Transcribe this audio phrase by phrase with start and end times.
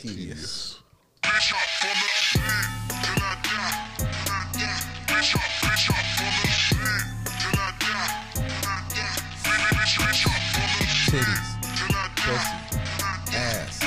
[0.00, 0.78] tedious.
[11.10, 11.58] Titties,
[12.16, 12.48] pussy,
[13.36, 13.80] ass.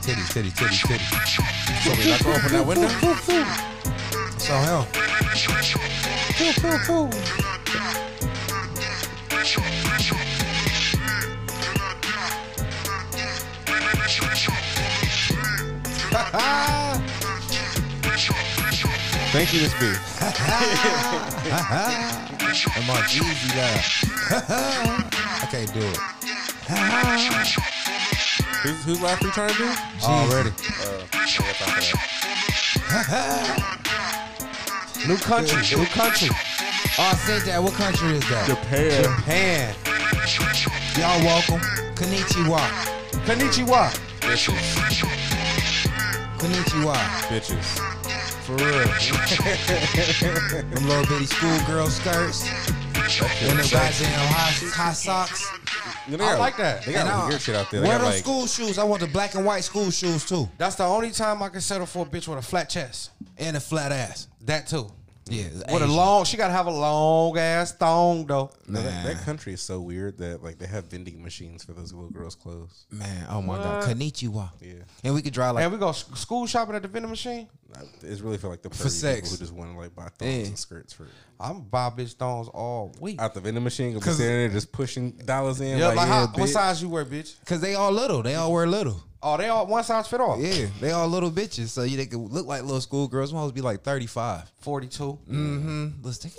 [0.00, 1.10] Titties, titties, titties.
[1.82, 2.88] So we gonna open that window?
[4.38, 4.84] So hell.
[6.36, 7.39] Foo, foo, foo.
[19.32, 19.86] Thank you, Miss B.
[22.76, 24.04] And my Jeezy laugh.
[25.42, 25.98] I can't do it.
[28.62, 29.72] Who's, whose laugh we trying to do?
[30.04, 30.50] Already.
[30.50, 30.52] Uh,
[31.12, 31.96] I got time for that.
[35.06, 36.28] New country, new country.
[36.98, 37.62] Oh, I said that.
[37.62, 38.46] What country is that?
[38.48, 39.04] Japan.
[39.04, 39.74] Japan.
[40.98, 41.60] Y'all welcome.
[41.94, 42.60] Konnichiwa.
[43.24, 43.92] Konnichiwa.
[44.20, 45.09] Bitches.
[46.40, 46.94] Konnichiwa.
[47.28, 47.78] Bitches.
[48.44, 48.86] For real.
[50.70, 52.48] Them little bitty schoolgirl skirts.
[53.42, 55.50] And them goddamn high, high socks.
[56.08, 56.84] You know, I like that.
[56.84, 57.80] They got And I- weird uh, shit out there.
[57.80, 58.78] They Wear got those like, school shoes.
[58.78, 60.48] I want the black and white school shoes too.
[60.58, 63.10] That's the only time I can settle for a bitch with a flat chest.
[63.38, 64.28] And a flat ass.
[64.42, 64.90] That too.
[65.30, 65.72] Yeah.
[65.72, 68.50] With a long, she gotta have a long ass thong though.
[68.66, 71.92] No, that, that country is so weird that like they have vending machines for those
[71.92, 72.86] little girls' clothes.
[72.90, 73.84] Man, oh my God.
[73.84, 74.50] Konnichiwa.
[74.60, 74.72] Yeah,
[75.04, 77.48] And we could drive like and we go s- school shopping at the vending machine.
[77.76, 79.20] I- it's really for like the For sex.
[79.20, 80.46] people who just want to like buy thongs Yeah.
[80.46, 81.06] and skirts for
[81.38, 83.20] I'm buy bitch thongs all week.
[83.20, 83.94] out the vending machine.
[83.94, 85.78] Be sitting there just pushing dollars in.
[85.78, 87.34] Yeah, like, like yeah, how, what size you wear, bitch?
[87.46, 88.22] Cause they all little.
[88.22, 89.02] They all wear little.
[89.22, 90.40] Oh, they all one size fit all.
[90.40, 91.68] Yeah, they all little bitches.
[91.68, 93.32] So you they could look like little schoolgirls.
[93.32, 94.50] To be like 35.
[94.60, 95.18] Forty two.
[95.30, 95.88] Mm-hmm.
[96.02, 96.32] Let's take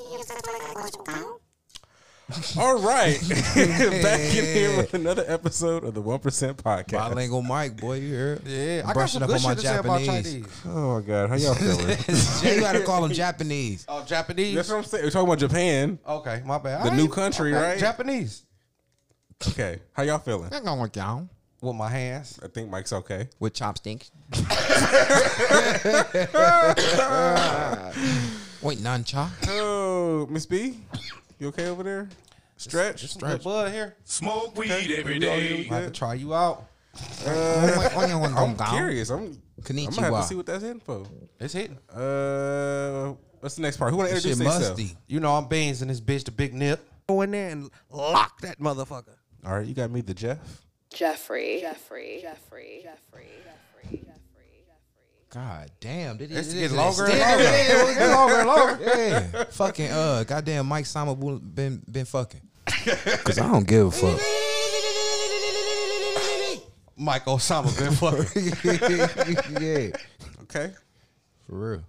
[2.58, 6.92] All right, back in here with another episode of the One Percent Podcast.
[7.10, 7.96] bilingual mic, boy.
[7.98, 8.40] You hear?
[8.46, 10.32] Yeah, I got Brushing some up good on my shit to say about Japanese.
[10.34, 10.62] Chinese.
[10.68, 11.98] Oh my god, how y'all feeling?
[12.56, 13.86] You gotta call them Japanese.
[13.88, 14.56] Oh, Japanese.
[14.56, 15.04] That's what I'm saying.
[15.04, 16.00] We're talking about Japan.
[16.08, 16.86] Okay, my bad.
[16.86, 17.80] The I new ain't- country, okay, right?
[17.80, 18.44] Japanese.
[19.50, 20.50] Okay, how y'all feeling?
[20.54, 21.30] I'm gonna work down
[21.62, 22.40] With my hands.
[22.44, 23.28] I think Mike's okay.
[23.40, 24.12] with chopsticks.
[28.62, 29.32] Wait, nunchuck.
[29.50, 30.78] Oh, Miss B,
[31.40, 32.08] you okay over there?
[32.62, 33.08] Stretch.
[33.08, 33.96] Some good bud here.
[34.04, 35.68] Smoke weed every day.
[35.72, 36.66] I have to try you out.
[37.28, 39.10] I'm curious.
[39.10, 39.42] I'm.
[39.70, 41.04] I'm gonna have to see what that's in for.
[41.40, 41.78] It's hitting.
[41.90, 43.92] Uh, what's the next part?
[43.92, 44.70] Who want to introduce themselves?
[44.70, 44.98] musty.
[45.08, 46.80] You know I'm Beans and this bitch, the big nip.
[47.08, 49.16] Go in there and lock that motherfucker.
[49.46, 50.40] All right, you got me, the Jeff.
[50.94, 51.60] Jeffrey.
[51.62, 52.20] Jeffrey.
[52.22, 52.80] Jeffrey.
[52.84, 52.84] Jeffrey.
[52.84, 53.30] Jeffrey.
[53.84, 54.04] Jeffrey.
[54.04, 54.66] Jeffrey.
[55.30, 56.18] God damn.
[56.18, 57.44] Did it, It's it- getting longer and longer.
[57.44, 58.84] Yeah, It's getting longer and longer.
[58.84, 59.44] yeah.
[59.52, 62.42] Fucking uh, goddamn Mike Sama bu- been been fucking.
[63.24, 64.20] Cause I don't give a fuck.
[66.98, 69.62] Mike Osama been fucking.
[69.62, 69.90] yeah,
[70.44, 70.74] Okay.
[71.48, 71.84] for real.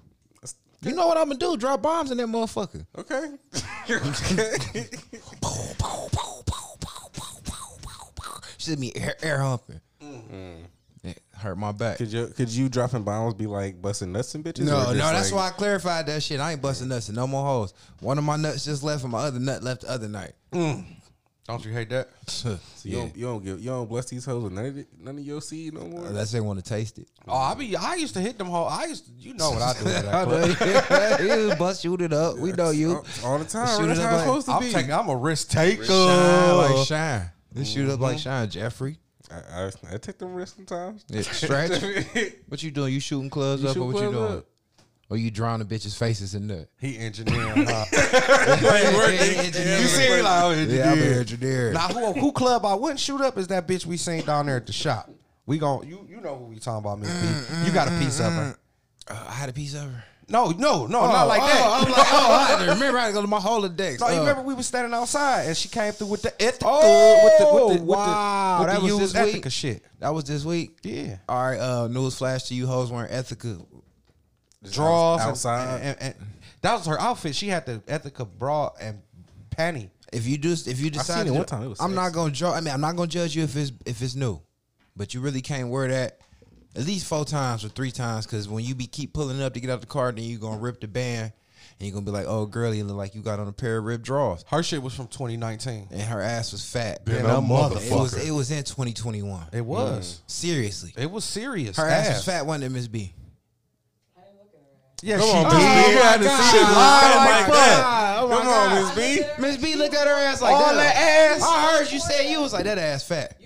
[0.83, 1.57] You know what I'm gonna do?
[1.57, 2.85] Drop bombs in that motherfucker.
[2.99, 3.31] Okay.
[3.89, 4.89] okay.
[8.59, 9.81] Should be air, air humping.
[10.01, 10.72] It
[11.43, 11.99] hurt my back.
[11.99, 14.65] could you could you dropping bombs be like busting nuts and bitches?
[14.65, 16.41] No, or no, that's like- why I clarified that shit.
[16.41, 17.75] I ain't busting nuts and no more hoes.
[18.01, 20.33] One of my nuts just left, and my other nut left the other night.
[20.53, 20.85] Mm.
[21.47, 22.09] Don't you hate that?
[22.29, 24.77] So you, yeah, don't, you don't give you don't bless these hoes with none of
[24.77, 26.05] it, none of your seed no more.
[26.05, 27.07] Uh, unless they want to taste it.
[27.29, 27.77] Oh, I be.
[27.77, 28.67] I used to hit them whole.
[28.67, 29.07] I used.
[29.07, 29.85] To, you know what I do.
[29.85, 32.39] With I that know you bust, shoot it up.
[32.39, 32.95] We know you.
[32.95, 33.79] all, all the time.
[33.79, 34.73] Shoot That's it up how it's like- supposed to I'm be.
[34.73, 34.93] taking.
[34.93, 35.85] I'm a risk taker.
[35.85, 37.31] Shine like shine.
[37.53, 38.23] This shoot up like mm-hmm.
[38.23, 38.99] shine, Jeffrey.
[39.33, 41.05] I, I, I take them risks sometimes.
[41.09, 41.83] Yeah, stretch.
[42.49, 42.93] what you doing?
[42.93, 44.39] You shooting clubs You up, shoot or what you doing?
[44.39, 44.47] up.
[45.09, 46.69] Or you drawing the bitches' faces in nut?
[46.81, 47.67] He engineering.
[47.69, 47.85] Huh?
[47.93, 51.21] you you see, he like, oh, Yeah, I'm an engineer.
[51.21, 51.73] engineer.
[51.73, 54.57] Now, who, who club I wouldn't shoot up is that bitch we seen down there
[54.57, 55.11] at the shop.
[55.45, 57.67] We gon' you you know who we talking about, Miss B.
[57.67, 58.57] You got a piece of her.
[59.09, 60.05] Uh, I had a piece of her.
[60.33, 61.67] No, no, no, not like oh, that.
[61.67, 64.01] I'm like, oh, I remember I had to go to my Holodex.
[64.01, 66.63] No, you Uh, remember we were standing outside and she came through with the Ethika,
[66.65, 68.61] Oh, with the with the, wow.
[68.61, 69.51] with That the was this week?
[69.51, 69.83] Shit.
[70.01, 70.79] That was this week.
[70.83, 73.63] Yeah, All right, uh, news flash to you hoes wearing Ethika.
[74.71, 75.81] draws outside.
[75.81, 76.15] And, and, and
[76.63, 77.35] that was her outfit.
[77.37, 79.03] She had the Ethika bra and
[79.51, 79.91] panty.
[80.15, 81.63] If you do, if you decide, to one time.
[81.65, 82.55] It was I'm not gonna draw.
[82.55, 84.41] I mean, I'm not gonna judge you if it's if it's new,
[84.97, 86.21] but you really can't wear that
[86.75, 89.61] at least four times or three times because when you be keep pulling up to
[89.61, 91.33] get out the car, then you gonna rip the band
[91.79, 93.79] and you're gonna be like, oh, girl, you look like you got on a pair
[93.79, 95.89] of ripped drawers, Her shit was from 2019.
[95.91, 97.05] and her ass was fat.
[97.05, 98.27] Been It a motherfucker.
[98.27, 99.47] it was in 2021.
[99.53, 100.21] It was.
[100.27, 100.31] Mm.
[100.31, 101.77] Seriously, It was serious.
[101.77, 103.15] her ass was fat, wasn't it, Miss B?
[105.05, 105.57] Yeah, Come she on, did.
[105.59, 105.91] Miss B.
[105.93, 108.19] You had to oh see it Oh, live like that.
[108.23, 108.73] Oh, Come God.
[108.73, 109.43] on, Miss B.
[109.43, 111.43] Miss B looked at her ass like All that ass.
[111.43, 113.37] I heard you say you was like that ass fat.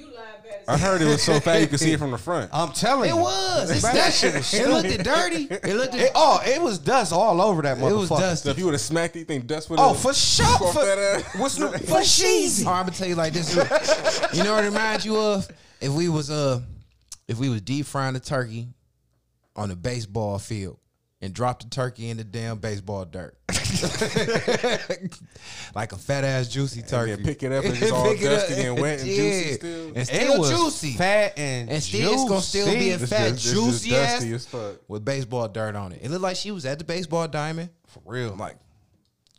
[0.68, 2.50] I heard it was so fat you could see it from the front.
[2.52, 3.70] I'm telling you, It was.
[3.70, 5.44] It's Man, that that shit was It looked dirty.
[5.50, 5.94] It looked.
[5.94, 7.90] It, oh, it was dust all over that motherfucker.
[7.90, 8.46] It was dust.
[8.46, 10.00] If you would have smacked it, you think dust would Oh, have?
[10.00, 10.46] for sure.
[10.72, 11.36] For, that ass.
[11.38, 11.68] what's new?
[11.70, 12.66] For Sheezy.
[12.66, 13.54] Or I'm gonna tell you like this.
[14.34, 15.48] you know what it reminds you of?
[15.80, 16.60] If we was uh,
[17.28, 18.68] if we was deep frying the turkey
[19.54, 20.78] on a baseball field
[21.20, 23.36] and dropped the turkey in the damn baseball dirt,
[25.74, 27.14] like a fat ass juicy turkey.
[27.14, 29.86] then pick it up and it's all Pick it dusty and wet and juicy still.
[29.88, 30.92] and It still was juicy.
[30.96, 34.12] fat and, And still- it's gonna still be a fat, It's just- juicy it's ass
[34.14, 34.76] dusty as fuck.
[34.88, 36.00] with baseball dirt on it.
[36.02, 38.34] It looked like she was at the baseball diamond, for real.
[38.36, 38.56] like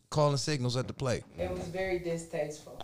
[0.09, 1.23] calling signals at the plate.
[1.37, 2.79] It was very distasteful.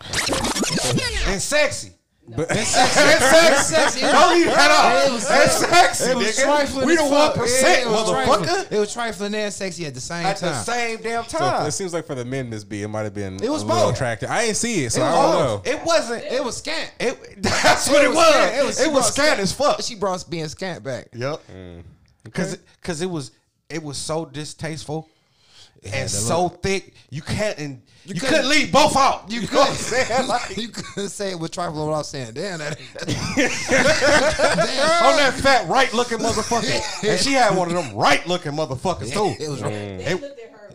[1.26, 1.92] and sexy.
[2.26, 4.00] But And sexy.
[4.00, 4.70] Don't leave that
[5.04, 5.12] It out.
[5.12, 6.86] was- That's sexy, It was trifling.
[6.86, 7.36] We as the fuck.
[7.36, 8.38] one it was trifling.
[8.48, 8.72] motherfucker.
[8.72, 10.48] It was trifling and sexy at the same At time.
[10.48, 11.66] At the same damn so time.
[11.66, 13.66] it seems like for the men, Miss B, it might have been It was a
[13.66, 13.94] both.
[13.94, 14.30] attractive.
[14.30, 15.66] I didn't see it, so It I don't both.
[15.66, 15.70] know.
[15.72, 16.24] It wasn't.
[16.24, 16.92] It was scant.
[16.98, 17.42] It.
[17.42, 18.26] That's what it was.
[18.34, 18.54] scant.
[18.56, 18.80] It was.
[18.80, 19.82] It was brought scant as fuck.
[19.82, 21.08] She brought being scant back.
[21.12, 21.40] Yep.
[21.54, 21.82] Mm.
[22.22, 23.32] Because because it was
[23.68, 25.10] it was so distasteful
[25.84, 26.94] and had to so thick.
[27.10, 29.30] You can't and you, couldn't- couldn't leave both out.
[29.30, 30.28] You know couldn't what I'm saying?
[30.28, 32.78] Like, you couldn't say it with trifling without saying, damn that.
[35.04, 37.04] on that fat right looking motherfucker.
[37.08, 39.34] and she had one of them right looking motherfuckers too.
[39.42, 39.72] It was wrong.
[39.72, 40.22] It,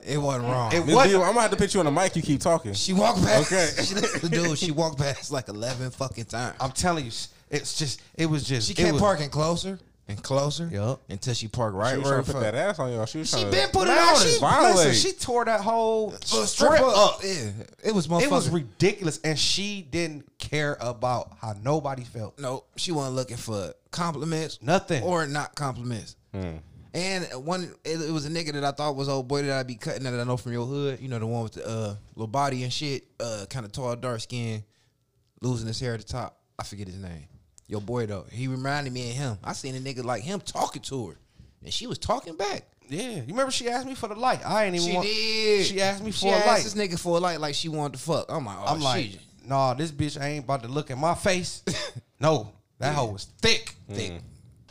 [0.07, 0.71] It wasn't wrong.
[0.73, 1.15] it wasn't.
[1.23, 2.15] I'm gonna have to put you on the mic.
[2.15, 2.73] You keep talking.
[2.73, 3.51] she walked past.
[3.51, 3.69] Okay.
[4.19, 6.55] She, dude, she walked past like eleven fucking times.
[6.59, 7.11] I'm telling you,
[7.49, 9.79] it's just it was just She it kept was, parking closer
[10.09, 10.67] and closer.
[10.71, 11.01] Yup.
[11.07, 12.51] Until she parked right She was where trying to put fuck.
[12.51, 13.05] that ass on y'all.
[13.05, 13.69] She was She been to.
[13.71, 17.19] put it Man, on she, listen, she tore that whole Uh, strip up.
[17.23, 17.51] Yeah,
[17.83, 18.23] it was motherfucker.
[18.23, 22.37] It was ridiculous, and she didn't care about how nobody felt.
[22.39, 25.03] no, she wasn't looking for compliments, Nothing.
[25.03, 26.15] or not compliments.
[26.91, 29.67] And one, it, it was a nigga that I thought was old boy that I'd
[29.67, 30.99] be cutting that I know from your hood.
[30.99, 33.95] You know the one with the uh, little body and shit, uh, kind of tall,
[33.95, 34.63] dark skin,
[35.39, 36.39] losing his hair at the top.
[36.57, 37.27] I forget his name.
[37.69, 39.37] Your boy though, he reminded me of him.
[39.43, 41.17] I seen a nigga like him talking to her,
[41.63, 42.63] and she was talking back.
[42.89, 44.41] Yeah, you remember she asked me for the light.
[44.43, 44.87] I ain't even.
[44.87, 45.65] She want, did.
[45.67, 46.63] She asked me She for a asked light.
[46.63, 48.25] this nigga for a light like she wanted to fuck.
[48.27, 51.13] I'm like, oh, I'm like, she- nah, this bitch ain't about to look at my
[51.13, 51.61] face.
[52.19, 53.95] no, that hoe was thick, mm.
[53.95, 54.13] thick.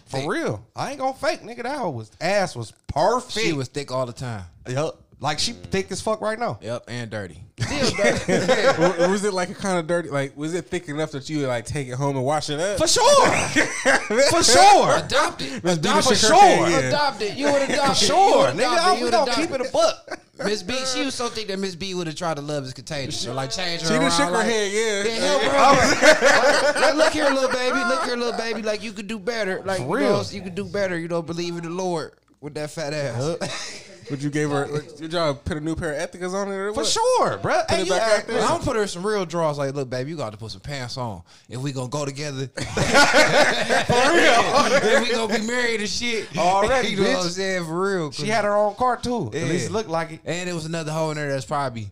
[0.06, 0.28] For Thick.
[0.28, 1.62] real, I ain't gonna fake, nigga.
[1.62, 3.46] That hoe was ass was perfect.
[3.46, 4.42] she was thick all the time.
[4.68, 5.00] Yup.
[5.20, 6.58] Like she thick as fuck right now.
[6.62, 7.42] Yep, and dirty.
[7.60, 9.10] Still dirty.
[9.10, 10.10] Was it like a kind of dirty?
[10.10, 12.60] Like, was it thick enough that you would like take it home and wash it
[12.60, 12.78] up?
[12.78, 13.26] For sure,
[14.30, 15.64] for sure, Adopted.
[15.64, 16.40] Miss B for shook her sure.
[16.40, 16.88] head, yeah.
[16.88, 17.36] Adopted.
[17.36, 18.66] You would adopt for sure, nigga.
[18.66, 20.18] I, we would gonna keep it a buck.
[20.44, 22.72] Miss B, she was so thick that Miss B would have tried to love is
[22.72, 23.26] contagious.
[23.26, 24.02] Or like change her She around.
[24.02, 25.02] just shook her like, head, yeah.
[25.02, 26.80] Yeah, hell, bro.
[26.80, 27.76] like, look here, little baby.
[27.76, 28.62] Look here, little baby.
[28.62, 29.62] Like you could do better.
[29.64, 30.24] Like For you, know, real.
[30.30, 30.96] you could do better.
[30.96, 33.84] You know, believe in the Lord with that fat ass.
[34.10, 34.66] Would you gave her?
[34.96, 37.60] Did y'all put a new pair of Ethikas on it For sure, bro.
[37.68, 39.58] Hey, you act- I'm gonna put her some real drawers.
[39.58, 42.46] Like, look, baby, you got to put some pants on if we gonna go together.
[42.48, 42.62] For
[44.14, 44.38] real.
[44.88, 46.28] If we gonna be married and shit.
[46.38, 47.24] Already, you know what bitch.
[47.24, 48.10] I'm saying for real.
[48.12, 49.30] She had her own car too.
[49.32, 49.40] Yeah.
[49.40, 50.20] At least it looked like it.
[50.24, 51.90] And it was another hoe in there that's probably.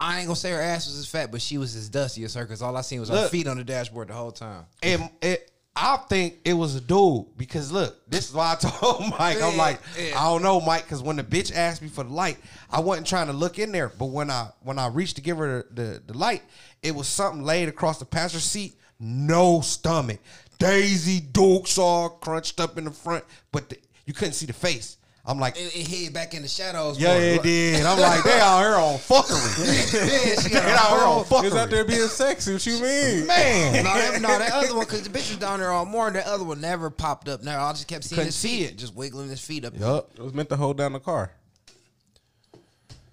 [0.00, 2.34] I ain't gonna say her ass was as fat, but she was as dusty as
[2.34, 4.64] her because all I seen was her feet on the dashboard the whole time.
[4.82, 9.00] And it, I think it was a dude because look, this is why I told
[9.18, 9.42] Mike.
[9.42, 10.20] I'm like, yeah.
[10.20, 12.38] I don't know, Mike, because when the bitch asked me for the light,
[12.70, 13.88] I wasn't trying to look in there.
[13.88, 16.42] But when I when I reached to give her the, the, the light,
[16.82, 20.20] it was something laid across the passenger seat, no stomach,
[20.58, 24.98] Daisy Dukes all crunched up in the front, but the, you couldn't see the face.
[25.26, 27.00] I'm like, It, it hid back in the shadows.
[27.00, 27.86] yeah, for it did.
[27.86, 29.94] I'm like, they out here on fuckery.
[29.94, 32.52] yeah, she they got out a here on whole He out there being sexy.
[32.52, 33.26] What you mean?
[33.26, 36.22] Man, no, that, no, that other one, because the bitch was down there all morning.
[36.22, 37.42] That other one never popped up.
[37.42, 38.76] Now I just kept seeing Couldn't his see feet, it.
[38.76, 39.78] just wiggling his feet up.
[39.78, 40.10] yup.
[40.14, 41.30] It was meant to hold down the car.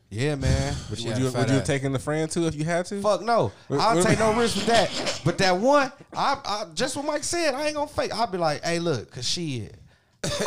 [0.10, 0.76] Yeah, man.
[0.90, 3.00] Would you, would you, would you have taken the friend too if you had to?
[3.02, 3.54] Fuck no.
[3.70, 5.22] What- I'll what- take no risk with that.
[5.24, 8.14] But that one, I, I just what Mike said, I ain't gonna fake.
[8.14, 9.70] I'll be like, hey, look, cause she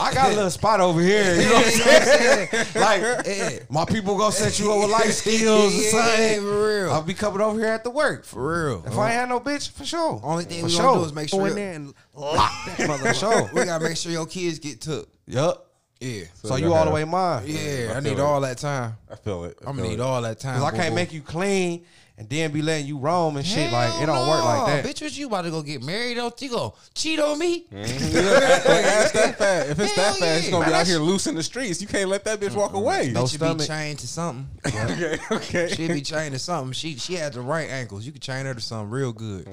[0.01, 1.35] I got a little spot over here.
[1.35, 1.73] You know what I'm
[2.05, 2.49] saying?
[2.77, 3.59] like, Yeah.
[3.69, 6.41] my people gonna set you up with life skills or something.
[6.43, 6.93] for real.
[6.93, 8.25] I'll be coming over here at the work.
[8.25, 8.85] For real.
[8.87, 10.21] If I ain't had no bitch, for sure.
[10.23, 10.83] Only thing for we sure.
[10.83, 13.51] gonna do is make sure Go in there and lock that mother for sure.
[13.53, 15.09] we gotta make sure your kids get took.
[15.27, 15.67] Yup.
[16.01, 16.25] Yeah.
[16.35, 17.45] So, you all the way mine.
[17.47, 18.21] Yeah, I, I need it.
[18.21, 18.97] all that time.
[19.11, 19.59] I feel it.
[19.65, 20.01] I I'm gonna need it.
[20.01, 20.61] all that time.
[20.61, 20.97] Cause I can't boo.
[20.97, 21.85] make you clean
[22.17, 23.73] and then be letting you roam and shit.
[23.73, 24.85] like it don't work like that.
[24.85, 26.15] Bitch, what you about to go get married?
[26.15, 27.67] Don't you go cheat on me?
[27.73, 29.69] Like, ask that fat.
[29.71, 30.37] If it's Hell that fat, yeah.
[30.37, 31.81] it's gonna Man, be out here loose in the streets.
[31.81, 33.11] You can't let that bitch walk away.
[33.13, 33.67] No Bitch should be stomach.
[33.67, 34.47] chained to something.
[34.67, 35.69] okay, okay.
[35.75, 36.73] She'd be chained to something.
[36.73, 38.07] She she had the right ankles.
[38.07, 39.49] You could chain her to something real good.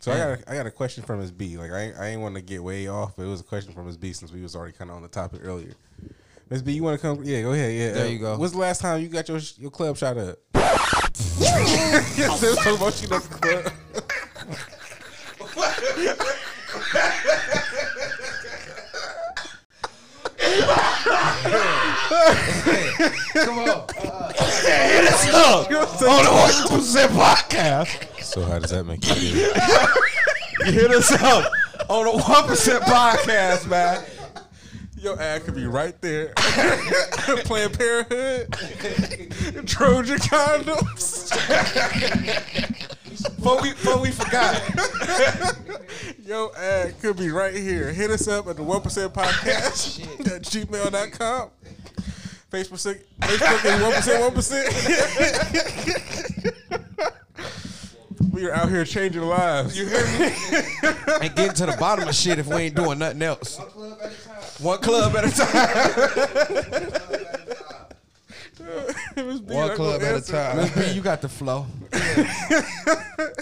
[0.00, 1.30] So I got a, I got a question from Ms.
[1.32, 1.56] B.
[1.56, 3.72] Like I ain't, I ain't want to get way off, but it was a question
[3.72, 3.96] from Ms.
[3.96, 5.72] B since we was already kind of on the topic earlier.
[6.50, 7.24] Miss B, you want to come?
[7.24, 7.72] Yeah, go ahead.
[7.74, 8.36] Yeah, There Uh, you go.
[8.36, 10.38] When's the last time you got your your club shot up?
[11.54, 13.72] There's so much you know the club.
[23.34, 23.84] Come on.
[26.08, 28.22] on the one percent podcast.
[28.22, 29.52] So how does that make you feel?
[30.72, 31.52] Hit us up
[31.88, 34.04] on the one percent podcast, man.
[35.04, 36.28] Your ad could be right there.
[37.44, 38.50] Planned Parenthood,
[39.66, 41.30] Trojan condoms.
[43.36, 44.62] Before we, before we forgot,
[46.24, 47.92] Your ad could be right here.
[47.92, 51.50] Hit us up at the one percent podcast at gmail.com.
[52.50, 54.72] Facebook, Facebook is one percent, one percent.
[58.34, 59.78] We are out here changing lives.
[59.78, 60.32] you hear me?
[61.22, 63.58] and getting to the bottom of shit if we ain't doing nothing else.
[64.58, 65.54] One club at a time.
[69.46, 70.56] One club at a time.
[70.56, 71.66] Miss B, you got the flow.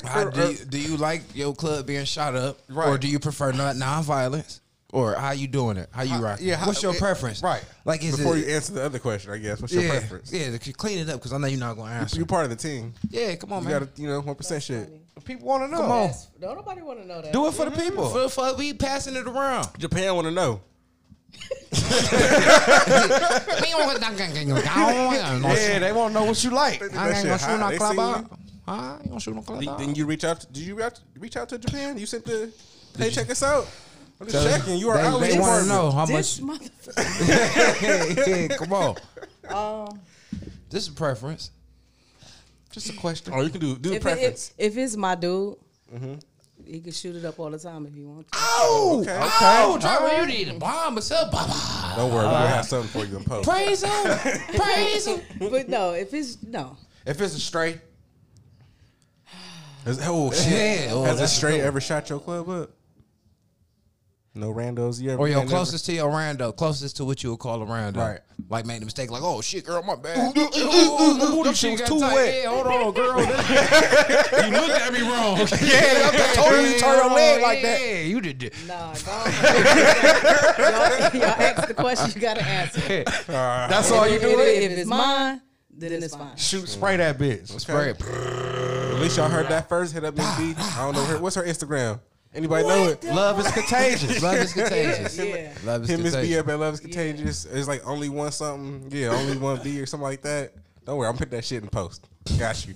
[0.05, 3.19] How do, uh, you, do you like your club being shot up, or do you
[3.19, 4.61] prefer not non-violence,
[4.93, 5.89] or how you doing it?
[5.91, 6.39] How you rock?
[6.41, 7.43] yeah, how- What's your it- preference?
[7.43, 7.65] right.
[7.85, 8.47] Like is Before it?
[8.47, 10.33] you answer the other question, I guess, what's your preference?
[10.33, 10.57] yeah.
[10.77, 12.17] Clean it up because I know you're not gonna answer.
[12.17, 12.95] You're part of the team.
[13.11, 13.73] yeah, come on, man.
[13.73, 13.87] You man.
[13.87, 14.89] got to, you know, one percent shit.
[15.25, 15.83] People want to know.
[15.83, 16.07] Come on.
[16.07, 16.29] Yes.
[16.41, 17.33] Don't nobody want to know that.
[17.33, 17.81] Do it for the mm-hmm.
[17.81, 18.09] people.
[18.09, 19.69] For, for we passing it around.
[19.79, 20.61] Japan want to know.
[21.73, 21.79] yeah,
[25.41, 26.83] Yeah, they want to know what you like.
[26.95, 28.21] I ain't gonna shoot no club out.
[28.21, 28.39] you?
[28.67, 28.97] Huh?
[29.03, 29.79] You gonna shoot no club out?
[29.79, 30.41] didn't you reach out?
[30.41, 31.99] To, did you reach, reach out to Japan?
[31.99, 32.53] You sent the
[32.99, 33.69] hey, check us out.
[34.23, 34.79] I'm just Tell- checking.
[34.79, 35.21] You are they, out.
[35.21, 36.61] They want to know how This much.
[36.61, 38.26] motherfucker.
[38.26, 38.97] yeah, come on.
[39.49, 40.00] Um,
[40.71, 41.50] This is preference.
[42.71, 43.33] Just a question.
[43.37, 44.55] Oh, you can do do if, it, preference.
[44.57, 45.57] if, if it's my dude,
[46.64, 48.31] he can shoot it up all the time if he wants.
[48.31, 48.38] to.
[48.41, 49.19] Oh, Okay.
[49.21, 51.33] oh, Trevor, you need a bomb or something.
[51.33, 51.95] Baba.
[51.97, 53.49] Don't worry, we're gonna have something for you in post.
[53.49, 54.19] Praise him.
[54.55, 55.21] Praise him.
[55.41, 57.81] But no, if it's no, If it's a straight,
[59.85, 60.87] Has- oh shit!
[60.87, 62.71] Yeah, oh, Has a that's straight ever shot your club up?
[64.35, 64.99] No randos.
[65.01, 65.21] You ever?
[65.21, 67.67] Or your been never- closest to your rando, closest to what you would call a
[67.67, 67.97] rando.
[67.99, 68.21] Right.
[68.49, 70.37] Like made the mistake, like, oh shit, girl, my bad.
[70.37, 72.15] ooh, ooh, ooh, them shit was too tight.
[72.15, 72.43] wet.
[72.43, 73.19] Yeah, hold on, girl.
[73.21, 75.37] you looked at me wrong.
[75.62, 77.81] Yeah, I told you to turn your leg like that.
[77.81, 78.43] Yeah, you did.
[78.43, 78.55] it.
[78.67, 79.05] nah, don't.
[80.59, 83.05] y'all, y'all ask the question, you gotta answer.
[83.27, 84.29] That's all you If, do.
[84.41, 85.43] it- if it's mine,
[85.75, 86.37] then it's fine.
[86.37, 87.49] Shoot, spray that bitch.
[87.61, 88.01] Spray it.
[88.03, 89.93] At least y'all heard that first.
[89.95, 90.55] Hit up Miss B.
[90.57, 91.19] I don't know her.
[91.19, 92.01] What's her Instagram?
[92.35, 93.05] Anybody know it?
[93.05, 94.23] Love is contagious.
[94.23, 95.19] Love is contagious.
[95.19, 95.53] Yeah.
[95.65, 96.41] Love is Him Miss B contagious.
[96.41, 97.45] up at Love is Contagious.
[97.45, 98.89] It's like only one something.
[98.91, 100.53] Yeah, only one B or something like that.
[100.87, 102.09] Don't worry, I'm putting that shit in post.
[102.39, 102.75] Got you.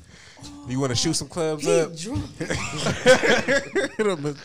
[0.69, 1.97] You want to shoot some clubs He up?
[1.97, 2.25] drunk.
[2.39, 4.37] Hit up Miss-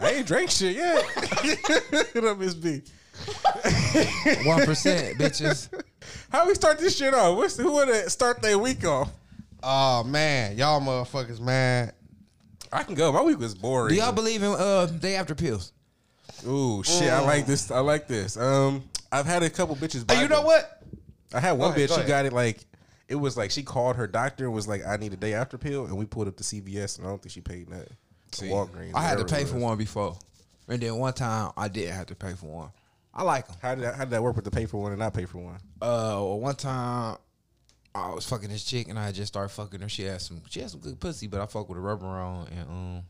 [0.00, 1.04] I ain't drank shit yet.
[2.12, 2.82] Hit up Miss B.
[4.44, 5.68] One percent, bitches.
[6.30, 7.36] How we start this shit off?
[7.36, 9.10] What's who wanna start their week off?
[9.62, 11.92] Oh man, y'all motherfuckers, man.
[12.72, 13.12] I can go.
[13.12, 13.94] My week was boring.
[13.94, 15.72] Do y'all believe in uh day after pills?
[16.46, 17.10] Ooh, shit.
[17.10, 17.70] I like this.
[17.70, 18.36] I like this.
[18.36, 20.06] Um, I've had a couple bitches.
[20.06, 20.82] buy Hey, you know what?
[21.34, 21.88] I had one Go ahead, bitch.
[21.88, 22.08] go She ahead.
[22.08, 22.64] got it like
[23.08, 25.58] it was like she called her doctor and was like, "I need a day after
[25.58, 27.96] pill," and we pulled up to CVS, and I don't think she paid nothing.
[28.32, 28.92] To Walgreens.
[28.94, 29.64] I had to whatever pay it for was.
[29.64, 30.16] one before,
[30.68, 32.70] and then one time I didn't have to pay for one.
[33.12, 33.56] I like them.
[33.60, 35.24] How did that, how did that work with the pay for one and not pay
[35.24, 35.56] for one?
[35.82, 37.16] Uh, well, one time
[37.94, 39.88] I was fucking this chick and I just started fucking her.
[39.88, 42.46] She had some, she had some good pussy, but I fuck with a rubber on
[42.48, 43.02] and um,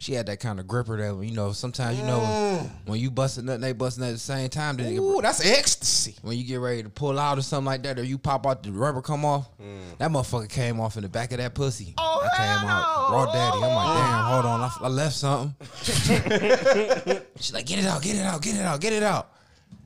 [0.00, 1.50] she had that kind of gripper that you know.
[1.52, 4.76] Sometimes you know when, when you busting nut and they busting at the same time.
[4.76, 6.14] Then Ooh, that's ecstasy.
[6.22, 8.62] when you get ready to pull out or something like that, or you pop out
[8.62, 9.80] the rubber come off, Mm.
[9.98, 11.94] that motherfucker came off in the back of that pussy.
[11.98, 13.56] Oh, I came out raw daddy.
[13.56, 15.54] I'm like, damn, hold on, I, I left something.
[17.36, 19.32] She's like, get it out, get it out, get it out, get it out.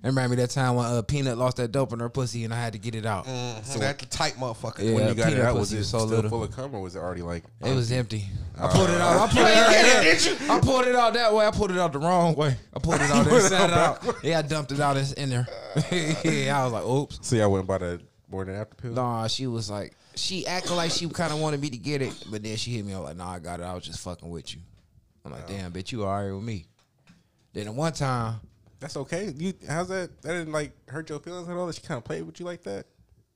[0.05, 2.61] And remember that time when uh, Peanut lost that dope in her pussy and I
[2.61, 3.25] had to get it out.
[3.65, 4.81] So that's the tight motherfucker.
[4.81, 6.29] Yeah, when you got it out, was pussy it was so still little.
[6.31, 7.45] full of cum or was it already like?
[7.65, 8.25] It was empty.
[8.59, 9.17] I pulled it out.
[9.17, 10.51] I pulled it out.
[10.51, 11.47] I pulled it out that way.
[11.47, 12.57] I pulled it out the wrong way.
[12.75, 14.05] I pulled it out and set it out.
[14.25, 15.47] Yeah, I dumped it out in- in there.
[16.25, 17.19] yeah, I was like, oops.
[17.23, 18.93] So y'all went by the morning after pill.
[18.95, 22.13] Nah, she was like, she acted like she kind of wanted me to get it,
[22.29, 22.93] but then she hit me.
[22.93, 23.63] I was like, nah, I got it.
[23.63, 24.61] I was just fucking with you.
[25.25, 26.67] I'm like, damn, bitch, you alright with me.
[27.53, 28.41] Then at one time,
[28.83, 29.33] That's okay.
[29.37, 30.21] You how's that?
[30.23, 31.67] That didn't like hurt your feelings at all.
[31.67, 32.81] That she kind of played with you like that.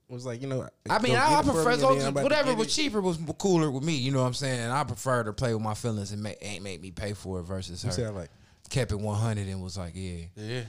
[0.09, 0.69] It was like you know.
[0.91, 2.75] I mean, I, get I prefer me and those, then I'm about to whatever was
[2.75, 3.95] cheaper was cooler with me.
[3.97, 4.71] You know what I'm saying?
[4.71, 7.45] I prefer to play with my feelings and make, ain't make me pay for it
[7.45, 7.95] versus You her.
[7.97, 8.31] sound like
[8.71, 10.63] kept it 100 and was like, yeah, Yeah.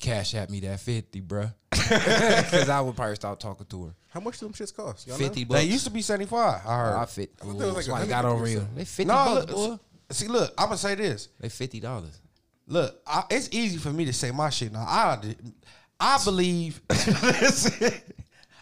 [0.00, 1.52] cash at me that 50, bruh.
[1.72, 3.94] Because I would probably start talking to her.
[4.08, 5.06] how much do them shits cost?
[5.08, 5.24] Y'all know?
[5.24, 5.60] 50 bucks.
[5.60, 6.60] They used to be 75.
[6.66, 6.96] I heard.
[6.96, 7.32] I fit.
[7.36, 8.66] thought it was like Somebody got on real.
[8.76, 9.84] They 50 no, bucks, look, boy.
[10.10, 11.28] see, look, I'm gonna say this.
[11.40, 12.10] They $50.
[12.70, 14.86] Look, I, it's easy for me to say my shit now.
[14.86, 15.18] I,
[15.98, 16.80] I believe.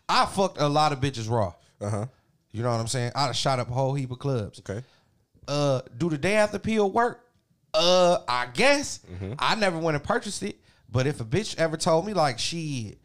[0.09, 1.53] I fucked a lot of bitches raw.
[1.79, 2.07] Uh huh.
[2.50, 3.12] You know what I'm saying?
[3.15, 4.61] I'd have shot up a whole heap of clubs.
[4.61, 4.83] Okay.
[5.47, 7.23] Uh, do the day after pill work?
[7.75, 9.00] Uh, I guess.
[9.00, 9.35] Mm-hmm.
[9.38, 10.59] I never went and purchased it.
[10.91, 12.97] But if a bitch ever told me like she,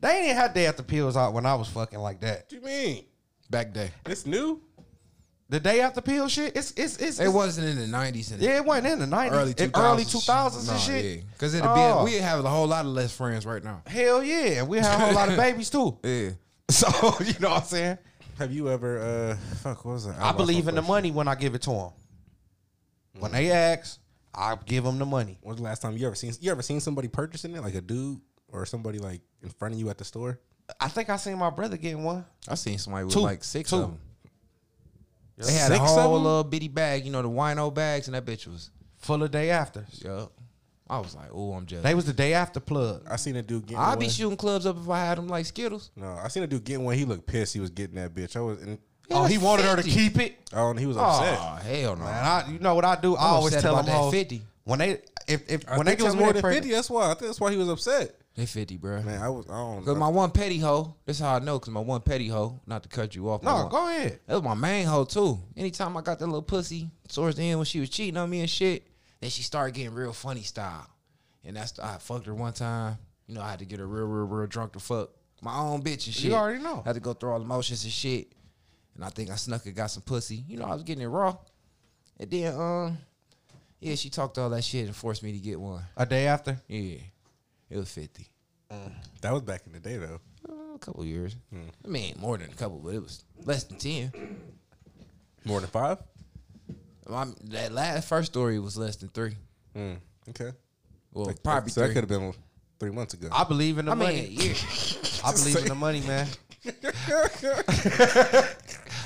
[0.00, 2.38] they ain't had day after pills out when I was fucking like that.
[2.38, 3.04] What do you mean?
[3.50, 3.90] Back day.
[4.06, 4.60] It's new.
[5.50, 8.40] The day after pill shit, it's it's it's, It it's- wasn't in the nineties and
[8.40, 11.24] yeah, it wasn't in the nineties, early two early two thousands and shit.
[11.32, 12.04] Because it'd Oh.
[12.06, 13.82] be we have a whole lot of less friends right now.
[13.86, 15.98] Hell yeah, and we have a whole lot of babies too.
[16.02, 16.30] Yeah.
[16.70, 16.88] So
[17.22, 17.98] you know what I'm saying?
[18.38, 18.98] Have you ever?
[18.98, 19.84] uh Fuck.
[19.84, 20.18] What was that?
[20.18, 21.90] I believe in the money when I give it to them.
[23.18, 24.00] When they ask,
[24.34, 25.38] I give them the money.
[25.42, 26.32] When's the last time you ever seen?
[26.40, 29.80] You ever seen somebody purchasing it, like a dude or somebody like in front of
[29.80, 30.40] you at the store?
[30.80, 32.24] I think I seen my brother getting one.
[32.48, 33.20] I seen somebody with Two.
[33.20, 33.76] like six Two.
[33.76, 34.00] of them.
[35.36, 36.22] They had Six a of whole 'em?
[36.24, 39.50] little bitty bag, you know, the wino bags, and that bitch was, Full of day
[39.50, 39.84] after.
[40.04, 40.32] yup.
[40.88, 41.82] I was like, oh, I'm jealous.
[41.84, 43.06] They was the day after plug.
[43.10, 43.78] I seen a dude getting.
[43.78, 43.98] I'd one.
[44.00, 45.90] be shooting clubs up if I had them like Skittles.
[45.96, 46.94] No, I seen a dude getting one.
[46.94, 47.54] He looked pissed.
[47.54, 48.36] He was getting that bitch.
[48.36, 48.60] I was.
[48.62, 48.78] And,
[49.10, 50.34] Oh, he wanted her to keep it.
[50.54, 51.38] oh, and he was upset.
[51.38, 52.04] Oh, hell no.
[52.04, 53.14] Man, I, you know what I do?
[53.16, 54.42] I I'm always upset tell about them that hoes, 50.
[54.64, 54.90] when they
[55.28, 56.70] if if I when they think it was tell me more than fifty.
[56.70, 57.04] That's why.
[57.10, 58.14] I think that's why he was upset.
[58.36, 59.00] They 50, bro.
[59.02, 59.46] Man, I was.
[59.48, 59.84] I don't.
[59.84, 62.82] Cause my one petty hoe, That's how I know, cause my one petty hoe, not
[62.82, 63.44] to cut you off.
[63.44, 64.18] No, one- go ahead.
[64.26, 65.38] That was my main hoe too.
[65.56, 68.40] Anytime I got that little pussy towards the end when she was cheating on me
[68.40, 68.86] and shit,
[69.20, 70.86] then she started getting real funny style.
[71.44, 72.98] And that's I fucked her one time.
[73.28, 75.10] You know, I had to get her real, real, real drunk to fuck
[75.40, 76.24] my own bitch and shit.
[76.24, 76.82] You already know.
[76.84, 78.32] I had to go through all the motions and shit.
[78.96, 80.42] And I think I snuck and got some pussy.
[80.48, 81.36] You know, I was getting it raw.
[82.18, 82.98] And then um,
[83.78, 85.82] yeah, she talked all that shit and forced me to get one.
[85.96, 86.58] A day after.
[86.66, 86.96] Yeah.
[87.70, 88.28] It was fifty.
[89.20, 90.20] that was back in the day though.
[90.48, 91.36] Uh, a couple years.
[91.84, 94.12] I mean, more than a couple, but it was less than ten.
[95.44, 95.98] More than five.
[97.08, 99.36] My, that last first story was less than three.
[99.76, 99.98] Mm,
[100.30, 100.52] okay.
[101.12, 102.32] Well, That- probably so that could have been
[102.80, 103.28] three months ago.
[103.30, 104.22] I believe in the I money.
[104.22, 104.54] mean, yeah.
[105.24, 106.26] I believe in the money, man.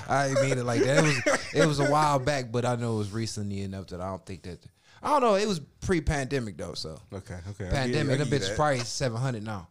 [0.09, 0.99] I didn't mean it like that.
[0.99, 4.01] It was it was a while back, but I know it was recently enough that
[4.01, 4.61] I don't think that.
[5.03, 5.35] I don't know.
[5.37, 7.39] It was pre-pandemic though, so okay.
[7.51, 7.69] Okay.
[7.71, 7.93] Pandemic.
[7.93, 9.69] give- That I give bitch is probably seven hundred now.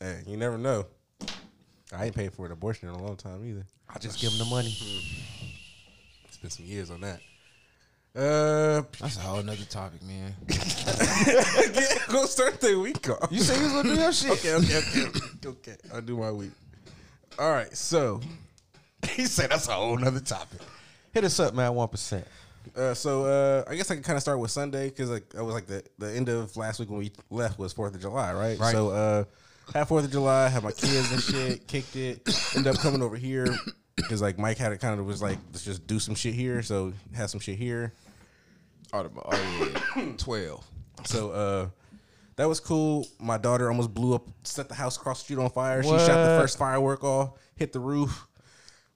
[0.00, 0.86] Hey, you never know.
[1.96, 3.64] I ain't paid for an abortion in a long time either.
[3.88, 4.74] I just give them the money.
[6.26, 7.20] It's been some years on that.
[8.16, 10.34] Uh, That's a whole nother topic, man.
[12.08, 13.28] go start the week off.
[13.30, 14.30] You say you was gonna do your shit.
[14.32, 15.76] okay, okay, okay, okay.
[15.92, 16.52] I'll do my week.
[17.38, 18.20] All right, so
[19.10, 20.60] he said that's a whole nother topic.
[21.12, 21.74] Hit us up, man.
[21.74, 22.26] One percent.
[22.76, 25.44] Uh, so uh, I guess I can kind of start with Sunday because like that
[25.44, 28.32] was like the the end of last week when we left was Fourth of July,
[28.32, 28.58] right?
[28.58, 28.72] Right.
[28.72, 29.24] So uh,
[29.72, 32.28] had Fourth of July, had my kids and shit, kicked it.
[32.56, 33.46] Ended up coming over here
[33.96, 36.62] because like Mike had it kind of was like let's just do some shit here,
[36.62, 37.92] so had some shit here.
[38.92, 39.08] Oh,
[39.96, 40.12] yeah.
[40.16, 40.64] twelve.
[41.04, 41.68] So uh
[42.36, 43.06] that was cool.
[43.20, 45.82] My daughter almost blew up, set the house across the street on fire.
[45.82, 48.26] She shot the first firework off, hit the roof.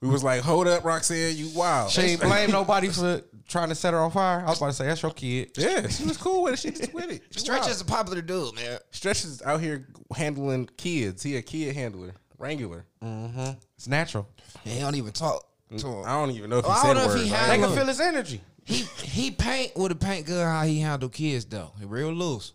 [0.01, 1.91] We was like, hold up, Roxanne, you wild.
[1.91, 4.41] She ain't blame nobody for trying to set her on fire.
[4.47, 5.51] I was about to say that's your kid.
[5.57, 6.59] Yeah, she was cool with it.
[6.61, 7.23] She just with it.
[7.33, 7.71] She Stretch wild.
[7.73, 8.79] is a popular dude, man.
[8.93, 11.23] Stretch is out here handling kids.
[11.23, 12.85] He a kid handler, wrangler.
[13.03, 13.51] Mm-hmm.
[13.77, 14.29] It's natural.
[14.65, 15.45] He don't even talk
[15.77, 16.05] to him.
[16.07, 17.51] I don't even know if oh, he I said don't know if he I had-
[17.61, 18.41] They can feel his energy.
[18.65, 21.73] He he paint with a paint gun how he handle kids though.
[21.81, 22.53] He real loose.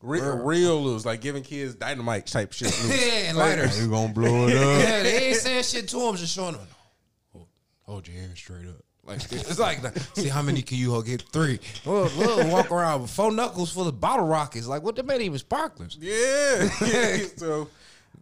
[0.00, 2.68] real, real loose, like giving kids dynamite type shit.
[2.68, 2.88] loose.
[3.06, 3.86] Yeah, and lighters.
[3.86, 4.82] gonna blow it up.
[4.82, 6.66] yeah, they ain't saying shit to him, just showing him.
[7.34, 7.48] Hold,
[7.82, 8.82] hold your hand straight up.
[9.10, 11.22] Like it's like, see how many can you get?
[11.32, 11.58] Three.
[11.84, 14.68] Well, we'll walk around with four knuckles full of bottle rockets.
[14.68, 14.94] Like what?
[14.94, 15.98] They made even sparklers.
[16.00, 16.68] Yeah.
[16.86, 17.18] yeah.
[17.36, 17.68] so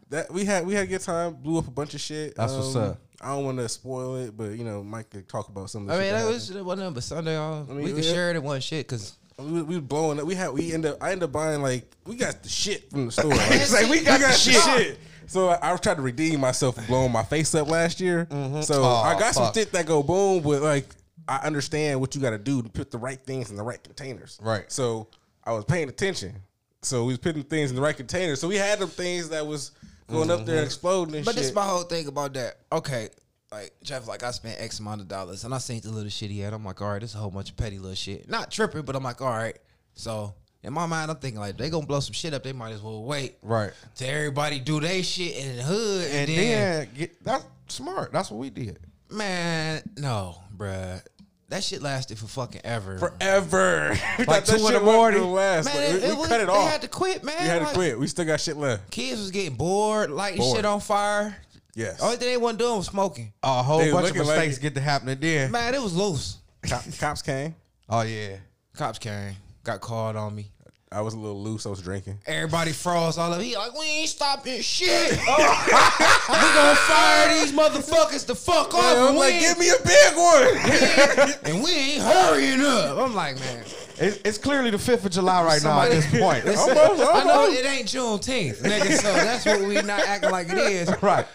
[0.09, 1.35] that we had we had a good time.
[1.35, 2.35] Blew up a bunch of shit.
[2.37, 3.01] That's what's um, up.
[3.20, 5.88] I don't want to spoil it, but you know, Mike could talk about some of
[5.88, 7.37] the I shit mean, that that was it wasn't but Sunday.
[7.37, 8.12] All mean, we could yeah.
[8.12, 10.24] share it in one shit because We, we blowing up.
[10.24, 11.03] We had we end up.
[11.03, 13.31] I ended up buying like we got the shit from the store.
[13.37, 14.98] Like, It's like, we got the shit.
[15.28, 18.26] So I, I was trying to redeem myself for blowing my face up last year.
[18.26, 18.62] Mm-hmm.
[18.62, 20.86] So Aw, I got some shit that go boom, but like
[21.28, 23.82] I understand what you got to do to put the right things in the right
[23.82, 24.38] containers.
[24.42, 24.70] Right.
[24.72, 25.08] So
[25.44, 26.34] I was paying attention.
[26.82, 28.40] So we was putting things in the right containers.
[28.40, 29.72] So we had them things that was
[30.08, 31.26] going up there and exploding and shit.
[31.26, 31.40] But shit.
[31.40, 32.56] this is my whole thing about that.
[32.72, 33.10] Okay,
[33.52, 36.30] like Jeff, like I spent X amount of dollars, and I seen the little shit
[36.30, 36.54] he had.
[36.54, 38.28] I'm like, all right, this is a whole bunch of petty little shit.
[38.28, 39.58] Not tripping, but I'm like, all right.
[39.94, 40.34] So
[40.68, 42.44] in my mind, I'm thinking like they gonna blow some shit up.
[42.44, 43.72] They might as well wait, Right.
[43.96, 48.12] To everybody do their shit in the hood, and, And then, then get, that's smart.
[48.12, 48.78] That's what we did.
[49.11, 51.02] man, no, bruh.
[51.50, 52.98] That shit lasted for fucking ever.
[52.98, 53.96] forever.
[54.18, 55.24] We Like two in the morning.
[55.33, 55.64] last.
[55.64, 56.70] Man, Like, it, we, it we was, cut it they off.
[56.70, 57.37] had to quit, man.
[57.40, 57.98] we had to Like, quit.
[57.98, 58.90] We still got shit left.
[58.90, 60.57] Kids was getting bored, lighting Bored.
[60.57, 61.35] shit on fire.
[61.74, 62.02] Yes.
[62.02, 63.33] Only thing they wasn't doing was smoking.
[63.42, 65.50] A whole They bunch of looking like mistakes get to happening then.
[65.50, 66.37] Man, it was loose.
[66.68, 67.54] Cop, cops came.
[67.88, 68.37] Oh yeah.
[68.76, 70.50] Cops came, got called on me.
[70.90, 71.66] I was a little loose.
[71.66, 72.18] I was drinking.
[72.27, 73.42] Everybody froze all of.
[73.42, 75.11] He like, we ain't stopping shit.
[75.12, 78.96] we gonna fire these motherfuckers the fuck off.
[78.96, 81.35] I'm like, ain't- give me a big one.
[81.55, 82.96] and we ain't hurrying up.
[82.98, 83.64] I'm like, man.
[84.01, 86.46] It's, it's clearly the fifth of July right now at this point.
[86.46, 86.70] almost,
[87.03, 88.96] I know it ain't Juneteenth, nigga.
[88.96, 91.03] So that's what we not acting like it is.
[91.03, 91.27] right.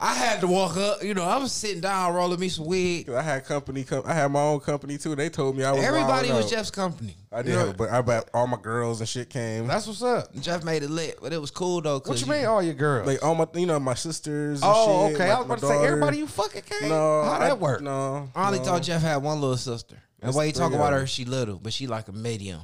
[0.00, 1.02] I had to walk up.
[1.02, 3.08] You know, I was sitting down rolling me some weed.
[3.10, 3.84] I had company.
[3.84, 5.14] Com- I had my own company too.
[5.14, 5.84] They told me I was.
[5.84, 6.50] Everybody was out.
[6.50, 7.16] Jeff's company.
[7.30, 9.66] I did, You know, but I bet all my girls and shit came.
[9.66, 10.34] That's what's up.
[10.40, 12.00] Jeff made it lit, but it was cool though.
[12.00, 13.06] What you mean, all your girls?
[13.06, 14.62] like all my, you know, my sisters.
[14.62, 15.28] And oh, shit, okay.
[15.28, 16.88] like I was my about to say, everybody you fucking came?
[16.88, 17.80] No, How I- that work?
[17.80, 18.64] No, I only no.
[18.64, 19.96] thought Jeff had one little sister.
[20.20, 22.60] And the way he talk about her, she little, but she like a medium,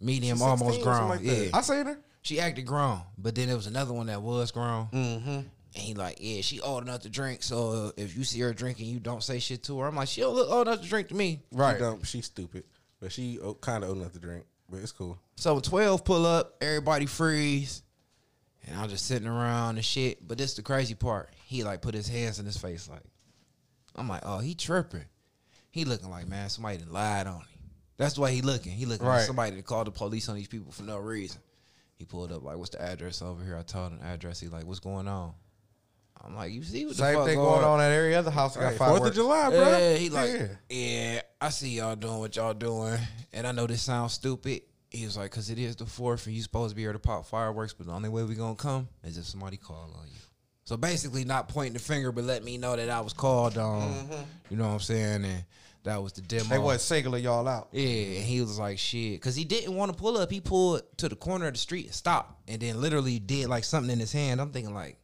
[0.00, 1.08] medium, She's almost 16 grown.
[1.08, 1.50] like yeah.
[1.54, 1.98] I seen her.
[2.22, 4.88] she acted grown, but then there was another one that was grown.
[4.92, 5.40] Mm-hmm.
[5.74, 7.42] And he like, yeah, she old enough to drink.
[7.42, 9.86] So uh, if you see her drinking, you don't say shit to her.
[9.86, 11.42] I'm like, she don't look old enough to drink to me.
[11.52, 11.78] She Right.
[11.78, 12.02] dumb.
[12.04, 12.64] She's stupid,
[13.00, 14.44] but she kind of old enough to drink.
[14.70, 15.18] But it's cool.
[15.36, 17.82] So 12 pull up, everybody freeze.
[18.66, 20.26] And I'm just sitting around and shit.
[20.26, 21.30] But this the crazy part.
[21.44, 23.02] He like put his hands in his face like,
[23.96, 25.04] I'm like, oh, he tripping.
[25.70, 27.46] He looking like, man, somebody done lied on him.
[27.96, 28.72] That's the way he looking.
[28.72, 31.40] He looking like somebody that called the police on these people for no reason.
[31.96, 33.56] He pulled up like, what's the address over here?
[33.56, 34.38] I told him the address.
[34.38, 35.32] He like, what's going on?
[36.24, 38.54] I'm like, you see what the Same fuck thing going on at every other house.
[38.54, 39.14] that Got Fourth of.
[39.14, 39.78] July, bro.
[39.78, 40.46] yeah, he like, Yeah.
[40.68, 41.20] yeah.
[41.40, 42.98] I see y'all doing what y'all doing,
[43.32, 44.62] and I know this sounds stupid.
[44.90, 46.98] He was like, cause it is the fourth, and you supposed to be here to
[46.98, 50.18] pop fireworks, but the only way we gonna come is if somebody call on you.
[50.64, 53.82] So basically, not pointing the finger, but let me know that I was called on.
[53.90, 54.22] Mm-hmm.
[54.50, 55.24] You know what I'm saying?
[55.24, 55.44] And
[55.84, 56.44] that was the demo.
[56.44, 57.68] They wasn't singling y'all out.
[57.72, 59.12] Yeah, and he was like, shit.
[59.14, 60.30] Because he didn't want to pull up.
[60.30, 62.34] He pulled to the corner of the street and stopped.
[62.48, 64.40] And then literally did like something in his hand.
[64.42, 64.98] I'm thinking like,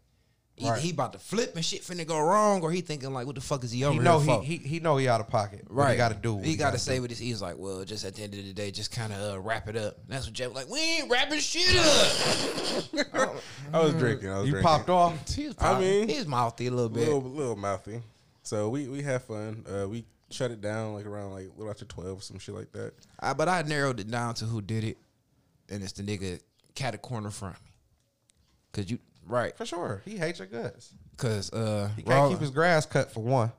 [0.56, 0.80] either Right.
[0.80, 3.40] he about to flip and shit finna go wrong, or he thinking like, what the
[3.40, 4.42] fuck is he over He know for?
[4.42, 5.62] he, he he know he out of pocket.
[5.68, 5.90] Right.
[5.92, 6.34] He got to do.
[6.34, 7.00] what He got to gotta say do.
[7.02, 7.18] what this.
[7.18, 9.68] He like, well, just at the end of the day, just kind of uh, wrap
[9.68, 9.98] it up.
[9.98, 10.68] And that's what Jeff was like.
[10.70, 13.34] We ain't wrapping shit up.
[13.72, 14.30] I was drinking.
[14.30, 14.62] I was You drinking.
[14.62, 15.28] popped off.
[15.34, 17.00] he was, I mean, he's mouthy a little bit.
[17.04, 18.00] little little mouthy.
[18.42, 19.64] So we we had fun.
[19.68, 22.70] Uh, we shut it down like around like a little after twelve, some shit like
[22.72, 22.92] that.
[23.20, 24.98] I, but I narrowed it down to who did it,
[25.70, 26.40] and it's the nigga
[26.74, 27.70] cat a corner from me.
[28.72, 30.02] Cause you right, For sure.
[30.04, 30.92] He hates your guts.
[31.16, 33.52] cause uh, He can't Raw- keep his grass cut for one.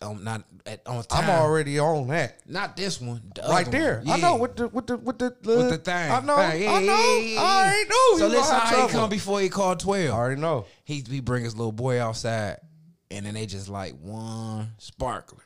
[0.00, 1.24] um, not at on time.
[1.24, 2.40] I'm already on that.
[2.48, 3.98] not this one, the Right other there.
[4.00, 4.10] one.
[4.10, 4.22] I Yeah.
[4.30, 6.10] know with the with the with the with the thing.
[6.10, 6.36] I know.
[6.36, 6.62] Thing.
[6.62, 6.92] Yeah, I know.
[6.96, 7.40] yeah, yeah, yeah.
[7.40, 8.18] I already knew.
[8.18, 10.10] So listen, how he come before he called twelve.
[10.12, 10.66] I already know.
[10.84, 12.58] he he bring his little boy outside,
[13.10, 15.38] and then they just like one sparkler.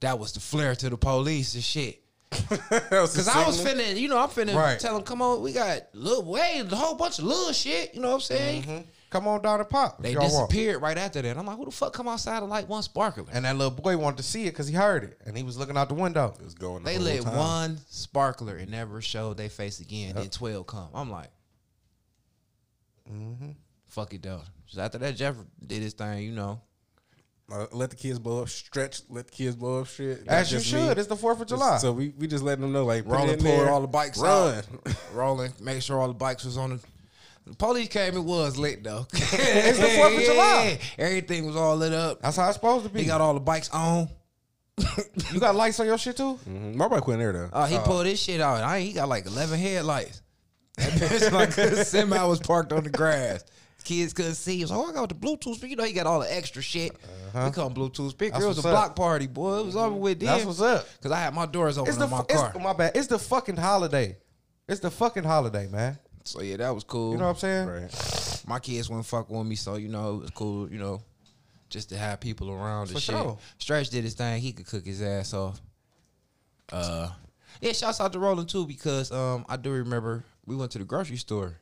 [0.00, 2.02] That was the flare to the police and shit.
[2.90, 4.78] Cause I was finna, you know, I'm finna Right.
[4.78, 7.94] tell him, come on, we got little way, a whole bunch of little shit.
[7.94, 8.88] You know what I'm saying?
[9.10, 10.02] Come on down and pop.
[10.02, 11.36] They if y'all disappeared right after that.
[11.38, 13.24] I'm like, who the fuck come outside and light one sparkler?
[13.32, 15.56] And that little boy wanted to see it because he heard it, and he was
[15.56, 16.34] looking out the window.
[16.38, 16.82] It was going.
[16.82, 17.36] they whole lit time.
[17.36, 20.16] one sparkler and never showed their face again.
[20.16, 20.88] Then twelve come.
[20.94, 21.30] I'm like,
[23.10, 23.50] Mm-hmm.
[23.88, 24.42] fuck it though.
[24.66, 26.24] So after that, Jeff did his thing.
[26.24, 26.60] You know,
[27.50, 28.48] Uh, let the kids blow up.
[28.48, 29.02] Stretch.
[29.08, 29.86] Let the kids blow up.
[29.86, 30.18] Shit.
[30.20, 30.96] As That's you should.
[30.96, 31.00] me.
[31.00, 31.78] It's the Fourth of July.
[31.78, 34.18] So we we just letting them know like rolling, in pulled there, all the bikes
[34.18, 34.58] run.
[34.58, 34.66] out,
[35.12, 36.80] rolling, make sure all the bikes was on the.
[37.46, 38.16] The police came.
[38.16, 39.06] It was lit though.
[39.12, 40.78] It's the 4th of July.
[40.98, 42.20] Everything was all lit up.
[42.20, 43.02] That's how it's supposed to be.
[43.02, 44.08] He got all the bikes on.
[45.32, 46.38] you got lights on your shit too?
[46.48, 46.74] Mhm.
[46.74, 47.50] My bike went in there though.
[47.52, 48.64] Oh, he pulled his shit out.
[48.64, 50.22] I ain't, he got like eleven headlights.
[50.76, 53.44] That bitch like a semi was parked on the grass.
[53.86, 54.56] Kids couldn't see.
[54.56, 55.66] He was like, oh, I got the Bluetooth speaker.
[55.68, 56.92] You know, he got all the extra shit.
[57.34, 58.32] We call Bluetooth speaker.
[58.32, 58.72] That's it was a up.
[58.74, 59.60] block party, boy.
[59.60, 60.26] It was over with then.
[60.26, 60.86] That's what's up.
[61.00, 62.60] Cause I had my doors open It's the on my it's- car.
[62.60, 62.92] my bad.
[62.96, 64.16] It's the fucking holiday.
[64.68, 65.98] It's the fucking holiday, man.
[66.24, 67.12] so yeah, that was cool.
[67.12, 67.68] You know what I'm saying?
[67.68, 68.42] Right.
[68.48, 70.68] my kids wouldn't fuck with me, so you know it was cool.
[70.70, 71.02] You know,
[71.70, 73.14] just to have people around and For shit.
[73.14, 73.38] sure.
[73.58, 75.60] Stretch did his thing; he could cook his ass off.
[76.72, 77.10] Uh,
[77.60, 80.84] yeah, shouts out to Roland too because um I do remember we went to the
[80.84, 81.54] grocery store,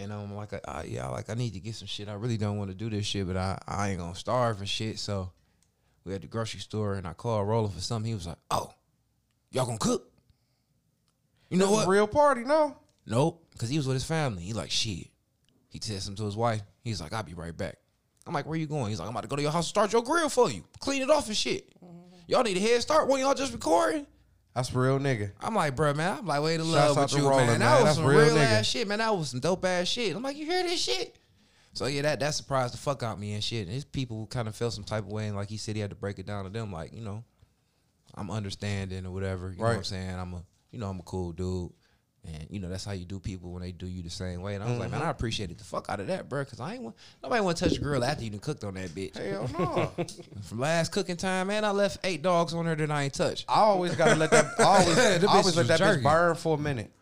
[0.00, 2.08] and I'm like, uh, yeah, like I need to get some shit.
[2.08, 4.68] I really don't want to do this shit, but I I ain't gonna starve and
[4.68, 4.98] shit.
[4.98, 5.32] So
[6.04, 8.08] we at the grocery store, and I called Roland for something.
[8.08, 8.72] He was like, oh,
[9.50, 10.10] y'all gonna cook?
[11.50, 11.88] You know a what?
[11.88, 12.76] real party, no?
[13.06, 14.42] Nope, because he was with his family.
[14.42, 15.08] He like shit.
[15.68, 16.62] He said something to his wife.
[16.82, 17.76] He's like, I'll be right back.
[18.26, 18.88] I'm like, where you going?
[18.90, 20.64] He's like, I'm about to go to your house and start your grill for you.
[20.78, 21.72] Clean it off and shit.
[22.26, 24.06] Y'all need a head start when y'all just recording.
[24.54, 25.30] That's real nigga.
[25.40, 27.58] I'm like, bro, man, I'm like, way to love with you, Roland, man.
[27.58, 27.60] man.
[27.60, 28.98] That was That's some real real, ass shit, man.
[28.98, 30.14] That was some dope ass shit.
[30.14, 31.16] I'm like, you hear this shit?
[31.72, 33.66] So yeah, that that surprised the fuck out me and shit.
[33.66, 35.80] And his people kind of felt some type of way, and like he said, he
[35.80, 37.22] had to break it down to them, like you know,
[38.14, 39.52] I'm understanding or whatever.
[39.52, 40.18] You know what I'm saying?
[40.18, 41.70] I'm a, you know, I'm a cool dude.
[42.24, 44.54] And you know that's how you do people when they do you the same way.
[44.54, 46.44] And I was like, man, I appreciated the fuck out of that, bro.
[46.44, 48.74] Cause I ain't want nobody want to touch a girl after you done cooked on
[48.74, 49.16] that bitch.
[49.16, 50.04] Hell no.
[50.42, 53.46] From last cooking time, man, I left eight dogs on her that I ain't touched.
[53.48, 54.46] I always gotta let that.
[54.58, 56.92] I always, I always let was that bitch burn for a minute.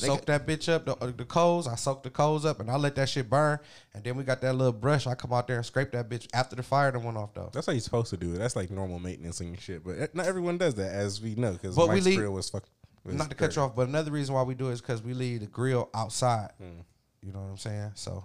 [0.00, 1.66] They Soak that bitch up, the, uh, the coals.
[1.66, 3.58] I soak the coals up, and I let that shit burn.
[3.94, 5.08] And then we got that little brush.
[5.08, 7.50] I come out there and scrape that bitch after the fire that went off though.
[7.52, 8.38] That's how you're supposed to do it.
[8.38, 9.82] That's like normal maintenance and shit.
[9.84, 12.48] But eh, not everyone does that, as we know, because But we leave- grill was
[12.48, 12.64] fuck.
[13.08, 15.02] Was Not to cut you off, but another reason why we do it is because
[15.02, 16.50] we leave the grill outside.
[16.58, 16.80] Hmm.
[17.22, 17.92] You know what I'm saying?
[17.94, 18.24] So,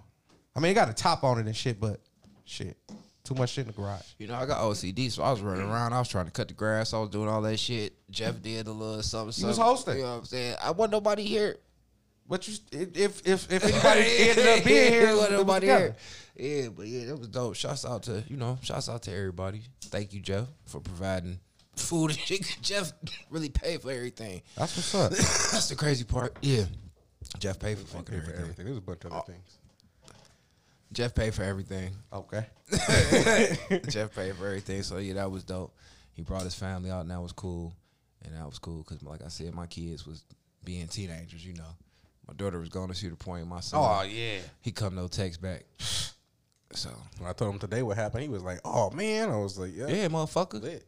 [0.54, 2.00] I mean, it got a top on it and shit, but
[2.44, 2.76] shit,
[3.24, 4.02] too much shit in the garage.
[4.18, 5.92] You know, I got OCD, so I was running around.
[5.92, 6.94] I was trying to cut the grass.
[6.94, 7.94] I was doing all that shit.
[8.10, 9.40] Jeff did a little something.
[9.42, 9.62] You was something.
[9.62, 9.96] hosting.
[9.96, 10.56] You know what I'm saying?
[10.62, 11.56] I want nobody here.
[12.26, 15.96] But you, if if if anybody ended up being here, it was nobody here.
[16.36, 17.54] Yeah, but yeah, that was dope.
[17.54, 19.62] Shouts out to you know, shouts out to everybody.
[19.82, 21.38] Thank you, Jeff, for providing
[21.76, 22.16] food.
[22.62, 22.92] Jeff
[23.30, 24.42] really paid for everything.
[24.56, 25.10] That's what's up.
[25.52, 26.36] That's the crazy part.
[26.42, 26.64] Yeah,
[27.38, 28.40] Jeff paid for fucking everything.
[28.40, 28.64] everything.
[28.66, 29.32] There's a bunch of other oh.
[29.32, 29.58] things.
[30.92, 31.90] Jeff paid for everything.
[32.12, 32.46] okay.
[33.88, 34.82] Jeff paid for everything.
[34.82, 35.74] So yeah, that was dope.
[36.12, 37.74] He brought his family out, and that was cool.
[38.24, 40.24] And that was cool because, like I said, my kids was
[40.64, 41.44] being teenagers.
[41.44, 41.76] You know,
[42.26, 43.46] my daughter was going to see the point.
[43.46, 44.38] My son, Oh yeah.
[44.62, 45.64] he come no text back.
[46.72, 49.58] So When I told him today what happened, he was like, "Oh man," I was
[49.58, 50.84] like, "Yeah, yeah, motherfucker, lit."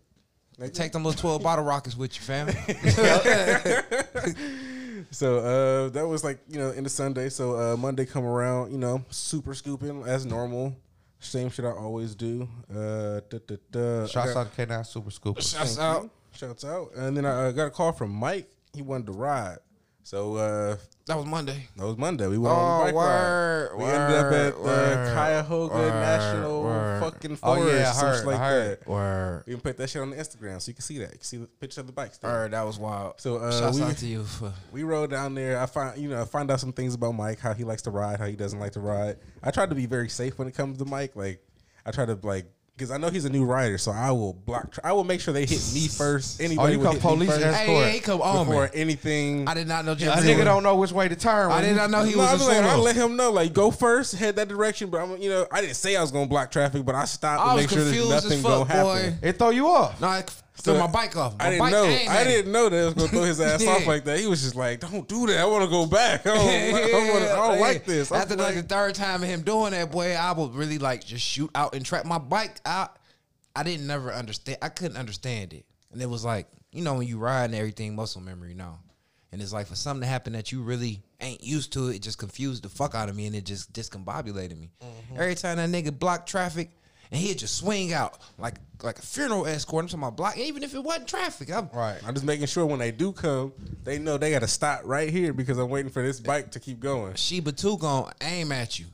[0.72, 2.48] Take them little twelve bottle rockets with you, fam.
[5.10, 7.28] So uh, that was like you know in the Sunday.
[7.28, 10.76] So uh, Monday come around, you know, super scooping as normal.
[11.20, 12.48] Same shit I always do.
[12.70, 13.20] Uh.
[14.06, 15.42] Shouts got- out to K9 Super Scooper.
[15.42, 16.04] Shouts out.
[16.04, 16.10] you.
[16.32, 16.90] Shouts out.
[16.94, 18.48] And then I uh, got a call from Mike.
[18.74, 19.58] He wanted to ride.
[20.06, 21.66] So uh, That was Monday.
[21.74, 22.28] that was Monday.
[22.28, 23.76] We went Oh, on the bike word, ride.
[23.76, 27.00] We ended up at the word, Cuyahoga word, National word.
[27.02, 28.78] fucking Oh, yeah, heard, like heard.
[28.82, 28.88] that.
[28.88, 29.42] Word.
[29.48, 31.10] We can put that shit on the Instagram so you can see that.
[31.10, 32.18] You can see the picture of the bikes.
[32.18, 32.30] there.
[32.30, 32.52] Word.
[32.52, 33.14] That was wild.
[33.20, 35.58] So, uh, shouts we- out to you for We rode down there.
[35.60, 37.90] I find you know I find out some things about Mike, how he likes to
[37.90, 39.16] ride, how he doesn't like to ride.
[39.42, 41.16] I try to be very safe when it comes to Mike.
[41.16, 41.44] Like
[41.84, 44.72] I try to like because I know he's a new rider, so I will block.
[44.72, 46.40] Tra- I will make sure they hit me first.
[46.40, 47.66] Oh, Anybody Oh, you come police first escort.
[47.66, 48.70] Hey, hey, come on, before man.
[48.74, 49.48] anything.
[49.48, 51.50] I did not know That nigga don't know which way to turn.
[51.50, 53.30] I did not know he no, was I, a was like, I let him know,
[53.30, 54.90] like, go first, head that direction.
[54.90, 57.42] But I'm, you know, I didn't say I was gonna block traffic, but I stopped
[57.42, 58.96] I to make sure there's nothing fuck, gonna boy.
[58.96, 59.18] happen.
[59.22, 60.00] It throw you off.
[60.00, 60.22] No,
[60.58, 61.36] I threw my bike off.
[61.38, 61.84] My I didn't bike know.
[61.84, 63.70] I didn't know that it was gonna throw his ass Yeah.
[63.72, 64.18] off like that.
[64.18, 65.38] He was just like, "Don't do that.
[65.38, 66.26] I want to go back.
[66.26, 67.60] I don't, I wanna, I don't Yeah.
[67.60, 70.54] like this." I'm After like the third time of him doing that, boy, I would
[70.54, 72.98] really like just shoot out and trap my bike out.
[73.54, 74.58] I didn't never understand.
[74.62, 77.94] I couldn't understand it, and it was like you know when you ride and everything,
[77.94, 78.80] muscle memory now.
[79.32, 82.16] And it's like for something to happen that you really ain't used to, it just
[82.16, 84.70] confused the fuck out of me and it just discombobulated me.
[84.82, 85.20] Mm-hmm.
[85.20, 86.70] Every time that nigga blocked traffic
[87.10, 89.84] and he'd just swing out like like a funeral escort.
[89.84, 91.50] I'm talking about block, even if it wasn't traffic.
[91.50, 91.98] I'm, Right.
[92.06, 93.52] I'm just making sure when they do come,
[93.84, 96.60] they know they got to stop right here because I'm waiting for this bike to
[96.60, 97.14] keep going.
[97.14, 98.86] Sheba too gonna aim at you.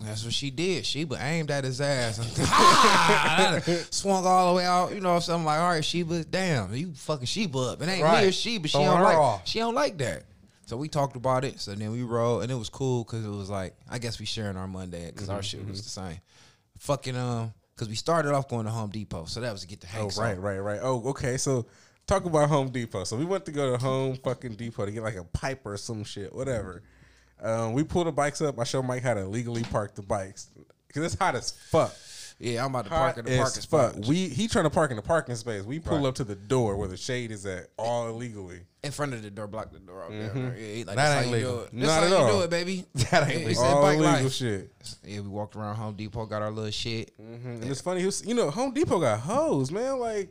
[0.00, 0.86] That's what she did.
[0.86, 2.18] Sheba aimed at his ass.
[2.50, 3.60] Ah!
[3.90, 4.94] Swung all the way out.
[4.94, 7.82] You know, so I'm like, all right, Sheba, damn, you fucking Sheba up.
[7.82, 8.68] It ain't me or Sheba.
[8.68, 9.16] She Throwing don't like.
[9.16, 9.48] off.
[9.48, 10.22] She don't like that.
[10.66, 11.60] So we talked about it.
[11.60, 14.26] So then we rode, and it was cool because it was like, I guess we
[14.26, 16.18] sharing our Monday because our shit was the same.
[16.78, 19.80] Fucking um, because we started off going to Home Depot, so that was to get
[19.80, 20.40] the Oh, right, on.
[20.42, 20.80] right, right.
[20.82, 21.36] Oh, okay.
[21.36, 21.66] So
[22.06, 23.04] talk about Home Depot.
[23.04, 25.76] So we went to go to Home fucking Depot to get like a pipe or
[25.76, 26.82] some shit, whatever.
[27.40, 28.58] Um, we pulled the bikes up.
[28.58, 30.50] I showed Mike how to legally park the bikes
[30.88, 31.94] because it's hot as fuck.
[32.40, 33.92] Yeah, I'm about to Hot park in the as parking fuck.
[33.94, 34.06] spot.
[34.06, 35.64] We he trying to park in the parking space.
[35.64, 38.60] We pull up to the door where the shade is at, all illegally.
[38.84, 40.38] in front of the door, block the door out mm-hmm.
[40.46, 40.56] there.
[40.56, 41.56] Yeah, he like, That that's ain't how you legal.
[41.56, 41.72] do it.
[41.74, 42.38] Not That's how at you all.
[42.38, 42.84] do it, baby.
[43.10, 43.62] That ain't Yeah, he legal.
[43.64, 44.32] said All bike illegal life.
[44.32, 44.72] shit.
[45.04, 47.12] Yeah, we walked around Home Depot, got our little shit.
[47.20, 47.48] Mm-hmm.
[47.48, 49.98] And it's funny, who's- you know, Home Depot got hoes, man.
[49.98, 50.28] Like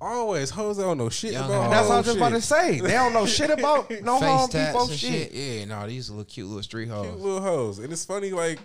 [0.00, 1.64] always, hoes don't know shit Young about.
[1.64, 1.70] hoes.
[1.70, 2.80] That's what I was just about to say.
[2.80, 5.30] They don't know shit about no Face Home tats Depot and shit.
[5.30, 5.32] shit.
[5.32, 7.20] Yeah, no, these little cute little street Cute hoes.
[7.20, 8.30] little hoes, and it's funny.
[8.30, 8.58] Like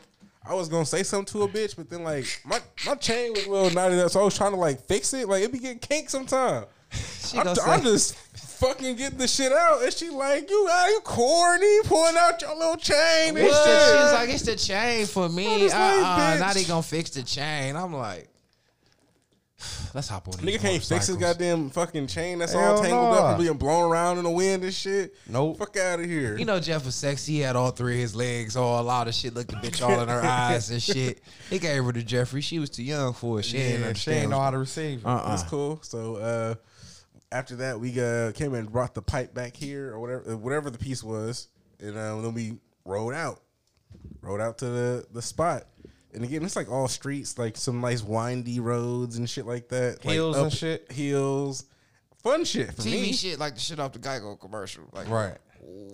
[0.49, 3.45] I was gonna say something to a bitch, but then like my my chain was
[3.45, 5.27] a little knotted up, so I was trying to like fix it.
[5.27, 6.65] Like it be getting kinked sometime.
[7.27, 11.01] She I'm, I'm just fucking getting the shit out, and she like, "You are you
[11.01, 11.81] corny?
[11.83, 13.41] Pulling out your little chain What?
[13.43, 15.65] shit." She was like, it's the chain for me.
[15.65, 17.75] Uh like, uh Now they gonna fix the chain.
[17.75, 18.29] I'm like,
[19.97, 20.35] let's hop on.
[20.37, 23.15] these Nigga can't fix his goddamn fucking chain that's Hell all tangled nah.
[23.15, 25.15] up and being blown around in the wind and shit.
[25.27, 25.57] Nope.
[25.57, 26.37] Fuck out of here.
[26.37, 27.33] You know Jeff was sexy.
[27.33, 29.99] He had all three of his legs, all a lot of shit, looking bitch all
[29.99, 31.21] in her eyes and shit.
[31.49, 32.41] He gave her to Jeffrey.
[32.41, 33.45] She was too young for it.
[33.45, 34.99] She didn't Yeah, she ain't know how to receive.
[34.99, 35.05] it.
[35.05, 35.29] Uh-uh.
[35.29, 35.79] That's cool.
[35.81, 36.55] So uh,
[37.31, 40.69] after that, we uh, came and brought the pipe back here or whatever, uh, whatever
[40.69, 41.47] the piece was,
[41.79, 43.41] and uh, then we rode out,
[44.21, 45.63] rode out to the the spot.
[46.13, 50.03] And again, it's like all streets, like some nice windy roads and shit like that.
[50.05, 50.91] Like Hills and shit.
[50.91, 51.65] Hills,
[52.23, 53.13] fun shit for TV me.
[53.13, 54.83] shit like the shit off the Geico commercial.
[54.93, 55.37] Like Right.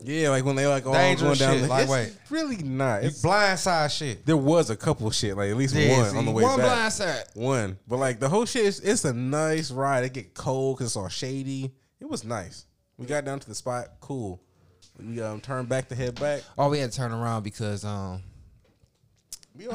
[0.04, 1.36] Yeah, like when they like all going down.
[1.36, 2.14] shit, the, like, wait.
[2.30, 3.04] really not.
[3.04, 4.26] It's It's, blindside shit.
[4.26, 6.50] there was a couple shit, like at least Yeah, one see, on the way back.
[6.52, 6.68] One back.
[6.68, 7.24] blind side.
[7.34, 10.04] One, but like the whole shit, is, it's a nice ride.
[10.04, 11.72] It get cold because it's all shady.
[12.00, 12.66] It was nice.
[12.98, 14.42] We got down to the spot, cool.
[15.00, 16.44] We um turned back to head back.
[16.58, 18.33] Oh, we had to turn around because um We all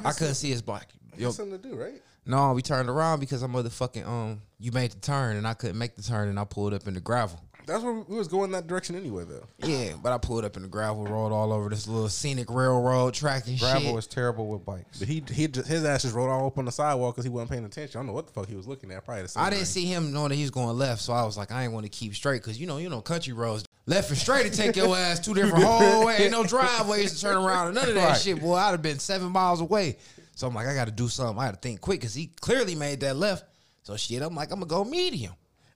[0.05, 0.87] I couldn't see his block.
[1.12, 2.01] some- Yo, something to do, right?
[2.27, 5.79] no, we turned around because I'm motherfucking um you made the turn and I couldn't
[5.79, 7.41] make the turn and I pulled up in the gravel.
[7.67, 9.45] That's where we was going that direction anyway, though.
[9.59, 13.12] Yeah, but I pulled up in the gravel, rolled all over this little scenic railroad
[13.12, 13.61] track and shit.
[13.61, 13.99] Gravel shit.
[13.99, 14.99] is terrible with bikes.
[14.99, 17.31] But he he just, his ass just rolled all up on the sidewalk because he
[17.31, 17.99] wasn't paying attention.
[17.99, 19.05] I don't know what the fuck he was looking at.
[19.05, 19.67] Probably the same I didn't thing.
[19.67, 21.85] see him knowing that he was going left, so I was like, I ain't want
[21.85, 24.77] to keep straight because you know, you know, country roads left and straight to take
[24.83, 27.94] your ass two different whole way, ain't no driveways to turn around or none of
[27.94, 28.16] that Right.
[28.20, 28.40] shit.
[28.40, 29.96] Boy, I'd have been seven miles away.
[30.37, 31.38] So I'm like, I got to do something.
[31.38, 33.44] I had to think quick because he clearly made that left.
[33.83, 35.33] So shit, I'm like, I'm gonna go medium.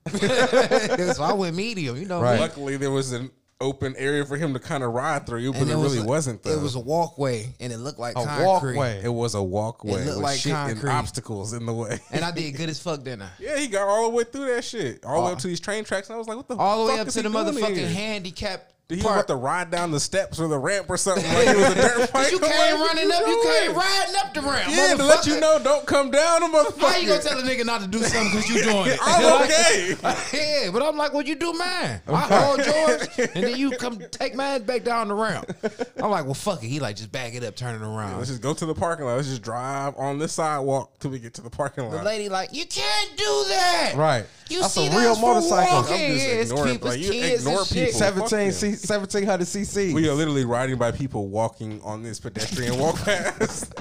[0.08, 1.96] so I went medium.
[1.96, 2.38] You know, Right.
[2.38, 3.30] Luckily, there was an
[3.62, 6.08] open area for him to kind of ride through, but And it was really a-
[6.08, 6.42] wasn't.
[6.42, 6.50] Though.
[6.50, 8.44] It was a walkway, and it looked like A concrete.
[8.76, 9.00] walkway.
[9.04, 10.80] It was a walkway It looked with like shit concrete.
[10.80, 12.00] and obstacles in the way.
[12.10, 13.30] And I did good as fuck, didn't I?
[13.38, 15.46] yeah, he got all the way through that shit, all the way up uh, to
[15.46, 16.08] these train tracks.
[16.08, 16.56] And I was like, "What the?
[16.56, 17.88] All the way up to the motherfucking here?
[17.88, 21.24] handicap Did he have to ride down the steps or the ramp or something?
[21.32, 22.30] Like it was a dirt bike.
[22.30, 24.70] you like, came what running up, you came riding up the ramp.
[24.70, 26.92] Yeah, to let you know, don't come down, the motherfucker.
[26.92, 28.98] How you gonna tell a nigga not to do something because you doing it?
[29.02, 29.96] I'm okay.
[30.34, 32.02] yeah, but I'm like, well, you do mine.
[32.06, 35.50] I hold yours, and then you come take mine back down the ramp.
[35.96, 36.68] I'm like, well, fuck it.
[36.68, 38.18] He like just back it up, turn it around.
[38.18, 39.16] Let's just go to the parking lot.
[39.16, 41.92] Let's just drive on this sidewalk till we get to the parking lot.
[41.92, 43.94] the lady like, you can't do that.
[43.96, 44.26] Right.
[44.52, 45.78] You That's see a real motorcycle.
[45.78, 46.06] I'm just Yeah,
[46.42, 47.92] ignoring- people, like, you kids ignore people.
[47.92, 48.52] 17.
[48.52, 49.94] C, 1700 cc.
[49.94, 53.72] We are literally riding by people walking on this pedestrian walk path.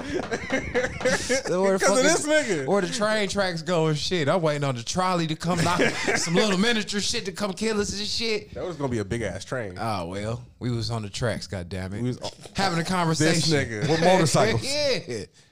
[1.50, 2.66] Or Because of this nigga.
[2.66, 4.28] Where the train tracks go and shit.
[4.28, 5.80] I'm waiting on the trolley to come knock
[6.16, 8.54] some little miniature shit to come kill us and shit.
[8.54, 9.74] That was gonna be a big ass train.
[9.78, 11.46] Oh well, we was on the tracks.
[11.46, 12.18] God damn it, We was-
[12.54, 13.50] having a conversation.
[13.50, 13.88] This nigga.
[13.90, 14.64] With motorcycles.
[14.64, 14.98] yeah,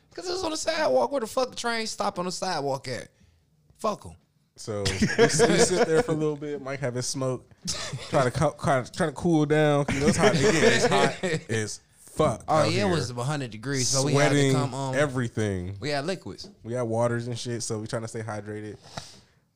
[0.09, 1.13] because it was on the sidewalk.
[1.13, 3.09] Where the fuck the train stop on the sidewalk at?
[3.79, 4.13] Fuck them.
[4.61, 6.61] So we, we sit there for a little bit.
[6.61, 7.51] Mike have his smoke,
[8.11, 9.87] try to co- kind of trying to cool down.
[9.91, 10.53] You know, it's hot again.
[10.55, 11.15] It's hot
[11.49, 12.45] as fuck.
[12.47, 12.87] Oh out yeah, here.
[12.87, 14.75] it was 100 degrees, so we had to come.
[14.75, 14.97] on.
[14.97, 15.79] everything.
[15.81, 16.51] we had liquids.
[16.63, 18.77] We had waters and shit, so we trying to stay hydrated.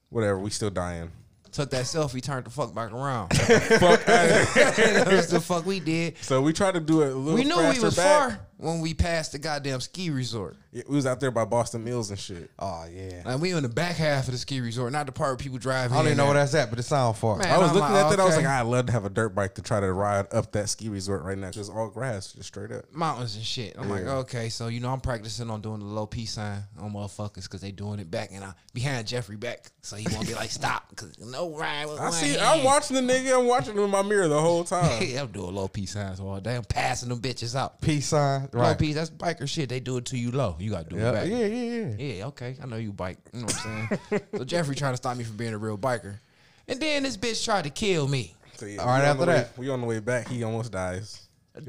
[0.08, 1.10] Whatever, we still dying.
[1.52, 3.28] Took that selfie, turned the fuck back around.
[3.36, 5.04] Fuck outta here.
[5.04, 6.16] That's the fuck we did.
[6.22, 7.34] So we tried to do it a little.
[7.34, 8.30] We knew we faster was back.
[8.30, 10.56] far when we passed the goddamn ski resort.
[10.72, 12.50] Yeah, we was out there by Boston Mills and shit.
[12.58, 13.22] Oh, yeah.
[13.24, 15.58] Like we in the back half of the ski resort, not the part where people
[15.58, 15.92] drive.
[15.92, 17.36] I don't even know where that's at, but it sounds far.
[17.36, 18.20] Man, I was I'm looking like, at that.
[18.20, 20.50] I was like, I'd love to have a dirt bike to try to ride up
[20.52, 21.50] that ski resort right now.
[21.50, 22.92] Just all grass, just straight up.
[22.92, 23.76] mountains and shit.
[23.78, 26.92] I'm like, okay, so you know, I'm practicing on doing the low P sign on
[26.92, 30.34] motherfuckers because they doing it back, and I behind Jeffrey back, so he won't be
[30.34, 32.30] like, stop, because no ride with I one see.
[32.30, 32.40] hand.
[32.40, 33.38] I'm watching the nigga.
[33.38, 35.02] I'm watching him in my mirror the whole time.
[35.04, 36.56] Yeah, I'm doing low P signs all day.
[36.56, 37.80] I'm passing them bitches out.
[37.80, 38.48] Peace sign.
[38.54, 38.78] Low Right.
[38.78, 39.68] peace, that's biker shit.
[39.68, 40.56] They do it to you low.
[40.60, 41.28] You gotta do Yeah, it back.
[41.28, 42.14] yeah, yeah, yeah.
[42.14, 42.56] Yeah, okay.
[42.62, 43.18] I know you bike.
[43.32, 44.20] You know what I'm saying?
[44.36, 46.14] so Jeffrey trying to stop me from being a real biker.
[46.68, 48.34] And then this bitch tried to kill me.
[48.56, 49.58] So, yeah, All right, after the way- that.
[49.58, 50.28] we on the way back.
[50.28, 51.20] He almost dies.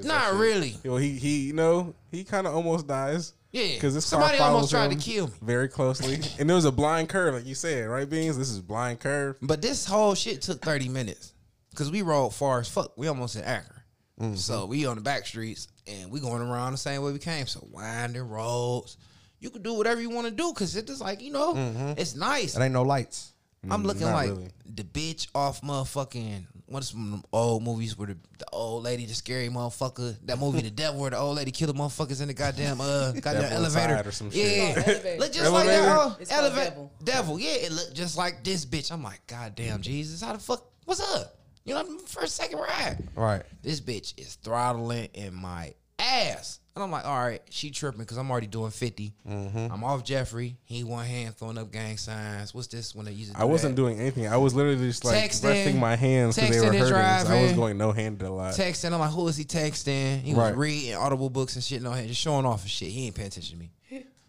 [0.04, 0.78] Not really.
[0.84, 3.34] You know, he he you know he kind of almost dies.
[3.52, 3.74] Yeah.
[3.76, 5.34] because this Somebody car almost tried to kill me.
[5.42, 8.38] very closely, and there was a blind curve, like you said, right, Beans?
[8.38, 9.38] This is blind curve.
[9.42, 11.32] But this whole shit took 30 minutes.
[11.74, 12.98] Cause we rode far as fuck.
[12.98, 13.82] We almost in Akron.
[14.20, 14.36] Mm-hmm.
[14.36, 17.48] So we on the back streets and we going around the same way we came.
[17.48, 18.98] So winding roads.
[19.40, 21.54] You can do whatever you want to do because it's just like, you know,
[21.98, 22.56] it's nice.
[22.56, 23.34] It ain't no lights.
[23.70, 24.52] I'm looking not like really.
[24.66, 29.06] the bitch off motherfucking what's some of them old movies where the, the old lady,
[29.06, 32.28] the scary motherfucker, that movie The Devil where the old lady killed the motherfuckers in
[32.28, 34.10] the goddamn uh goddamn Devil elevator.
[34.10, 34.74] Or some yeah.
[34.74, 34.88] shit.
[34.88, 35.20] Elevator.
[35.20, 35.98] Look just like that.
[35.98, 36.70] Oh, It's elevator.
[36.70, 36.92] Devil.
[37.04, 37.40] Devil.
[37.40, 38.92] Yeah, it looked just like this bitch.
[38.92, 41.38] I'm like, God damn, Jesus, how the fuck what's up?
[41.66, 42.98] You know, first second ride.
[43.16, 43.42] Right.
[43.64, 46.60] This bitch is throttling in my ass.
[46.76, 49.14] And I'm like, all right, she tripping because I'm already doing 50.
[49.28, 49.72] Mm-hmm.
[49.74, 50.58] I'm off Jeffrey.
[50.66, 52.54] He one hand throwing up gang signs.
[52.54, 53.36] What's this when they use it?
[53.40, 54.28] I wasn't doing anything.
[54.28, 57.28] I was literally just like Texting, resting my hands because they were hurting.
[57.28, 58.54] So I was going no handed a lot.
[58.56, 58.92] texting.
[58.92, 60.20] I'm like, who is he texting?
[60.20, 60.50] He Right.
[60.50, 61.82] was reading audible books and shit.
[61.82, 62.90] No, hand, just showing off and shit.
[62.90, 63.72] He ain't paying attention to me.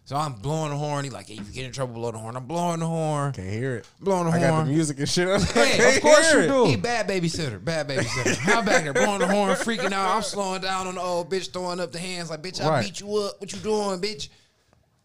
[0.07, 1.03] So I'm blowing the horn.
[1.03, 2.37] He like, hey, if you get in trouble, blow the horn.
[2.37, 3.33] I'm blowing the horn.
[3.33, 3.87] Can't hear it.
[3.99, 4.67] Blowing the I got horn.
[4.67, 5.27] the music and shit.
[5.29, 6.47] I Hey, of course you it.
[6.47, 6.65] do.
[6.65, 8.55] He bad babysitter, bad babysitter.
[8.55, 10.15] I'm back there blowing the horn, freaking out.
[10.15, 12.85] I'm slowing down on the old bitch, throwing up the hands like, bitch, I Right.
[12.85, 13.41] beat you up.
[13.41, 14.29] What you doing, bitch?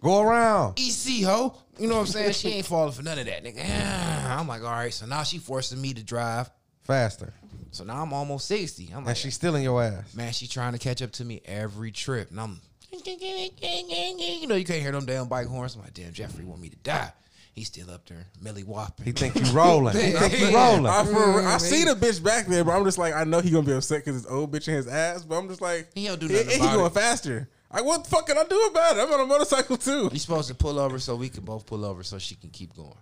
[0.01, 0.79] Go around.
[0.79, 1.59] EC ho.
[1.81, 2.33] You know what I'm saying?
[2.35, 3.65] She ain't falling for none of that, nigga.
[4.39, 4.95] I'm like, all right.
[4.95, 6.49] So now she forcing me to drive.
[6.85, 7.35] Faster.
[7.73, 8.91] So now I'm almost 60.
[8.93, 10.15] I'm And like, she's stealing your ass.
[10.15, 12.31] man, she trying to catch up to me every trip.
[12.31, 12.61] And I'm,
[12.93, 15.75] you know, you can't hear them damn bike horns.
[15.75, 17.13] I'm like, damn, Jeffrey want me to die.
[17.55, 19.05] He's still up there, Millie whopping.
[19.05, 19.95] He think you rolling.
[19.95, 20.87] He think you rolling.
[20.87, 21.59] I, for, I mm-hmm.
[21.59, 24.05] see the bitch back there, but I'm just like, I know he gonna be upset
[24.05, 25.23] because his old bitch in his ass.
[25.25, 26.95] But I'm just like, He don't do he, nothing he about going it.
[26.95, 27.49] faster.
[27.71, 29.01] Like, what the fuck can I do about it?
[29.01, 30.09] I'm on a motorcycle too.
[30.13, 32.75] You supposed to pull over so we can both pull over so she can keep
[32.75, 32.97] going.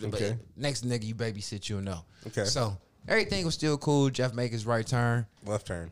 [0.00, 0.38] But Okay.
[0.56, 2.04] next nigga you babysit, you'll know.
[2.26, 2.44] Okay.
[2.44, 2.76] So
[3.08, 4.10] everything was still cool.
[4.10, 5.26] Jeff make his right turn.
[5.46, 5.90] Left turn.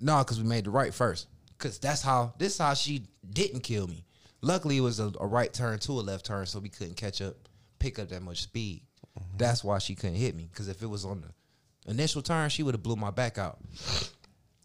[0.00, 1.26] No, because we made the right first.
[1.58, 4.04] Because that's how this is how she didn't kill me.
[4.42, 7.22] Luckily, it was a, a right turn to a left turn, so we couldn't catch
[7.22, 7.34] up,
[7.78, 8.82] pick up that much speed.
[9.18, 9.38] Mm-hmm.
[9.38, 10.48] That's why she couldn't hit me.
[10.50, 13.58] Because if it was on the initial turn, she would have blew my back out.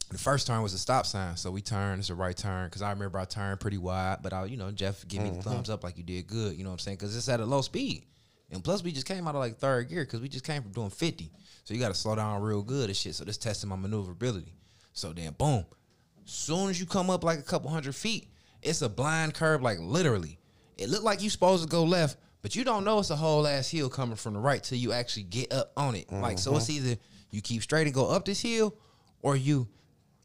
[0.10, 2.00] The first turn was a stop sign, so we turned.
[2.00, 4.72] It's a right turn because I remember I turned pretty wide, but I, you know,
[4.72, 5.50] Jeff give me the mm-hmm.
[5.50, 6.58] thumbs up like you did good.
[6.58, 6.98] You know what I'm saying?
[6.98, 8.06] Because it's at a low speed,
[8.50, 10.72] and plus we just came out of like third gear because we just came from
[10.72, 11.32] doing 50,
[11.64, 13.14] so you got to slow down real good and shit.
[13.14, 14.56] So this testing my maneuverability.
[14.94, 15.64] So then, boom,
[16.32, 18.28] soon as you come up like a couple hundred feet,
[18.62, 20.38] it's a blind curve, like literally.
[20.78, 23.46] It looked like you supposed to go left, but you don't know it's a whole
[23.48, 26.12] ass hill coming from the right till you actually get up on it.
[26.12, 26.98] Like so, it's either
[27.32, 28.76] you keep straight and go up this hill,
[29.22, 29.68] or you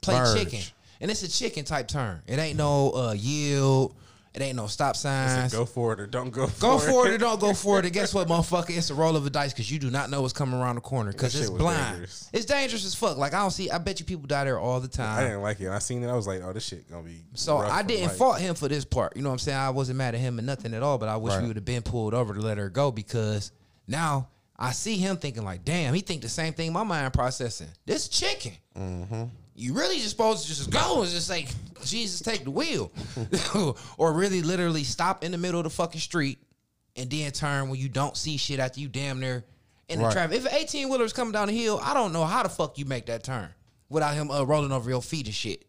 [0.01, 0.39] play Merge.
[0.39, 0.61] chicken.
[1.01, 2.23] And it's a chicken type turn.
[2.27, 3.95] It ain't no uh, yield.
[4.35, 5.53] It ain't no stop signs.
[5.53, 6.81] Go for it or don't go for Go it.
[6.81, 7.85] for it or don't go for it.
[7.85, 8.77] And guess what, motherfucker?
[8.77, 10.81] It's a roll of the dice because you do not know what's coming around the
[10.81, 11.93] corner because it's blind.
[11.93, 12.31] dangerous.
[12.33, 13.17] It's dangerous as fuck.
[13.17, 13.71] Like I don't see.
[13.71, 15.17] I bet you people die there all the time.
[15.19, 15.69] I didn't like it.
[15.69, 16.09] I seen it.
[16.09, 17.23] I was like, oh, this shit gonna be.
[17.35, 18.17] So I didn't life.
[18.17, 19.15] fault him for this part.
[19.17, 19.57] You know what I'm saying?
[19.59, 21.43] I wasn't mad at him and nothing at all, but I wish Right.
[21.43, 23.53] we would have been pulled over to let her go because
[23.87, 27.69] now I see him thinking like, damn, he think the same thing my mind processing.
[27.87, 28.53] This chicken.
[28.77, 29.25] Mm-hmm.
[29.57, 31.47] You really just supposed to just go and just say,
[31.85, 32.91] Jesus, take the wheel.
[33.99, 36.39] or really literally stop in the middle of the fucking street
[36.97, 39.45] and then turn when you don't see shit after you damn near
[39.89, 40.13] in the Right.
[40.13, 40.39] traffic.
[40.39, 42.79] If an 18 wheeler is coming down the hill, I don't know how the fuck
[42.79, 43.49] you make that turn
[43.89, 45.65] without him uh, rolling over your feet and shit.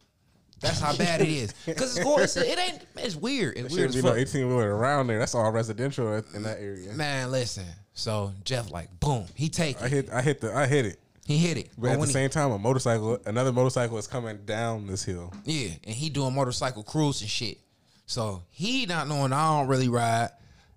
[0.62, 1.54] That's how bad it is.
[1.76, 2.24] Cause it's going.
[2.24, 2.82] It's, it ain't.
[2.98, 3.58] It's weird.
[3.58, 5.20] It's There weird shouldn't be no 18 wheeler around there.
[5.20, 6.92] That's all residential in that area.
[6.94, 7.66] Man, listen.
[7.94, 9.92] So Jeff, like, boom, he take I it.
[9.92, 10.10] hit.
[10.12, 10.56] I hit the.
[10.56, 11.00] I hit it.
[11.26, 11.72] He hit it.
[11.78, 15.04] But at the when he- same time, a motorcycle, another motorcycle is coming down this
[15.04, 15.34] hill.
[15.44, 17.58] Yeah, and he doing motorcycle cruise and shit.
[18.06, 20.30] So he not knowing I don't really ride.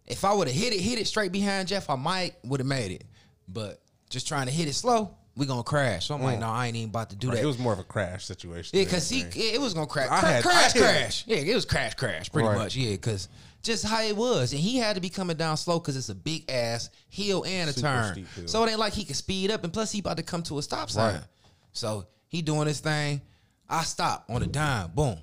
[0.06, 2.66] If I would have hit it, hit it straight behind Jeff, I might would have
[2.66, 3.04] made it.
[3.46, 6.06] But just trying to hit it slow, we gonna crash.
[6.06, 7.30] So I'm like, no, I ain't even about to do Mm.
[7.30, 7.42] Right, that.
[7.42, 8.78] It was more of a crash situation.
[8.78, 11.24] Yeah, cause he it was gonna crash, I cra- had- crash, crash.
[11.26, 12.56] Yeah, it was crash, crash, pretty Right.
[12.56, 12.74] much.
[12.74, 13.28] Yeah, cause
[13.62, 16.14] just how it was, and he had to be coming down slow because it's a
[16.14, 18.26] big ass hill and a Super turn.
[18.46, 20.58] So it ain't like he could speed up, and plus he about to come to
[20.58, 21.14] a stop sign.
[21.14, 21.24] Right.
[21.72, 23.20] So he doing his thing.
[23.68, 25.18] I stop on a dime, boom,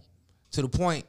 [0.52, 1.06] to the point.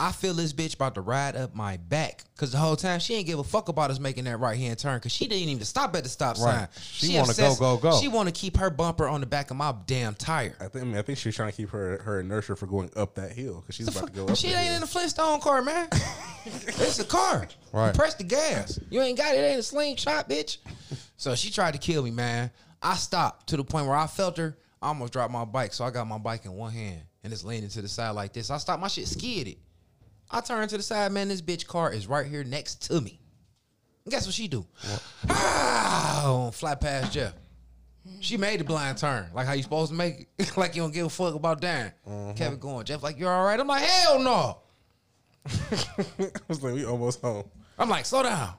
[0.00, 3.16] I feel this bitch about to ride up my back because the whole time she
[3.16, 5.62] ain't give a fuck about us making that right hand turn because she didn't even
[5.66, 6.60] stop at the stop sign.
[6.60, 6.68] Right.
[6.80, 8.00] She wanna go, go, go.
[8.00, 10.56] She want to keep her bumper on the back of my damn tire.
[10.58, 10.76] I think.
[10.76, 13.14] I, mean, I think she was trying to keep her her inertia for going up
[13.16, 14.38] that hill because she's about to go up.
[14.38, 14.76] The ain't hill.
[14.76, 15.88] in a Flintstone car, man.
[16.46, 17.46] it's a car.
[17.70, 17.88] Right.
[17.88, 18.80] You press the gas.
[18.88, 19.40] You ain't got it.
[19.40, 20.56] it ain't a slingshot, bitch.
[21.18, 22.50] So she tried to kill me, man.
[22.80, 24.56] I stopped to the point where I felt her.
[24.80, 27.44] I almost dropped my bike, so I got my bike in one hand and it's
[27.44, 28.50] leaning to the side like this.
[28.50, 29.58] I stopped my shit, skidded it.
[30.30, 31.28] I turned to the side, man.
[31.28, 33.20] This bitch car is right here next to me.
[34.04, 34.64] And guess what she do?
[35.28, 37.34] Ah, flat past Jeff.
[38.20, 40.56] She made the blind turn, like how you supposed to make it.
[40.56, 41.92] like you don't give a fuck about dying.
[42.36, 42.84] Kept it going.
[42.84, 43.58] Jeff, like, you're all right.
[43.58, 44.58] I'm like, hell no.
[45.46, 47.44] I was like, we almost home.
[47.78, 48.54] I'm like, slow down.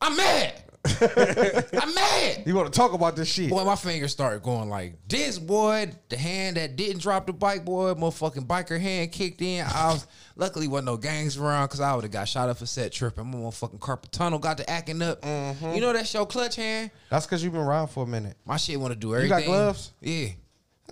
[0.00, 0.62] I'm mad.
[1.02, 2.42] I'm mad.
[2.46, 3.50] You want to talk about this shit?
[3.50, 5.90] Boy, my fingers started going like this, boy.
[6.08, 9.64] The hand that didn't drop the bike, boy, motherfucking biker hand kicked in.
[9.64, 10.06] I was
[10.36, 13.26] luckily wasn't no gangs around because I would have got shot up for set tripping.
[13.26, 15.24] My motherfucking carpet tunnel got to acting up.
[15.24, 16.90] You know that show clutch hand?
[17.10, 18.36] That's because you've been around for a minute.
[18.44, 19.38] My shit want to do everything.
[19.38, 19.92] You got gloves?
[20.00, 20.28] Yeah.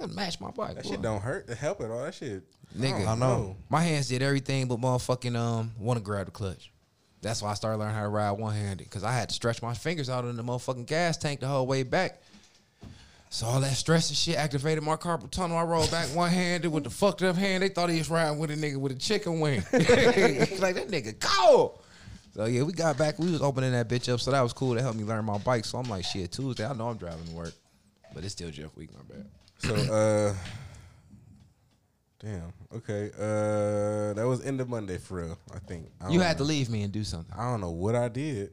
[0.01, 0.75] I match my bike.
[0.75, 0.91] That boy.
[0.91, 1.47] shit don't hurt.
[1.47, 2.03] To help it all.
[2.03, 2.43] That shit.
[2.77, 3.07] Nigga.
[3.07, 3.57] I know.
[3.69, 6.73] My hands did everything but motherfucking um want to grab the clutch.
[7.25, 9.63] That's why I started learning how to ride one handed because I had to stretch
[9.63, 12.23] my fingers out in the motherfucking gas tank the whole way back.
[13.31, 15.57] So all that stress and shit activated my carpal tunnel.
[15.57, 17.65] I rolled back one handed with the fucked up hand.
[17.65, 19.65] They thought he was riding with a nigga with a chicken wing.
[19.73, 19.83] like
[20.77, 21.81] that nigga go.
[22.35, 23.19] So yeah, we got back.
[23.19, 24.21] We was opening that bitch up.
[24.21, 24.75] So that was cool.
[24.75, 25.65] to help me learn my bike.
[25.65, 26.65] So I'm like, shit, Tuesday.
[26.65, 27.55] I know I'm driving to work,
[28.15, 28.91] but it's still Jeff Week.
[28.93, 29.27] My bad.
[29.59, 30.35] So, uh,
[32.25, 32.53] damn.
[32.75, 33.11] Okay.
[33.19, 35.39] Uh, that was end of Monday for real.
[35.55, 35.91] I think.
[36.01, 37.35] I You had to leave me and do something.
[37.37, 38.51] I don't know what I did,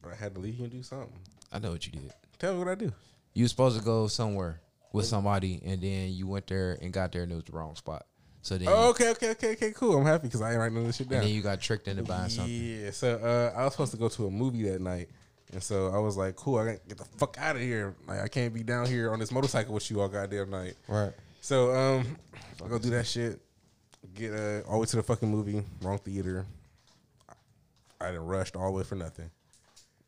[0.00, 1.12] but I had to leave you and do something.
[1.52, 2.12] I know what you did.
[2.38, 2.92] Tell me what I do.
[3.34, 4.60] You was supposed to go somewhere
[4.92, 7.74] with somebody, and then you went there and got there, and it was the wrong
[7.76, 8.06] spot.
[8.42, 9.96] So then, Oh, okay, okay, okay, okay, cool.
[9.98, 11.20] I'm happy because I ain't writing none of this shit down.
[11.20, 12.52] and then you got tricked into buying something.
[12.52, 12.90] Yeah.
[12.90, 15.08] So uh, I was supposed to go to a movie that night,
[15.52, 17.94] and so I was like, "Cool, I gotta get the fuck out of here.
[18.06, 21.12] Like, I can't be down here on this motorcycle with you all goddamn night." Right.
[21.42, 22.16] So um,
[22.64, 23.40] I go do that shit.
[24.14, 26.46] Get uh, all the way to the fucking movie, wrong theater.
[28.00, 29.28] I done rushed all the way for nothing.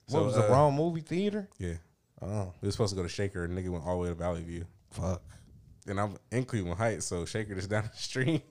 [0.09, 1.49] What So, was the uh, wrong movie theater?
[1.59, 1.74] Yeah.
[2.22, 4.14] Oh, We was supposed to go to Shaker, and nigga went all the way to
[4.14, 4.64] Valley View.
[4.91, 5.20] fuck.
[5.87, 8.43] And I'm in Cleveland Heights, so Shaker is down the street.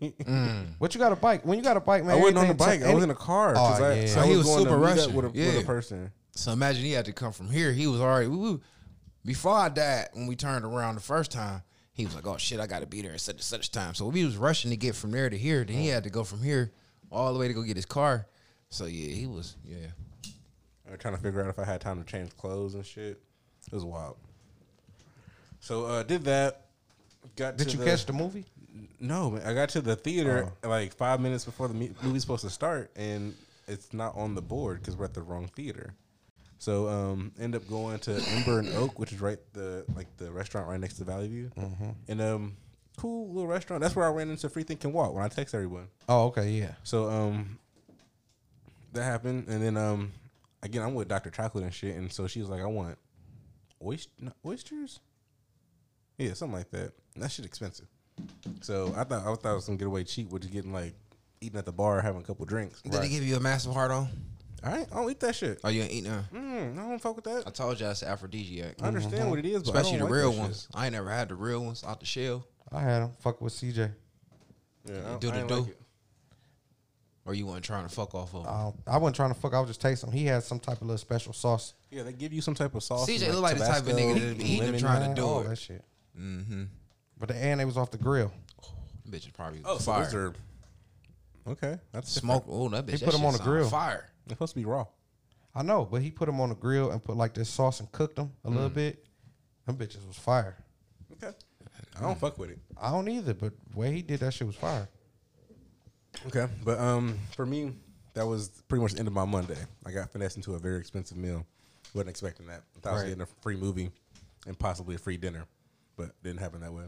[0.78, 1.44] What you got a bike?
[1.46, 2.84] When you got a bike, man, I wasn't on the bike.
[2.84, 3.54] I was in a car.
[3.58, 4.06] Oh, I, yeah.
[4.06, 5.14] so So I he was was super rushing.
[5.16, 6.12] with a, with a person.
[6.36, 7.72] So imagine he had to come from here.
[7.74, 8.60] He was already we, we-
[9.26, 11.64] before I died when we turned around the first time.
[11.94, 13.94] He was like, "Oh shit, I got to be there at such and such time."
[13.94, 15.64] So we was rushing to get from there to here.
[15.64, 16.72] Then he had to go from here
[17.12, 18.26] all the way to go get his car.
[18.70, 19.88] So yeah, he was yeah.
[20.88, 23.22] I was trying to figure out if I had time to change clothes and shit.
[23.68, 24.18] It was wild.
[25.60, 26.62] So uh did that.
[27.36, 28.46] Got Did to you the- catch the movie?
[29.00, 29.44] No, man.
[29.46, 33.34] I got to the theater like five minutes before the movie's supposed to start, and
[33.68, 35.94] it's not on the board because we're at the wrong theater.
[36.64, 40.32] So um, end up going to Ember and Oak, which is right the like the
[40.32, 41.52] restaurant right next to Valley View,
[42.08, 42.56] and um,
[42.96, 43.82] cool little restaurant.
[43.82, 45.90] That's where I ran into Free Think and Walk when I text everyone.
[46.08, 46.72] Oh, okay, yeah.
[46.84, 47.60] So um,
[48.94, 50.14] that happened, and then um,
[50.62, 51.32] again I'm with Dr.
[51.32, 52.98] Chocolate and shit, and so she was like, I want
[53.84, 54.10] oyster
[54.46, 55.02] oysters,
[56.18, 56.94] yeah, something like that.
[57.16, 57.88] And that shit expensive.
[58.62, 60.94] So I thought I thought I was gonna get away cheap with just getting like
[61.42, 62.82] eating at the bar, having a couple drinks.
[62.84, 64.08] Did he give you a massive heart on?
[64.66, 65.60] All right, I don't eat that shit.
[65.64, 66.24] Oh, you ain't eat now?
[66.34, 67.44] Mm, I don't fuck with that.
[67.46, 70.18] I told you it's aphrodisiac, I understand what it is, but especially the don't like
[70.20, 70.42] real that shit.
[70.42, 70.68] ones.
[70.74, 72.46] I ain't never had the real ones out the shell.
[72.72, 73.12] I had them.
[73.20, 73.92] Fuck with CJ.
[74.86, 75.56] Yeah, I, Do I the ain't do.
[75.56, 75.80] like it.
[77.26, 78.46] Or you weren't trying to fuck off of.
[78.46, 78.74] 'em?
[78.88, 79.54] I, I wasn't trying to fuck.
[79.54, 80.12] I was just tasting.
[80.12, 80.18] him.
[80.18, 81.74] He had some type of little special sauce.
[81.90, 83.08] Yeah, they give you some type of sauce.
[83.10, 84.80] CJ and, look like the type of Tabasco nigga that and be eating them lemon.
[84.82, 85.48] trying to Man, do all it.
[85.50, 85.84] that shit.
[86.20, 86.64] Mm-hmm.
[87.20, 88.32] But the and it was off the grill.
[89.10, 90.04] Bitch is probably Oh, so fire.
[90.06, 90.34] those are
[91.48, 91.78] okay.
[91.94, 92.46] That's Smoke.
[92.50, 92.92] Oh, that bitch.
[92.92, 93.70] He that put 'em shit on the sound grill.
[93.70, 94.10] Fire.
[94.26, 94.86] They're supposed to be raw.
[95.56, 97.92] I know, but he put them on the grill and put like this sauce and
[97.92, 99.06] cooked them a little bit.
[99.66, 100.58] Them bitches was fire.
[101.14, 101.36] Okay.
[101.98, 102.60] I don't fuck with it.
[102.82, 104.88] I don't either, but the way he did that shit was fire.
[106.28, 107.74] Okay, but um, for me,
[108.14, 109.58] that was pretty much the end of my Monday.
[109.86, 111.46] I got finessed into a very expensive meal.
[111.94, 112.64] wasn't expecting that.
[112.76, 113.10] I thought I was Right.
[113.10, 113.92] getting a free movie
[114.48, 115.46] and possibly a free dinner,
[115.98, 116.86] but didn't happen that way.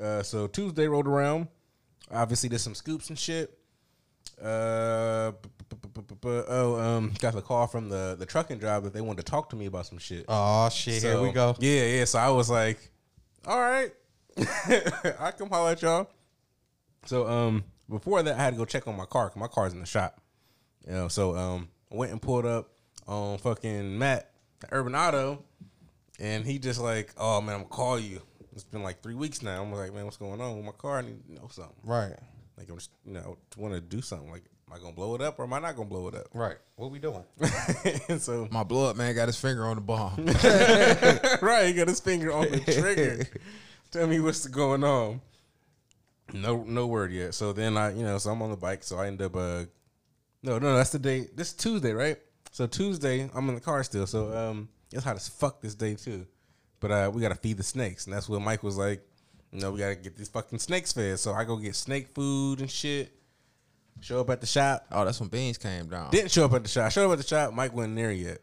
[0.00, 1.48] Uh, so Tuesday rolled around.
[2.10, 3.58] Obviously, did some scoops and shit.
[4.42, 5.32] Uh,
[6.24, 9.50] oh, um, got the call from the the trucking driver that they wanted to talk
[9.50, 10.24] to me about some shit.
[10.28, 11.56] Oh shit, here we go.
[11.60, 12.04] Yeah, yeah.
[12.04, 12.78] So I was like,
[13.46, 13.92] all right,
[14.38, 16.08] I come holler at y'all.
[17.06, 19.28] So um, before that, I had to go check on my car.
[19.28, 20.20] 'cause my car's in the shop.
[20.86, 22.70] You know, so um, I went and pulled up
[23.06, 24.30] on fucking Matt
[24.62, 25.42] at Urban Auto,
[26.18, 28.20] and he just like, oh man, I'm gonna call you.
[28.52, 29.62] It's been like three weeks now.
[29.62, 30.98] I'm like, man, what's going on with my car?
[30.98, 31.74] I need to know something.
[31.82, 32.14] Right,
[32.56, 34.30] Like I'm just, you know, want to do something.
[34.30, 36.28] Like, am I gonna blow it up or am I not gonna blow it up?
[36.32, 36.56] right.
[36.76, 37.24] What we doing?
[38.08, 40.26] and so My blood man got his finger on the bomb.
[41.42, 43.26] right, he got his finger on the trigger.
[43.90, 45.20] Tell me what's going on.
[46.32, 47.34] No, no word yet.
[47.34, 48.82] So then I, you know, so I'm on the bike.
[48.82, 49.64] So I end up, uh,
[50.42, 51.26] no, no, that's the day.
[51.34, 52.16] This is Tuesday, right?
[52.50, 54.06] So Tuesday, I'm in the car still.
[54.06, 56.26] So um, it's hot as fuck this day too.
[56.80, 59.02] But uh, we gotta feed the snakes, and that's what Mike was like.
[59.54, 61.18] Know, we gotta get these fucking snakes fed.
[61.18, 63.12] So I go get snake food and shit.
[64.00, 64.84] Show up at the shop.
[64.90, 66.10] oh, that's when beans came down.
[66.10, 66.90] Didn't show up at the shop.
[66.90, 67.54] Showed up at the shop.
[67.54, 68.38] Mike wasn't there yet.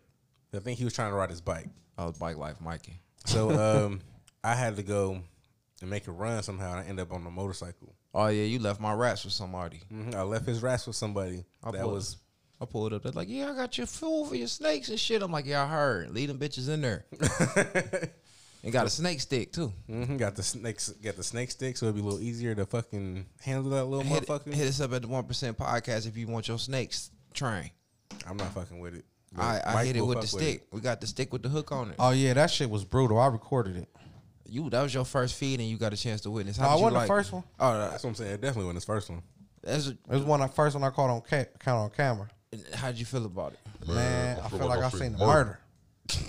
[0.56, 1.68] I think he was trying to ride his bike.
[1.98, 3.00] Oh, bike life, Mikey.
[3.26, 3.52] So
[3.86, 4.00] um,
[4.44, 5.22] I had to go
[5.82, 7.94] and make a run somehow, and I end up on the motorcycle.
[8.14, 9.82] Oh yeah, you left my rats with somebody.
[9.90, 12.18] hmm I left his rats with somebody I that was.
[12.60, 13.04] I pulled up.
[13.04, 15.64] They're like, "Yeah, I got your food for your snakes and shit." I'm like, "Yeah,
[15.64, 16.12] I heard.
[16.12, 17.06] Leave them bitches in there."
[18.64, 19.72] and got a snake stick too.
[19.88, 22.66] hmm got the snakes, got the snake stick, so it'd be a little easier to
[22.66, 24.54] fucking handle that little Hit, motherfucker.
[24.54, 27.72] hit us up at the One Percent Podcast if you want your snakes trained.
[28.28, 29.06] I'm not fucking with it.
[29.38, 30.68] I, I hit it with the fuck stick.
[30.74, 31.96] We got the stick with the hook on it.
[32.00, 33.18] Oh yeah, that shit was brutal.
[33.18, 33.88] I recorded it.
[34.48, 36.58] You that was your first feed, and you got a chance to witness.
[36.60, 37.44] No, How I did you wasn't like the first one.
[37.60, 38.32] Oh, That's what I'm saying.
[38.32, 39.22] It definitely wasn't his first one.
[39.64, 42.28] that's It was one of the first one I caught on ca- count on camera.
[42.74, 43.88] how'd you feel about it?
[43.88, 45.60] Man, I feel like I seen the murder.
[46.08, 46.20] Them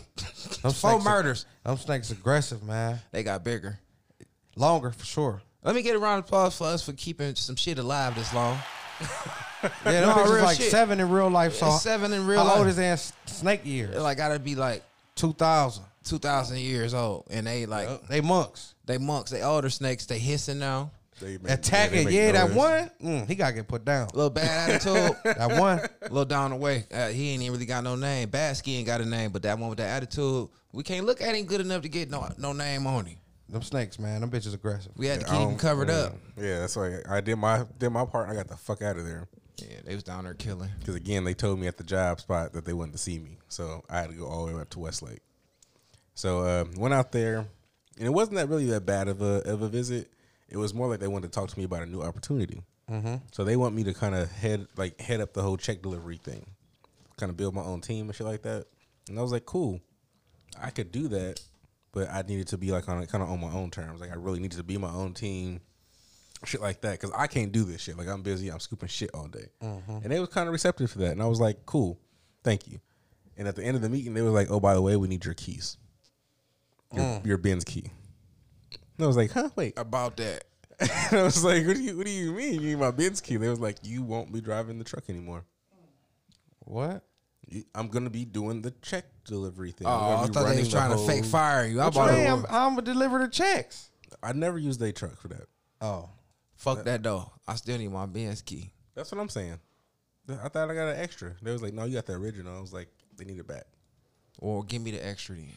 [0.63, 1.47] Four snakes are- murders.
[1.65, 3.01] Them snakes aggressive, man.
[3.11, 3.79] They got bigger.
[4.57, 5.43] Longer for sure.
[5.65, 8.33] Let me get a round of applause for us for keeping some shit alive this
[8.35, 8.59] long.
[9.01, 10.71] Yeah, them No, bitches real like shit.
[10.71, 11.55] seven in real life.
[11.55, 12.59] So It's seven in real how life.
[12.59, 13.95] old is that snake years?
[13.97, 14.83] It like gotta be like
[15.15, 15.85] Two thousand.
[16.05, 18.75] two thousand years old, and they like They monks.
[18.87, 19.31] they monks.
[19.31, 20.07] They older snakes.
[20.07, 20.91] They hissing now.
[21.21, 24.09] They make- Attacking, they yeah, make that one, mm, he gotta get put down.
[24.13, 25.17] A little bad attitude.
[25.25, 26.85] That one, A little down the way.
[26.93, 28.29] Uh, he ain't even really got no name.
[28.29, 31.35] Badsky ain't got a name, but that one with that attitude, we can't look at
[31.35, 33.19] him good enough to get no no name on him.
[33.49, 34.93] them snakes, man, them bitches aggressive.
[34.97, 35.95] We had to keep him covered yeah.
[35.95, 36.13] up.
[36.37, 38.29] Yeah, that's why I did my did my part.
[38.31, 40.71] I got the fuck out of there Yeah, they was down there killing.
[40.81, 43.39] because again, they told me at the job spot that they wanted to see me,
[43.49, 45.21] so I had to go all the way up to Westlake.
[46.15, 47.39] So uh, went out there,
[47.99, 50.11] and it wasn't that really that bad of a of a visit.
[50.53, 52.63] It was more like they wanted to talk to me about a new opportunity.
[52.91, 53.17] Mm-hmm.
[53.33, 56.19] So they want me to kind of head like head up the whole check delivery
[56.19, 56.47] thing.
[57.17, 58.67] kind of build my own team and shit like that.
[59.09, 59.81] And I was like, cool,
[60.61, 61.41] I could do that,
[61.93, 64.01] but I needed to be like on kind of on my own terms.
[64.01, 65.61] Like I really needed to be my own team,
[66.45, 67.97] shit like that, because I can't do this shit.
[67.97, 69.47] Like I'm busy, I'm scooping shit all day,
[70.03, 71.13] and they was kind of receptive for that.
[71.13, 71.99] And I was like, cool,
[72.45, 72.79] thank you.
[73.39, 75.09] And at the end of the meeting, they was like, oh, by the way, we
[75.09, 75.79] need your keys,
[76.93, 77.85] your, your Benz key.
[78.97, 79.75] And I was like, huh, wait.
[79.79, 80.45] About that.
[81.11, 82.55] And I was like, what do you what do you mean?
[82.55, 83.37] You need my Benz key?
[83.37, 85.45] They was like, you won't be driving the truck anymore.
[86.61, 87.05] What?
[87.49, 89.87] You- I'm gonna be doing the check delivery thing.
[89.87, 91.67] Oh, I'm gonna I be thought they running was the trying to whole- fake fire
[91.67, 91.81] you.
[91.81, 93.91] I bought a I'm, I'm gonna deliver the checks.
[94.23, 95.47] I never used their truck for that.
[95.81, 96.09] Oh,
[96.57, 97.31] Fuck that though.
[97.47, 98.73] I still need my Benz key.
[98.95, 99.59] That's what I'm saying.
[100.29, 101.35] I thought I got an extra.
[101.43, 102.57] They was like, no, you got the original.
[102.57, 103.65] I was like, they need it back.
[104.39, 105.49] Or give me the extra then.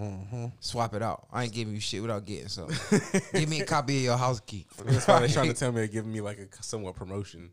[0.00, 0.46] Mm-hmm.
[0.58, 1.26] Swap it out.
[1.32, 3.00] I ain't giving you shit without getting something.
[3.32, 4.66] give me a copy of your house key.
[4.84, 7.50] That's why they're trying to tell me they're giving me like a somewhat promotion.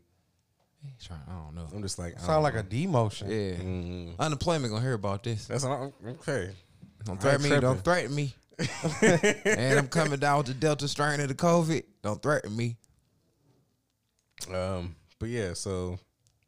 [1.00, 1.68] Try- I don't know.
[1.72, 2.60] I'm just like, I don't sound like know.
[2.60, 3.28] a demotion.
[3.28, 3.62] Yeah.
[3.64, 5.46] Mm, Unemployment gonna hear about this.
[5.46, 6.50] that's not okay.
[7.04, 7.48] Don't threaten me.
[7.48, 7.62] tripping.
[7.62, 8.34] Don't threaten me.
[9.02, 11.84] and I'm coming down with the Delta strain of the COVID.
[12.02, 12.76] Don't threaten me.
[14.52, 15.98] Um, but yeah, so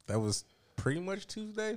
[0.07, 0.45] that was
[0.77, 1.77] pretty much Tuesday.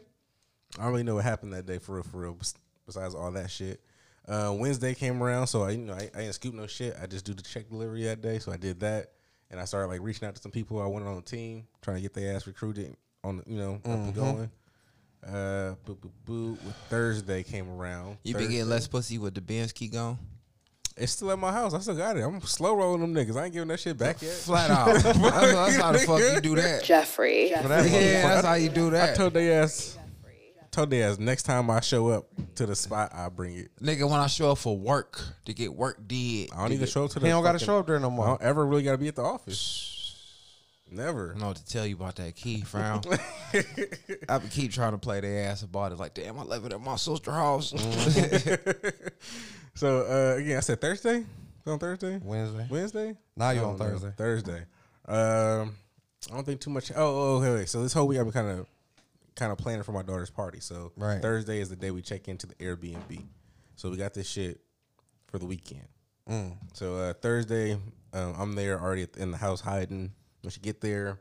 [0.77, 2.37] I don't really know what happened that day for real, for real.
[2.85, 3.81] Besides all that shit,
[4.27, 6.95] uh, Wednesday came around, so I you know I, I didn't scoop no shit.
[7.01, 9.11] I just do the check delivery that day, so I did that,
[9.49, 11.97] and I started like reaching out to some people I wanted on the team, trying
[11.97, 14.51] to get their ass recruited on the, you know up and going.
[15.25, 16.57] Uh, boo boo boo.
[16.65, 18.17] With Thursday came around.
[18.23, 20.17] You been getting less pussy with the Benz key gone?
[20.95, 21.73] It's still at my house.
[21.73, 22.21] I still got it.
[22.21, 23.39] I'm slow rolling them niggas.
[23.39, 24.31] I ain't giving that shit back yet.
[24.31, 24.85] Flat out.
[24.93, 26.83] that's, that's how the fuck you do that.
[26.83, 27.51] Jeffrey.
[27.61, 29.03] For that Yeah, that's how you do that.
[29.03, 29.15] I that.
[29.15, 29.97] told they ass.
[30.77, 33.71] Told they ass next time I show up to the spot, I bring it.
[33.81, 36.51] Nigga, when I show up for work to get work did.
[36.53, 37.25] I don't even show up to the.
[37.25, 38.25] He don't got to fucking- show up there no I more.
[38.27, 40.13] don't ever really got to be at the office.
[40.91, 41.29] Never.
[41.29, 43.01] I don't know what to tell you about that key, frown.
[44.29, 45.97] I been keep trying to play their ass about it.
[45.97, 47.73] Like, damn, I left it at my sister house.
[49.73, 51.23] So uh, again, I said Thursday.
[51.65, 52.19] On Thursday.
[52.23, 52.67] Wednesday.
[52.69, 53.15] Wednesday.
[53.35, 53.85] Now you I on don't know.
[53.99, 54.11] Thursday.
[54.15, 54.65] Thursday.
[55.07, 55.75] Um,
[56.31, 56.91] I don't think too much.
[56.91, 57.69] Oh, oh, okay, wait.
[57.69, 58.67] So this whole week I've been kind of,
[59.37, 60.59] kind of planning for my daughter's party.
[60.59, 61.21] So Right.
[61.21, 63.23] Thursday is the day we check into the Airbnb.
[63.75, 64.59] So we got this shit
[65.27, 65.87] for the weekend.
[66.29, 66.57] Mm.
[66.73, 67.73] So uh, Thursday,
[68.13, 70.11] um, I'm there already in the house hiding.
[70.41, 71.19] When she get there,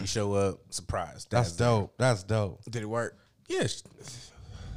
[0.00, 1.24] she show up, surprise.
[1.26, 1.28] Mm.
[1.30, 1.68] That's Dad's there.
[1.68, 1.94] dope.
[1.98, 2.64] That's dope.
[2.70, 3.18] Did it work?
[3.48, 3.80] Yeah, she,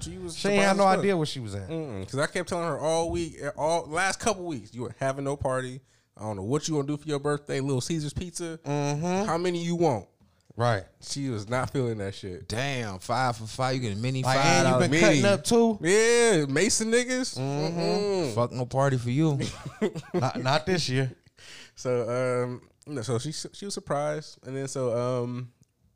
[0.02, 0.38] she was.
[0.38, 1.68] She ain't had no surprised idea where she was at.
[1.70, 5.36] Because I kept telling her all week, all last couple weeks, you were having no
[5.38, 5.80] party.
[6.18, 7.60] I don't know what you gonna do for your birthday.
[7.62, 8.60] Little Caesar's Pizza.
[8.66, 9.26] Mm-hmm.
[9.26, 10.08] How many you want?
[10.58, 10.84] Right.
[11.02, 12.48] She was not feeling that shit.
[12.50, 13.76] Damn, five for five.
[13.76, 14.90] You get a mini Like, five and you dollars.
[14.90, 15.78] been cutting up too.
[15.82, 17.38] Yeah, Mason niggas.
[17.38, 18.34] Mm-mm.
[18.34, 19.40] Fuck no party for you.
[20.16, 21.12] not, not this year.
[21.76, 25.50] So um, no, so she she was surprised, and then so um,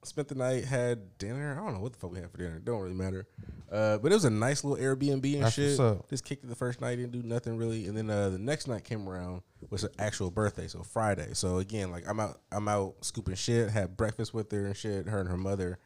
[0.03, 1.53] spent the night, had dinner.
[1.53, 2.59] I don't know what the fuck we had for dinner.
[2.59, 3.27] Don't really matter.
[3.71, 5.79] Uh, but it was a nice little Airbnb and That's shit.
[6.09, 8.67] Just kicked it the first night, didn't do nothing really, and then uh, the next
[8.67, 11.29] night came around was her actual birthday, so Friday.
[11.33, 13.69] So again, like I'm out, I'm out scooping shit.
[13.69, 15.07] Had breakfast with her and shit.
[15.07, 15.79] Her and her mother.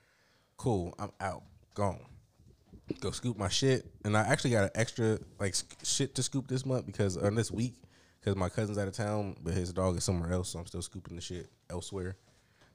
[0.57, 0.95] Cool.
[0.97, 1.43] I'm out.
[1.73, 1.99] Gone.
[3.01, 6.47] Go scoop my shit, and I actually got an extra like sc- shit to scoop
[6.47, 7.75] this month because on this week
[8.19, 10.81] because my cousin's out of town, but his dog is somewhere else, so I'm still
[10.81, 12.15] scooping the shit elsewhere.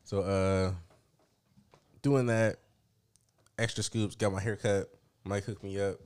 [0.05, 0.72] So uh,
[2.03, 2.57] doing that,
[3.59, 4.88] extra scoops, got my hair cut.
[5.24, 5.96] Mike hooked me up.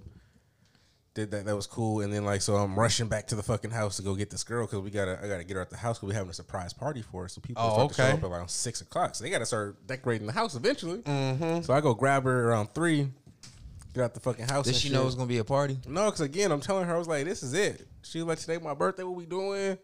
[1.14, 1.44] Did that.
[1.46, 2.00] That was cool.
[2.00, 4.42] And then like, so I'm rushing back to the fucking house to go get this
[4.42, 5.20] girl because we gotta.
[5.22, 7.28] I gotta get her at the house because we're having a surprise party for her.
[7.28, 9.14] So people Oh, start to show up around six o'clock.
[9.14, 10.98] So they gotta start decorating the house eventually.
[11.02, 11.60] Mm-hmm.
[11.62, 13.08] So I go grab her around three.
[13.94, 14.64] Get out the fucking house.
[14.64, 14.94] Did and she shit.
[14.96, 15.78] know it was gonna be a party?
[15.86, 18.38] No, because again, I'm telling her I was like, "This is it." She was like,
[18.40, 19.04] "Today my birthday.
[19.04, 19.78] What we doing?"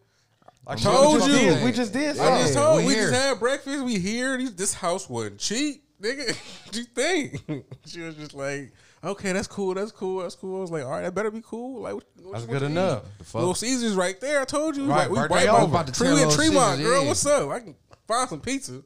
[0.67, 1.27] I told you.
[1.33, 3.85] did- We just did I just told we we, just had breakfast.
[3.85, 4.37] We here.
[4.49, 6.27] This house wasn't cheap, nigga.
[6.65, 7.65] what you think?
[7.85, 8.71] she was just like,
[9.03, 9.73] "Okay, that's cool.
[9.73, 10.21] That's cool.
[10.21, 12.45] That's cool." I was like, "All right, that better be cool." Like, what, what That's
[12.45, 13.03] good enough.
[13.05, 13.17] eat?
[13.19, 13.39] The fuck?
[13.39, 14.41] Little Caesars right there.
[14.41, 14.85] I told you.
[14.85, 15.63] Right, we birthday right over.
[15.65, 17.01] About to Tree, tell Tremont, Caesars, girl.
[17.01, 17.07] yeah.
[17.07, 17.49] What's up?
[17.49, 17.75] I can
[18.07, 18.81] find some pizza.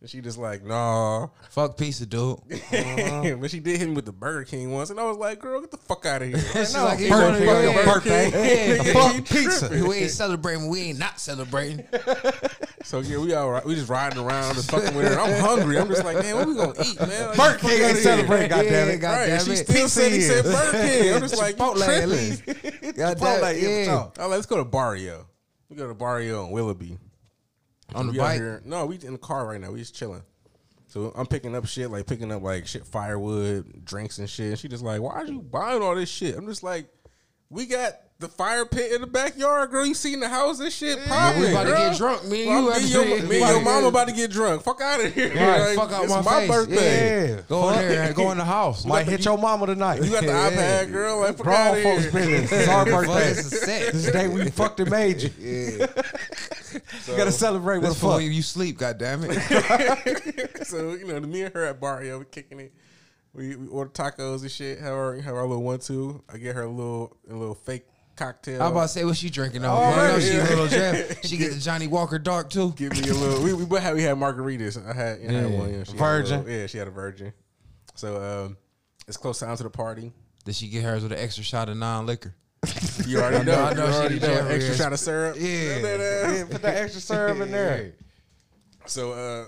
[0.00, 1.28] And she just like, nah.
[1.48, 2.36] Fuck pizza, dude.
[3.40, 5.62] but she did hit me with the Burger King once, and I was like, girl,
[5.62, 6.38] get the fuck out of here.
[6.52, 8.76] She's No, like, birthday, "You wanna go your ahead?" birthday.
[8.78, 9.68] The fuck pizza.
[9.88, 10.68] We ain't celebrating.
[10.68, 11.86] We ain't not celebrating.
[12.84, 13.64] So yeah, we all right.
[13.64, 15.12] We just riding around, just fucking with her.
[15.12, 15.78] And I'm hungry.
[15.78, 17.28] I'm just like, man, what we gonna eat, man?
[17.28, 17.96] Like, Burger King ain't here.
[17.96, 18.98] celebrating, goddamn it.
[18.98, 20.52] God Right, damn and she still said he said is.
[20.52, 21.14] Burger King.
[21.14, 22.08] I'm just like, you Chipotle at tripping.
[22.10, 22.44] least.
[22.46, 23.68] Chipotle, Chipotle, yeah.
[23.84, 24.08] yeah.
[24.14, 25.26] for let's go to Barrio.
[25.70, 26.98] We go to Barrio and Willoughby.
[27.94, 28.34] On the we bike.
[28.36, 28.60] here.
[28.64, 29.70] No, we in the car right now.
[29.72, 30.22] We just chilling.
[30.88, 34.50] So I'm picking up shit, like picking up like shit, firewood, drinks and shit.
[34.50, 36.36] And she just like, why are you buying all this shit?
[36.36, 36.86] I'm just like,
[37.54, 39.84] we got the fire pit in the backyard, girl.
[39.84, 40.58] You seen the house?
[40.58, 41.40] This shit popping.
[41.42, 42.24] we about to get drunk.
[42.26, 43.80] Me and Well, you me about to your, get- me and about your to mama
[43.82, 44.62] get- about to get drunk.
[44.62, 45.28] Fuck out of here.
[45.34, 46.48] Right, Like, fuck out it's my, my face.
[46.50, 47.30] birthday.
[47.34, 47.40] Yeah.
[47.48, 48.84] Go in there and go in the house.
[48.86, 50.02] Might hit your mama tonight.
[50.02, 50.50] You got the Yeah.
[50.50, 51.20] iPad, girl.
[51.20, 52.12] Like, fuck Grown out of folks here.
[52.12, 52.52] business.
[52.52, 53.28] It's our birthday.
[53.30, 53.92] It's a set.
[53.92, 55.30] This is the day we fucked and made you.
[55.38, 55.86] Yeah.
[57.08, 58.22] You gotta celebrate with That's a for fuck.
[58.22, 60.66] you sleep, goddamn it.
[60.66, 62.72] so you know, me and her at Barrio, we kicking it.
[63.34, 64.78] We, we order tacos and shit.
[64.78, 66.22] Have our have our little one two.
[66.32, 67.84] I get her a little a little fake
[68.16, 68.62] cocktail.
[68.62, 69.76] I'm about to say what she drinking on.
[69.76, 70.46] Oh, I right, she yeah.
[70.46, 71.24] a little Jeff.
[71.26, 72.72] She get the Johnnie Walker Dark too.
[72.76, 73.42] Give me a little.
[73.42, 74.78] We we both had we had margaritas.
[74.88, 75.58] I had, I had Yeah.
[75.58, 75.74] one.
[75.74, 76.38] Yeah, she had a Virgin?
[76.44, 77.32] little- yeah, she had a virgin.
[77.96, 78.56] So um,
[79.08, 80.12] it's close time to the party.
[80.44, 82.34] Did she get hers with an extra shot of non liquor?
[83.06, 83.64] You already I know- know.
[83.64, 84.46] I know you she already the know.
[84.48, 85.36] Extra shot of syrup.
[85.38, 85.78] Yeah.
[85.78, 87.92] Yeah, put that extra syrup in there.
[88.86, 89.46] So uh,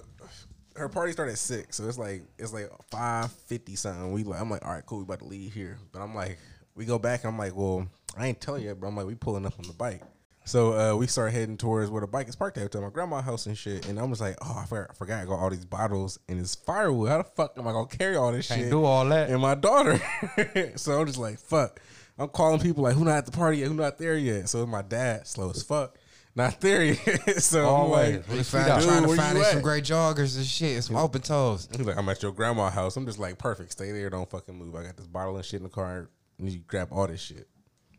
[0.76, 1.76] her party started at six.
[1.76, 4.12] So it's like it's like five fifty something.
[4.12, 4.98] We like I'm like, all right, cool.
[4.98, 5.78] We about to leave here.
[5.92, 6.38] But I'm like,
[6.74, 7.24] we go back.
[7.24, 9.66] and I'm like, well, I ain't tell you but I'm like, we pulling up on
[9.66, 10.02] the bike.
[10.46, 13.24] So uh, we start heading towards where the bike is parked at to my grandma's
[13.24, 13.88] house and shit.
[13.88, 16.38] And I was like, oh, I forgot, I forgot I got all these bottles and
[16.38, 17.08] this firewood.
[17.08, 18.70] How the fuck am I gonna carry all this Can't shit?
[18.70, 19.28] do all that.
[19.28, 20.00] And my daughter.
[20.76, 21.80] so I'm just like, fuck.
[22.16, 23.68] I'm calling people like, who not at the party yet?
[23.68, 24.48] Who not there yet?
[24.48, 25.98] So my dad, slow as fuck,
[26.36, 26.94] not theory.
[27.38, 28.16] so I'm Always.
[28.16, 30.84] like, We Dude, trying to find some great joggers and shit.
[30.84, 31.68] Some open toes.
[31.76, 32.96] He's like, I'm at your grandma's house.
[32.96, 33.72] I'm just like, perfect.
[33.72, 34.10] Stay there.
[34.10, 34.74] Don't fucking move.
[34.76, 36.08] I got this bottle and shit in the car.
[36.38, 37.48] And you grab all this shit.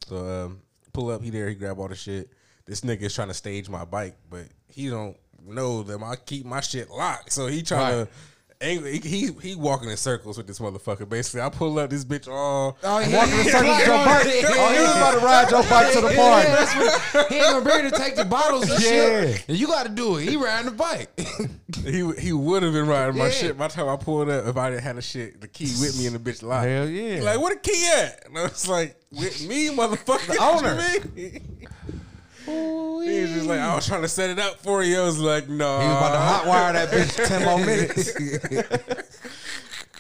[0.08, 0.62] So um,
[0.94, 1.22] pull up.
[1.24, 1.50] He there.
[1.50, 2.32] He grab all the shit.
[2.66, 6.46] This nigga is trying to stage my bike, but he don't know that I keep
[6.46, 7.32] my shit locked.
[7.32, 8.06] So he trying Right.
[8.06, 8.12] to.
[8.60, 11.08] Angry, he, he he walking in circles with this motherfucker.
[11.08, 13.98] Basically, I pull up this bitch all Oh, oh he Walking in circles with your
[13.98, 14.26] bike.
[14.26, 16.86] Oh, he was about to ride your bike to the Yeah, party.
[17.14, 19.30] what, he ain't gonna able to take the bottles and shit.
[19.30, 19.38] Yeah.
[19.48, 20.28] And you got to do it.
[20.28, 21.20] He riding the bike.
[21.84, 23.32] he he would have been riding my Yeah.
[23.32, 25.72] shit by the time I pulled up if I didn't have the shit the key
[25.80, 26.66] with me in the bitch locked.
[26.66, 27.22] Hell yeah.
[27.22, 28.26] Like, where the key at?
[28.26, 30.34] And I was like, with me, motherfucker.
[30.34, 32.02] The owner.
[32.48, 33.18] What you mean?
[33.18, 35.00] He was just like, I was trying to set it up for you.
[35.00, 35.80] I was like, no.
[35.80, 38.88] He was about to hotwire that bitch ten more minutes.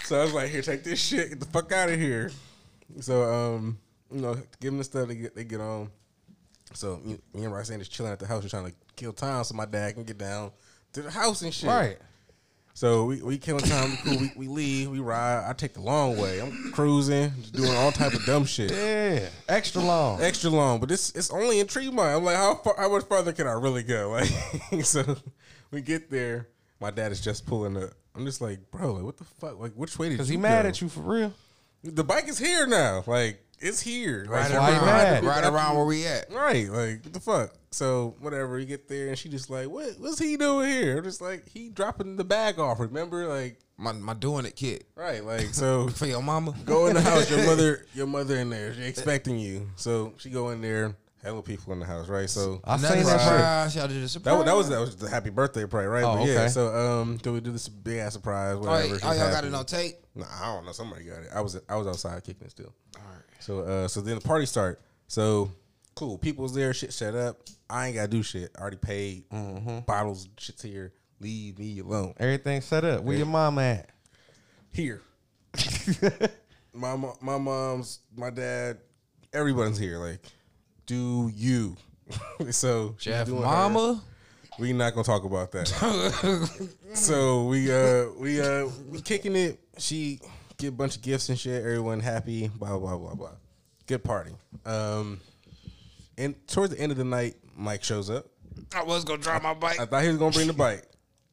[0.06, 2.32] So I was like, here, take this shit, get the fuck out of here.
[3.02, 3.78] So, um,
[4.10, 5.92] you know, give them the stuff they get, they get on.
[6.74, 9.44] So me, me and Roxanne just chilling at the house, just trying to kill time
[9.44, 10.52] so my dad can get down
[10.94, 11.70] to the house and shit.
[11.70, 11.98] Right.
[12.78, 13.90] So we we killing time.
[13.90, 14.92] We, cool, we, we leave.
[14.92, 15.50] We ride.
[15.50, 16.40] I take the long way.
[16.40, 18.70] I'm cruising, doing all type of dumb shit.
[18.70, 19.30] Yeah.
[19.50, 20.22] Extra long.
[20.22, 22.00] Extra long, but this it's only in Tremont.
[22.16, 22.76] I'm like, how far?
[22.78, 24.12] How much farther can I really go?
[24.72, 25.18] Like, so
[25.72, 26.50] we get there.
[26.80, 27.94] My dad is just pulling up.
[28.14, 29.60] I'm just like, bro, like, what the fuck?
[29.60, 30.70] Like, which way did Cause you he mad go?
[30.70, 31.34] at you for real.
[31.84, 33.04] The bike is here now.
[33.08, 34.26] Like, it's here.
[34.30, 35.24] Like, right around, mad.
[35.24, 36.32] right around where we at.
[36.32, 37.54] Right, like what the fuck?
[37.72, 39.94] So whatever, you get there and she just like, what?
[40.00, 40.98] What's he doing here?
[40.98, 42.80] I'm just like, he dropping the bag off.
[42.80, 44.86] Remember, like, My, my doing it kid.
[44.96, 45.88] right, like so.
[45.90, 46.54] For your mama.
[46.66, 47.30] go in the house.
[47.30, 48.74] Your mother, your mother in there.
[48.74, 49.70] She expecting you.
[49.76, 50.96] So she go in there.
[51.24, 52.30] Hella people in the house, right?
[52.30, 53.22] So I Another seen that shit.
[53.22, 53.76] surprise.
[53.76, 54.38] Y'all did a surprise.
[54.38, 56.04] that, that was that was the happy birthday party, right?
[56.04, 56.34] Oh, but yeah.
[56.42, 56.48] okay.
[56.48, 58.56] So um, do we do this big ass surprise?
[58.56, 59.00] Oh, Whatever.
[59.04, 59.96] oh, y'all got it on tape?
[60.16, 60.72] Nah, I don't know.
[60.74, 61.30] Somebody got it.
[61.34, 62.72] I was I was outside kicking it still.
[62.96, 63.17] All right.
[63.48, 64.82] So uh, so then the party start.
[65.08, 65.50] So
[65.96, 66.18] cool.
[66.18, 66.74] People's there.
[66.74, 67.40] Shit set up.
[67.70, 68.52] I ain't gotta do shit.
[68.58, 69.30] I already paid.
[69.30, 69.80] Mm-hmm.
[69.88, 70.92] Bottles, shit's here.
[71.22, 72.14] Leave me alone.
[72.18, 73.04] Everything set up.
[73.04, 73.90] Where your mom at?
[74.70, 75.02] Here.
[76.74, 78.80] my mo- my mom's, my dad,
[79.32, 79.98] everyone's here.
[79.98, 80.20] Like,
[80.86, 81.78] do you?
[82.52, 83.48] so Jeff doing her.
[83.48, 84.04] mama.
[84.60, 85.68] We not gonna talk about that.
[86.94, 89.58] so we uh we uh we kicking it.
[89.78, 90.20] She
[90.58, 91.60] get a bunch of gifts and shit.
[91.62, 92.48] Everyone happy.
[92.48, 93.32] Blah blah blah blah.
[93.88, 94.32] Good party.
[94.66, 95.20] Um,
[96.18, 98.26] and towards the end of the night, Mike shows up.
[98.76, 99.80] I was gonna drive my bike.
[99.80, 100.84] I thought he was gonna bring the bike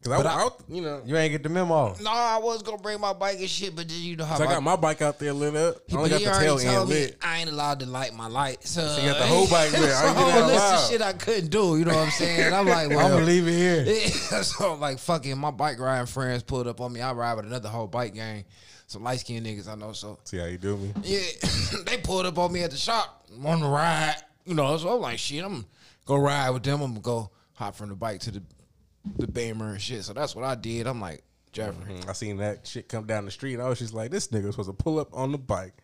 [0.01, 1.97] because I, But I- I, you know, You ain't get the memo.
[2.03, 4.45] No, I was gonna bring my bike and shit, but then you know how so
[4.45, 5.79] I got my bike out there lit up.
[5.91, 7.19] I only got he the tail end me lit.
[7.23, 8.65] I ain't allowed to light my light.
[8.67, 9.91] So, you got the whole bike lit.
[9.91, 10.79] I so ain't get out that's loud.
[10.79, 11.79] the shit I couldn't do.
[11.79, 12.53] You know what I'm saying?
[12.53, 14.09] I'm like, well, I'm gonna leave it here.
[14.43, 17.01] so I'm like, fucking, my bike riding friends pulled up on me.
[17.01, 18.45] I ride with another whole bike gang,
[18.87, 19.93] some light skinned niggas I know.
[19.93, 20.93] So See how you do me?
[21.03, 21.21] yeah,
[21.87, 24.17] they pulled up on me at the shop, on the ride.
[24.45, 25.65] You know, so I'm like, shit, I'm
[26.07, 26.83] gonna ride with them.
[26.83, 28.43] I'm gonna go hop from the bike to the
[29.17, 30.03] the Beamer and shit.
[30.05, 30.87] So that's what I did.
[30.87, 31.23] I'm like,
[31.53, 31.95] Jeffrey.
[31.95, 32.09] Mm-hmm.
[32.11, 33.55] I seen that shit come down the street.
[33.55, 35.75] and I was just like, this nigga was supposed to pull up on the bike.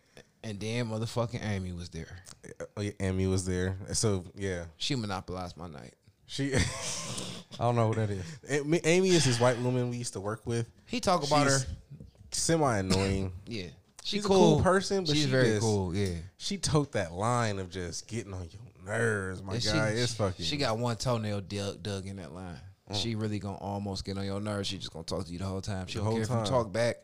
[0.43, 2.17] And then motherfucking Amy was there.
[2.75, 3.77] Oh, yeah, Amy was there.
[3.93, 5.93] So yeah, She monopolized my night.
[6.25, 6.53] she.
[7.59, 8.23] I don't know who that is.
[8.49, 10.67] Amy Amy is this white woman we used to work with.
[10.87, 11.69] He talk about She's her.
[12.31, 13.33] Semi annoying.
[13.47, 13.67] Yeah,
[14.03, 15.95] She's a cool person, but she's she very just- cool.
[15.95, 19.59] Yeah, She took that line of just getting on your nerves, my guy.
[19.59, 20.45] She, it's fucking.
[20.45, 22.59] She got one toenail dug, dug in that line.
[22.93, 23.21] She mm.
[23.21, 24.67] really gonna almost get on your nerves.
[24.67, 25.87] She just gonna talk to you the whole time.
[25.87, 26.97] She don't whole care if you talk back.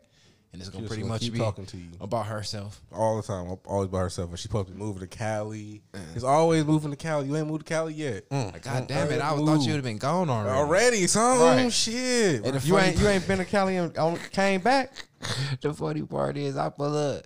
[0.52, 1.88] And it's gonna just pretty gonna much keep be talking to you.
[2.00, 2.80] about herself.
[2.92, 4.30] all the time, always by herself.
[4.30, 5.82] And she supposed to be moving to Cali.
[5.92, 6.14] Mm.
[6.14, 7.26] He's always moving to Cali.
[7.26, 8.28] You ain't moved to Cali yet.
[8.30, 8.52] Mm.
[8.52, 9.46] Like, God damn it, I Move.
[9.46, 10.56] thought you'd have been gone already.
[10.58, 11.38] Already, son.
[11.64, 11.72] Right.
[11.72, 12.44] Shit.
[12.44, 14.92] And the You funny ain't you ain't been to Cali and um, came back.
[15.60, 17.24] the funny part is I pull up.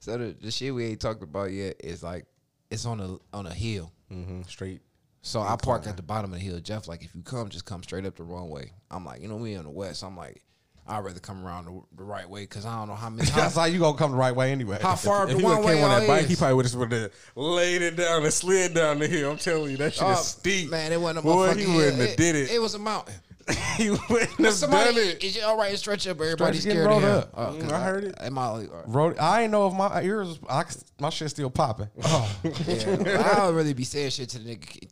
[0.00, 2.26] So the, the shit we ain't talked about yet is like
[2.70, 3.92] it's on a on a hill.
[4.10, 4.80] hmm Straight.
[5.22, 6.60] So I park at the bottom of the hill.
[6.60, 8.72] Jeff like if you come, just come straight up the wrong way.
[8.90, 10.02] I'm like, you know, we on the west.
[10.04, 10.42] I'm like,
[10.88, 13.54] I'd rather come around the, the right way because I don't know how many That's
[13.54, 14.78] how, how you gonna come the right way anyway.
[14.80, 16.30] how far If the he one would way came on that bike, is.
[16.30, 19.30] he probably would have would have laid it down and slid down the hill.
[19.32, 20.70] I'm telling you, that shit Oh, is steep.
[20.70, 21.76] Man, it wasn't a Boy, motherfucking he hill.
[21.76, 22.50] wouldn't have did it.
[22.50, 23.14] It was a mountain.
[23.76, 25.24] he wouldn't have Somebody, done it.
[25.24, 26.20] is it all right to stretch up?
[26.20, 27.10] Everybody's getting scared of him.
[27.10, 27.30] up.
[27.34, 28.14] Oh, 'cause Mm, I heard it.
[28.20, 28.68] Am I, all right.
[28.86, 30.64] Wrote, I ain't know if my ears, I,
[31.00, 31.88] my shit's still popping.
[32.04, 32.36] Oh,
[32.66, 34.70] Yeah, I don't really be saying shit to the nigga.
[34.70, 34.88] he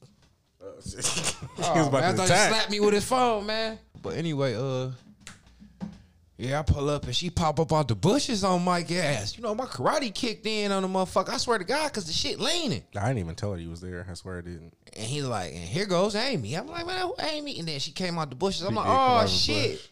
[0.81, 3.79] was Oh, about man, I to thought he slapped me with his phone, man.
[4.03, 4.91] But anyway, uh,
[6.39, 9.39] yeah, I pull up and she pop up out the bushes on Mike ass.
[9.39, 11.31] You know, my karate kicked in on the motherfucker.
[11.31, 12.83] I swear to God, cause the shit leaning.
[12.95, 14.07] I didn't even tell her you was there.
[14.09, 14.75] I swear I didn't.
[14.95, 16.55] And he like, and here goes Amy.
[16.55, 17.59] I'm like, man, who Amy?
[17.59, 18.63] And then she came out the bushes.
[18.63, 19.89] I'm like, did come oh, out oh shit,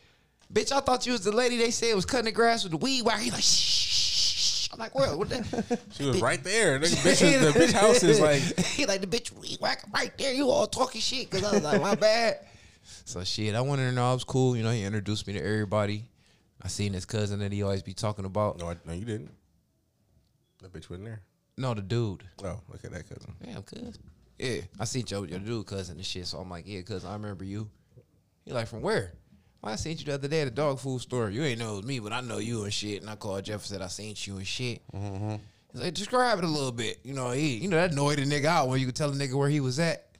[0.52, 0.70] bitch!
[0.70, 3.02] I thought you was the lady they said was cutting the grass with the weed
[3.06, 3.22] whacker.
[3.22, 4.68] He like, shh.
[4.70, 5.78] I'm like, well, what the?
[5.92, 6.78] She was right there.
[6.78, 10.12] The bitch, is- the bitch house is like he like the bitch weed whacker right
[10.18, 10.34] there.
[10.34, 12.40] You all talking shit because I was like, my bad.
[13.06, 14.54] So shit, I wanted to know I was cool.
[14.54, 16.04] You know, he introduced me to everybody.
[16.64, 18.58] I seen his cousin that he always be talking about.
[18.58, 19.30] no, I, no, you didn't.
[20.62, 21.20] The bitch wasn't there.
[21.58, 22.24] No, the dude.
[22.42, 23.34] Oh, look at that cousin.
[23.44, 23.98] Damn, cuz.
[24.38, 26.26] Yeah, I seen your, your dude cousin and shit.
[26.26, 27.68] So I'm like, yeah, cuz I remember you.
[28.44, 29.12] He like, from where?
[29.62, 31.30] Well, I seen you the other day at the dog food store.
[31.30, 33.02] You ain't know it was me, but I know you and shit.
[33.02, 34.82] And I called Jeff and said I seen you and shit.
[34.92, 35.36] Mm-hmm.
[35.72, 37.00] He's like, describe it a little bit.
[37.04, 39.14] You know, he, you know that annoyed a nigga out when you could tell a
[39.14, 40.13] nigga where he was at.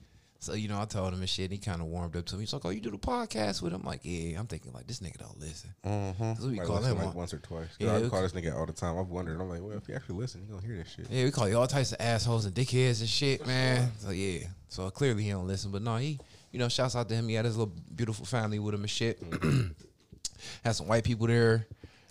[0.45, 1.45] So you know, I told him and shit.
[1.45, 2.43] And he kind of warmed up to me.
[2.43, 4.87] He's like, "Oh, you do the podcast with him?" I'm like, "Yeah." I'm thinking like,
[4.87, 5.71] this nigga don't listen.
[5.87, 6.51] Mm-hmm.
[6.51, 7.15] we Like, call him like on.
[7.15, 7.69] once or twice.
[7.79, 8.99] Yeah, I call this nigga all the time.
[8.99, 9.41] I've wondered.
[9.41, 11.07] I'm like, well, if you actually listen, you gonna hear this shit.
[11.11, 13.91] Yeah, we call you all types of assholes and dickheads and shit, man.
[13.99, 14.47] So yeah.
[14.69, 16.19] So clearly he don't listen, but no, he,
[16.53, 17.27] you know, shouts out to him.
[17.29, 19.23] He had his little beautiful family with him and shit.
[20.65, 21.67] had some white people there.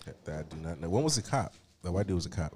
[0.06, 0.88] That, that I do not know.
[0.88, 1.54] When was the cop?
[1.82, 2.54] The white dude was a cop.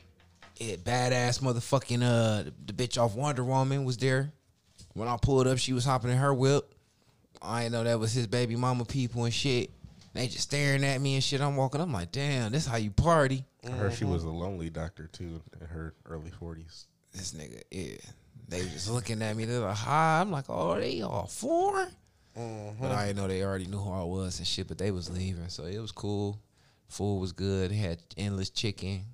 [0.57, 4.33] Yeah, badass motherfucking uh, the bitch off Wonder Woman was there.
[4.99, 6.75] When I pulled up, she was hopping in her whip.
[7.41, 9.71] I didn't know that was his baby mama people and shit.
[10.13, 11.41] They just staring at me and shit.
[11.41, 11.81] I'm walking.
[11.81, 13.45] I'm like, damn, this how you party.
[13.65, 14.33] I heard she was mm-hmm.
[14.33, 16.87] a lonely doctor too in her early forties.
[17.13, 17.99] This nigga, yeah.
[18.49, 19.45] They just looking at me.
[19.45, 20.21] They're like, hi.
[20.21, 21.91] I'm like, oh, they all foreign?
[22.37, 22.83] Mm-hmm.
[22.83, 24.67] But I didn't know they already knew who I was and shit.
[24.67, 26.41] But they was leaving, so it was cool.
[26.89, 27.71] Food was good.
[27.71, 29.05] They had endless chicken.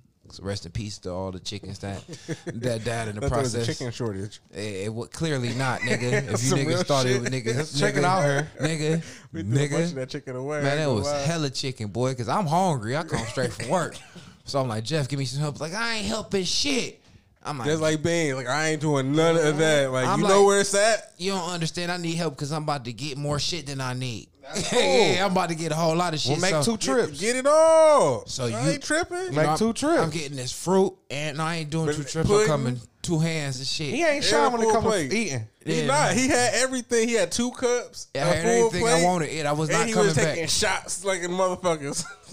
[0.41, 2.03] Rest in peace to all the chickens that
[2.45, 3.77] that died in the I thought was a process.
[3.77, 4.41] chicken shortage.
[4.51, 6.33] It, it clearly not, nigga.
[6.33, 8.51] If you niggas thought it was nigga, Let's check it nigga, out here.
[8.59, 10.61] nigga, We threw a of that chicken away.
[10.61, 12.13] Man, that was hella chicken, boy.
[12.15, 12.97] Cause I'm hungry.
[12.97, 13.97] I come straight from work,
[14.45, 15.59] so I'm like, Jeff, give me some help.
[15.59, 17.01] Like I ain't helping shit.
[17.45, 19.91] I'm like, Just like Bane, like I ain't doing none of that.
[19.91, 21.13] Like I'm you know where it's at.
[21.17, 21.91] you don't understand.
[21.91, 24.29] I need help because I'm about to get more shit than I need.
[24.73, 26.33] yeah, I'm about to get a whole lot of shit.
[26.33, 27.19] we'll make so, two trips.
[27.19, 28.25] Get it all.
[28.27, 29.17] So I you- ain't tripping.
[29.17, 29.99] you Make know, I'm- two trips.
[30.01, 32.29] I'm getting this fruit, and I ain't doing But two trips.
[32.29, 33.93] I'm coming two hands and shit.
[33.93, 35.09] He ain't shy when it full comes plate.
[35.09, 35.47] to eating.
[35.65, 35.85] He Yeah.
[35.87, 36.13] not.
[36.13, 37.07] He had everything.
[37.07, 38.07] He had two cups.
[38.15, 39.29] I a had everything plate, I wanted.
[39.29, 39.45] It.
[39.47, 40.49] I was and not he coming was taking back.
[40.49, 42.03] shots like in motherfuckers.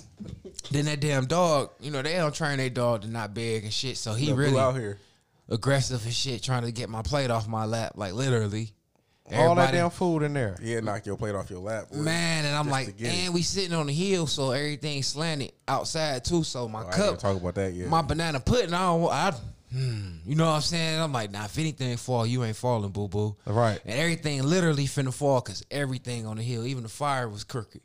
[0.73, 3.73] Then that damn dog, you know, they don't train their dog to not beg and
[3.73, 3.97] shit.
[3.97, 4.99] So he Blew really out here.
[5.49, 8.73] aggressive and shit, trying to get my plate off my lap, like literally.
[9.35, 10.57] All that damn food in there.
[10.61, 11.89] Yeah, knock your plate off your lap.
[11.91, 11.97] boy.
[11.99, 13.25] Man, and I'm Just like, get it.
[13.27, 16.43] and we sitting on the hill, so everything slanted outside too.
[16.43, 17.89] So my Oh, I cup, talk about that yet.
[17.89, 19.33] my banana pudding, I don't, I,
[19.73, 21.01] hmm, you know what I'm saying?
[21.01, 23.37] I'm like, nah, if anything fall, you ain't falling, boo boo.
[23.47, 23.81] Right.
[23.87, 27.81] And everything literally finna fall because everything on the hill, even the fire was crooked.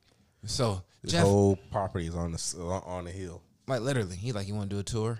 [0.45, 2.55] So Jeff, whole property is on the
[2.85, 3.41] on the hill.
[3.67, 5.19] like literally, he like, you want to do a tour?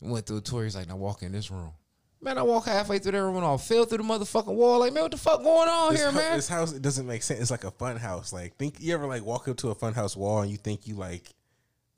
[0.00, 0.64] We went through a tour.
[0.64, 1.72] He's like, now walk in this room.
[2.20, 4.78] Man, I walk halfway through that room and I fell through the motherfucking wall.
[4.80, 6.36] Like, man, what the fuck going on This, here, man?
[6.36, 7.40] this house it doesn't make sense.
[7.40, 8.32] It's like a fun house.
[8.32, 10.86] Like think you ever like walk up to a fun house wall and you think
[10.86, 11.30] you like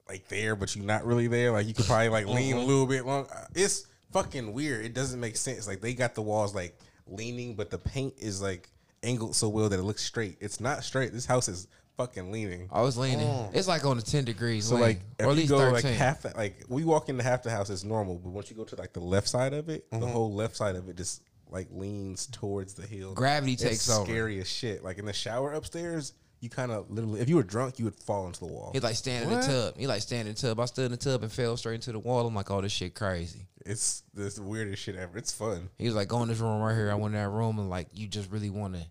[0.09, 1.51] like there, but you're not really there.
[1.53, 3.27] Like you could probably like lean a little bit long.
[3.35, 4.85] Uh, It's fucking weird.
[4.87, 5.67] It doesn't make sense.
[5.67, 8.71] Like they got the walls like leaning, but the paint is like
[9.03, 10.39] angled so well that it looks straight.
[10.41, 11.13] It's not straight.
[11.13, 12.69] This house is fucking leaning.
[12.73, 13.27] I was leaning.
[13.27, 13.55] Mm.
[13.55, 14.67] It's like on the 10 degrees.
[14.67, 15.73] So lean, like or if at you least go 13.
[15.73, 18.57] like half that like we walk into half the house it's normal, but once you
[18.57, 20.07] go to like the left side of it, the mm-hmm.
[20.09, 23.15] whole left side of it just like leans towards the hill.
[23.15, 24.05] Gravity It's takes over.
[24.05, 24.83] Scary as shit.
[24.83, 27.95] Like in the shower upstairs, you kind of literally if you were drunk, you would
[27.95, 28.71] fall into the wall.
[28.73, 29.79] He like standing in the tub.
[29.79, 30.61] He like standing in the tub.
[30.61, 32.27] I stood in the tub and fell straight into the wall.
[32.27, 33.47] I'm like, oh, this shit crazy.
[33.65, 35.17] It's this weirdest shit ever.
[35.17, 35.71] It's fun.
[35.79, 36.91] He was like, go in this room right here.
[36.91, 38.83] I went in that room and like, you just really want to.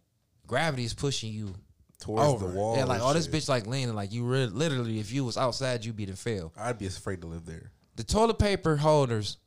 [0.47, 1.53] Gravity is pushing you
[2.03, 2.47] towards over.
[2.47, 2.75] the wall.
[2.77, 3.33] Yeah, like all oh, this shit.
[3.33, 3.95] bitch like leaning.
[3.95, 6.51] Like you re- literally, if you was outside, you'd be the fail.
[6.57, 7.71] I'd be afraid to live there.
[7.95, 9.37] The toilet paper holders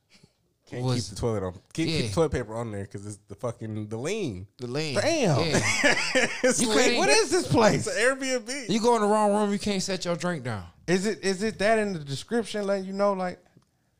[0.70, 1.52] Can't was keep the toilet on.
[1.72, 1.96] Keep, Yeah.
[1.98, 4.46] keep the toilet paper on there because it's the fucking the lean.
[4.58, 4.94] the lean.
[4.94, 5.40] Damn.
[5.40, 5.60] Yeah.
[6.42, 6.96] it's You lean.
[6.98, 7.86] What is this place?
[7.86, 8.68] It's an Airbnb.
[8.70, 10.64] you go in the wrong room, you can't set your drink down.
[10.86, 13.38] Is it is it that in the description letting you know like?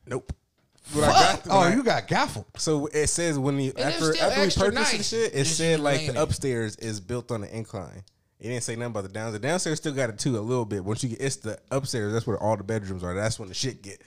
[0.07, 0.33] nope.
[0.93, 2.47] When I got Oh, I- you got gaffled.
[2.59, 5.09] So it says when you it's after after we extra purchased and nice.
[5.09, 8.05] shit, it Just said like the upstairs is built on an incline.
[8.39, 9.33] It didn't say nothing about the downstairs.
[9.41, 10.85] The downstairs still got it too a little bit.
[10.85, 13.15] Once you get it's the upstairs, that's where all the bedrooms are.
[13.15, 14.03] That's when the shit get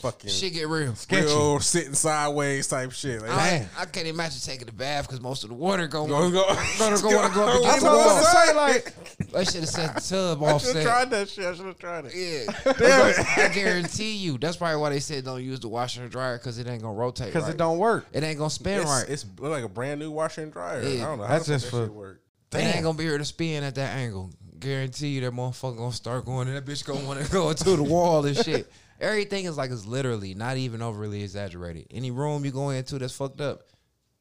[0.00, 0.94] fucking Shit get real.
[1.12, 3.20] real sitting sideways type shit.
[3.20, 6.08] Like, I, I can't imagine taking a bath because most of the water going.
[6.08, 6.42] Go, go,
[6.78, 8.18] Gonna go, wanna go up I against was the about wall.
[8.18, 10.82] to say like, I should have set the tub I should have offset.
[10.84, 11.44] tried that shit.
[11.44, 12.14] I should have tried it.
[12.16, 13.38] Yeah, Damn it.
[13.38, 14.36] I guarantee you.
[14.38, 16.94] That's probably why they said don't use the washer and dryer because it ain't gonna
[16.94, 17.26] rotate.
[17.26, 17.52] because right.
[17.54, 18.06] it don't work.
[18.12, 19.04] It ain't gonna spin It's, right.
[19.08, 20.82] it's like a brand new washer and dryer.
[20.82, 21.02] Yeah.
[21.04, 21.28] I don't know.
[21.28, 22.20] That's how the fuck just that for- shit work.
[22.52, 24.30] It ain't gonna be here to spin at that angle.
[24.58, 27.82] Guarantee you that motherfucker gonna start going and that bitch gonna wanna go into the
[27.82, 28.70] wall and shit.
[29.00, 31.86] Everything is like it's literally not even overly exaggerated.
[31.90, 33.62] Any room you go into that's fucked up,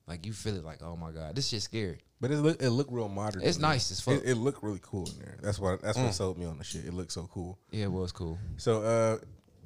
[0.08, 2.00] like you feel it like, oh my god, this shit's scary.
[2.22, 3.42] But it look it look real modern.
[3.44, 4.16] It's nice as fuck.
[4.16, 5.38] It, it looked really cool in there.
[5.42, 6.86] That's what that's what sold me on the shit.
[6.86, 7.58] It looked so cool.
[7.72, 8.38] Yeah, it was cool.
[8.58, 9.18] So uh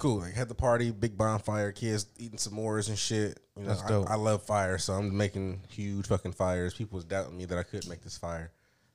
[0.04, 0.18] cool.
[0.20, 3.40] Like had the party, big bonfire, kids eating s'mores and shit.
[3.56, 4.10] You know, That's I, dope.
[4.10, 6.74] I love fire, so I'm making huge fucking fires.
[6.74, 8.50] People was doubting me that I couldn't make this fire.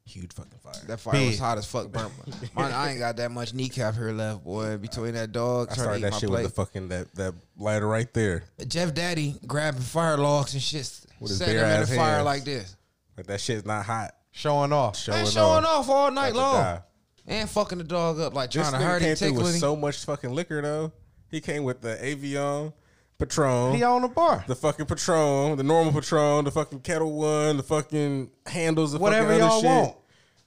[0.05, 0.74] Huge fucking fire.
[0.88, 1.39] That fire was Big.
[1.39, 1.91] hot as fuck.
[1.91, 2.12] Burnt.
[2.55, 4.78] Mine, I ain't got that much kneecap here left, boy.
[4.78, 6.43] Between that dog I trying to started eat that my shit plate.
[6.43, 8.43] with the fucking that that lighter right there.
[8.68, 10.89] Jeff Daddy grabbing fire logs and shit,
[11.20, 12.26] With his setting them in bare-ass the fire hands.
[12.26, 12.76] like this.
[13.18, 14.16] Like that shit's not hot.
[14.32, 14.97] Showing off.
[14.97, 15.88] Showing, And showing off.
[15.88, 16.53] off all night About to long.
[16.64, 16.82] die.
[17.30, 19.76] And fucking the dog up like This trying to hurt him, through tickling with so
[19.76, 20.92] much fucking liquor though.
[21.30, 22.74] He came with the Avion,
[23.20, 24.44] Patron, He on the bar.
[24.48, 29.28] the fucking Patron, the normal Patron, the fucking Ketel One, the fucking handles, the Whatever
[29.28, 29.70] fucking other y'all shit.
[29.70, 29.96] want.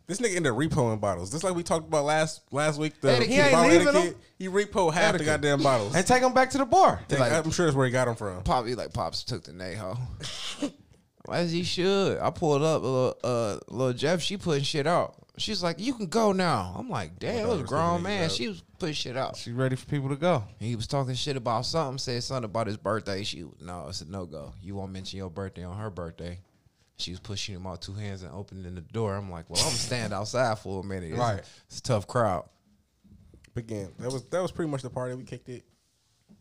[0.08, 1.30] This nigga ended up repoing bottles.
[1.30, 3.00] Just like we talked about last last week.
[3.00, 3.30] The Etiquette.
[3.32, 4.12] He ain't bottle leaving etiquette.
[4.14, 4.20] them.
[4.38, 5.94] He repo half the goddamn bottles.
[5.94, 7.00] And take them back to the bar.
[7.06, 8.42] Take- like- I'm sure that's where he got them from.
[8.42, 9.96] Pop, he like pops took the Neho.
[11.30, 12.18] As he should.
[12.18, 14.20] I pulled up, a little, uh, little Jeff.
[14.20, 15.14] She putting shit out.
[15.38, 18.48] She's like, "You can go now." I'm like, "Damn, it was a grown man." She
[18.48, 19.36] was putting shit out.
[19.36, 20.44] She ready for people to go.
[20.58, 21.96] He was talking shit about something.
[21.98, 23.24] Said something about his birthday.
[23.24, 24.52] She no, it's a no go.
[24.62, 26.38] You won't mention your birthday on her birthday.
[26.98, 29.16] She was pushing him out two hands and opening the door.
[29.16, 31.10] I'm like, well, I'm gonna stand outside for a minute.
[31.12, 31.42] It's, Right.
[31.66, 32.44] it's a tough crowd.
[33.54, 35.14] But again, that was that was pretty much the party.
[35.14, 35.64] We kicked it.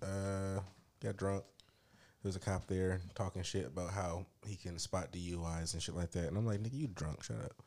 [0.04, 0.60] Uh,
[1.02, 1.44] got drunk.
[2.24, 5.96] There was a cop there talking shit about how he can spot DUIs and shit
[5.96, 6.28] like that.
[6.28, 7.24] And I'm like, nigga, you drunk?
[7.24, 7.64] Shut up.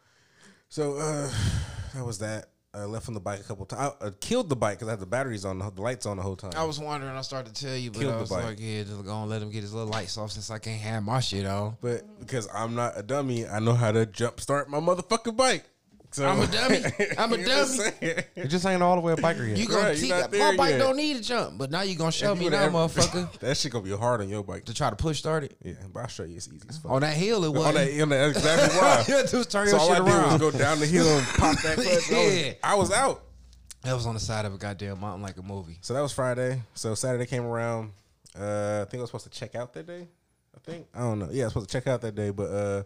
[0.68, 1.30] So uh,
[1.94, 2.46] that was that.
[2.74, 3.94] I left on the bike a couple times.
[4.00, 6.16] I, uh, killed the bike because I had the batteries on, the, the lights on
[6.16, 6.50] the whole time.
[6.56, 7.14] I was wondering.
[7.14, 9.50] I started to tell you, but Killed I was like, yeah, just gonna let him
[9.50, 11.76] get his little lights off since I can't have my shit on.
[11.80, 15.62] but because I'm not a dummy, I know how to jump start my motherfucking bike.
[16.14, 16.80] So I'm a dummy.
[17.18, 17.66] I'm a You know dummy.
[18.00, 18.22] saying?
[18.36, 19.58] You just ain't all the way a biker yet.
[19.58, 20.78] You gonna Right, you teach not my there bike yet.
[20.78, 23.56] don't need a jump, but now you gonna show If me now, ever- motherfucker, that
[23.56, 24.64] shit gonna be hard on your bike.
[24.66, 26.36] to try to push start it Yeah, but I'll show you.
[26.36, 26.92] It's easy as fuck.
[26.92, 27.44] on that hill.
[27.44, 27.66] It was.
[27.66, 29.04] On that, on that, that's exactly why.
[29.08, 30.38] yeah, just turn So your all I shit did was around.
[30.38, 31.88] go down the hill and pop that clutch.
[31.88, 32.10] I was-
[32.44, 32.52] Yeah.
[32.62, 33.24] I was out.
[33.82, 35.78] That was on the side of a goddamn mountain like a movie.
[35.80, 36.62] So that was Friday.
[36.74, 37.90] So Saturday came around.
[38.38, 40.06] Uh, I think I was supposed to check out that day.
[40.54, 41.28] I think I don't know.
[41.32, 42.82] Yeah, I was supposed to check out that day, but uh,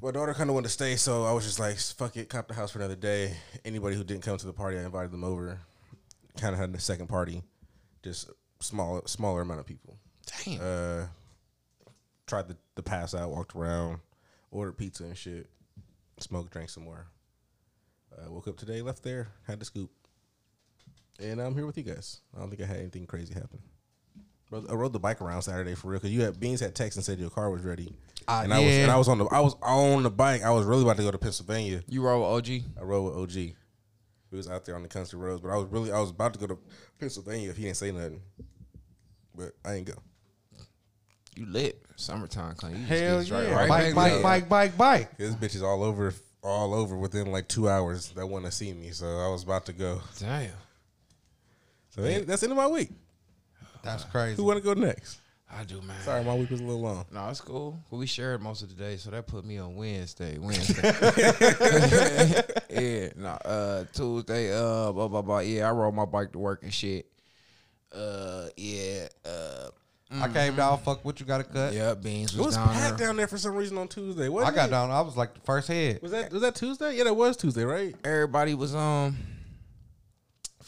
[0.00, 2.48] my daughter kind of wanted to stay, so I was just like, "Fuck it, cop
[2.48, 5.24] the house for another day." Anybody who didn't come to the party, I invited them
[5.24, 5.60] over.
[6.36, 7.42] Kind of had a second party,
[8.02, 8.30] just
[8.60, 9.98] small, smaller amount of people.
[10.44, 10.60] Damn.
[10.60, 11.06] Uh,
[12.26, 13.98] tried the, to pass out, walked around,
[14.50, 15.48] ordered pizza and shit,
[16.18, 17.08] smoked, drank some more.
[18.16, 19.90] Uh, woke up today, left there, had the scoop,
[21.20, 22.20] and I'm here with you guys.
[22.36, 23.60] I don't think I had anything crazy happen.
[24.50, 26.96] Rode- I rode the bike around Saturday for real because you had Beans had text
[26.96, 27.92] and said your car was ready,
[28.26, 30.42] Uh, and I was and I was on the I was on the bike.
[30.42, 31.82] I was really about to go to Pennsylvania.
[31.86, 32.62] you roll with OG.
[32.80, 33.54] I rode with OG.
[34.30, 36.32] We was out there on the country roads, but I was really I was about
[36.34, 36.58] to go to
[36.98, 38.22] Pennsylvania if he didn't say nothing,
[39.34, 39.94] but I ain't go.
[41.36, 41.82] You lit.
[41.96, 42.70] Summertime, come.
[42.72, 43.54] You just Hell get yeah.
[43.54, 44.22] right bike, back bike, there.
[44.22, 45.16] bike, bike, bike.
[45.18, 48.72] This bitch is all over, all over within like two hours that want to see
[48.72, 48.90] me.
[48.90, 50.00] So I was about to go.
[50.18, 50.50] Damn.
[51.90, 52.90] So ain't- that's the end of my week.
[53.82, 54.36] That's crazy.
[54.36, 55.20] Who want to go next?
[55.50, 55.96] I do, man.
[56.02, 57.06] Sorry, my week was a little long.
[57.10, 57.78] No, it's cool.
[57.90, 60.36] Well, we shared most of the day, so that put me on Wednesday.
[60.38, 60.82] Wednesday.
[62.70, 63.08] yeah.
[63.16, 63.28] No.
[63.28, 64.52] Uh, Tuesday.
[64.54, 65.38] Uh, blah blah blah.
[65.38, 67.06] Yeah, I rode my bike to work and shit.
[67.94, 69.08] Uh, yeah.
[69.24, 69.68] Uh,
[70.10, 71.72] I came down, fuck what you got to cut.
[71.74, 71.92] yeah.
[71.94, 73.08] Beans It was, was down packed there.
[73.08, 74.24] down there for some reason on Tuesday.
[74.26, 74.70] I Wasn't got it?
[74.70, 74.90] down.
[74.90, 76.00] I was like the first head.
[76.02, 76.96] Was that was that Tuesday?
[76.96, 77.94] Yeah, that was Tuesday, right?
[78.04, 79.16] Everybody was um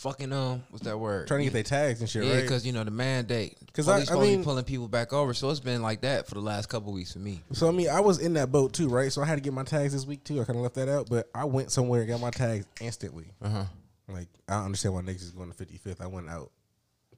[0.01, 1.28] fucking um, what's that word?
[1.28, 2.42] Trying to get their tags and shit, Yeah, right?
[2.42, 3.57] because you know the mandate.
[3.72, 6.26] 'Cause Because I- I, I mean- pulling people back over, so it's been like that
[6.26, 7.42] for the last couple weeks for me.
[7.53, 9.12] So I mean, I was in that boat too, right?
[9.12, 10.40] So I had to get my tags this week too.
[10.40, 13.26] I kind of left that out, but I went somewhere and got my tags instantly.
[13.42, 13.64] Uh huh.
[14.09, 16.01] Like I don't understand why niggas is going to 55th.
[16.01, 16.51] I went out.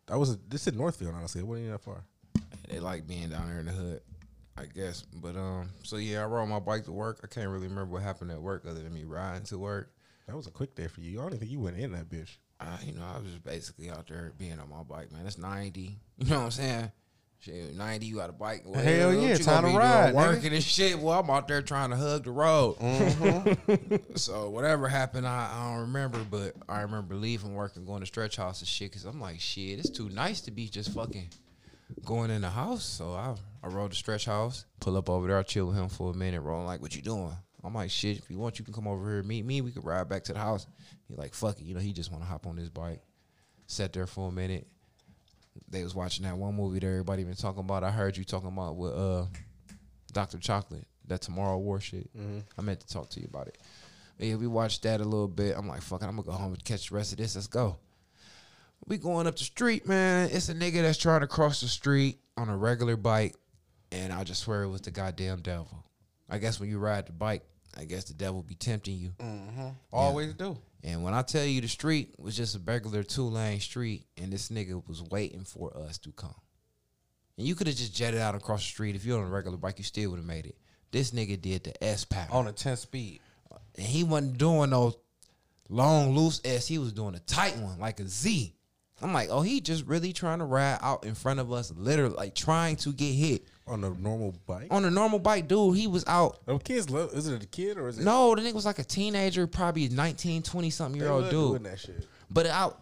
[0.09, 1.41] I was this in Northfield, honestly.
[1.41, 2.05] It wasn't even that far.
[2.69, 4.01] They like being down there in the hood,
[4.57, 5.03] I guess.
[5.15, 7.21] But um, so yeah, I rode my bike to work.
[7.23, 9.91] I can't really remember what happened at work other than me riding to work.
[10.27, 11.19] That was a quick day for you.
[11.21, 12.37] I don't think you went in that bitch.
[12.63, 15.27] I, you know, I was just basically out there being on my bike, man.
[15.27, 15.99] It's ninety.
[16.19, 16.93] You know what I'm saying?
[17.41, 18.07] Shit, ninety.
[18.07, 18.63] You got a bike.
[18.65, 20.15] Well, Hell yeah, time to ride.
[20.15, 20.99] Working and shit.
[20.99, 22.79] Well, I'm out there trying to hug the road.
[22.79, 23.97] Mm-hmm.
[24.15, 28.07] so whatever happened, I, I don't remember, but I remember leaving work and going to
[28.07, 28.93] stretch house and shit.
[28.93, 31.29] Cause I'm like, shit, it's too nice to be just fucking
[32.05, 32.85] going in the house.
[32.85, 35.89] So I I rode to stretch house, pull up over there, I chill with him
[35.89, 37.37] for a minute, rolling like, what you doing?
[37.65, 39.61] I'm like, shit, if you want, you can come over here and meet me.
[39.61, 40.67] We could ride back to the house.
[41.13, 43.01] He like, fuck it, you know, he just want to hop on his bike.
[43.67, 44.67] Sat there for a minute.
[45.69, 47.85] They was watching that one movie that everybody been talking about.
[47.85, 49.27] I heard you talking about with uh
[50.13, 50.39] Dr.
[50.39, 52.09] Chocolate, that Tomorrow War shit.
[52.59, 53.59] I meant to talk to you about it.
[54.19, 55.55] But yeah, we watched that a little bit.
[55.57, 57.35] I'm like, fuck it, I'm gonna go home and catch the rest of this.
[57.35, 57.77] Let's go.
[58.87, 60.31] We going up the street, man.
[60.33, 63.37] It's a nigga that's trying to cross the street on a regular bike,
[63.93, 65.85] and I just swear it was the goddamn devil.
[66.31, 67.43] I guess when you ride the bike,
[67.79, 69.13] I guess the devil be tempting you.
[69.93, 70.57] Always do.
[70.85, 74.33] And when I tell you the street was just a regular two lane street, and
[74.33, 76.35] this nigga was waiting for us to come.
[77.39, 78.97] And you could have just jetted out across the street.
[78.97, 80.57] If you're on a regular bike, you still would have made it.
[80.91, 82.35] This nigga did the S pattern.
[82.35, 83.21] On a 10 speed.
[83.77, 84.95] and he wasn't doing no
[85.69, 86.67] long loose S.
[86.67, 88.55] He was doing a tight one, like a Z.
[89.01, 92.15] I'm like, oh, he just really trying to ride out in front of us, literally
[92.15, 93.47] like trying to get hit.
[93.67, 94.69] On a normal bike.
[94.71, 96.39] On a normal bike, dude, he was out.
[96.49, 97.13] Oh, kids love.
[97.15, 98.05] Is it a kid or is it?
[98.05, 101.33] No, the nigga was like a teenager, probably a 19, 20 something year old dude.
[101.33, 102.07] doing that shit.
[102.31, 102.81] But out,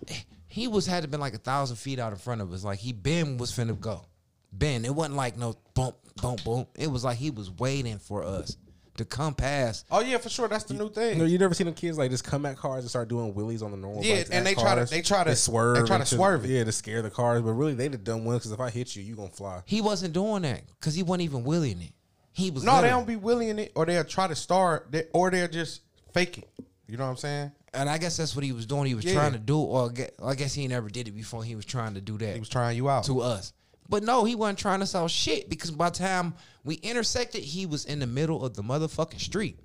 [0.48, 2.64] he was had to been like a thousand feet out in front of us.
[2.64, 4.06] Like he Ben was finna go.
[4.52, 6.66] Ben, it wasn't like no bump, bump, boom.
[6.76, 8.56] It was like he was waiting for us
[9.00, 9.84] to come past.
[9.90, 10.48] Oh yeah, for sure.
[10.48, 11.14] That's the new thing.
[11.14, 13.34] You know, you never seen them kids like just come at cars and start doing
[13.34, 14.04] wheelies on the normal.
[14.04, 15.76] Yeah, bikes and at they try to- they try to- swerve.
[15.76, 16.50] they try to into- swerve it.
[16.50, 17.42] Yeah, to scare the cars.
[17.42, 19.62] But really, they the dumb ones because if I hit you, you gonna fly.
[19.66, 21.92] He wasn't doing that because he wasn't even willing it.
[22.32, 25.30] He was no, they don't be willing it, or they'll try to start, they, or
[25.30, 25.80] they'll just
[26.14, 26.48] fake it.
[26.86, 27.52] You know what I'm saying?
[27.74, 28.86] And I guess that's what he was doing.
[28.86, 29.14] He was Yeah.
[29.14, 31.44] trying to do, or I guess, I guess he never did it before.
[31.44, 33.04] He was trying to do that He was trying you out.
[33.04, 33.52] to us.
[33.90, 36.34] But no, he wasn't trying to sell shit because by the time
[36.64, 39.58] we intersected, he was in the middle of the motherfucking street.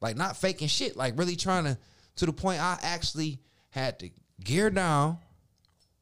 [0.00, 1.78] Like not faking shit, like really trying to
[2.16, 3.38] to the point I actually
[3.70, 4.10] had to
[4.42, 5.18] gear down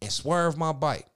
[0.01, 1.07] and swerve my bike.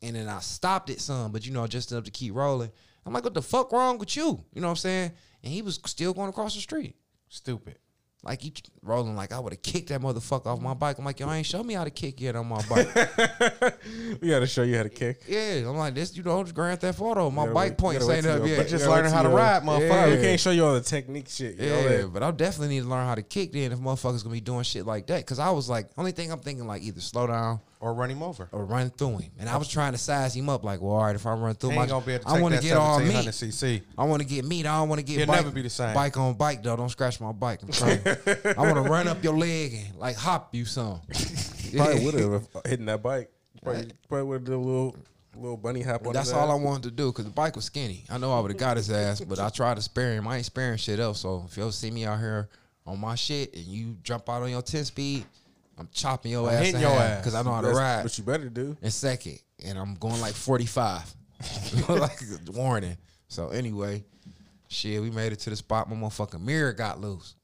[0.00, 2.72] And then I stopped it some, but you know, just enough to keep rolling.
[3.04, 4.44] I'm like, what the fuck wrong with you?
[4.52, 5.12] You know what I'm saying?
[5.44, 6.96] And he was still going across the street.
[7.28, 7.78] Stupid.
[8.24, 8.52] Like you
[8.82, 10.96] rolling like I would have kicked that motherfucker off my bike.
[10.98, 12.86] I'm like, yo, I ain't show me how to kick yet on my bike.
[14.20, 15.22] We got to show you how to kick.
[15.26, 17.30] yeah, I'm like, this, you know, Grand Theft Auto.
[17.30, 18.58] My gotta bike wait- points ain't up yet.
[18.58, 20.16] but Just Yeah, learning how to your- ride, motherfucker.
[20.16, 21.58] We can't show you all the technique shit.
[21.58, 22.12] You know Yeah, that?
[22.12, 24.62] but I definitely need to learn how to kick then if motherfuckers gonna be doing
[24.62, 25.26] shit like that.
[25.26, 28.22] Cause I was like, only thing I'm thinking like either slow down Or run him
[28.22, 28.48] over.
[28.52, 29.32] or run through him.
[29.40, 31.56] And I was trying to size him up like, well, all right, if I run
[31.56, 33.52] through He my, gonna be able to I want to get all 1700 meat.
[33.52, 33.82] cc.
[33.98, 34.66] I want to get meat.
[34.66, 35.92] I don't want to get He'll bike, never be the same.
[35.92, 36.76] Bike on bike though.
[36.76, 37.60] Don't scratch my bike.
[37.62, 37.98] I'm trying.
[38.06, 41.00] I want to run up your leg and like hop you some.
[41.76, 43.30] Probably would have uh, hitting that bike.
[43.64, 44.96] Probably, probably would have did a little
[45.34, 47.64] little bunny hop on That's his all I wanted to do because the bike was
[47.64, 48.04] skinny.
[48.10, 50.28] I know I would have got his ass, but I tried to spare him.
[50.28, 51.20] I ain't sparing shit else.
[51.20, 52.48] So if you'll see me out here
[52.86, 55.24] on my shit and you jump out on your 10 speed,
[55.78, 57.20] I'm chopping your I'm ass hitting your ass.
[57.20, 58.02] because I know how to That's ride.
[58.04, 58.76] What you better do.
[58.82, 61.14] in second, and I'm going like 45.
[61.88, 62.20] like
[62.52, 62.96] warning.
[63.28, 64.04] So anyway,
[64.68, 65.88] shit, we made it to the spot.
[65.88, 67.34] My motherfucking mirror got loose.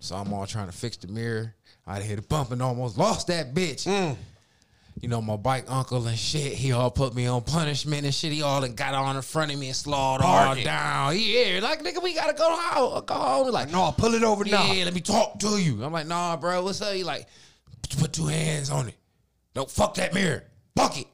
[0.00, 1.54] So I'm all trying to fix the mirror.
[1.86, 3.86] I hit a bump and almost lost that bitch.
[3.86, 4.16] Mm.
[5.00, 8.32] You know, my bike uncle and shit, he all put me on punishment and shit.
[8.32, 11.18] He all and got on in front of me and slowed all down.
[11.18, 13.04] Yeah, like, nigga, we gotta go home.
[13.04, 13.50] Go home.
[13.50, 14.72] Like, No, pull it over now.
[14.72, 15.84] yeah, let me talk to you.
[15.84, 16.94] I'm like, nah, bro, what's up?
[16.94, 17.26] He like,
[17.98, 18.94] put two hands on it.
[19.52, 20.44] Don't fuck that mirror.
[20.76, 21.06] Fuck it.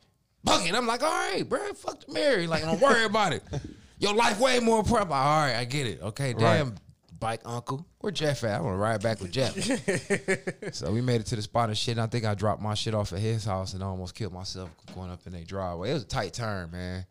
[0.45, 0.75] Fuck it.
[0.75, 2.39] I'm like, all right, bro, fuck the mirror.
[2.39, 3.43] He like, don't worry about it.
[3.99, 5.11] Your life way more important.
[5.11, 6.01] All right, I get it.
[6.03, 6.75] Okay, damn,
[7.21, 7.87] bike uncle.
[8.01, 8.61] Where Jeff at?
[8.61, 9.55] I want to ride back with Jeff.
[10.75, 11.93] so we made it to the spot and shit.
[11.93, 14.33] And I think I dropped my shit off at his house and I almost killed
[14.33, 15.91] myself going up in their driveway.
[15.91, 17.07] It was a tight turn, man.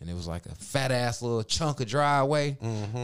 [0.00, 2.58] And it was like a fat ass little chunk of driveway.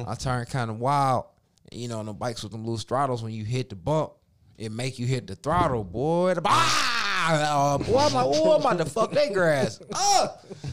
[0.07, 1.27] I turned kind of wild.
[1.71, 4.13] You know, on the bikes with them loose throttles, when you hit the bump,
[4.57, 6.35] it make you hit the throttle, boy.
[6.35, 7.75] The, ah!
[7.75, 9.81] Uh, boy, I'm like, oh, I'm about to fuck that grass.
[9.93, 10.29] Uh!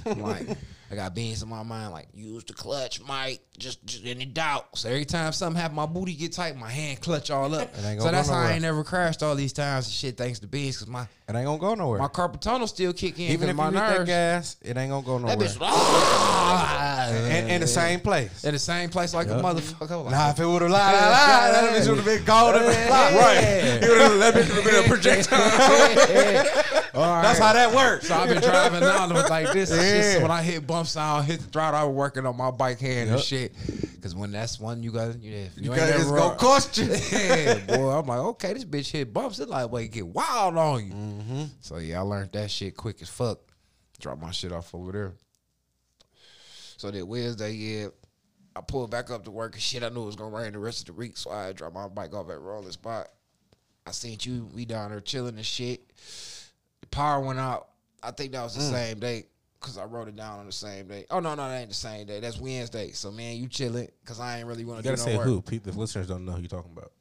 [0.05, 0.47] I'm like,
[0.95, 3.41] I got beans in my mind, like use the clutch, Mike.
[3.57, 4.77] Just, just any doubt.
[4.77, 7.63] So every time something happen, my booty get tight, my hand clutch all up.
[7.63, 10.15] It ain't gonna So that's how I ain't never crashed all these times and shit.
[10.15, 11.99] Thanks to beans, cause my It ain't gonna go nowhere.
[11.99, 13.31] my carpal tunnel still kick in.
[13.31, 15.35] Even if my you hit that gas, it ain't gonna go nowhere.
[15.35, 18.45] That bitch, ah, in, in the same place.
[18.45, 20.01] in the same place like a motherfucker.
[20.01, 22.63] Like, Nah, if it would have lied, that bitch would have been golden.
[22.63, 23.79] Right.
[23.81, 26.81] that bitch would have been a projectile.
[26.95, 28.07] That's how that works.
[28.07, 29.69] So I've been driving down like this.
[29.69, 30.13] Yeah.
[30.13, 31.79] So when I hit bumps, I don't hit the throttle.
[31.79, 33.53] I was working on my bike hand and shit.
[33.95, 36.37] Because when that's one you got, you, you, You ain't gotta never just go rode-
[36.37, 36.85] cost you.
[37.11, 37.89] yeah, boy.
[37.89, 39.39] I'm like, okay, this bitch hit bumps.
[39.39, 40.93] It like, wait, get wild on you.
[40.93, 41.43] Mm-hmm.
[41.61, 43.39] So yeah, I learned that shit quick as fuck.
[43.99, 45.13] Drop my shit off over there.
[46.77, 47.87] So that Wednesday, yeah,
[48.55, 49.81] I pulled back up to work and shit.
[49.83, 51.87] I knew it was gonna rain the rest of the week, so I dropped my
[51.87, 53.07] bike off at Roland Spot.
[53.87, 55.81] I seen you, we down there chilling and shit.
[56.81, 57.69] The power went out.
[58.03, 59.25] I think that was the same day.
[59.65, 61.07] Cause I wrote it down on the same day.
[61.09, 62.19] Oh no, no, that ain't the same day.
[62.19, 62.91] That's Wednesday.
[62.91, 63.89] So man, you chilling.
[64.05, 65.25] Cause I ain't really want to gotta do no say work.
[65.25, 65.41] who.
[65.41, 66.91] Pete, the listeners don't know who you're talking about.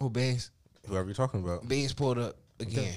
[0.00, 0.50] Who Beans?
[0.88, 1.68] Whoever you're talking about.
[1.68, 2.92] Beans pulled up again,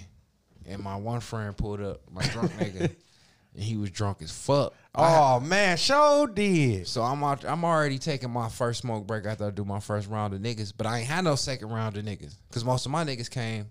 [0.65, 2.79] and my one friend pulled up, my drunk nigga,
[3.53, 4.73] and he was drunk as fuck.
[4.95, 6.87] Oh man, show did.
[6.87, 10.09] So I'm out, I'm already taking my first smoke break after I do my first
[10.09, 12.91] round of niggas, but I ain't had no second round of niggas because most of
[12.91, 13.67] my niggas came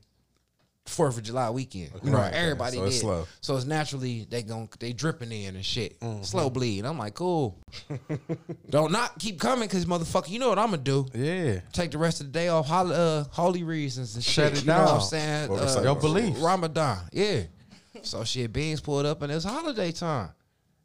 [0.90, 1.90] Fourth of July weekend.
[2.02, 2.88] You know, Right, everybody so did.
[2.88, 3.26] it's slow.
[3.40, 6.22] So it's naturally they gon' they dripping in and shit, Mm-hmm.
[6.22, 6.84] slow bleed.
[6.84, 7.58] I'm like, cool.
[8.70, 11.06] Don't not keep coming because motherfucker, you know what I'm gonna do.
[11.14, 11.60] Yeah.
[11.72, 14.32] Take the rest of the day off, hol- uh, holy reasons and shit.
[14.34, 14.58] Shut shit.
[14.58, 15.50] it you know what I'm saying?
[15.50, 15.78] Oversight.
[15.80, 16.36] Uh, Your belief.
[16.42, 17.42] Ramadan, yeah.
[18.02, 20.30] So shit, Beans pulled up and it's holiday time.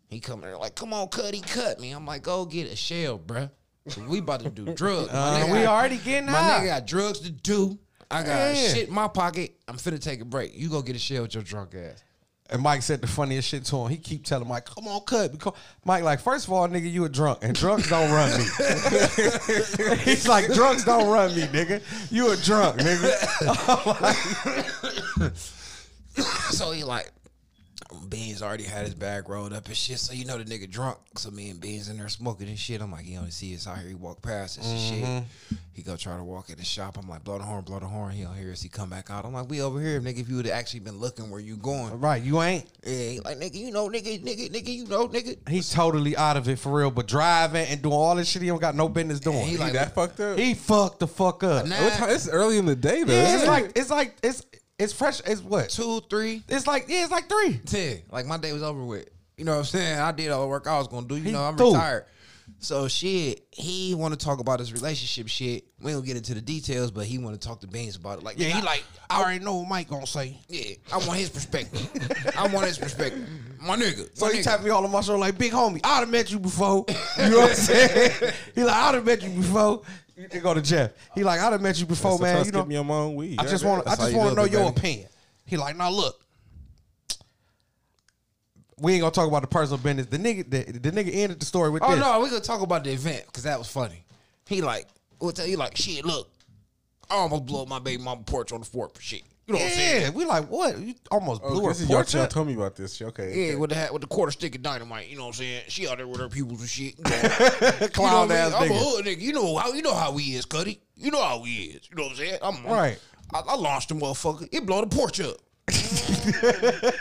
[0.10, 1.92] He come there like, come on, cut, he cut me.
[1.92, 3.50] I'm like, go get a shell, bruh.
[4.08, 5.10] We about to do drugs.
[5.12, 6.60] Uh, nigga we got- already getting My high.
[6.62, 7.78] nigga got drugs to do.
[8.12, 8.74] I got Yeah.
[8.74, 9.56] shit in my pocket.
[9.68, 10.52] I'm finna take a break.
[10.56, 12.02] You go get a shell with your drunk ass.
[12.52, 13.90] And Mike said the funniest shit to him.
[13.90, 15.54] He keep telling Mike, "Come on, cut." Because
[15.84, 18.46] Mike, like, first of all, nigga, you a drunk, and drunks don't run me.
[20.04, 21.82] He's like, drunks don't run me, nigga.
[22.12, 23.12] You a drunk, nigga.
[26.54, 27.12] so he like,
[28.10, 30.00] Beans already had his bag rolled up and shit.
[30.00, 30.98] So you know the nigga drunk.
[31.16, 32.82] So me and Beans in there smoking and shit.
[32.82, 33.88] I'm like, he only see us out here.
[33.90, 35.04] He walk past us and shit.
[35.04, 35.56] Mm-hmm.
[35.74, 36.98] He go try to walk in the shop.
[36.98, 38.14] I'm like, blow the horn, blow the horn.
[38.14, 38.62] He don't hear us.
[38.62, 39.26] He come back out.
[39.26, 40.20] I'm like, we over here, nigga.
[40.20, 42.66] If you would have actually been looking where you going, right, you ain't.
[42.86, 42.94] yeah.
[43.10, 45.38] He like, nigga, you know, nigga, nigga, nigga, you know, nigga.
[45.50, 46.92] He's totally out of it for real.
[46.92, 49.46] But driving and doing all this shit, he don't got no business doing.
[49.46, 50.38] he He, like- that fucked up.
[50.38, 51.66] He fucked the fuck up.
[51.66, 51.76] Nah.
[52.08, 53.14] It's early in the day though.
[53.14, 54.46] Yeah, it's like it's like it's
[54.80, 55.22] it's fresh.
[55.26, 55.70] It's what?
[55.70, 57.60] Two, three, It's like yeah, it's like three.
[57.66, 58.02] ten.
[58.12, 59.10] Like my day was over with.
[59.38, 60.00] You know what I'm saying?
[60.00, 61.16] I did all the work I was gonna do.
[61.16, 61.74] You He know, I'm threw.
[61.74, 62.06] retired.
[62.60, 65.66] So shit, he want to talk about his relationship shit.
[65.82, 68.24] We don't get into the details, but he want to talk to Beans about it.
[68.24, 70.38] Like, yeah, he like, I already know what Mike gonna say.
[70.48, 71.90] yeah, I want his perspective.
[72.38, 73.28] I want his perspective.
[73.60, 74.08] My nigga.
[74.16, 74.44] So my he nigga.
[74.44, 76.86] tapped me all on my shoulder like, big homie, I'd have met you before.
[77.18, 78.34] You know what I'm saying?
[78.54, 79.82] he like, I'd have met you before.
[80.18, 80.92] You can go to Jeff.
[81.14, 82.46] He like, I'd have met you before, man.
[82.46, 83.40] You know, me on my own weed.
[83.40, 85.10] I just want I just want to know your opinion.
[85.46, 86.22] He like, now look.
[88.78, 90.08] We ain't gonna talk about the personal business.
[90.08, 92.00] The nigga, the, the nigga ended the story with Oh this.
[92.00, 94.04] no, we gonna talk about the event because that was funny.
[94.48, 94.88] He like,
[95.20, 95.48] what's that?
[95.48, 96.04] He like, shit.
[96.04, 96.30] Look,
[97.10, 99.24] I almost blew up my baby mama porch on the fourth for shit.
[99.48, 100.02] You know what I'm saying?
[100.02, 100.80] Yeah, we like what?
[100.80, 102.30] You almost Oh, blew her this is y'all, porch y'all up.
[102.32, 103.00] told me about this.
[103.00, 103.50] Okay.
[103.52, 105.08] Yeah, with the hat, with the quarter stick of dynamite.
[105.08, 105.64] You know what I'm saying?
[105.68, 106.96] She out there with her pupils and shit.
[107.94, 108.72] Clown you know ass what I mean?
[108.72, 108.96] I'm a nigga.
[108.96, 109.22] hood nigga.
[109.22, 110.82] You know how you know how he is, Cuddy.
[110.96, 111.88] You know how he is.
[111.90, 112.40] You know what I'm saying?
[112.42, 113.00] I'm Right.
[113.34, 114.50] I, I launched the motherfucker.
[114.52, 115.38] It blow the porch up.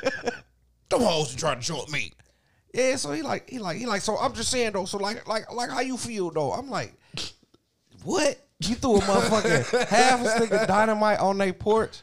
[0.90, 2.12] Them hoes to try to show up me.
[2.74, 5.26] Yeah, so he like he like he like so I'm just saying though, so like
[5.28, 6.52] like like how you feel though?
[6.52, 6.92] I'm like,
[8.02, 8.38] what?
[8.60, 12.00] You threw a motherfucking half a stick of dynamite on their porch?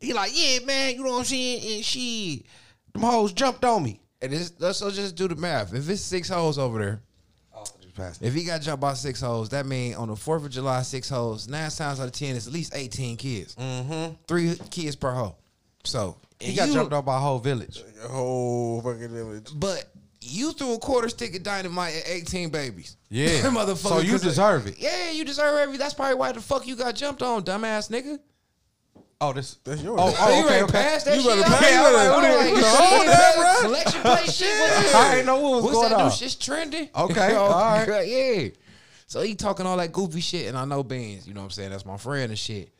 [0.00, 1.76] He like, yeah, man, you know what I'm saying?
[1.76, 2.44] And she
[2.92, 4.00] them hoes jumped on me.
[4.22, 5.74] And this, let's so just do the math.
[5.74, 7.00] If it's six hoes over there,
[8.20, 11.08] if he got jumped by six hoes, that means on the Fourth of July, six
[11.08, 11.46] hoes.
[11.48, 13.54] Nine times out of ten, it's at least eighteen kids.
[13.54, 14.14] Mm-hmm.
[14.26, 15.36] Three kids per hoe.
[15.84, 17.82] So He and got you- jumped on by a whole village.
[18.04, 19.46] A whole fucking village.
[19.54, 19.84] But
[20.20, 22.96] you threw a quarter stick of dynamite at 18 babies.
[23.10, 23.28] Yeah.
[23.42, 23.76] motherfucker.
[23.88, 24.76] So you 'cause- deserve it.
[24.78, 25.76] Yeah, you deserve every.
[25.76, 28.18] That's probably why the fuck you got jumped on, dumbass nigga.
[29.28, 30.00] Oh, this That's yours.
[30.02, 30.72] Oh, oh, you okay, okay.
[30.72, 31.38] passed that You shit.
[31.40, 31.60] better out?
[31.60, 33.58] pay- Yeah, you I'm better- like, you better shit, hold that.
[33.60, 34.60] Selection play shit.
[34.60, 34.94] What's?
[34.94, 36.04] I ain't know what was What's going that on.
[36.08, 36.88] new shit's trending?
[36.96, 37.50] Okay, all
[37.86, 38.06] right.
[38.08, 38.48] Yeah.
[39.06, 41.50] So he talking all that goofy shit, and I know Beans, you know what I'm
[41.50, 41.70] saying?
[41.70, 42.70] That's my friend and shit.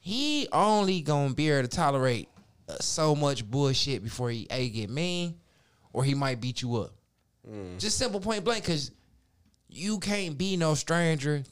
[0.00, 2.28] He only gonna be able to tolerate
[2.68, 5.34] uh, so much bullshit before he A, get mean,
[5.92, 6.92] or he might beat you up.
[7.78, 8.90] Just simple point blank, because
[9.68, 11.42] you can't be no stranger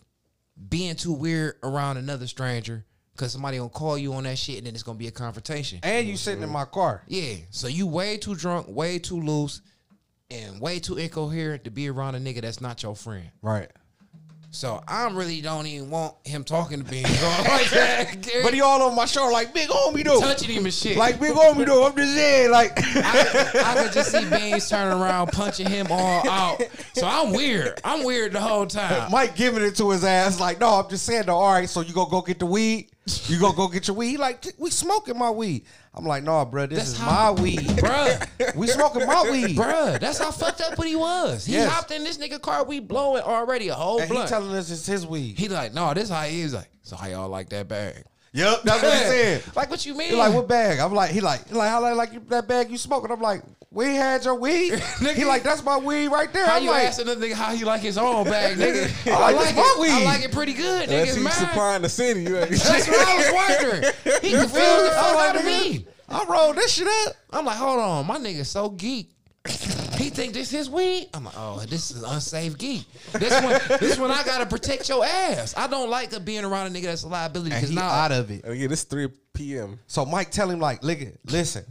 [0.68, 2.84] being too weird around another stranger,
[3.16, 5.80] because somebody gonna call you on that shit, and then it's gonna be a confrontation.
[5.82, 6.54] and you sitting in mm-hmm.
[6.54, 7.02] my car.
[7.08, 7.36] Yeah.
[7.50, 9.62] So you way too drunk, way too loose.
[10.30, 13.30] and way too incoherent to be around a nigga that's not your friend.
[13.42, 13.70] Right.
[14.56, 18.16] So I really don't even want him talking to me like that.
[18.42, 20.18] But he all on my shoulder like big homie though.
[20.18, 20.96] touching him and shit.
[20.96, 21.86] Like big homie though.
[21.86, 22.72] I'm just saying like.
[22.76, 26.62] I, I could just see Beans turning around, punching him all out.
[26.94, 27.80] So I'm weird.
[27.84, 29.10] I'm weird the whole time.
[29.10, 31.36] Mike giving it to his ass like, no, I'm just saying though.
[31.36, 32.90] All right, so you gonna go get the weed?
[33.28, 34.10] You gonna go get your weed?
[34.10, 35.64] He like, we smoking my weed.
[35.94, 37.58] I'm like, no, bro, this That's is how- my weed.
[37.60, 39.56] Bruh, we smoking my weed.
[39.56, 41.44] bruh, that's how fucked up what he was.
[41.46, 41.72] He Yes.
[41.72, 44.86] hopped in this nigga car, we blowing already a whole And he telling us it's
[44.86, 45.38] his weed.
[45.38, 46.54] He like, no, this how he is.
[46.54, 48.04] Like, so how y'all like that bag?
[48.36, 49.42] Yep, that's what he said.
[49.56, 50.10] Like, what you mean?
[50.10, 50.78] He like, what bag?
[50.78, 53.10] I'm like, he like, he like, how like, like that bag you smoking?
[53.10, 54.78] I'm like, we had your weed.
[55.14, 56.44] he like, that's my weed right there.
[56.46, 59.10] How I'm you like, asking a nigga how he like his own bag, nigga?
[59.10, 59.80] I like this my it.
[59.80, 59.90] weed.
[59.90, 60.92] I like it pretty good, nigga.
[60.92, 61.32] Unless It's he's mine.
[61.32, 62.22] supplying the city.
[62.24, 63.82] You ain't- That's what I was wondering.
[64.22, 65.86] He confused the fuck I'm like, out of me.
[66.08, 67.14] I rolled this shit up.
[67.32, 69.10] I'm like, hold on, my nigga so geek.
[70.16, 71.10] He think this his weed?
[71.14, 72.86] I'm like, oh, this is unsafe geek.
[73.12, 75.54] This one, this one, I gotta protect your ass.
[75.56, 78.12] I don't like being around a nigga that's a liability And because he now out
[78.12, 78.44] of it.
[78.44, 79.78] And again, it's 3 p.m.
[79.86, 81.64] So Mike tell him like, nigga, listen,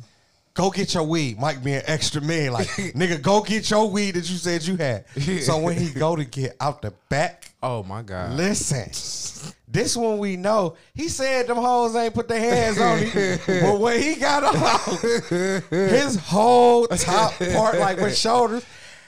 [0.55, 1.37] go get your weed.
[1.37, 5.05] Mike being extra man, like, nigga, go get your weed that you said you had.
[5.43, 8.33] So when he go to get out the back, Oh my god.
[8.33, 10.75] listen, this one we know.
[10.93, 14.99] He said them hoes ain't put their hands on him, but when he got out,
[15.69, 18.63] his whole top part, like with shoulders,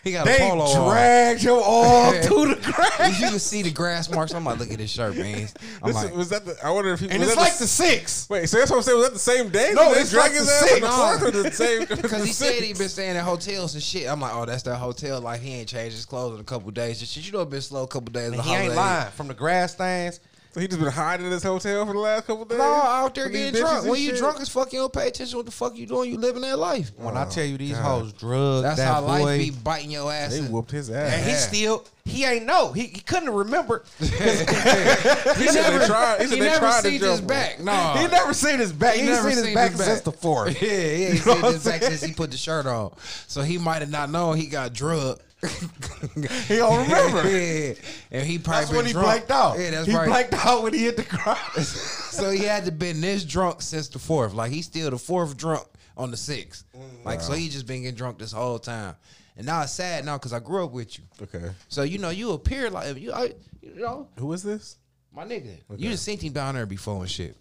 [0.08, 0.90] He got a they polo on.
[0.90, 3.20] dragged him all to the grass.
[3.22, 4.34] You can see the grass marks.
[4.34, 5.48] I'm like, look at this shirt, man.
[5.84, 7.60] I'm This, like, was that the, I wonder if he And was it's like the,
[7.66, 8.30] the six.
[8.30, 8.98] Wait, so that's what I'm saying.
[8.98, 9.74] Was that the same day?
[9.76, 11.80] No, they it's like his the ass on same- the same?
[12.02, 14.08] Because he said he been staying in hotels and shit.
[14.08, 15.20] I'm like, oh, that's that hotel.
[15.22, 17.00] Like he ain't changed his clothes in a couple days.
[17.00, 18.34] Just shit, you know, it been slow a couple days.
[18.42, 19.12] He ain't lying.
[19.12, 20.20] From the grass stains,
[20.58, 22.58] So he just been hiding in his hotel for the last couple days.
[22.58, 23.86] No, out there getting drunk.
[23.86, 24.18] When you shit?
[24.18, 26.10] drunk as fuck, you don't pay attention to what the fuck you doing.
[26.10, 26.90] You living that life.
[26.98, 29.24] when I oh, tell you these hoes drugged That's that how boy.
[29.24, 30.32] life be biting your ass.
[30.36, 31.14] They whooped his ass.
[31.14, 31.38] And he Yeah.
[31.38, 32.72] still he ain't know.
[32.72, 33.84] He, he couldn't remember.
[34.00, 36.22] he He said they tried.
[36.22, 37.60] He he never tried to seen his jump back.
[37.60, 38.96] No, he never seen his back.
[38.96, 39.88] He, ain't never seen his seen back his back.
[39.90, 40.60] since the fourth.
[40.68, 42.96] Yeah, yeah, he You know seen his I'm back since he put the shirt on.
[43.28, 45.22] So he might have not known he got drugged.
[45.42, 47.30] He don't remember.
[47.30, 47.74] yeah,
[48.12, 49.06] and he probably That's when he drunk.
[49.06, 49.60] blanked out.
[49.60, 50.08] Yeah, that's he right.
[50.08, 51.68] blanked out when he hit the grass.
[52.12, 54.34] so he had to been this drunk since the fourth.
[54.34, 56.66] Like he's still the fourth drunk on the sixth.
[56.76, 57.06] Mm.
[57.06, 58.96] Like so he just been getting drunk this whole time.
[59.36, 61.06] And now it's sad now because I grew up with you.
[61.22, 61.52] Okay.
[61.68, 64.78] So you know you appear like you, I, you know, Who is this?
[65.14, 65.58] my nigga.
[65.78, 67.36] You just seen him down there before and shit.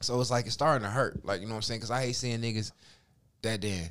[0.00, 1.24] So it's like it's starting to hurt.
[1.24, 1.80] Like you know what I'm saying?
[1.80, 2.72] Because I hate seeing niggas
[3.42, 3.90] that then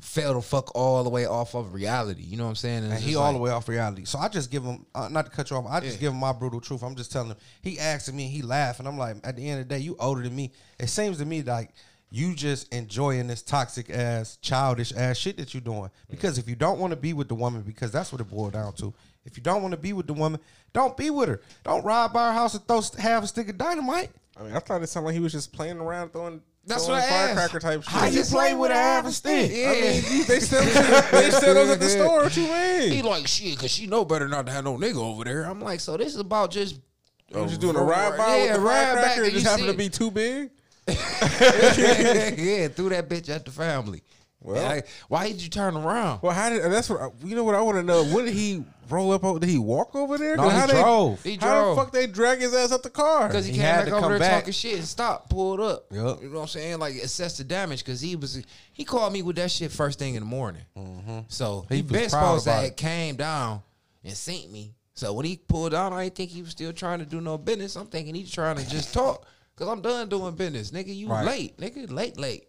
[0.00, 2.22] fell the fuck all the way off of reality.
[2.22, 2.84] You know what I'm saying?
[2.84, 4.04] And it's he all like- the way off reality.
[4.04, 6.00] So I just give him, uh, not to cut you off, I just Yeah.
[6.00, 6.82] give him my brutal truth.
[6.82, 7.36] I'm just telling him.
[7.62, 9.96] He asking me, he laughed, and I'm like, at the end of the day, you
[9.98, 10.52] older than me.
[10.78, 11.70] It seems to me like
[12.10, 15.90] you just enjoying this toxic ass, childish ass shit that you're doing.
[16.08, 18.52] Because if you don't want to be with the woman, because that's what it boiled
[18.52, 18.92] down to.
[19.24, 20.40] If you don't want to be with the woman,
[20.72, 21.40] don't be with her.
[21.64, 24.10] Don't ride by her house and throw half a stick of dynamite.
[24.38, 26.42] I mean, I thought it sounded like he was just playing around throwing.
[26.66, 27.34] That's what I asked.
[27.34, 27.92] firecracker type shit.
[27.92, 29.50] How you just play with a with a half a half a stick?
[29.50, 29.66] stick.
[29.66, 32.22] I mean, they sell they sell those at the store.
[32.24, 32.92] What you mean?
[32.92, 35.44] He like shit because she know better not to have no nigga over there.
[35.44, 36.80] I'm like, so this is about just.
[37.28, 39.24] You was just doing a ride by yeah, with the ride back firecracker.
[39.24, 40.50] It just you happened to be too big.
[40.88, 44.02] yeah, threw that bitch at the family.
[44.46, 46.20] Well- And I- why did you turn around?
[46.22, 46.62] Well, how did?
[46.70, 47.44] That's what I- you know.
[47.44, 48.04] What I want to know.
[48.04, 49.24] When did he roll up?
[49.24, 50.36] over Did he walk over there?
[50.36, 51.22] No, 'Cause he how drove.
[51.24, 53.26] They, He how the fuck they drag his ass up the car?
[53.26, 54.40] Because he, He came had back to over there back.
[54.42, 55.86] talking shit and stopped, pulled up.
[55.90, 56.22] Yup.
[56.22, 56.78] You know what I'm saying?
[56.78, 58.40] Like assess the damage because he was
[58.72, 60.62] he called me with that shit first thing in the morning.
[60.78, 61.18] Mm-hmm.
[61.28, 62.76] So He he, was been proud supposed to about have it.
[62.76, 63.62] came down
[64.04, 64.74] and seen me.
[64.94, 67.36] So when he pulled out, I didn't think he was still trying to do no
[67.36, 67.76] business.
[67.76, 70.94] I'm thinking he's trying to just talk because I'm done doing business, nigga.
[70.96, 71.26] You Right.
[71.26, 72.46] late, nigga, late, late.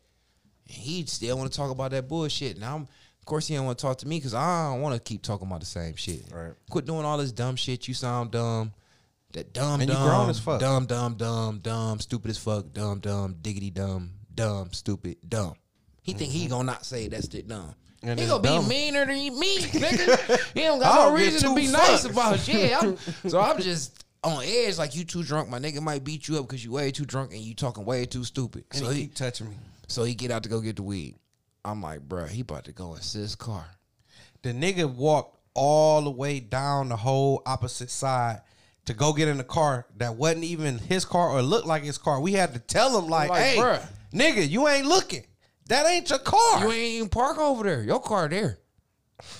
[0.70, 2.58] And he still want to talk about that bullshit.
[2.60, 4.96] Now, I'm, of course, he don't want to talk to me because I don't want
[4.96, 6.24] to keep talking about the same shit.
[6.32, 6.54] Right.
[6.70, 7.88] Quit doing all this dumb shit.
[7.88, 8.74] You sound dumb.
[9.34, 10.60] That dumb, And you dumb, grown as fuck.
[10.60, 15.56] dumb, dumb, dumb, dumb, stupid as fuck, dumb, dumb, diggity dumb, dumb, stupid, dumb.
[16.02, 17.76] He think he gonna not say that's it dumb.
[18.02, 18.08] Mm-hmm.
[18.10, 18.64] And he gonna dumb.
[18.64, 20.54] be meaner than me, nigga.
[20.54, 22.72] he don't I got no reason to be nice about shit.
[22.72, 25.50] I'm- so I'm just on edge, like you too drunk.
[25.50, 28.06] My nigga might beat you up because you way too drunk and you talking way
[28.06, 28.64] too stupid.
[28.72, 29.58] And So he, keep touching me.
[29.88, 31.16] So he get out to go get the weed.
[31.66, 33.66] I'm like, bruh, he about to go in sis car.
[34.44, 38.42] The nigga walked all the way down the whole opposite side
[38.86, 41.98] to go get in the car that wasn't even his car or looked like his
[41.98, 42.22] car.
[42.22, 43.86] We had to tell him like, Like, "Hey, bruh.
[44.14, 45.26] nigga, you ain't looking.
[45.68, 47.84] That ain't your car." You ain't even park over there.
[47.84, 48.60] Your car there.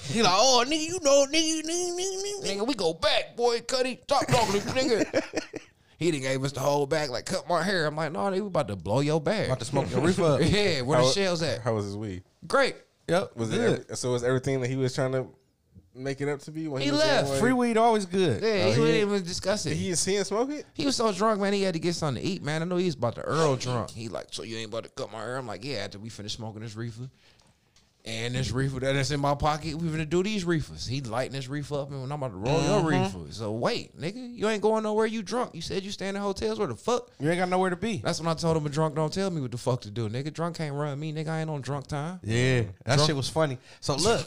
[0.06, 3.62] he like, "Oh, nigga, you know, nigga, nigga, nigga, nigga." Nigga, we go back, boy.
[3.62, 5.24] Cuddy, stop talking to me, nigga.
[5.98, 7.86] He didn't gave us the whole bag, like cut my hair.
[7.88, 9.48] I'm like, no, they we about to blow your bag.
[9.48, 10.42] About to smoke your reefer up.
[10.44, 11.62] yeah, where How- the shells at?
[11.62, 12.24] How was his weed?
[12.48, 12.76] Great.
[13.08, 13.36] Yep.
[13.36, 13.80] Was it good.
[13.82, 14.12] every, so?
[14.12, 15.28] Was everything that he was trying to
[15.96, 17.30] make it up to be when he, He was left.
[17.30, 17.40] Away?
[17.40, 18.44] Free weed always good.
[18.44, 19.72] Yeah, Oh, he he- wouldn't even discuss it.
[19.76, 20.66] He he didn't smoke it.
[20.74, 21.54] He was so drunk, man.
[21.54, 22.62] He had to get something to eat, man.
[22.62, 23.90] I know he was about to Earl drunk.
[23.92, 25.38] He like, so you ain't about to cut my hair?
[25.38, 25.78] I'm like, yeah.
[25.78, 27.10] After we finish smoking this reefer,
[28.08, 30.88] and this reefer that's in my pocket, we gonna do these reefers.
[30.88, 33.20] He lighting this reefer up, and when I'm about to roll your mm-hmm.
[33.20, 33.34] reefer.
[33.34, 35.06] So wait, nigga, you ain't going nowhere.
[35.06, 35.54] You drunk?
[35.54, 36.58] You said you stay in hotels.
[36.58, 37.12] Where the fuck?
[37.20, 37.98] You ain't got nowhere to be.
[37.98, 40.08] That's when I told him a drunk don't tell me what the fuck to do,
[40.08, 40.34] nigga.
[40.34, 41.28] Drunk can't run me, nigga.
[41.28, 42.22] I ain't on drunk time.
[42.24, 43.58] Yeah, that Drunk- shit was funny.
[43.82, 44.22] So look,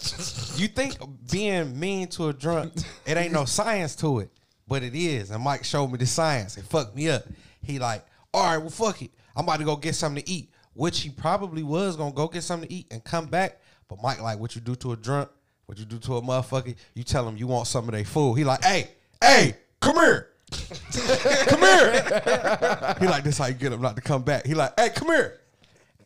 [0.57, 0.97] you think
[1.31, 2.75] being mean to a drunk,
[3.07, 4.31] it ain't no science to it,
[4.69, 5.31] but it is.
[5.31, 6.59] And Mike showed me the science.
[6.59, 7.25] It fucked me up.
[7.63, 8.05] He like,
[8.35, 9.11] all right, well, fuck it.
[9.35, 12.43] I'm about to go get something to eat, which he probably was gonna go get
[12.43, 13.59] something to eat and come back.
[13.91, 15.29] But Mike like, what you do to a drunk,
[15.67, 18.37] what you do to a motherfucker, you tell him you want some of their food.
[18.37, 18.89] He like, hey,
[19.21, 20.29] hey, come here.
[20.51, 22.97] come here.
[23.01, 24.47] he like, this how you get him not to come back.
[24.47, 25.41] He like, hey, come here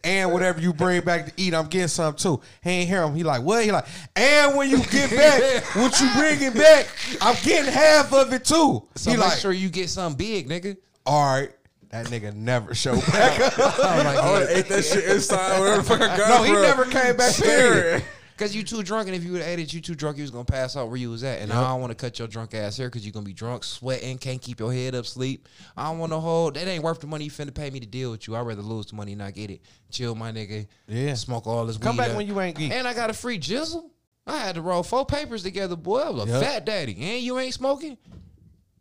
[0.04, 2.40] and whatever you bring back to eat, I'm getting some too.
[2.62, 3.14] He ain't hear him.
[3.14, 3.64] He like, what?
[3.64, 6.86] He like, and when you get back, what you bringing back,
[7.20, 8.86] I'm getting half of it too.
[8.94, 10.76] So he make like, sure you get something big, nigga.
[11.06, 11.50] all right.
[11.94, 13.78] That nigga never showed back up.
[13.78, 14.32] I'm like, I yeah.
[14.40, 15.76] would ate that shit inside.
[15.78, 16.28] The fuck I got.
[16.28, 16.62] No, he from.
[16.62, 18.02] never came back.
[18.36, 20.24] Cause you too drunk, and if you would have ate it, you too drunk, you
[20.24, 21.38] was gonna pass out where you was at.
[21.38, 23.62] And I don't want to cut your drunk ass here, cause you gonna be drunk,
[23.62, 25.48] sweating, can't keep your head up, sleep.
[25.76, 26.54] I don't want to hold.
[26.54, 28.34] That ain't worth the money you finna pay me to deal with you.
[28.34, 29.60] I'd rather lose the money and not get it.
[29.92, 30.66] Chill, my nigga.
[30.88, 31.14] Yeah.
[31.14, 31.76] Smoke all this.
[31.76, 32.16] Come weed back up.
[32.16, 32.72] when you ain't geek.
[32.72, 33.84] And I got a free jizzle.
[34.26, 36.00] I had to roll four papers together, boy.
[36.00, 36.42] I was a Yep.
[36.42, 37.96] fat daddy, and you ain't smoking.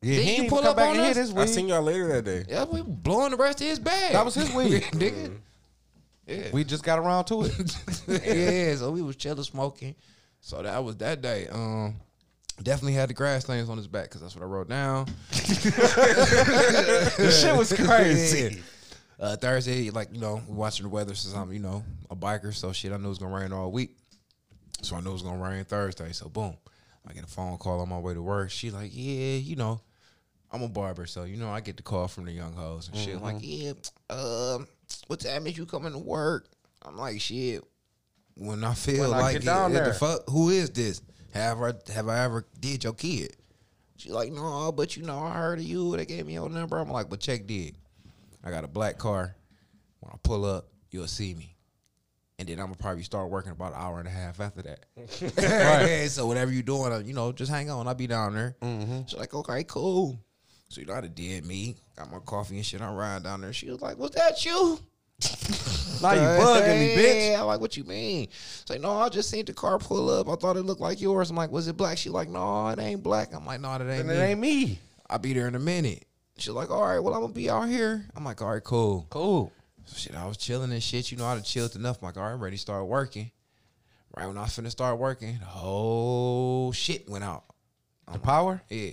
[0.04, 1.30] Yeah, Did he you pull up back on and hit us?
[1.30, 2.44] his I seen y'all later that day.
[2.48, 4.12] Yeah, we blowing the rest of his bag.
[4.14, 4.84] That was his weed.
[4.92, 5.38] nigga.
[6.28, 6.50] Yeah.
[6.52, 7.78] We just got around to it.
[8.26, 9.96] yeah, so we was chilling smoking.
[10.42, 11.48] So that was that day.
[11.48, 11.96] Um,
[12.62, 15.08] definitely had the grass stains on his back because that's what I wrote down.
[15.32, 15.38] the
[17.42, 18.62] shit was crazy.
[19.20, 22.74] Uh, Thursday, like you know, watching the weather since I'm you know a biker, so
[22.74, 23.96] shit, I knew it was gonna rain all week.
[24.82, 26.12] So I knew it was gonna rain Thursday.
[26.12, 26.58] So boom,
[27.08, 28.50] I get a phone call on my way to work.
[28.50, 29.80] She like, yeah, you know,
[30.54, 32.98] I'm a barber, so you know I get the call from the young hoes and
[32.98, 33.20] shit.
[33.20, 33.74] Like, yeah,
[34.12, 34.68] um,
[35.08, 36.48] what time is you coming to work?
[36.84, 37.64] I'm like, shit.
[38.36, 41.02] When I feel When I like get it, what the fuck, who is this?
[41.34, 43.36] Have I have I ever did your kid?
[43.98, 45.96] She's like, no, but you know, I heard of you.
[45.98, 46.78] They gave me your number.
[46.78, 47.76] I'm like, but check dig.
[48.44, 49.36] I got a black car.
[50.02, 51.56] When I pull up, you'll see me.
[52.38, 54.86] And then I'm gonna probably start working about an hour and a half after that.
[55.38, 56.10] right.
[56.10, 57.88] So whatever you doing, uh, you know, just hang on.
[57.88, 58.56] I'll be down there.
[59.08, 60.20] She's like, okay, cool.
[60.74, 61.76] So you know how to did me.
[61.96, 62.82] Got my coffee and shit.
[62.82, 63.54] I'm riding down there.
[63.54, 64.80] She was like, was that you?
[66.02, 67.40] Now you bugging me, bitch.
[67.40, 68.24] I'm like, what you mean?
[68.24, 70.28] It's like, no, I just seen the car pull up.
[70.28, 71.30] I thought it looked like yours.
[71.30, 71.98] I'm like, was it black?
[71.98, 73.34] She like, no, it ain't black.
[73.34, 74.16] I'm like, no, that ain't And me.
[74.16, 74.80] it ain't me.
[75.10, 76.06] I'll be there in a minute.
[76.38, 78.06] She's like, all right, well, I'm gonna be out here.
[78.16, 79.06] I'm like, all right, cool.
[79.12, 79.54] Cool.
[79.86, 81.10] So shit, I was chilling and shit.
[81.12, 82.00] You know, I'd chilled enough.
[82.02, 83.32] I'm like, all right, I'm ready to start working.
[84.18, 87.46] Right when I was finna start working, the whole shit went out.
[88.12, 88.62] The power?
[88.70, 88.92] Yeah.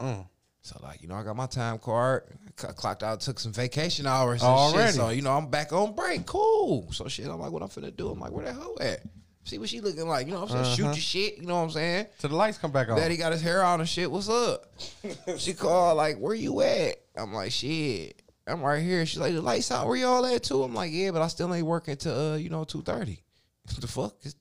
[0.00, 0.26] Mm.
[0.68, 2.24] So like, you know, I got my time card,
[2.56, 4.88] clocked out, took some vacation hours and Already.
[4.88, 4.96] shit.
[4.96, 6.26] So, you know, I'm back on break.
[6.26, 6.92] Cool.
[6.92, 8.10] So shit, I'm like, what I'm finna do?
[8.10, 9.00] I'm like, where the hell at?
[9.44, 10.26] See what she looking like.
[10.26, 10.76] You know what I'm saying?
[10.76, 11.38] Shoot your shit.
[11.38, 12.06] You know what I'm saying?
[12.18, 12.98] So the lights come back on.
[12.98, 14.10] Daddy got his hair out and shit.
[14.10, 14.66] What's up?
[15.38, 16.96] she called like, where you at?
[17.16, 18.20] I'm like, shit.
[18.46, 19.06] I'm right here.
[19.06, 19.86] She's like, the lights out.
[19.86, 20.62] Where y'all at too?
[20.62, 23.22] I'm like, yeah, but I still ain't working till uh, you know, two thirty.
[23.80, 24.16] the fuck?
[24.20, 24.36] It's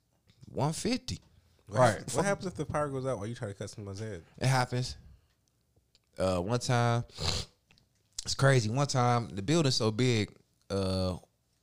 [0.51, 1.21] one fifty.
[1.69, 2.01] Right.
[2.13, 4.23] What happens if the power goes out while you try to cut someone's head?
[4.39, 4.97] It happens.
[6.17, 7.03] Uh, one time,
[8.23, 8.69] it's crazy.
[8.69, 10.31] One time, the building's so big.
[10.69, 11.17] Uh,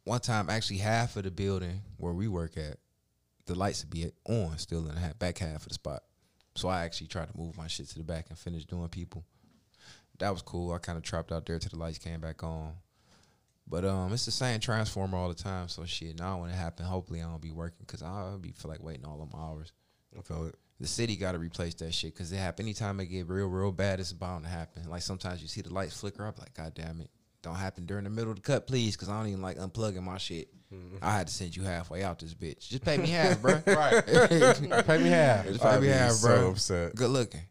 [0.05, 2.77] one time, actually, half of the building where we work at,
[3.47, 6.03] the lights would be on still in the back half of the spot.
[6.55, 9.25] So I actually tried to move my shit to the back and finish doing people.
[10.19, 10.73] That was cool.
[10.73, 12.75] I kind of trapped out there till the lights came back on.
[13.67, 15.69] But um, it's the same transformer all the time.
[15.69, 18.71] So shit, now when it happen, hopefully I don't be working because I'll be feel
[18.71, 19.73] like waiting all them hours.
[20.17, 20.55] I feel it.
[20.81, 23.71] The city got to replace that shit because it happen anytime it get real, real
[23.73, 24.01] bad.
[24.01, 24.89] It's bound to happen.
[24.91, 26.39] Like sometimes you see the lights flicker up.
[26.39, 27.11] Like God damn it,
[27.43, 30.03] don't happen during the middle of the cut, please, because I don't even like unplugging
[30.03, 30.49] my shit.
[30.73, 30.97] Mm-hmm.
[31.01, 32.69] I had to send you halfway out this bitch.
[32.69, 33.63] Just pay me half, bro.
[33.67, 34.05] Right.
[34.87, 35.47] Pay me half.
[35.47, 36.51] Just pay I'd me half, so bro.
[36.51, 36.95] upset.
[36.97, 37.43] Good looking,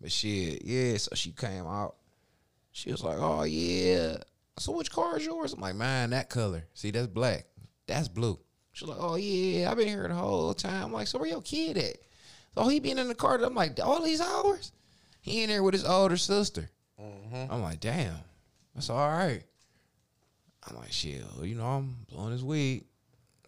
[0.00, 0.96] but shit, yeah.
[0.98, 1.96] So she came out.
[2.72, 4.18] She was like, "Oh yeah."
[4.58, 5.54] So which car is yours?
[5.54, 6.64] I'm like, "Man, that color.
[6.74, 7.46] See, that's black.
[7.86, 8.38] That's blue."
[8.72, 11.40] She's like, "Oh yeah, I've been here the whole time." I'm like, "So where your
[11.40, 11.96] kid at?"
[12.56, 13.36] So he been in the car.
[13.36, 14.72] I'm like, "All these hours?"
[15.20, 16.70] He in there with his older sister.
[17.00, 17.52] Mm-hmm.
[17.52, 18.14] I'm like, "Damn,
[18.74, 19.42] that's all right."
[20.66, 22.84] I'm like, "Shit, you know, I'm blowing his weed."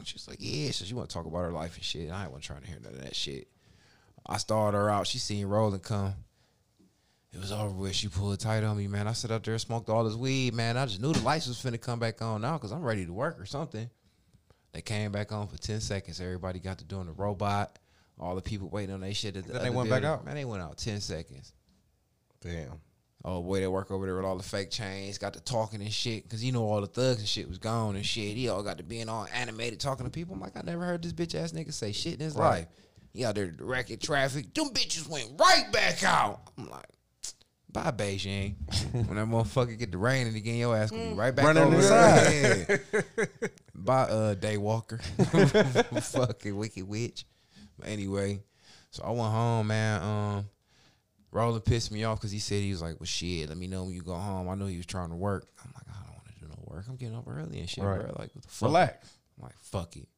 [0.04, 2.10] She's like, "Yeah." So she want to talk about her life and shit.
[2.10, 3.48] I ain't want trying to hear none of that shit.
[4.26, 5.06] I started her out.
[5.06, 6.14] She seen Roland come.
[7.32, 7.94] It was over with.
[7.94, 9.08] She pulled tight on me, man.
[9.08, 10.76] I sat up there, smoked all this weed, man.
[10.76, 13.12] I just knew the lights was finna come back on now because I'm ready to
[13.12, 13.88] work or something.
[14.72, 16.20] They came back on for ten seconds.
[16.20, 17.78] Everybody got to doing the robot.
[18.20, 19.36] All the people waiting on their shit.
[19.36, 20.24] At the Then they went back out?
[20.24, 21.52] Man, they went out ten seconds.
[22.40, 22.80] Damn.
[23.24, 25.92] Oh boy, they work over there with all the fake chains, got the talking and
[25.92, 28.36] shit, because you know all the thugs and shit was gone and shit.
[28.36, 30.34] He all got to being all animated talking to people.
[30.34, 32.48] I'm like, I never heard this bitch ass nigga say shit in his Right.
[32.60, 32.66] life.
[33.12, 34.54] He out there directing traffic.
[34.54, 36.42] Them bitches went right back out.
[36.56, 36.86] I'm like,
[37.72, 38.54] bye Beijing.
[38.92, 41.76] when that motherfucker get to raining again, your ass gonna be right back Running over
[41.76, 42.80] inside.
[43.18, 43.24] Yeah.
[43.74, 45.00] Bye, uh, Daywalker.
[46.02, 47.24] Fucking wicked witch.
[47.78, 48.40] But anyway,
[48.90, 50.02] so I went home, man.
[50.02, 50.46] Um,
[51.30, 53.84] Roland pissed me off because he said he was like, "Well, shit, let me know
[53.84, 55.46] when you go home." I know he was trying to work.
[55.62, 56.84] I'm like, I don't want to do no work.
[56.88, 58.00] I'm getting up early and shit, Right.
[58.00, 58.08] bro.
[58.18, 58.66] Like, what the fuck?
[58.68, 59.12] Relax.
[59.36, 60.08] I'm like, fuck it.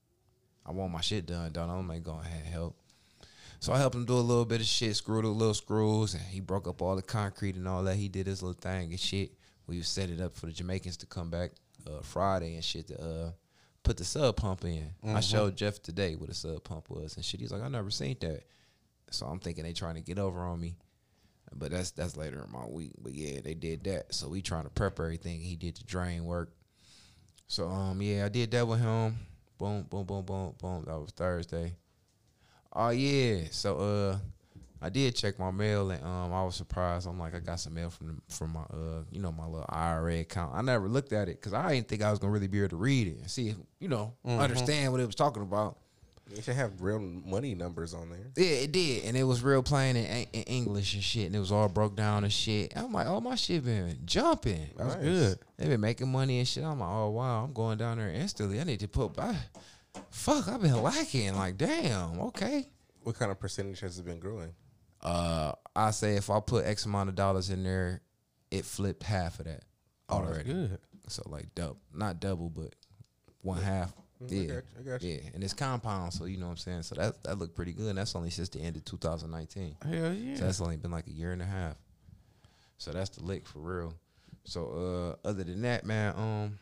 [0.64, 1.68] I want my shit done, done.
[1.68, 2.76] I'm like, go ahead, help.
[3.58, 6.22] So I helped him do a little bit of shit, screwed a little screws, and
[6.22, 7.96] he broke up all the concrete and all that.
[7.96, 9.32] He did his little thing and shit.
[9.66, 11.50] We set it up for the Jamaicans to come back
[11.86, 13.30] uh, Friday and shit to uh,
[13.82, 14.90] put the sump pump in.
[15.04, 17.40] I showed Jeff today what a sump pump was and shit.
[17.40, 18.42] He's like, I never seen that.
[19.10, 20.76] So I'm thinking they trying to get over on me.
[21.52, 22.92] But that's that's later in my week.
[23.02, 24.14] But yeah, they did that.
[24.14, 25.40] So we trying to prep everything.
[25.40, 26.52] He did the drain work.
[27.48, 29.18] So um yeah, I did that with him.
[29.58, 30.84] Boom, boom, boom, boom, boom.
[30.86, 31.74] That was Thursday.
[32.72, 33.44] Oh yeah.
[33.50, 34.18] So uh
[34.82, 37.06] I did check my mail and um I was surprised.
[37.06, 39.66] I'm like I got some mail from the, from my uh you know my little
[39.68, 40.52] IRA account.
[40.54, 42.70] I never looked at it because I didn't think I was gonna really be able
[42.70, 45.76] to read it and see if you know understand what it was talking about.
[46.34, 48.30] You should have real money numbers on there.
[48.36, 51.40] Yeah, it did, and it was real plain in, in English and shit, and it
[51.40, 52.72] was all broke down and shit.
[52.76, 54.70] I'm like, oh my shit been jumping.
[54.76, 55.02] That's Nice.
[55.04, 55.38] good.
[55.56, 56.62] They been making money and shit.
[56.62, 58.60] I'm like, oh wow, I'm going down there instantly.
[58.60, 59.18] I need to put.
[59.18, 59.34] I,
[60.10, 61.34] fuck, I've been lacking.
[61.34, 62.68] Like, damn, okay.
[63.02, 64.52] What kind of percentage has it been growing?
[65.02, 68.02] Uh, I say if I put X amount of dollars in there,
[68.50, 69.64] it flipped half of that
[70.08, 70.52] Oh, that's already.
[70.52, 70.78] good.
[71.08, 72.74] So like double, not double, but
[73.42, 73.92] one half.
[74.22, 75.10] I Yeah, got you, I got you.
[75.22, 76.82] yeah, and it's compound, so you know what I'm saying.
[76.82, 77.88] So that that looked pretty good.
[77.88, 79.76] And that's only since the end of 2019.
[79.82, 80.34] Hell yeah.
[80.36, 81.76] So that's only been like a year and a half.
[82.76, 83.94] So that's the lick for real.
[84.44, 86.58] So uh other than that, man, um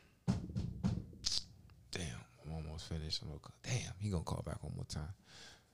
[1.90, 2.06] damn,
[2.47, 3.23] I'm almost finished.
[3.23, 5.12] I'm gonna, damn, he gonna call back one more time.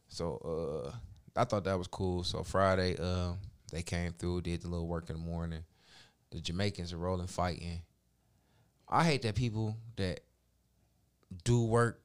[0.09, 0.97] So uh
[1.37, 2.25] I thought that was cool.
[2.25, 3.33] So Friday, uh,
[3.73, 5.65] they came through, did the little work in the morning.
[6.31, 7.83] The Jamaicans are rolling fighting.
[8.89, 10.21] I hate that people that
[11.45, 12.05] do work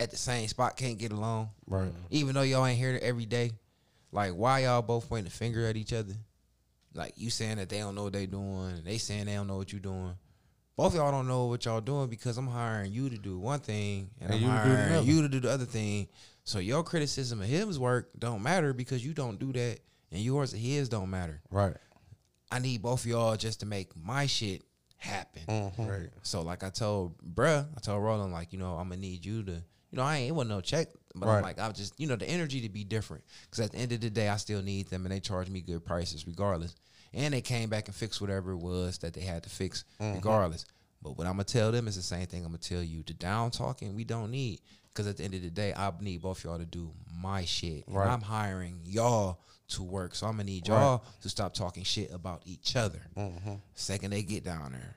[0.00, 1.92] at the same spot can't get along right.
[2.10, 3.52] even though y'all ain't here every day,
[4.10, 6.14] like why y'all both pointing the finger at each other?
[6.94, 9.46] Like you saying that they don't know what they doing, and they saying they don't
[9.46, 10.14] know what you doing.
[10.76, 14.10] Both y'all don't know what y'all doing because I'm hiring you to do one thing
[14.20, 16.08] and, And I'm you hiring you to do the other thing.
[16.44, 19.78] So your criticism of his work don't matter because you don't do that,
[20.10, 21.40] and yours and his don't matter.
[21.50, 21.76] Right.
[22.50, 24.62] I need both of y'all just to make my shit
[24.96, 25.42] happen.
[25.48, 25.86] Mm-hmm.
[25.86, 26.08] Right.
[26.22, 29.42] So like I told bruh, I told Roland like, you know, I'm gonna need you
[29.44, 29.62] to, you
[29.96, 32.28] know, I ain't it wasn't no check, but I'm like, I'm just, you know, the
[32.28, 33.22] energy to be different.
[33.50, 35.60] Cause at the end of the day, I still need them, and they charge me
[35.60, 36.74] good prices regardless.
[37.12, 40.16] And they came back and fixed whatever it was that they had to fix Mm-hmm.
[40.16, 40.64] regardless.
[41.02, 43.02] But what I'm gonna tell them is the same thing I'm gonna tell you.
[43.06, 44.60] The down talking we don't need.
[45.00, 47.88] Cause at the end of the day, I need both y'all to do my shit.
[47.88, 50.14] And I'm hiring y'all to work.
[50.14, 53.00] So I'm gonna need y'all to stop talking shit about each other.
[53.16, 53.54] Mm-hmm.
[53.74, 54.96] Second they get down there.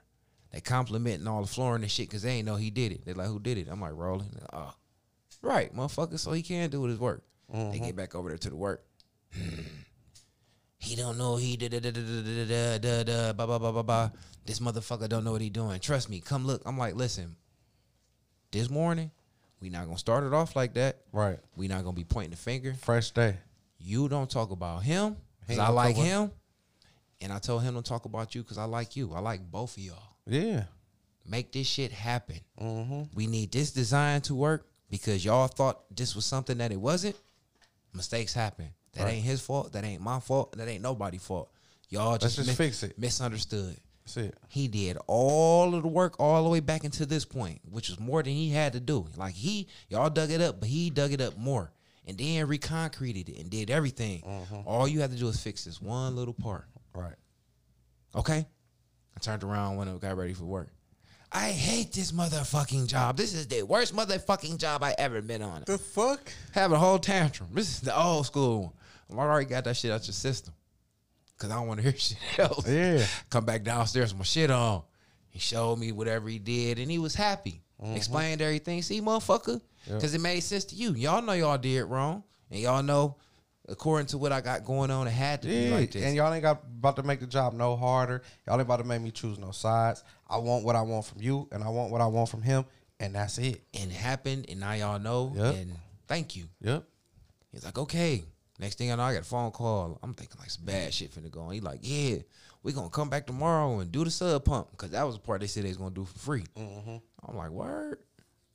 [0.51, 3.05] They complimenting all the flooring and shit because they ain't know he did it.
[3.05, 3.69] They're like, who did it?
[3.71, 4.38] I'm like, Roland.
[4.51, 4.73] Oh,
[5.41, 6.19] right, motherfucker.
[6.19, 7.23] So he can do his work.
[7.49, 8.84] They get back over there to the work.
[10.80, 13.57] he don't know he did da da da da da da da da ba ba
[13.57, 14.13] ba ba ba.
[14.45, 15.80] This motherfucker don't know what he doing.
[15.80, 16.19] Trust me.
[16.19, 16.61] Come look.
[16.65, 17.38] I'm like, listen.
[18.51, 19.09] This morning,
[19.64, 20.98] we not gonna start it off like that.
[21.14, 21.40] Right.
[21.56, 22.76] We not gonna be pointing the finger.
[22.81, 23.38] Fresh day.
[23.80, 26.31] You don't talk about him because I like him,
[27.22, 29.14] and I told him to talk about you because I like you.
[29.14, 30.18] I like both of y'all.
[30.27, 30.65] Yeah.
[31.26, 32.41] Make this shit happen.
[32.61, 33.03] Mm-hmm.
[33.15, 37.15] We need this design to work because y'all thought this was something that it wasn't.
[37.94, 38.69] Mistakes happen.
[38.94, 39.14] That Right.
[39.14, 39.72] ain't his fault.
[39.72, 40.57] That ain't my fault.
[40.57, 41.49] That ain't nobody's fault.
[41.90, 42.99] Y'all just, just fix it.
[42.99, 43.77] Misunderstood.
[44.05, 44.38] That's it.
[44.49, 47.99] He did all of the work all the way back into this point, which was
[47.99, 49.07] more than he had to do.
[49.15, 51.71] Like he, y'all dug it up, but he dug it up more,
[52.05, 54.21] and then reconcreted it and did everything.
[54.21, 54.67] Mm-hmm.
[54.67, 56.65] All you had to do is fix this one little part.
[56.93, 57.15] Right.
[58.15, 58.45] Okay.
[59.15, 60.69] I turned around when I got ready for work.
[61.31, 63.17] I hate this motherfucking job.
[63.17, 65.63] This is the worst motherfucking job I ever been on.
[65.65, 66.31] The fuck?
[66.51, 67.49] Have a whole tantrum.
[67.53, 68.75] This is the old school
[69.07, 69.25] one.
[69.25, 70.53] I already got that shit out your system.
[71.44, 72.68] Cause I don't want to hear shit else.
[72.70, 73.06] Yeah.
[73.30, 74.84] Come back downstairs with my shit on.
[75.28, 77.61] He showed me whatever he did and he was happy.
[77.84, 77.95] Mm-hmm.
[77.98, 78.82] Explained everything.
[78.82, 79.60] See, motherfucker?
[79.90, 80.94] Cause it made sense to you.
[80.94, 82.24] Y'all know y'all did wrong.
[82.49, 83.18] And y'all know,
[83.68, 86.03] according to what I got going on, it had to be like this.
[86.03, 88.22] and y'all ain't got about to make the job no harder.
[88.48, 90.03] Y'all ain't about to make me choose no sides.
[90.30, 92.64] I want what I want from you, and I want what I want from him,
[93.02, 93.64] And that's it.
[93.74, 95.34] and it happened, and now y'all know.
[95.36, 95.56] Yep.
[95.56, 95.76] And
[96.07, 96.45] thank you.
[96.61, 96.84] Yep.
[97.52, 98.24] He's like, okay.
[98.64, 99.99] Next thing I know, I got a phone call.
[100.02, 101.52] I'm thinking like some bad shit finna go on.
[101.52, 102.19] He like, yeah,
[102.64, 105.41] we gonna come back tomorrow and do the sump pump because that was the part
[105.41, 106.45] they said they was gonna do for free.
[106.56, 107.99] I'm like, word.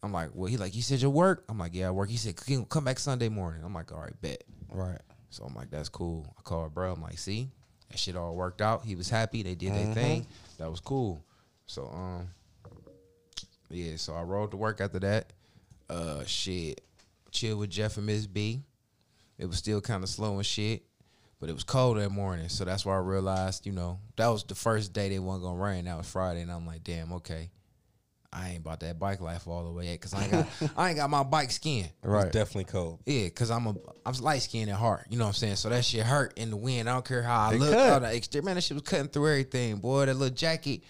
[0.02, 1.44] I'm like, well, he like, you said you work.
[1.50, 2.08] I'm like, yeah, I work.
[2.08, 3.60] He said, "Can- come back Sunday morning.
[3.62, 4.44] I'm like, all right, bet.
[4.70, 4.98] Right.
[5.28, 6.26] So I'm like, that's cool.
[6.38, 6.90] I called bro.
[6.94, 7.50] I'm like, see,
[7.90, 8.86] that shit all worked out.
[8.86, 9.42] He was happy.
[9.42, 10.26] They did their thing.
[10.56, 11.22] That was cool.
[11.66, 12.28] So um,
[13.68, 13.96] yeah.
[13.96, 15.34] So I rode to work after that.
[15.90, 16.80] Uh, shit,
[17.30, 18.62] chill with Jeff and Miss B.
[19.38, 20.82] It was still kind of slow and shit,
[21.40, 22.48] but it was cold that morning.
[22.48, 25.58] So that's why I realized, you know, that was the first day they wasn't gonna
[25.62, 25.84] rain.
[25.84, 27.50] That was Friday, and I'm like, damn, okay.
[28.30, 30.46] I ain't about that bike life all the way yet, cause I ain't got
[30.76, 31.86] I ain't got my bike skin.
[32.02, 32.26] Right.
[32.26, 33.00] It's definitely cold.
[33.06, 33.74] Yeah, cause I'm a
[34.04, 35.06] I'm light skinned at heart.
[35.08, 35.56] You know what I'm saying?
[35.56, 36.90] So that shit hurt in the wind.
[36.90, 37.72] I don't care how I It look.
[37.72, 37.90] cut.
[37.92, 40.04] All the exterior, man, that shit was cutting through everything, boy.
[40.04, 40.82] That little jacket.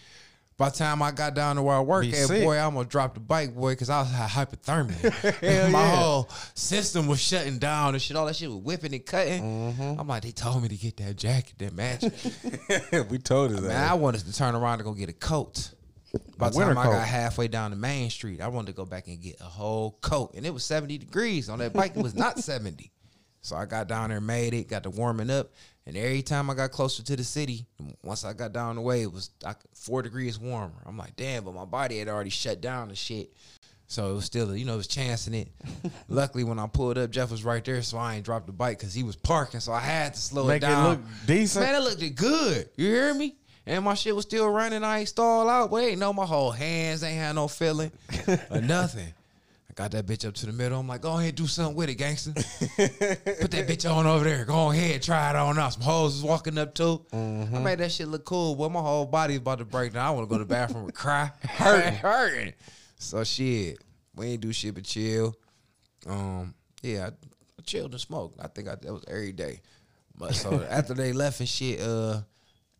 [0.58, 2.42] By the time I got down to where I work Be at, sick.
[2.42, 5.42] boy, I almost dropped the bike, boy, cause I was had hypothermia.
[5.72, 5.96] My yeah.
[5.96, 8.16] whole system was shutting down and shit.
[8.16, 9.40] All that shit was whipping and cutting.
[9.40, 10.00] Mm-hmm.
[10.00, 12.10] I'm like, they told me to get that jacket that matched.
[13.08, 13.68] we told you that.
[13.68, 15.70] Man, I wanted to turn around to go get a coat.
[16.36, 16.92] By the time I coat.
[16.92, 19.92] got halfway down the main street, I wanted to go back and get a whole
[20.00, 20.34] coat.
[20.34, 21.96] And it was 70 degrees on that bike.
[21.96, 22.90] It was not 70.
[23.42, 25.52] So I got down there, made it, got to warming up.
[25.88, 27.64] And every time I got closer to the city,
[28.04, 30.82] once I got down the way, it was like four degrees warmer.
[30.84, 33.32] I'm like, damn, but my body had already shut down and shit.
[33.86, 35.48] So it was still, you know, it was chancing it.
[36.08, 38.78] Luckily, when I pulled up, Jeff was right there, so I ain't dropped the bike
[38.78, 39.60] because he was parking.
[39.60, 40.48] So I had to slow down.
[40.48, 41.64] Make it it look decent.
[41.64, 42.68] Man, it looked good.
[42.76, 43.36] You hear me?
[43.64, 44.84] And my shit was still running.
[44.84, 45.70] I ain't stall out.
[45.70, 47.92] But ain't no my whole hands ain't had no feeling
[48.50, 49.14] or nothing.
[49.78, 50.80] Got that bitch up to the middle.
[50.80, 52.32] I'm like, go ahead, do something with it, gangster.
[52.32, 54.44] Put that bitch on over there.
[54.44, 55.74] Go ahead, try it on out.
[55.74, 57.06] Some hoes was walking up too.
[57.12, 58.56] I made that shit look cool.
[58.56, 60.04] Boy, my whole body is about to break down.
[60.04, 61.30] I want to go to the bathroom and cry.
[61.44, 61.94] Hurting.
[61.94, 62.54] Hurting.
[62.96, 63.78] So shit.
[64.16, 65.36] We ain't do shit but chill.
[66.08, 68.40] Um, yeah, I, I chilled and smoked.
[68.42, 69.60] I think I, that was every day.
[70.16, 72.22] But so after they left and shit, uh,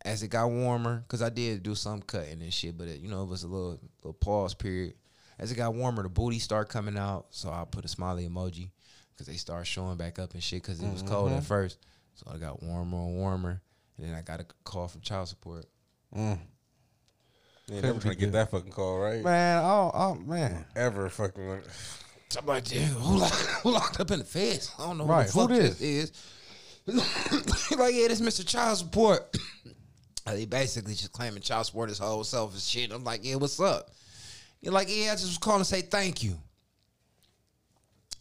[0.03, 3.07] as it got warmer, cause I did do some cutting and shit, but it, you
[3.07, 4.95] know it was a little little pause period.
[5.39, 8.71] As it got warmer, the booty started coming out, so I put a smiley emoji,
[9.17, 11.45] cause they start showing back up and shit, cause it was cold at mm-hmm.
[11.45, 11.79] first.
[12.15, 13.61] So it got warmer and warmer,
[13.97, 15.65] and then I got a call from child support.
[16.13, 16.39] Mm.
[17.67, 19.23] You ain't never trying to get that fucking call, right?
[19.23, 20.65] Man, oh, oh man.
[20.75, 21.47] Ever fucking.
[21.47, 21.63] like-
[22.29, 24.73] So I'm like, dude, who locked, who locked up in the feds?
[24.77, 25.81] I don't know Right, who who the fuck this?
[25.81, 26.11] is.
[27.77, 28.45] like, yeah, this Mr.
[28.45, 29.37] Child Support.
[30.35, 32.91] He basically just claiming child support his whole self and shit.
[32.91, 33.89] I'm like, yeah, what's up?
[34.61, 36.37] You're like, yeah, I just was calling to say thank you.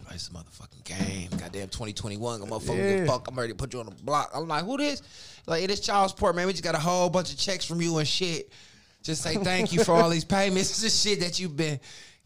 [0.04, 1.30] Like, it's a motherfucking game.
[1.30, 2.42] Goddamn 2021.
[2.42, 3.06] I'm motherfucking Yeah.
[3.06, 3.28] fuck.
[3.28, 4.30] I'm ready to put you on the block.
[4.34, 5.02] I'm like, who this?
[5.46, 6.46] Like, it is child support, man.
[6.46, 8.50] We just got a whole bunch of checks from you and shit.
[9.02, 10.80] Just say thank you for all these payments.
[10.80, 11.80] This shit that you've been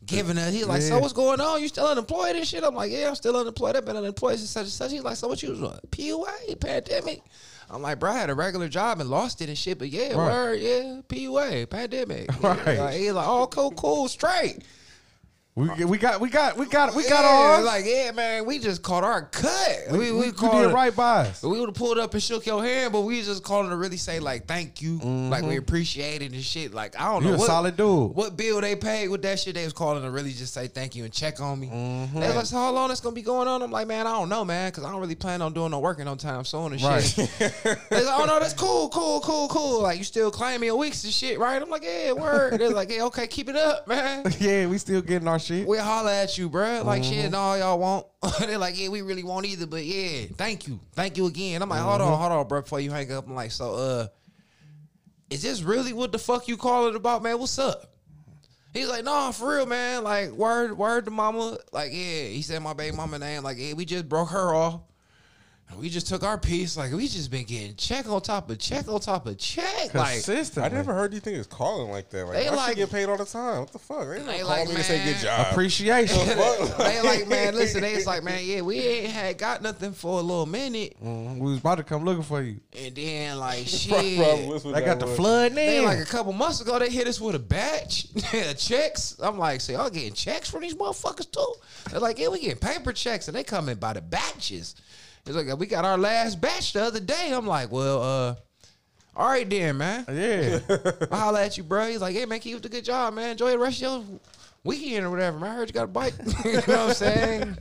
[0.05, 0.53] giving us.
[0.53, 1.61] He's like, so what's going on?
[1.63, 2.63] You still unemployed and shit?
[2.65, 3.77] I'm like, yeah, I'm still unemployed.
[3.77, 4.91] I've been unemployed since such and such.
[4.91, 5.91] He's like, so what you was what?
[5.91, 7.23] PUA, pandemic?
[7.73, 10.09] I'm like, bro, I had a regular job and lost it and shit, but yeah,
[10.09, 10.17] Right.
[10.17, 12.29] word, yeah, PUA, pandemic.
[12.43, 12.67] Right.
[12.77, 14.59] Yeah, like, he's like, oh, cool, cool, straight.
[15.55, 17.65] We, we got we got we got we got yeah, ours.
[17.67, 19.83] Like, yeah, man, we just caught our cut.
[19.91, 21.43] we, We, we, we, we called did it- right by us.
[21.43, 23.99] we would have pulled up and shook your hand, but we just calling to really
[23.99, 26.73] say like thank you, like we appreciate it and shit.
[26.73, 27.25] Like I don't Mm-hmm.
[27.27, 28.15] You know a what, solid dude.
[28.17, 29.55] what bill they paid with that shit.
[29.55, 31.67] They was calling to really just say thank you and check on me.
[31.69, 32.19] Mm-hmm.
[32.19, 33.61] They was like, so how long it's gonna be going on?
[33.63, 35.81] I'm like, man, I don't know, man, because I don't really plan on doing no
[35.81, 36.89] working no time soon and shit.
[36.89, 37.79] Right.
[37.91, 39.83] They like, oh no, that's cool, cool, cool, cool.
[39.83, 41.61] Like you still claiming weeks and shit, right?
[41.61, 42.59] I'm like, yeah, word.
[42.59, 44.25] They're like, yeah, okay, keep it up, man.
[44.41, 45.67] yeah, we still getting our shit.
[45.67, 46.85] We'll holler at you, bruh.
[46.85, 47.13] Like Mm-hmm.
[47.13, 48.07] shit, no, y'all won't.
[48.41, 51.63] They're like, yeah, we really won't either, but yeah, thank you, thank you again.
[51.63, 52.11] I'm like, hold Mm-hmm.
[52.13, 53.27] on, hold on, bro, before you hang up.
[53.27, 54.07] I'm like, so, uh,
[55.31, 57.39] is this really what the fuck you call it about, man?
[57.39, 57.89] What's up?
[58.75, 60.03] He's like, no, for real, man.
[60.03, 61.59] Like, word, word to mama.
[61.73, 63.43] Like, yeah, he said my baby mama name.
[63.43, 64.81] Like, yeah, we just broke her off.
[65.73, 66.77] And we just took our piece.
[66.77, 69.95] Like, we just been getting check on top of check on top of check.
[69.95, 70.71] Like, Consistently.
[70.71, 72.25] I never heard these niggas calling like that.
[72.27, 73.61] Like, They I like- should get paid all the time.
[73.61, 74.07] What the fuck?
[74.09, 75.13] They, They don't call like, me to say man.
[75.13, 75.47] good job.
[75.51, 76.27] appreciation.
[76.79, 80.19] they like, man, listen, they was like, man, yeah, we ain't had got nothing for
[80.19, 80.97] a little minute.
[81.03, 82.61] Mhm, We was about to come looking for you.
[82.79, 84.49] And then like Problem shit.
[84.49, 85.85] was with They that got the was- flood They in.
[85.85, 89.17] like a couple months ago they hit us with a batch of checks.
[89.21, 91.55] I'm like, so y'all getting checks from these motherfuckers too?
[91.91, 94.75] They're like, yeah, we getting paper checks and they coming by the batches.
[95.27, 97.33] It's like we got our last batch the other day.
[97.33, 98.35] I'm like, well, uh,
[99.15, 100.05] all right then, man.
[100.09, 100.59] yeah.
[101.11, 101.87] I holla at you, bro.
[101.89, 103.31] He's like, hey man, keep up the good job, man.
[103.31, 104.21] Enjoy the rest of your
[104.65, 105.51] weekend or whatever, man.
[105.51, 106.15] I heard you got a bike.
[106.45, 107.59] you know what I'm saying?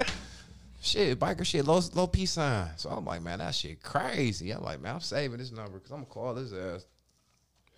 [0.81, 2.69] Shit, biker shit, low low peace sign.
[2.77, 4.49] So I'm like, man, that shit crazy.
[4.51, 6.85] I'm like, man, I'm saving this number because I'm gonna call this ass.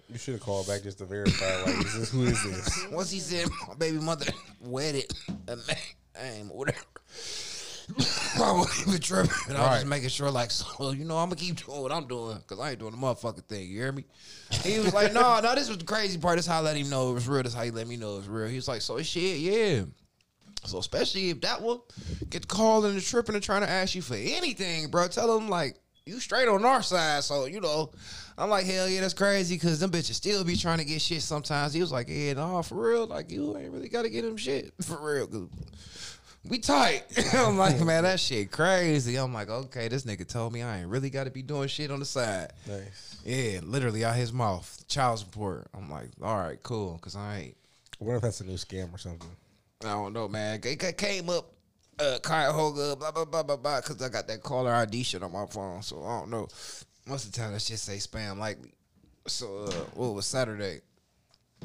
[0.10, 1.64] You should have called back just to verify.
[1.64, 2.88] Like, is this who is this?
[2.92, 4.28] Once he said my baby mother
[4.62, 5.12] wedded
[5.48, 6.80] a man, whatever.
[8.42, 9.32] I wasn't even tripping.
[9.50, 11.92] And I was just making sure, like, so you know, I'm gonna keep doing what
[11.92, 13.68] I'm doing because I ain't doing the motherfucking thing.
[13.68, 14.06] You hear me?
[14.64, 16.38] He was like, no, no, this was the crazy part.
[16.38, 17.44] This how I let him know it was real.
[17.44, 18.48] This how he let me know it was real.
[18.48, 19.84] He was like, so shit, yeah.
[20.66, 21.80] So especially if that one
[22.30, 25.76] get calling and tripping and trying to ask you for anything, bro, tell them like
[26.06, 27.24] you straight on our side.
[27.24, 27.92] So you know,
[28.38, 31.22] I'm like hell yeah, that's crazy because them bitches still be trying to get shit
[31.22, 31.74] sometimes.
[31.74, 34.38] He was like, yeah, no, for real, like you ain't really got to get them
[34.38, 35.50] shit for real.
[36.48, 37.03] We tight.
[37.34, 39.15] I'm like, man, that shit crazy.
[39.15, 41.91] I'm like, okay, this nigga told me I ain't really got to be doing shit
[41.91, 42.52] on the side.
[42.68, 43.22] Nice.
[43.26, 45.68] Yeah, literally out his mouth, child support.
[45.74, 47.57] I'm like, all right, cool, because I ain't.
[47.99, 49.30] What if that's a new scam or something.
[49.84, 50.60] I don't know, man.
[50.64, 51.52] It came up,
[51.99, 55.32] uh, Cuyahoga, blah blah blah blah blah, because I got that caller ID shit on
[55.32, 55.82] my phone.
[55.82, 56.48] So I don't know.
[57.06, 58.74] Most of the time, that shit say spam likely.
[59.28, 60.82] So uh, what was Saturday?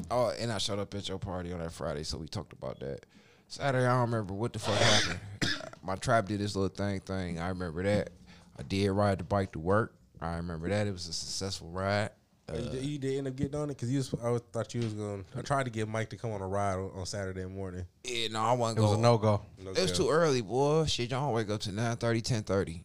[0.09, 2.79] Oh, and I showed up at your party on that Friday, so we talked about
[2.79, 3.05] that.
[3.49, 5.19] Saturday, I don't remember what the fuck happened.
[5.83, 7.39] My tribe did this little thing thing.
[7.39, 8.11] I remember that.
[8.57, 9.95] I did ride the bike to work.
[10.21, 10.85] I remember that.
[10.85, 12.11] It was a successful ride.
[12.47, 14.41] Uh, you, did, you did end up getting on it because you was, I was,
[14.51, 15.25] thought you was going.
[15.31, 17.85] to I tried to get Mike to come on a ride on, on Saturday morning.
[18.03, 19.41] yeah, no, I wasn't It was a no go.
[19.63, 20.85] No It was too early, boy.
[20.85, 22.83] Shit, y'all wake up to 9.30, 10.30.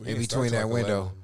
[0.00, 1.00] We In between that window.
[1.00, 1.18] 11.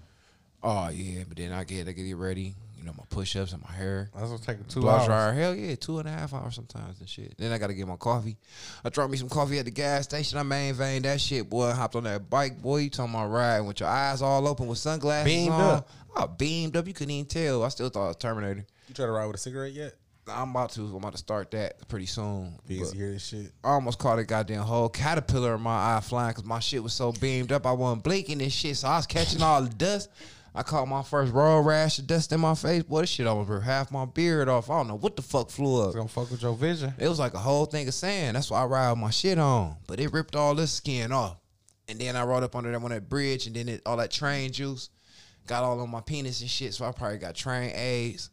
[0.62, 2.54] Oh yeah, but then I get I get ready.
[2.80, 4.08] You know, my push ups and my hair.
[4.14, 5.04] That's gonna take two Blow hours.
[5.06, 5.32] dryer.
[5.34, 7.34] Hell yeah, two and a half hours sometimes and shit.
[7.36, 8.38] Then I gotta get my coffee.
[8.82, 10.38] I dropped me some coffee at the gas station.
[10.38, 11.66] I main vein that shit, boy.
[11.66, 12.78] I Hopped on that bike, boy.
[12.78, 15.60] You talking about riding with your eyes all open with sunglasses Beamed on.
[15.60, 15.90] up.
[16.16, 16.86] Oh, beamed up.
[16.86, 17.62] You couldn't even tell.
[17.64, 18.64] I still thought it was Terminator.
[18.88, 19.94] You try to ride with a cigarette yet?
[20.26, 20.82] I'm about to.
[20.82, 22.54] I'm about to start that pretty soon.
[22.66, 23.52] Because hear this shit.
[23.64, 26.92] I almost caught a goddamn whole caterpillar in my eye flying because my shit was
[26.94, 27.66] so beamed up.
[27.66, 30.08] I wasn't blinking and shit, so I was catching all the dust.
[30.54, 32.82] I caught my first road rash of dust in my face.
[32.82, 34.68] Boy, this shit almost ripped half my beard off.
[34.68, 35.88] I don't know what the fuck flew up.
[35.88, 36.92] It's gonna fuck with your vision.
[36.98, 38.36] It was like a whole thing of sand.
[38.36, 39.76] That's why I ride my shit on.
[39.86, 41.36] But it ripped all this skin off.
[41.88, 44.10] And then I rode up under that one that bridge, and then it, all that
[44.10, 44.90] train juice
[45.46, 46.74] got all on my penis and shit.
[46.74, 48.30] So I probably got train AIDS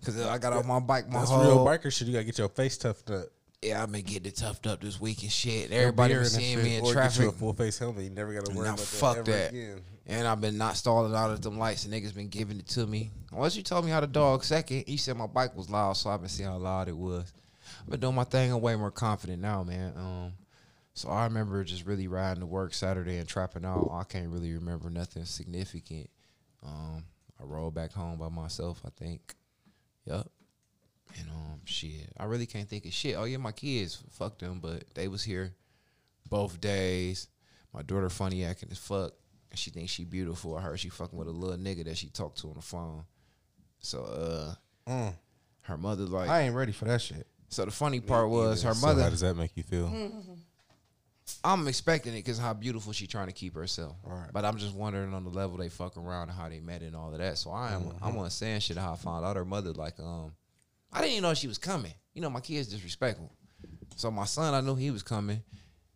[0.00, 1.08] because I got off my bike.
[1.08, 2.06] My That's whole real biker shit.
[2.08, 3.26] You gotta get your face toughed up.
[3.62, 5.70] yeah, I've been getting it toughed up this week and shit.
[5.70, 7.18] Everybody been seeing me in traffic.
[7.18, 8.04] get you a full face helmet.
[8.04, 9.50] You never gotta worry Now about fuck that that.
[9.50, 9.80] again.
[10.06, 12.86] And I've been not stalling out at them lights, and niggas been giving it to
[12.86, 13.10] me.
[13.32, 16.10] Once you told me how to dog second, you said my bike was loud, so
[16.10, 17.32] I've been seeing how loud it was.
[17.80, 18.52] I've been doing my thing.
[18.52, 19.94] I'm way more confident now, man.
[19.96, 20.32] Um,
[20.92, 23.90] so I remember just really riding to work Saturday and trapping out.
[23.92, 26.10] I can't really remember nothing significant.
[26.62, 27.04] Um,
[27.40, 28.82] I rolled back home by myself.
[28.84, 29.34] I think.
[30.04, 30.30] Yup.
[31.18, 33.16] And um, shit, I really can't think of shit.
[33.16, 35.54] Oh yeah, my kids, fuck them, but they was here
[36.28, 37.28] both days.
[37.72, 39.12] My daughter funny acting as fuck.
[39.54, 40.56] And she thinks she beautiful.
[40.56, 43.04] I heard she fucking with a little nigga that she talked to on the phone.
[43.78, 45.14] So uh Mm.
[45.62, 47.24] her mother like I ain't ready for that shit.
[47.50, 49.86] so the funny part was her So mother how does that make you feel?
[51.44, 53.94] I'm expecting it because how beautiful she trying to keep herself.
[54.04, 54.28] Right.
[54.32, 56.96] But I'm just wondering on the level they fuck around and how they met and
[56.96, 57.38] all of that.
[57.38, 60.32] So I am I'm on saying shit how I found out her mother like um
[60.92, 61.94] I didn't even know she was coming.
[62.12, 63.30] You know my kids disrespectful.
[63.94, 65.42] So my son I knew he was coming.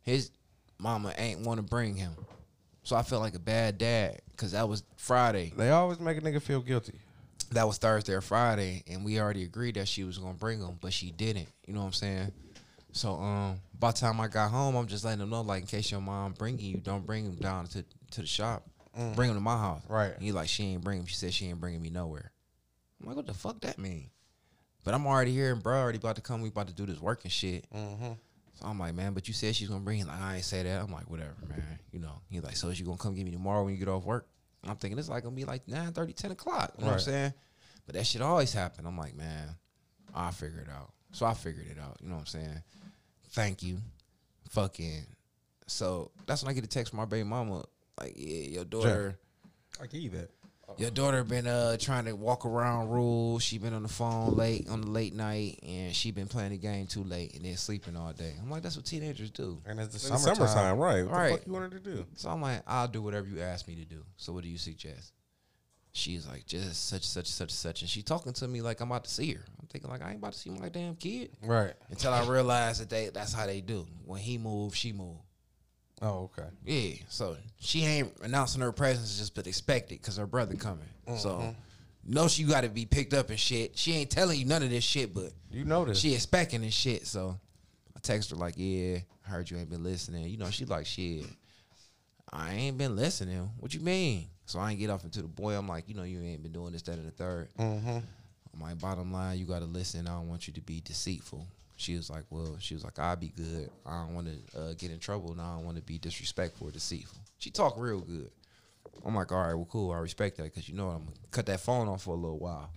[0.03, 0.31] His
[0.79, 2.13] mama ain't want to bring him.
[2.89, 5.53] So I felt like a bad dad because that was Friday.
[5.55, 6.99] They always make a nigga feel guilty.
[7.51, 10.79] That was Thursday or Friday, and we already agreed that she was gonna bring him,
[10.81, 11.49] but she didn't.
[11.67, 12.33] You know what I'm saying?
[12.93, 15.67] So um, by the time I got home, I'm just letting them know, like, in
[15.67, 18.67] case your mom bringing you, don't bring him down to to the shop.
[19.15, 19.83] Bring him to my house.
[19.87, 20.15] Right.
[20.15, 21.05] And he like, she ain't bring him.
[21.05, 22.33] She said she ain't bringing me nowhere.
[23.03, 24.09] I'm like, what the fuck that mean?
[24.83, 26.41] But I'm already here, and bro already about to come.
[26.41, 27.67] We about to do this work and shit.
[28.59, 30.07] So I'm like, man, but you said she's gonna bring.
[30.07, 30.83] Like, I ain't say that.
[30.83, 31.79] I'm like, whatever, man.
[31.93, 32.21] You know.
[32.29, 34.27] He like, so is you gonna come get me tomorrow when you get off work?
[34.65, 36.73] I'm thinking it's like gonna be like 9 30, 10 o'clock.
[36.77, 37.33] You know what I'm saying?
[37.87, 38.85] But that shit always happen.
[38.87, 39.49] I'm like, man,
[40.15, 40.93] I'll figure it out.
[41.13, 41.99] So I figured it out.
[42.03, 42.63] You know what I'm saying?
[43.31, 43.79] Thank you.
[44.51, 45.07] Fucking.
[45.67, 47.65] So that's when I get a text from my baby mama.
[47.99, 49.19] Like, yeah, your daughter.
[49.81, 50.31] I give you that.
[50.77, 53.43] Your daughter been uh trying to walk around rules.
[53.43, 56.59] She been on the phone late on the late night, and she been playing the
[56.59, 58.35] game too late, and then sleeping all day.
[58.41, 59.63] I'm like, that's what teenagers do.
[59.67, 60.37] And it's the It's summertime.
[60.37, 61.03] summertime, right?
[61.05, 61.29] What Right.
[61.31, 62.07] the fuck you wanted to do?
[62.17, 64.05] So I'm like, I'll do whatever you ask me to do.
[64.19, 65.13] So what do you suggest?
[65.93, 69.05] She's like, just such such such such, and she talking to me like I'm about
[69.05, 69.45] to see her.
[69.59, 71.73] I'm thinking like I ain't about to see my damn kid Right.
[71.89, 73.87] until I realize that they that's how they do.
[74.05, 75.17] When he move, she move.
[76.01, 76.49] Oh, okay.
[76.65, 80.89] Yeah, so she ain't announcing her presence just but expect it because her brother coming.
[81.07, 81.19] Mm-hmm.
[81.19, 81.55] So
[82.07, 83.77] know she got to be picked up and shit.
[83.77, 85.99] She ain't telling you none of this shit, but You know this.
[85.99, 87.07] she expecting this shit.
[87.07, 87.39] So
[87.97, 90.27] I text her like, yeah, I heard you ain't been listening.
[90.29, 91.25] You know, she like, shit,
[92.33, 93.51] I ain't been listening.
[93.59, 94.29] What you mean?
[94.47, 95.55] So I ain't get off into the boy.
[95.55, 97.99] I'm like, you know, you ain't been doing this, that, and the 3rd Mm-hmm.
[98.59, 100.07] my bottom line, you gotta listen.
[100.07, 101.47] I don't want you to be deceitful.
[101.79, 103.71] She was like, well, she was like, I'll be good.
[103.87, 106.67] I don't want to uh, get in trouble, and I don't want to be disrespectful
[106.67, 107.21] or deceitful.
[107.39, 108.31] She talked real good.
[109.07, 109.93] I'm like, all right, well, cool.
[109.93, 112.39] I respect that because you know I'm gonna cut that phone off for a little
[112.39, 112.69] while.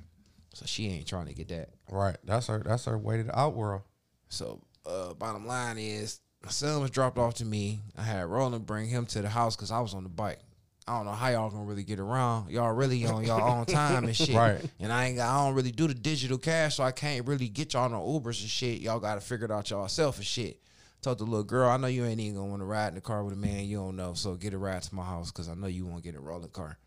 [0.53, 1.69] So she ain't trying to get that.
[1.90, 2.18] Right.
[2.23, 2.61] That's her.
[2.64, 3.82] That's her way to the out world.
[4.30, 7.80] So, uh, bottom line is, my son was dropped off to me.
[7.98, 10.40] I had Roland bring him to the house because I was on the bike.
[10.88, 12.49] I don't know how y'all gonna really get around.
[12.49, 14.36] Y'all really on y'all own time and shit.
[14.36, 14.60] Right.
[14.80, 17.49] And I ain't got, I don't really do the digital cash, so I can't really
[17.49, 18.82] get y'all no Ubers and shit.
[18.82, 20.60] Y'all gotta figure it out y'all self and shit.
[21.02, 23.02] Told the little girl, I know you ain't even gonna want to ride in the
[23.02, 25.49] car with a man you don't know, so get a ride to my house because
[25.49, 26.78] I know you won't get a rolling car.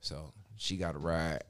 [0.00, 1.44] So she got a ride.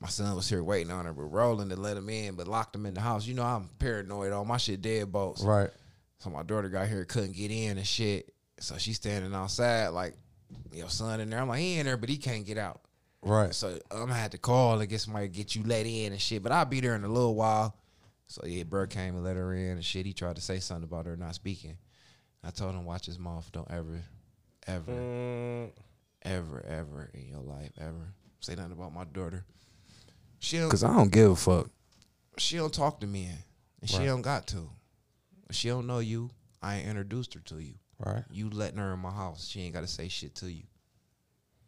[0.00, 2.74] My son was here waiting on her, but Roland to let him in, but locked
[2.74, 3.26] him in the house.
[3.26, 4.32] You know I'm paranoid.
[4.32, 5.42] All my shit dead bolts.
[5.42, 5.70] Right.
[6.18, 8.32] So my daughter got here, couldn't get in and shit.
[8.60, 10.14] So she's standing outside like,
[10.72, 11.40] your son in there.
[11.40, 12.80] I'm like, he in there, but he can't get out.
[13.22, 13.54] Right.
[13.54, 16.20] So I'm gonna have to call and get somebody to get you let in and
[16.20, 16.42] shit.
[16.42, 17.76] But I'll be there in a little while.
[18.26, 20.06] So yeah, bro came and let her in and shit.
[20.06, 21.76] He tried to say something about her not speaking.
[22.42, 23.50] I told him, watch his mouth.
[23.52, 24.02] Don't ever,
[24.66, 25.70] ever, Mm,
[26.22, 29.44] ever, ever in your life, ever say nothing about my daughter.
[30.38, 31.68] She Cause I don't give a fuck.
[32.38, 33.28] She don't talk to me,
[33.80, 34.70] and she don't got to.
[35.50, 36.30] She don't know you.
[36.62, 37.74] I ain't introduced her to you.
[38.04, 38.24] Right.
[38.30, 39.46] You letting her in my house.
[39.48, 40.62] She ain't got to say shit to you.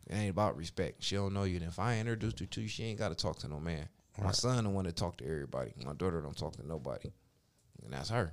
[0.09, 1.03] It ain't about respect.
[1.03, 1.57] She don't know you.
[1.57, 3.89] And if I introduced her to you, she ain't got to talk to no man.
[4.19, 4.35] My Right.
[4.35, 5.73] son the one that talk to everybody.
[5.85, 7.13] My daughter don't talk to nobody.
[7.85, 8.33] And that's her.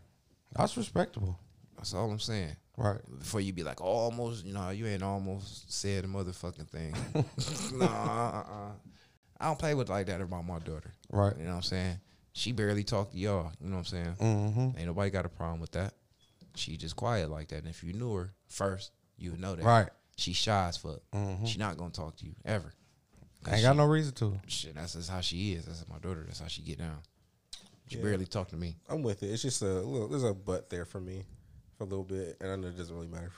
[0.56, 1.38] That's respectable.
[1.78, 2.56] That's all I'm saying.
[2.78, 3.00] Right.
[3.20, 6.94] Before you be like, oh, almost, you know, you ain't almost said a motherfucking thing.
[7.78, 8.72] no, uh-uh.
[9.40, 10.94] I don't play with like that about my daughter.
[11.12, 11.38] Right.
[11.38, 12.00] You know what I'm saying?
[12.34, 13.52] She barely talk to y'all.
[13.62, 14.16] You know what I'm saying?
[14.20, 14.78] Mm-hmm.
[14.78, 15.94] Ain't nobody got a problem with that.
[16.60, 17.60] She just quiet like that.
[17.60, 19.64] And if you knew her first, you would know that.
[19.66, 19.90] Right.
[20.18, 21.00] She shy as fuck.
[21.14, 21.48] Mhm.
[21.48, 22.74] She not gonna talk to you ever.
[23.44, 24.40] 'Cause Ain't got no reason to.
[24.48, 25.66] Shit, that's just how she is.
[25.66, 26.24] That's my daughter.
[26.26, 27.02] That's how she get down.
[27.88, 28.04] She Yeah.
[28.04, 28.76] barely talk to me.
[28.90, 29.32] I'm with it.
[29.32, 30.10] It's just a little.
[30.10, 31.24] There's a butt there for me
[31.78, 33.32] for a little bit, and I know it doesn't really matter.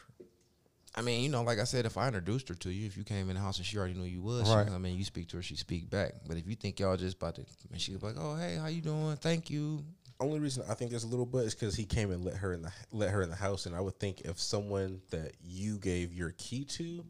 [0.96, 3.06] I mean, you know, like I said, if I introduced her to you, if you
[3.06, 4.68] came in the house and she already knew you was, she- Right.
[4.70, 6.16] I mean, you speak to her, she speak back.
[6.28, 8.66] But if you think y'all just about to, and she was like, "Oh, hey, how
[8.68, 9.16] you doing?
[9.18, 9.86] Thank you."
[10.22, 12.54] Only reason I think there's a little butt is because he came and let her
[12.54, 15.80] in the let her in the house, and I would think if someone that you
[15.80, 17.04] gave your key to,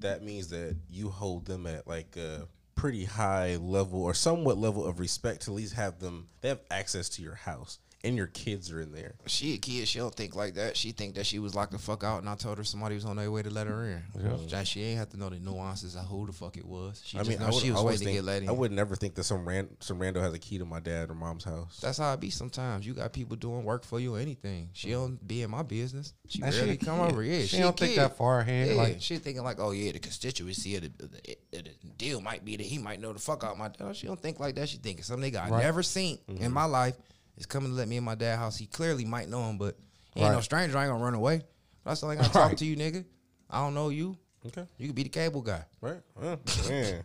[0.00, 4.84] that means that you hold them at like a pretty high level or somewhat level
[4.84, 6.26] of respect to at least have them.
[6.40, 9.14] They have access to your house, and your kids are in there.
[9.26, 9.88] She a kid.
[9.88, 10.76] She don't think like that.
[10.76, 13.04] She think that she was locked the fuck out, and I told her somebody was
[13.04, 14.48] on their way to let her in.
[14.48, 17.02] That she ain't have to know the nuances of who the fuck it was.
[17.04, 18.42] She I just mean, know I would, she was I always waiting to get let
[18.42, 18.48] in.
[18.48, 21.10] I would never think that some ran, some rando has a key to my dad
[21.10, 21.80] or mom's house.
[21.80, 22.86] That's how it be sometimes.
[22.86, 24.70] You got people doing work for you or anything.
[24.72, 26.14] She don't be in my business.
[26.28, 27.12] She And she barely a come kid.
[27.12, 27.22] over.
[27.24, 29.92] Yeah, She a don't think that far ahead, Yeah, like- she thinking like, oh yeah,
[29.92, 31.08] the constituency of the, the,
[31.50, 33.70] the, the deal might be that he might know the fuck out my.
[33.80, 34.68] Oh, she don't think like that.
[34.68, 35.62] She thinking some nigga I Right.
[35.62, 36.52] never seen in mm-hmm.
[36.52, 36.96] my life
[37.36, 38.56] is coming to let me in my dad's house.
[38.56, 39.76] He clearly might know him, but
[40.14, 40.76] he ain't no stranger.
[40.78, 41.42] I ain't gonna run away.
[41.84, 42.58] But I still ain't gonna talk Right.
[42.58, 43.04] to you, nigga.
[43.50, 44.16] I don't know you.
[44.46, 46.00] Okay, You could be the cable guy, right?
[46.20, 46.38] Man.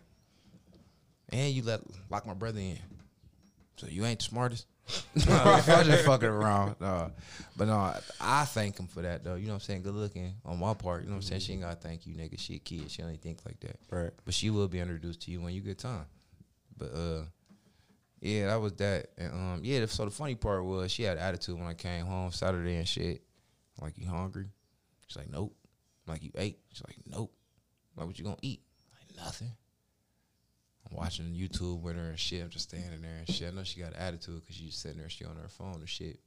[1.30, 1.80] and you let
[2.10, 2.78] lock my brother in.
[3.76, 4.66] So you ain't the smartest.
[5.28, 6.76] I'm just fucking around.
[6.80, 7.10] No.
[7.56, 9.36] But no, I thank him for that though.
[9.36, 9.82] You know what I'm saying?
[9.82, 11.02] Good looking on my part.
[11.02, 11.40] You know what I'm saying?
[11.40, 12.38] She ain't gotta thank you, nigga.
[12.38, 12.90] She a kid.
[12.90, 13.78] She don't think like that.
[13.90, 14.10] Right.
[14.24, 16.06] But she will be introduced to you when you get time.
[16.76, 17.22] But uh
[18.22, 19.08] yeah, that was that.
[19.18, 22.30] And um yeah, so the funny part was she had attitude when I came home
[22.30, 23.20] Saturday and shit.
[23.76, 24.46] I'm like, you hungry?
[25.08, 25.54] She's like, Nope.
[26.06, 26.60] I'm like, you ate?
[26.72, 27.32] She's like, Nope.
[27.96, 28.62] I'm like, what you gonna eat?
[28.92, 29.50] Like, nothing.
[30.88, 32.44] I'm watching YouTube with her and shit.
[32.44, 33.52] I'm just standing there and shit.
[33.52, 36.20] I know she got attitude because she's sitting there, she on her phone and shit.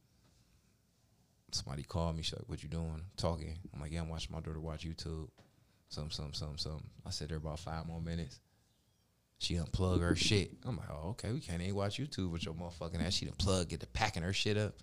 [1.51, 2.23] Somebody called me.
[2.23, 3.57] She's like, "What you doing?" Talking.
[3.73, 5.29] I'm like, "Yeah, I'm watching my daughter watch YouTube."
[5.87, 6.83] Some, some, some, some.
[7.05, 8.41] I sit there about five more minutes.
[9.39, 10.51] She unplug her shit.
[10.65, 11.31] I'm like, "Oh, okay.
[11.31, 14.23] We can't even watch YouTube with your motherfucking ass." She done plug, get to packing
[14.23, 14.73] her shit up.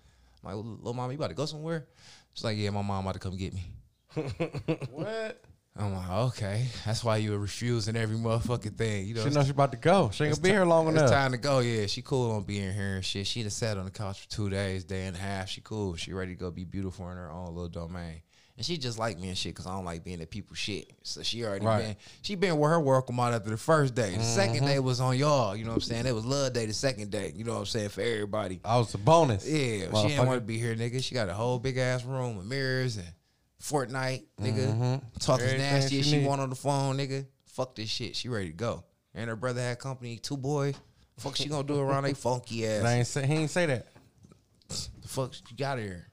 [0.43, 1.87] I'm like, "Little mama, you about to go somewhere?"
[2.33, 3.63] She's like, "Yeah, my mom about to come get me."
[4.91, 5.43] What?
[5.75, 9.45] I'm like, "Okay, that's why you were refusing every motherfucking thing." You know, She knows
[9.45, 10.11] she about to go.
[10.13, 11.09] She ain't gonna be here long it's enough.
[11.09, 11.59] time to go.
[11.59, 13.25] Yeah, she cool on being here and shit.
[13.25, 15.49] She done sat on the couch for two days, day and a half.
[15.49, 15.95] She cool.
[15.95, 18.21] She ready to go be beautiful in her own little domain.
[18.55, 20.91] And she just like me and shit because I don't like being at people's shit.
[21.01, 21.81] So she already Right.
[21.83, 24.11] been she been with her welcome out after the first day.
[24.11, 24.23] The Mm-hmm.
[24.35, 25.55] second day was on y'all.
[25.55, 26.05] You know what I'm saying?
[26.05, 27.33] It was love day the second day.
[27.35, 27.89] You know what I'm saying?
[27.89, 28.59] For everybody.
[28.63, 29.47] I was a bonus.
[29.49, 31.03] Yeah, she didn't want to be here, nigga.
[31.03, 33.07] She got a whole big ass room with mirrors and
[33.61, 35.01] Fortnite, nigga.
[35.19, 35.51] Talk as Mm-hmm.
[35.53, 37.25] Everything nasty as she she want on the phone, nigga.
[37.47, 38.15] Fuck this shit.
[38.15, 38.83] She ready to go.
[39.15, 40.75] And her brother had company, two boys.
[41.17, 42.83] Fuck she gonna do around they funky ass.
[42.83, 43.87] I ain't say, he ain't say that.
[44.69, 46.07] The fuck she got here.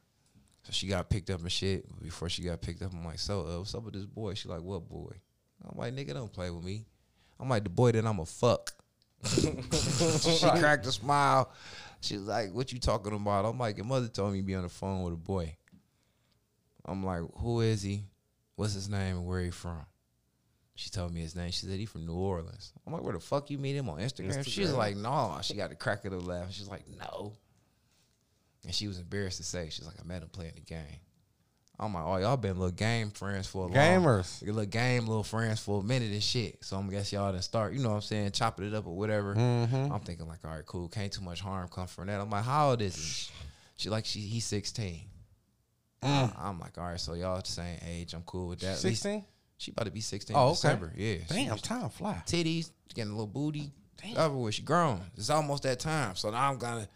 [0.70, 1.84] So she got picked up and shit.
[2.00, 4.34] Before she got picked up, I'm like, so uh, what's up with this boy?
[4.34, 5.12] She like, what boy?
[5.68, 6.86] I'm like, nigga, don't play with me.
[7.40, 8.72] I'm like, the boy that I'm a fuck.
[9.26, 9.50] she
[10.58, 11.50] cracked a smile.
[12.00, 14.54] She was like, "What you talking about?" I'm like, "Your mother told me to be
[14.54, 15.54] on the phone with a boy."
[16.86, 18.04] I'm like, "Who is he?
[18.56, 19.84] What's his name and where he from?"
[20.74, 21.50] She told me his name.
[21.50, 22.72] She said he from New Orleans.
[22.86, 25.70] I'm like, "Where the fuck you meet him on Instagram?" She's like, "No." She got
[25.70, 26.50] a crack of the laugh.
[26.50, 27.34] She's like, "No."
[28.64, 30.98] And she was embarrassed to say, she's like, "I met him playing the game."
[31.78, 34.42] I'm like, "Oh, y'all been little game friends for a long Gamers.
[34.42, 36.62] Your little game, little friends for a minute and shit.
[36.62, 38.94] So I'm guess y'all done start, you know what I'm saying, chopping it up or
[38.94, 39.34] whatever.
[39.34, 39.90] Mm-hmm.
[39.90, 40.88] I'm thinking like, all right, cool.
[40.88, 42.20] Can't too much harm come from that.
[42.20, 43.32] I'm like, how old is he?
[43.76, 45.00] She like she he's 16.
[46.02, 46.32] Mm.
[46.38, 48.12] I'm like, all right, so y'all the same age.
[48.12, 48.76] I'm cool with that.
[48.76, 49.24] 16?
[49.56, 50.52] She about to be 16 Oh, in okay.
[50.54, 50.92] December.
[50.96, 51.16] Yeah.
[51.28, 52.22] Damn, time fly.
[52.26, 53.72] titties, getting a little booty.
[54.16, 55.02] Over with, she grown.
[55.16, 56.14] It's almost that time.
[56.16, 56.88] So now I'm gonna,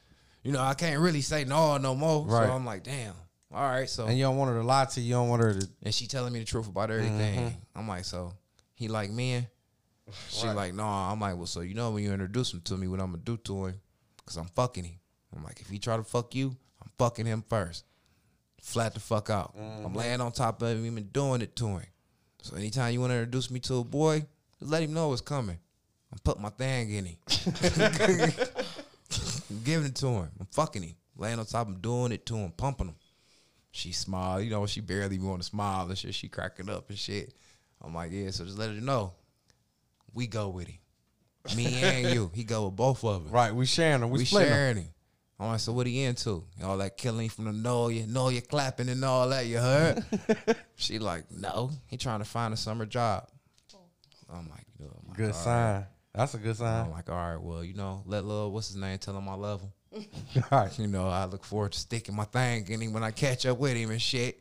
[0.44, 2.24] you know, I can't really say no no more.
[2.24, 2.46] Right.
[2.46, 3.14] So I'm like, damn.
[3.52, 5.06] All right, so And you don't want her to lie to you.
[5.08, 5.68] You don't want her to.
[5.84, 7.38] and she telling me the truth about everything.
[7.38, 7.78] Mm-hmm.
[7.78, 8.32] I'm like, so
[8.74, 9.46] he like men?
[10.28, 10.84] She like, no.
[10.84, 13.22] I'm like, well, so you know when you introduce him to me, what I'm gonna
[13.22, 13.80] do to him?
[14.26, 14.98] Cause I'm fucking him.
[15.36, 17.84] I'm like, if he try to fuck you, I'm fucking him first.
[18.60, 19.56] Flat the fuck out.
[19.56, 19.86] Mm-hmm.
[19.86, 21.86] I'm laying on top of him and doing it to him.
[22.42, 24.26] So anytime you want to introduce me to a boy,
[24.58, 25.58] just let him know it's coming.
[26.12, 27.16] I'm putting my thing in him.
[29.54, 30.28] I'm giving it to him.
[30.40, 30.94] I'm fucking him.
[31.16, 32.96] Laying on top, I'm doing it to him, pumping him.
[33.70, 36.14] She smile, you know, she barely even want to smile and shit.
[36.14, 37.32] She cracking up and shit.
[37.82, 39.12] I'm like, yeah, so just let her know.
[40.12, 40.78] We go with him.
[41.56, 42.30] Me and you.
[42.34, 43.32] He go with both of us.
[43.32, 44.06] Right, we sharing her.
[44.06, 44.54] We, We splitting her.
[44.54, 44.88] sharing him.
[45.38, 46.44] I'm like, so what he into?
[46.62, 50.04] All that killing from the know you, know you clapping and all that, you heard?
[50.76, 51.70] she like, no.
[51.88, 53.28] He trying to find a summer job.
[53.74, 53.78] Oh.
[54.32, 55.34] I'm like, oh you know, Good all right.
[55.34, 55.86] sign.
[56.14, 56.86] That's a good sign.
[56.86, 59.34] I'm like, all right, well, you know, let little, what's his name, tell him I
[59.34, 59.72] love him.
[60.36, 60.78] All right.
[60.78, 63.58] You know, I look forward to sticking my thing in him when I catch up
[63.58, 64.40] with him and shit.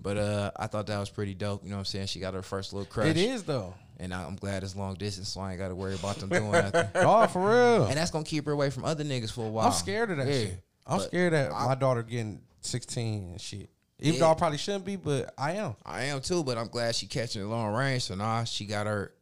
[0.00, 1.62] But uh, I thought that was pretty dope.
[1.62, 2.06] You know what I'm saying?
[2.06, 3.08] She got her first little crush.
[3.08, 3.74] It is though.
[3.98, 6.28] And I- I'm glad it's long distance, so I ain't got to worry about them
[6.30, 6.86] doing nothing.
[6.96, 7.86] Oh, for real.
[7.86, 9.66] And that's gonna keep her away from other niggas for a while.
[9.66, 10.32] I'm scared of that Yeah.
[10.32, 10.62] shit.
[10.86, 13.68] I'm But scared that I- my daughter getting 16 and shit.
[13.98, 14.20] Even Yeah.
[14.20, 15.74] though I probably shouldn't be, but I am.
[15.84, 18.04] I am too, but I'm glad she catching the long range.
[18.04, 19.12] So now she got her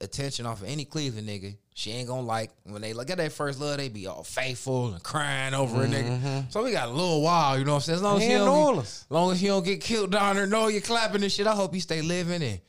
[0.00, 1.56] attention off of any Cleveland nigga.
[1.74, 4.92] She ain't gonna like when they look at that first love, they be all faithful
[4.94, 6.18] and crying over a nigga.
[6.20, 6.40] Mm-hmm.
[6.50, 7.96] So we got a little while, you know what I'm saying?
[7.96, 10.46] As long as He he don't as long as he don't get killed down there,
[10.46, 11.46] know you clapping and shit.
[11.46, 12.60] I hope he stay living and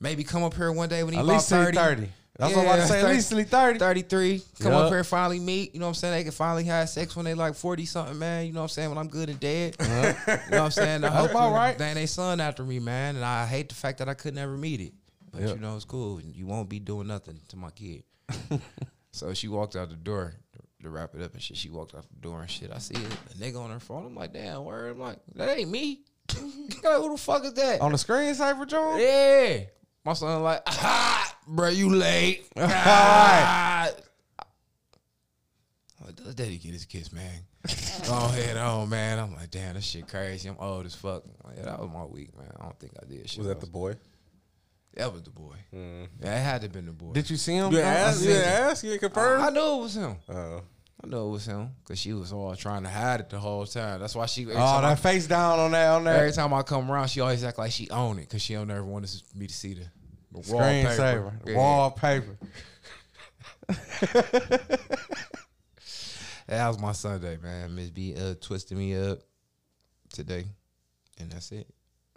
[0.00, 1.76] maybe come up here one day when he At about least till 30.
[1.76, 2.08] 30.
[2.38, 3.00] That's what I'm about to say.
[3.00, 3.78] At least 30.
[3.78, 4.42] 33.
[4.60, 4.82] Come Yup.
[4.82, 5.72] up here, finally meet.
[5.72, 6.14] You know what I'm saying?
[6.14, 8.46] They can finally have sex when they like 40 something, man.
[8.46, 8.88] You know what I'm saying?
[8.90, 9.76] When I'm good and dead.
[9.80, 11.04] You know what I'm saying?
[11.04, 11.76] I hope you- right.
[11.78, 13.16] They ain't they son after me, man.
[13.16, 14.92] And I hate the fact that I could never meet it.
[15.36, 15.56] But Yep.
[15.56, 16.18] you know, it's cool.
[16.18, 18.04] And you won't be doing nothing to my kid.
[19.12, 21.58] so she walked out the door to, to wrap it up and shit.
[21.58, 22.70] She walked out the door and shit.
[22.72, 24.06] I see a, nigga on her phone.
[24.06, 24.92] I'm like, damn, word.
[24.92, 26.00] I'm like, that ain't me.
[26.34, 27.82] like, who the fuck is that?
[27.82, 28.98] On the screen, Cypher John?
[28.98, 29.60] Yeah.
[30.04, 32.46] My son like, ah, bro, you late.
[32.56, 33.90] Ah.
[36.24, 37.40] Let Daddy get his kiss, man.
[38.06, 39.18] Go ahead on, man.
[39.18, 40.48] I'm like, damn, this shit crazy.
[40.48, 41.24] I'm old as fuck.
[41.44, 42.50] Like, yeah, that was my week, man.
[42.58, 43.38] I don't think I did shit.
[43.38, 43.96] Was that the boy?
[44.96, 45.54] That was the boy.
[45.72, 47.12] Yeah, it had to have been the boy.
[47.12, 47.70] Did you see him?
[47.72, 48.20] You I asked?
[48.20, 48.46] seen You it.
[48.46, 48.82] asked?
[48.84, 49.42] You confirmed?
[49.44, 50.16] I knew it was him.
[50.28, 50.62] Oh.
[51.04, 53.66] I knew it was him because she was all trying to hide it the whole
[53.66, 54.00] time.
[54.00, 54.46] That's why she.
[54.46, 56.16] Oh, time, I, that face down on that on there.
[56.16, 58.70] every time I come around, she always act like she own it because she don't
[58.70, 59.04] ever want
[59.34, 59.84] me to see the,
[60.32, 61.56] the screensaver, Yeah.
[61.56, 62.38] wallpaper.
[66.48, 67.74] That was my Sunday, man.
[67.74, 69.18] Miss B uh, twisted me up
[70.12, 70.44] today,
[71.18, 71.66] and that's it.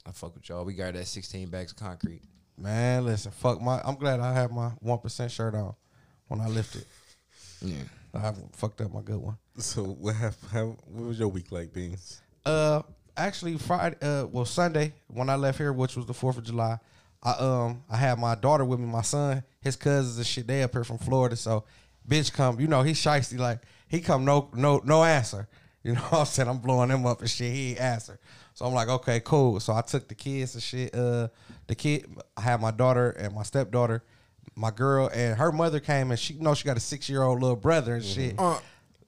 [0.05, 0.63] I fuck with y'all.
[0.65, 2.21] We got that 16 bags of concrete.
[2.59, 3.81] Man, listen, fuck my.
[3.83, 5.75] I'm glad I have my one percent shirt on
[6.27, 6.85] when I lifted.
[7.61, 7.83] Yeah.
[8.13, 9.37] I haven't fucked up my good one.
[9.57, 12.21] So what have, how, what was your week like, Beans?
[12.45, 12.81] Uh,
[13.15, 13.95] actually, Friday.
[14.01, 16.79] Uh, well, Sunday when I left here, which was the Fourth of July,
[17.23, 20.47] I um I had my daughter with me, my son, his cousins and shit.
[20.47, 21.63] They up here from Florida, so
[22.07, 22.59] bitch come.
[22.59, 25.47] You know he shiesty like he come no no no answer.
[25.83, 26.49] You know what I'm saying?
[26.49, 27.51] I'm blowing him up and shit.
[27.53, 28.19] He ain't answer.
[28.53, 29.59] So I'm like, okay, cool.
[29.59, 30.93] So I took the kids and shit.
[30.93, 31.29] Uh,
[31.67, 34.03] the kid, I had my daughter and my stepdaughter,
[34.55, 37.23] my girl, and her mother came and she you know she got a six year
[37.23, 38.37] old little brother and shit.
[38.37, 38.61] Aunt.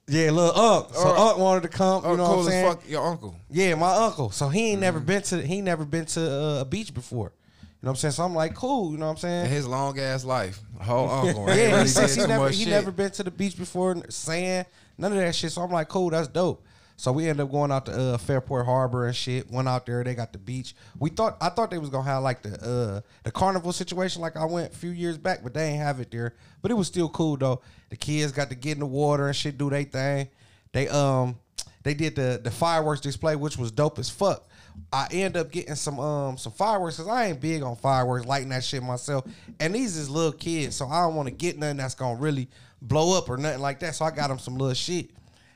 [0.07, 0.93] Yeah, little unc.
[0.93, 2.03] So Uh, unc wanted to come.
[2.10, 2.68] You know what I'm saying?
[2.68, 3.35] fuck your uncle.
[3.49, 4.31] Yeah, my uncle.
[4.31, 7.34] So he ain't never been to he never been to uh, a beach before.
[7.61, 8.11] You know what I'm saying?
[8.11, 8.91] So I'm like, cool.
[8.91, 9.41] You know what I'm saying?
[9.45, 11.48] And his long ass life, whole uncle.
[11.56, 14.68] yeah, he he never he never been to the beach before, sand,
[15.02, 15.52] none of that shit.
[15.52, 16.65] So I'm like, cool, that's dope.
[16.95, 19.49] So we ended up going out to uh, Fairport Harbor and shit.
[19.49, 20.76] Went out there, they got the beach.
[20.99, 24.38] We thought I thought they was gonna have like the uh, the carnival situation like
[24.38, 26.36] I went a few years back, but they ain't have it there.
[26.61, 27.61] But it was still cool though.
[27.90, 30.30] The kids got to get in the water and shit, do they thing.
[30.73, 31.40] They um
[31.82, 34.48] they did the the fireworks display, which was dope as fuck.
[34.94, 38.49] I end up getting some um some fireworks because I ain't big on fireworks, lighting
[38.49, 39.26] that shit myself.
[39.60, 42.48] And these is little kids, so I don't want to get nothing that's gonna really
[42.82, 43.95] blow up or nothing like that.
[43.95, 45.12] So I got them some little shit.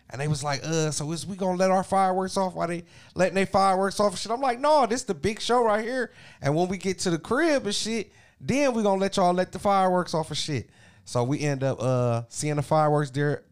[0.09, 2.83] And they was like, uh, so is we gonna let our fireworks off while they
[3.15, 4.31] letting their fireworks off and shit?
[4.31, 6.11] I'm like, no, this the big show right here.
[6.41, 9.51] And when we get to the crib and shit, then we gonna let y'all let
[9.51, 10.69] the fireworks off and shit.
[11.05, 13.43] So we end up uh seeing the fireworks there,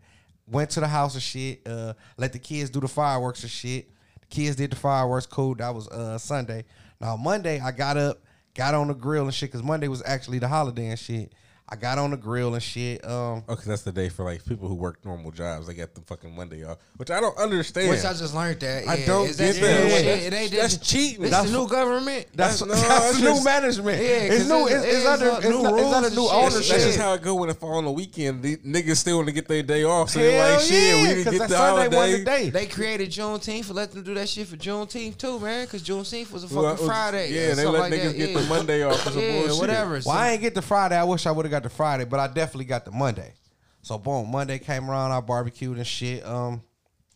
[0.48, 3.90] went to the house and shit, uh, let the kids do the fireworks and shit.
[4.22, 5.56] The kids did the fireworks, cool.
[5.56, 6.66] That was uh Sunday.
[7.02, 8.22] Now Monday I got up,
[8.54, 11.34] got on the grill and shit, cause Monday was actually the holiday and shit.
[11.69, 13.03] I got on the grill and shit.
[13.10, 15.65] Um Okay, that's the day for like people who work normal jobs.
[15.65, 17.90] They got the fucking Monday off, which I don't understand.
[17.90, 18.88] Which I just learned that.
[18.88, 19.90] I don't is that get still that.
[19.90, 20.06] shit?
[20.06, 21.22] That's- It ain't that's that- cheating.
[21.23, 22.27] This That's the new government.
[22.35, 23.98] That's no, that's, that's new management.
[24.03, 24.68] Yeah, it's 'cause new.
[24.68, 26.31] it's- It's, it's it's, under uh, it's, new not- it's rules under new shit.
[26.31, 26.72] That's, ownership.
[26.73, 28.44] that's just how it go when it fall on the weekend.
[28.44, 31.07] The niggas still want to get their day off, so Hell they're like, shit, we
[31.07, 32.19] didn't 'cause get the Sunday holiday.
[32.19, 32.49] the day.
[32.49, 35.65] They created Juneteenth for let them do that shit for Juneteenth too, man.
[35.65, 37.31] Because Juneteenth was a fucking Well, Friday.
[37.34, 39.99] Yeah, or they let like niggas get the Monday off yeah, whatever.
[40.06, 40.98] Well, I ain't get the Friday.
[40.98, 43.34] I wish I would have got the Friday, but I definitely got the Monday.
[43.84, 45.11] So boom, Monday came around.
[45.11, 46.25] I barbecued and shit.
[46.25, 46.63] Um,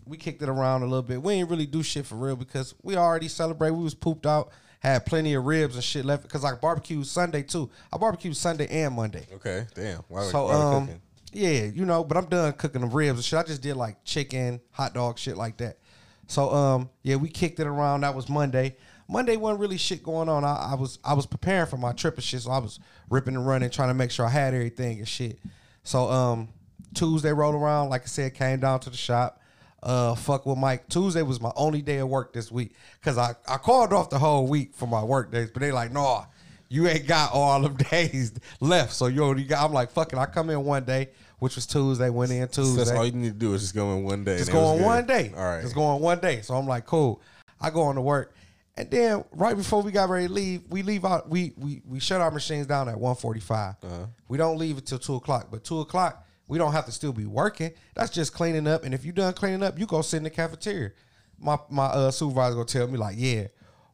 [0.05, 1.21] we kicked it around a little bit.
[1.21, 3.71] We ain't really do shit for real because we already celebrate.
[3.71, 7.41] We was pooped out, had plenty of ribs and shit left because I barbecued Sunday
[7.41, 7.69] too.
[7.91, 9.25] I barbecued Sunday and Monday.
[9.33, 10.01] Okay, damn.
[10.07, 11.01] Why, So why um, cooking?
[11.33, 13.39] yeah, you know, but I'm done cooking the ribs and shit.
[13.39, 15.79] I just did like chicken, hot dog, shit like that.
[16.27, 18.01] So um, yeah, we kicked it around.
[18.01, 18.75] That was Monday.
[19.07, 20.43] Monday wasn't really shit going on.
[20.43, 22.79] I, I was I was preparing for my trip and shit, so I was
[23.09, 25.39] ripping and running, trying to make sure I had everything and shit.
[25.83, 26.49] So um,
[26.93, 29.41] Tuesday rolled around, like I said, came down to the shop.
[29.81, 30.89] Uh, fuck with Mike.
[30.89, 34.19] Tuesday was my only day of work this week because I, I called off the
[34.19, 36.25] whole week for my work days, but they like, no,
[36.67, 38.91] you ain't got all them days left.
[38.91, 39.63] So you only got.
[39.63, 40.19] I'm like, fuck it.
[40.19, 41.09] I come in one day,
[41.39, 42.09] which was Tuesday.
[42.09, 42.77] Went in So Tuesday.
[42.83, 44.37] that's all you need to do is just go in one day.
[44.39, 45.31] Just go on one day.
[45.37, 45.61] All right.
[45.61, 46.41] Just go on one day.
[46.41, 47.21] So I'm like, cool.
[47.61, 48.33] I go on to work.
[48.77, 51.99] And then right before we got ready to leave, we leave out, we we we
[51.99, 53.75] shut our machines down at 145.
[53.83, 54.05] Uh-huh.
[54.27, 55.47] We don't leave until two o'clock.
[55.49, 57.71] But two o'clock, we don't have to still be working.
[57.95, 58.83] That's just cleaning up.
[58.83, 60.91] And if you done cleaning up, you go sit in the cafeteria.
[61.39, 63.47] My my uh, supervisor gonna tell me like, yeah,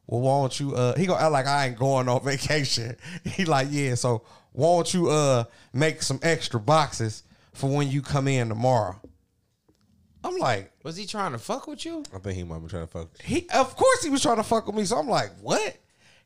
[0.06, 0.74] well, why don't you?
[0.74, 2.96] Uh, he gonna act like I ain't going on vacation.
[3.24, 7.22] he like, yeah, so why don't you uh make some extra boxes
[7.54, 9.00] for when you come in tomorrow?
[10.24, 12.02] I'm like, Was he trying to fuck with you?
[12.14, 13.20] I think he might be trying to fuck.
[13.22, 14.84] he of course he was trying to fuck with me.
[14.84, 15.76] So I'm like, what?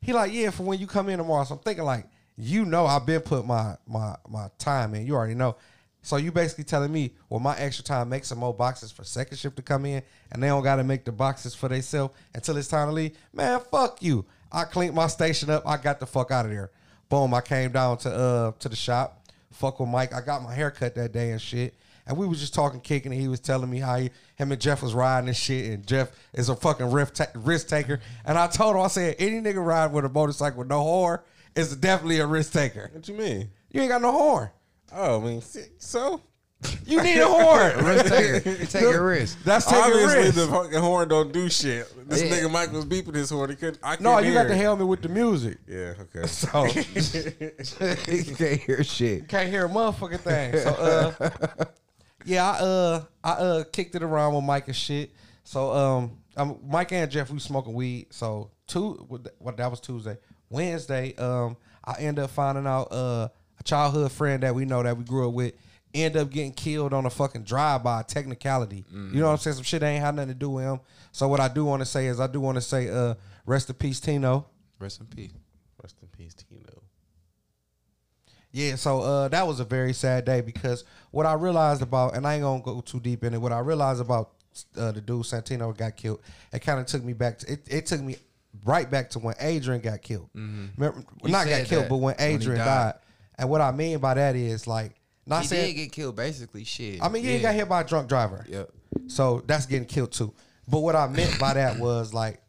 [0.01, 1.45] He like, yeah, for when you come in tomorrow.
[1.45, 2.07] So I'm thinking like,
[2.37, 5.05] you know, I've been put my my my time in.
[5.07, 5.57] You already know.
[6.03, 9.37] So you basically telling me, well, my extra time make some more boxes for second
[9.37, 12.57] shift to come in, and they don't got to make the boxes for themselves until
[12.57, 13.19] it's time to leave.
[13.33, 14.25] Man, fuck you.
[14.53, 15.65] I cleaned my station up.
[15.67, 16.71] I got the fuck out of there.
[17.09, 17.35] Boom.
[17.35, 19.27] I came down to uh to the shop.
[19.53, 20.15] Fuck with Mike.
[20.15, 21.75] I got my hair cut that day and shit.
[22.09, 24.61] And we was just talking, kicking, and he was telling me how he, him and
[24.61, 25.71] Jeff was riding and shit.
[25.73, 28.01] And Jeff is a fucking risk, ta- risk taker.
[28.25, 31.21] And I told him, I said, any nigga ride with a motorcycle with no horn
[31.55, 32.91] is definitely a risk taker.
[32.93, 33.51] What you mean?
[33.71, 34.51] You ain't got no horn.
[34.93, 35.43] Oh, I mean,
[35.79, 36.23] so
[36.87, 37.85] You need a horn.
[37.85, 38.51] Risk taker.
[38.51, 39.39] You take a risk.
[39.45, 40.35] That's taking obviously risk.
[40.35, 41.87] the fucking horn don't do shit.
[42.09, 42.31] This Yeah.
[42.31, 43.51] nigga Mike was beeping his horn.
[43.51, 43.79] He couldn't.
[43.83, 44.61] I no, can't you hear got the it.
[44.63, 45.59] helmet with the music.
[45.69, 45.93] Yeah.
[46.01, 46.27] Okay.
[46.27, 46.65] So
[48.13, 49.29] you can't hear shit.
[49.29, 50.57] can't hear a motherfucking thing.
[50.59, 51.65] So uh
[52.25, 55.13] yeah, I uh I uh kicked it around with Mike and shit.
[55.45, 58.09] So um um Mike and Jeff we smoking weed.
[58.11, 58.93] So two
[59.39, 60.19] what that was Tuesday.
[60.51, 63.29] Wednesday, um I end up finding out uh
[63.59, 65.55] a childhood friend that we know that we grew up with
[65.95, 68.85] end up getting killed on a fucking drive by technicality.
[68.93, 69.57] You know what I'm saying?
[69.57, 70.81] Some shit ain't had nothing to do with him.
[71.13, 73.15] So what I do want to say is I do want to say uh
[73.47, 74.47] rest in peace Tino.
[74.79, 75.33] Rest in peace.
[75.83, 76.83] Rest in peace, Tino.
[78.53, 82.27] Yeah, so uh, that was a very sad day because what I realized about, and
[82.27, 83.41] I ain't gonna go too deep in it.
[83.41, 84.31] What I realized about
[84.77, 86.21] uh, the dude Santino got killed,
[86.53, 87.39] it kind of took me back.
[87.41, 88.17] To, it, it took me
[88.65, 90.31] right back to when Adrian got killed.
[90.35, 92.67] Remember, He not got killed, but when when Adrian died.
[92.67, 92.95] died.
[93.39, 94.95] And what I mean by that is like
[95.27, 95.67] not He saying.
[95.77, 96.65] did get killed, basically.
[96.65, 97.03] Shit.
[97.03, 98.45] I mean, yeah, he got hit by a drunk driver.
[98.49, 98.71] Yep.
[99.09, 100.33] So that's getting killed too.
[100.67, 102.41] But what I meant by that was like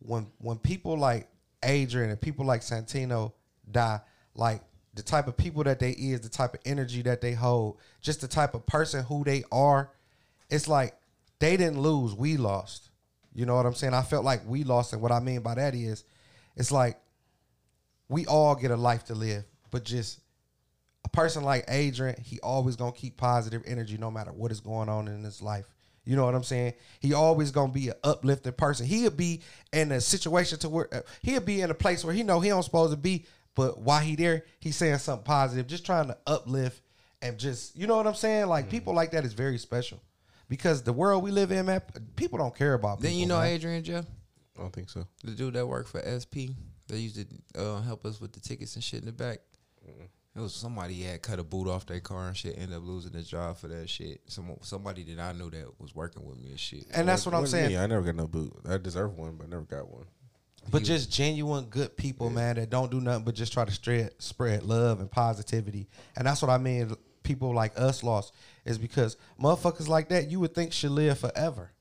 [0.00, 1.28] when when people like
[1.62, 3.32] Adrian and people like Santino
[3.70, 4.00] die,
[4.34, 4.60] like
[4.94, 8.20] the type of people that they is, the type of energy that they hold, just
[8.20, 9.90] the type of person who they are,
[10.50, 10.94] it's like
[11.40, 12.90] they didn't lose, we lost.
[13.34, 13.94] You know what I'm saying?
[13.94, 16.04] I felt like we lost, and what I mean by that is,
[16.56, 17.00] it's like
[18.08, 20.20] we all get a life to live, but just
[21.04, 24.88] a person like Adrian, he always gonna keep positive energy no matter what is going
[24.88, 25.66] on in his life.
[26.04, 26.74] You know what I'm saying?
[27.00, 28.86] He always gonna be an uplifting person.
[28.86, 29.40] He'll be
[29.72, 32.50] in a situation to where uh, he'll be in a place where he know he
[32.50, 33.24] don't supposed to be,
[33.54, 36.82] but while he there, he's saying something positive, just trying to uplift
[37.22, 38.46] and just you know what I'm saying?
[38.46, 40.00] Like people like that is very special
[40.48, 41.82] because the world we live in, man,
[42.16, 43.00] people don't care about.
[43.00, 43.48] Then you know man.
[43.48, 44.04] Adrian Jeff?
[44.56, 45.06] I don't think so.
[45.24, 46.54] The dude that worked for SP,
[46.88, 49.38] they used to uh, help us with the tickets and shit in the back.
[50.36, 52.58] It was somebody had cut a boot off their car and shit.
[52.58, 54.20] Ended up losing their job for that shit.
[54.26, 56.86] Some somebody that I knew that was working with me and shit.
[56.92, 57.68] And that's what I'm saying.
[57.68, 57.78] me.
[57.78, 58.52] I never got no boot.
[58.68, 60.06] I deserve one, but I never got one.
[60.70, 64.10] But just genuine good people, man, that don't do nothing but just try to spread
[64.18, 65.88] spread love and positivity.
[66.16, 66.94] And that's what I mean.
[67.22, 68.34] People like us lost
[68.66, 71.72] is because motherfuckers like that you would think should live forever.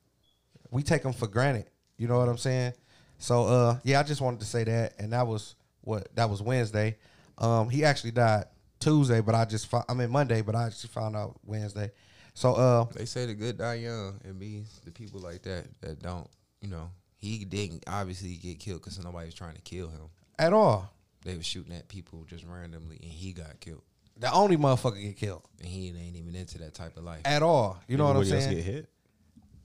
[0.71, 1.69] We take them for granted.
[1.97, 2.73] You know what I'm saying?
[3.17, 6.41] So uh yeah, I just wanted to say that, and that was what that was
[6.41, 6.97] Wednesday.
[7.37, 8.45] Um, he actually died
[8.79, 11.91] Tuesday, but I just I mean Monday, but I actually found out Wednesday.
[12.33, 14.19] So uh They say the good die young.
[14.23, 16.27] It means the people like that that don't,
[16.61, 16.89] you know,
[17.23, 20.01] he didn't obviously get killed because nobody was trying to kill him.
[20.37, 20.91] at all,
[21.23, 23.81] They were shooting at people just randomly, and he got killed.
[24.17, 27.21] the only motherfucker get killed And he ain't even into that type of life.
[27.25, 27.79] at all.
[27.87, 28.43] You know what I'm saying?
[28.43, 28.89] else get hit?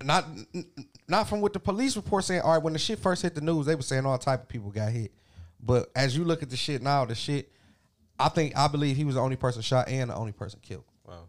[0.05, 0.25] not
[1.09, 2.43] not from what the police report saying.
[2.43, 4.49] All right, when the shit first hit the news, they were saying all type of
[4.49, 5.13] people got hit.
[5.61, 7.51] But as you look at the shit now, the shit,
[8.17, 10.85] I think I believe he was the only person shot and the only person killed.
[11.05, 11.25] Wow.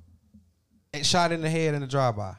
[0.94, 2.36] And shot in the head in the drive by,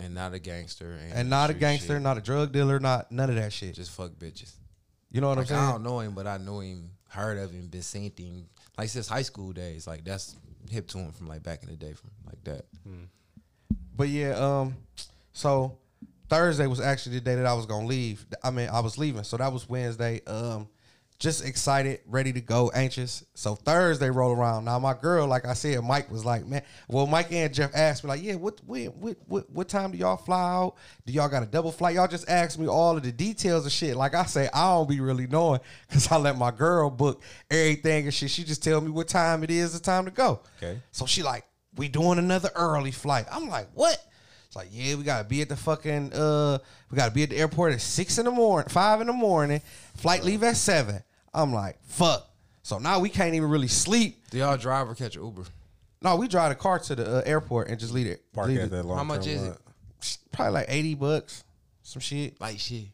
[0.00, 0.98] and not a gangster.
[1.02, 2.02] And, and not a gangster, shit.
[2.02, 3.74] not a drug dealer, not none of that shit.
[3.74, 4.52] just fuck bitches.
[5.10, 5.60] You know what Like, I'm saying?
[5.60, 8.46] I don't know him, but I know him, heard of him, been seen him
[8.78, 9.86] like since high school days.
[9.86, 10.36] Like that's
[10.70, 12.64] hip to him from like back in the day, from like that.
[13.96, 14.76] But yeah, um,
[15.32, 15.78] so
[16.28, 18.24] Thursday was actually the day that I was gonna leave.
[18.42, 20.20] I mean, I was leaving, so that was Wednesday.
[20.26, 20.68] Um,
[21.20, 23.22] just excited, ready to go, anxious.
[23.34, 24.64] So Thursday roll around.
[24.64, 26.62] Now my girl, like I said, Mike was like, man.
[26.88, 29.98] Well, Mike and Jeff asked me like, yeah, what, when, what, what, what time do
[29.98, 30.76] y'all fly out?
[31.04, 31.94] Do y'all got a double flight?
[31.94, 33.96] Y'all just asked me all of the details of shit.
[33.96, 38.06] Like I say, I don't be really knowing because I let my girl book everything
[38.06, 38.30] and shit.
[38.30, 39.74] She just tell me what time it is.
[39.74, 40.40] The time to go.
[40.56, 40.80] Okay.
[40.90, 41.44] So she like,
[41.76, 43.26] we doing another early flight.
[43.30, 44.02] I'm like, what?
[44.46, 46.58] It's like, yeah, we gotta be at the fucking uh
[46.90, 49.60] we gotta be at the airport at six in the morning, five in the morning.
[49.94, 51.04] Flight leave at seven.
[51.34, 52.26] I'm like, fuck.
[52.62, 54.22] So now we can't even really sleep.
[54.30, 55.44] Do y'all drive or catch an Uber?
[56.02, 58.22] No, we drive the car to the uh, airport and just leave it.
[58.32, 58.70] Park leave at it.
[58.70, 59.56] that long How much is it?
[60.32, 61.44] Probably like eighty bucks,
[61.82, 62.40] some shit.
[62.40, 62.86] Like shit.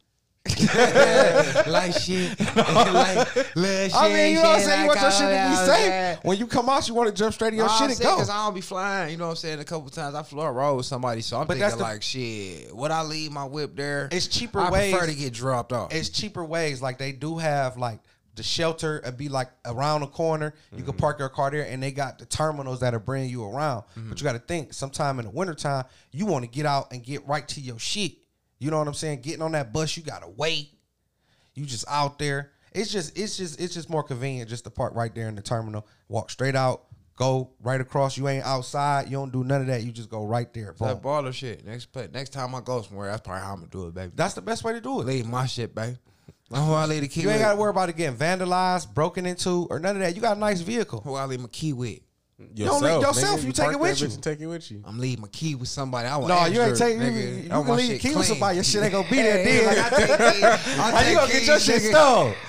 [1.67, 2.39] like shit.
[2.57, 3.95] like little shit.
[3.95, 4.83] I mean, you know what I'm saying?
[4.83, 6.19] You like want your shit to be safe.
[6.25, 8.01] When you come out, you want to jump straight to your Nah, shit I'm and
[8.01, 8.17] go.
[8.17, 9.61] Cause I don't be flying, you know what I'm saying.
[9.61, 12.03] A couple times I flew a road with somebody, so I'm But thinking the- like,
[12.03, 12.75] shit.
[12.75, 14.09] Would I leave my whip there?
[14.13, 15.93] It's cheaper I ways- prefer to get dropped off.
[15.95, 16.81] it's cheaper ways.
[16.83, 18.01] Like they do have like
[18.37, 20.55] the shelter and be like around the corner.
[20.71, 20.99] You could mm-hmm.
[20.99, 23.85] park your car there, and they got the terminals that are bringing you around.
[23.95, 24.13] But mm-hmm.
[24.17, 27.27] you got to think, sometime in the wintertime, you want to get out and get
[27.27, 28.13] right to your shit.
[28.59, 29.21] You know what I'm saying?
[29.21, 30.71] Getting on that bus, you gotta wait.
[31.55, 32.53] You just out there.
[32.73, 35.43] It's just, it's just, it's just more convenient just to park right there in the
[35.43, 35.87] terminal.
[36.09, 36.85] Walk straight out,
[37.17, 38.17] go right across.
[38.17, 39.07] You ain't outside.
[39.07, 39.83] You don't do none of that.
[39.83, 40.75] You just go right there.
[40.79, 41.13] that Boom.
[41.13, 41.65] baller shit.
[41.67, 44.13] Next play, next time I go somewhere, that's probably how I'm gonna do it, baby.
[44.15, 45.07] That's the best way to do it.
[45.07, 45.97] leave my shit, baby.
[46.53, 49.67] I leave the key You ain't got to worry about it getting vandalized, broken into,
[49.69, 50.15] or none of that.
[50.15, 51.01] You got a nice vehicle.
[51.01, 51.41] Who I leave
[52.39, 52.67] my key with?
[52.71, 54.09] don't leave yourself, you take park it with you.
[54.09, 54.83] Take it with you.
[54.87, 56.09] I'm leaving my key with somebody.
[56.09, 56.97] I want No, you ain't extra, take.
[56.99, 57.45] You, nigga.
[57.45, 58.55] you I can leave your shit key with somebody.
[58.57, 59.39] Your shit ain't gonna be there.
[59.39, 59.67] Yeah, then.
[59.67, 60.45] like, I take keys.
[60.79, 61.91] I How you gonna get your shit nigga.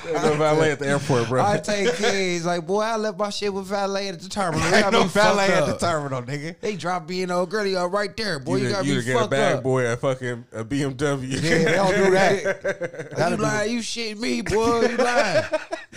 [0.04, 0.22] stole?
[0.22, 1.46] Go valet at the airport, bro.
[1.46, 2.46] I take keys.
[2.46, 4.60] Like, boy, I left my shit with valet at the terminal.
[4.70, 5.80] They Ain't got no me valet at the up.
[5.80, 6.56] terminal, nigga.
[6.60, 8.58] They dropped me in old girly up right there, boy.
[8.58, 9.64] You, you got you be get a fucked bag up.
[9.64, 11.32] boy at fucking a BMW.
[11.32, 13.30] Yeah, they don't do that.
[13.32, 13.72] you lying?
[13.72, 14.82] You shit me, boy.
[14.82, 15.46] You lying?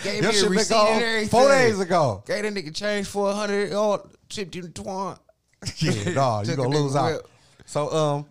[0.03, 1.29] Gave Your me a shit been receipt and everything.
[1.29, 2.23] four days ago.
[2.25, 3.71] Gave that nigga change for a hundred.
[3.73, 5.17] Oh, tipped him twan.
[5.77, 7.11] Yeah, no, you Took gonna a nigga lose out.
[7.13, 7.27] whip.
[7.65, 8.25] So um,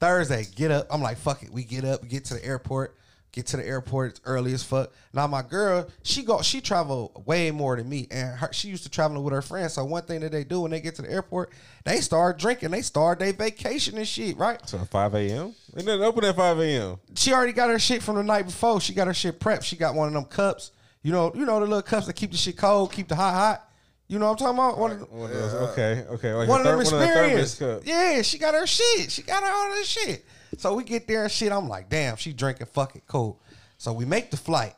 [0.00, 0.86] Thursday, get up.
[0.90, 1.50] I'm like, fuck it.
[1.52, 2.96] We get up, get to the airport.
[3.32, 4.92] Get to the airport it's early as fuck.
[5.12, 8.82] Now my girl, she go, she travel way more than me, and her, she used
[8.82, 9.74] to traveling with her friends.
[9.74, 11.52] So one thing that they do when they get to the airport,
[11.84, 12.72] they start drinking.
[12.72, 14.58] They start their vacation and shit, right?
[14.68, 15.54] So 5 a.m.
[15.76, 16.96] It didn't open at 5 a.m.
[17.14, 18.80] she already got her shit from the night before.
[18.80, 19.62] She got her shit prepped.
[19.62, 20.72] She got one of them cups.
[21.02, 23.34] You know, you know the little cups that keep the shit cold, keep the hot
[23.34, 23.66] hot.
[24.06, 24.78] You know what I'm talking about?
[24.78, 26.34] One of the, One of those, okay, okay.
[26.34, 27.54] Like one of them third- one of the experience.
[27.58, 27.82] thermos.
[27.86, 29.10] Yeah, she got her shit.
[29.12, 30.24] She got her all this shit.
[30.58, 31.52] So we get there and shit.
[31.52, 32.66] I'm like, damn, she drinking.
[32.72, 33.40] Fuck it, cool.
[33.78, 34.74] So we make the flight.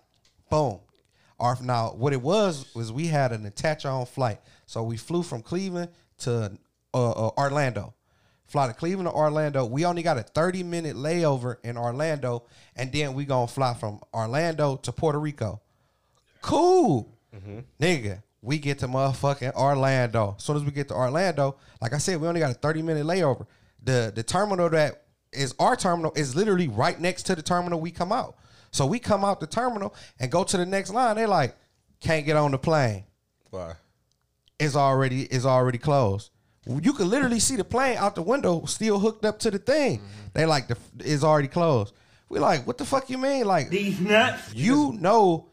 [0.51, 0.81] Boom.
[1.41, 4.39] Our, now what it was was we had an attach on flight.
[4.67, 6.53] So we flew from Cleveland to
[6.95, 7.95] uh, uh, Orlando.
[8.47, 9.65] Fly to Cleveland to Orlando.
[9.65, 12.45] We only got a 30 minute layover in Orlando,
[12.77, 15.63] and then we gonna fly from Orlando to Puerto Rico.
[16.43, 17.09] Cool.
[17.35, 17.61] Mm-hmm.
[17.81, 20.35] Nigga, we get to motherfucking Orlando.
[20.37, 22.83] As soon as we get to Orlando, like I said, we only got a 30
[22.83, 23.47] minute layover.
[23.83, 27.91] The the terminal that is our terminal is literally right next to the terminal we
[27.91, 28.37] come out.
[28.71, 31.17] So we come out the terminal and go to the next line.
[31.17, 31.57] They're like,
[32.01, 33.05] can't get on the plane.
[33.51, 33.75] Why?
[34.59, 36.31] It's already it's already closed.
[36.67, 39.99] You can literally see the plane out the window still hooked up to the thing.
[39.99, 40.09] Mm-hmm.
[40.35, 41.93] They like the it's already closed.
[42.29, 43.45] We like, what the fuck you mean?
[43.45, 44.55] Like, These nuts.
[44.55, 45.49] you know,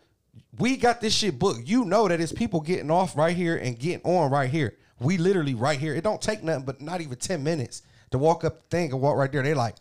[0.60, 1.68] we got this shit booked.
[1.68, 4.76] You know that it's people getting off right here and getting on right here.
[5.00, 5.96] We literally right here.
[5.96, 7.82] It don't take nothing but not even 10 minutes
[8.12, 9.42] to walk up the thing and walk right there.
[9.42, 9.76] They're like,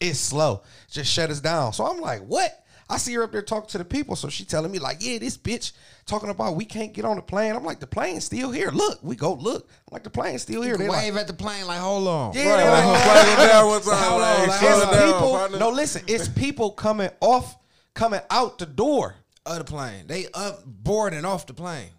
[0.00, 0.62] it's slow.
[0.90, 1.72] Just shut us down.
[1.72, 2.60] So I'm like, what?
[2.90, 4.14] I see her up there talking to the people.
[4.16, 5.72] So she telling me, like, yeah, this bitch
[6.04, 7.54] talking about we can't get on the plane.
[7.56, 8.70] I'm like, the plane's still here.
[8.70, 9.68] Look, we go look.
[9.88, 10.76] I'm like, the plane's still here.
[10.76, 12.34] They like, Wave at the plane like, hold on.
[12.34, 14.92] yeah, Right, like, like, flag it down one time, Hold on, like, hold on.
[14.94, 15.58] down, people.
[15.60, 17.56] No, listen, it's people coming off,
[17.94, 19.14] coming out the door.
[19.46, 20.06] Of the plane.
[20.06, 21.90] They up boarding off the plane.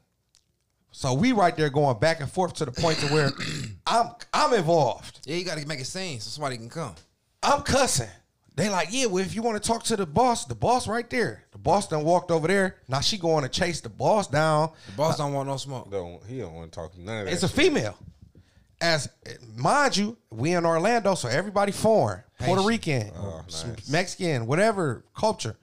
[0.91, 3.31] So we right there going back and forth to the point to where
[3.87, 5.19] I'm I'm involved.
[5.25, 6.95] Yeah, you gotta make a scene so somebody can come.
[7.43, 8.09] I'm cussing.
[8.55, 11.07] They like, yeah, well, if you want to talk to the boss, the boss right
[11.09, 11.43] there.
[11.51, 12.77] The boss done walked over there.
[12.87, 14.71] Now she going to chase the boss down.
[14.87, 15.91] The boss don't want no smoke.
[15.91, 17.33] Don't he don't want to talk none of that.
[17.33, 17.57] It's a shit.
[17.57, 17.97] female.
[18.81, 19.09] As
[19.55, 22.67] mind you, we in Orlando, so everybody foreign, Puerto Haitian.
[22.67, 23.89] Rican, Oh, nice.
[23.89, 25.57] Mexican, whatever culture.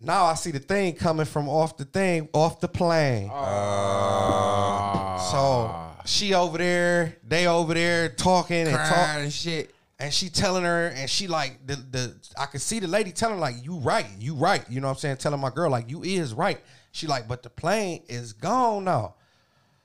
[0.00, 3.28] Now I see the thing coming from off the thing, off the plane.
[3.32, 5.18] Ah.
[5.32, 5.74] So
[6.08, 9.24] she over there, they over there talking and talking.
[9.24, 9.74] and shit.
[9.98, 13.34] and she telling her, and she like the the I could see the lady telling
[13.36, 14.64] her, like you right, you right.
[14.70, 15.16] You know what I'm saying?
[15.16, 16.60] Telling my girl like you is right.
[16.92, 19.16] She like, but the plane is gone now.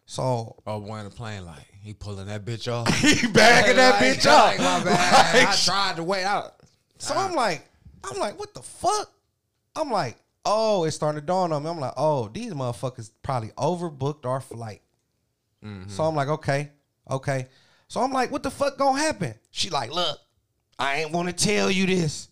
[0.06, 2.88] So Oh, in the plane like he pulling that bitch off.
[3.00, 4.46] he bagging that Like, bitch up.
[4.46, 5.36] Like, my bad.
[5.36, 6.54] Like, I tried to wait out.
[6.98, 7.68] so I'm like,
[8.04, 9.12] I'm like, what the fuck?
[9.76, 11.70] I'm like, oh, it's starting to dawn on me.
[11.70, 14.82] I'm like, oh, these motherfuckers probably overbooked our flight.
[15.62, 16.02] So mm-hmm.
[16.02, 16.72] I'm like, okay,
[17.10, 17.48] okay.
[17.88, 19.34] So I'm like, what the fuck gonna happen?
[19.52, 20.20] She like, look,
[20.78, 22.28] I ain't want to tell you this,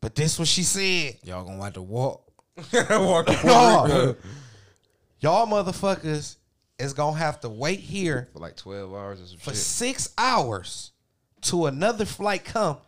[0.00, 1.18] but this what she said.
[1.24, 2.30] Y'all gonna have to walk.
[2.90, 4.16] Walk No.
[5.20, 6.36] Y'all motherfuckers
[6.78, 9.58] is gonna have to wait here For like 12 hours or some for shit.
[9.58, 10.92] six hours
[11.42, 12.78] to another flight come.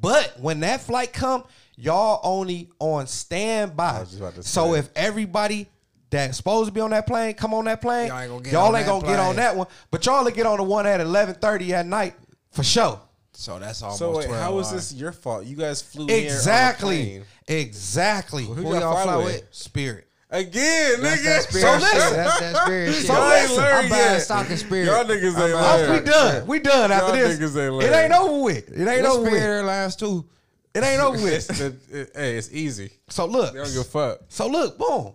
[0.00, 1.44] But when that flight come,
[1.76, 4.00] y'all only on standby.
[4.00, 4.78] was just about to So say.
[4.80, 5.68] if everybody
[6.10, 8.52] that's supposed to be on that plane come on that plane, Y'all ain't gonna get
[8.52, 9.66] y'all on ain't that gonna get on that one.
[9.90, 12.14] But y'all will get on the one at eleven thirty at night
[12.50, 13.00] for sure.
[13.32, 15.44] So that's almost So wait, 12 how is this your fault?
[15.44, 17.02] You guys flew Exactly.
[17.02, 17.58] here on a plane.
[17.60, 18.44] Exactly.
[18.44, 19.26] Who Who y'all y'all fly fly with?
[19.26, 19.48] with?
[19.50, 20.08] Spirit.
[20.34, 21.24] Again, That's nigga.
[21.24, 22.16] that So listen.
[22.16, 23.06] That's that spirit shit.
[23.06, 24.18] So I ain't listen, I'm buying yet.
[24.18, 24.86] stock in spirit.
[24.86, 26.04] Y'all niggas ain't learned.
[26.04, 26.46] we done.
[26.48, 27.38] We done after Y'all this.
[27.38, 28.68] niggas ain't It ain't over with.
[28.68, 29.42] It ain't over Spirit with.
[29.42, 30.28] Airlines too.
[30.74, 31.46] It ain't over with.
[31.46, 32.90] the- it- hey, it's easy.
[33.08, 33.52] So look.
[33.52, 34.20] They don't give a fuck.
[34.28, 35.12] So look, boom.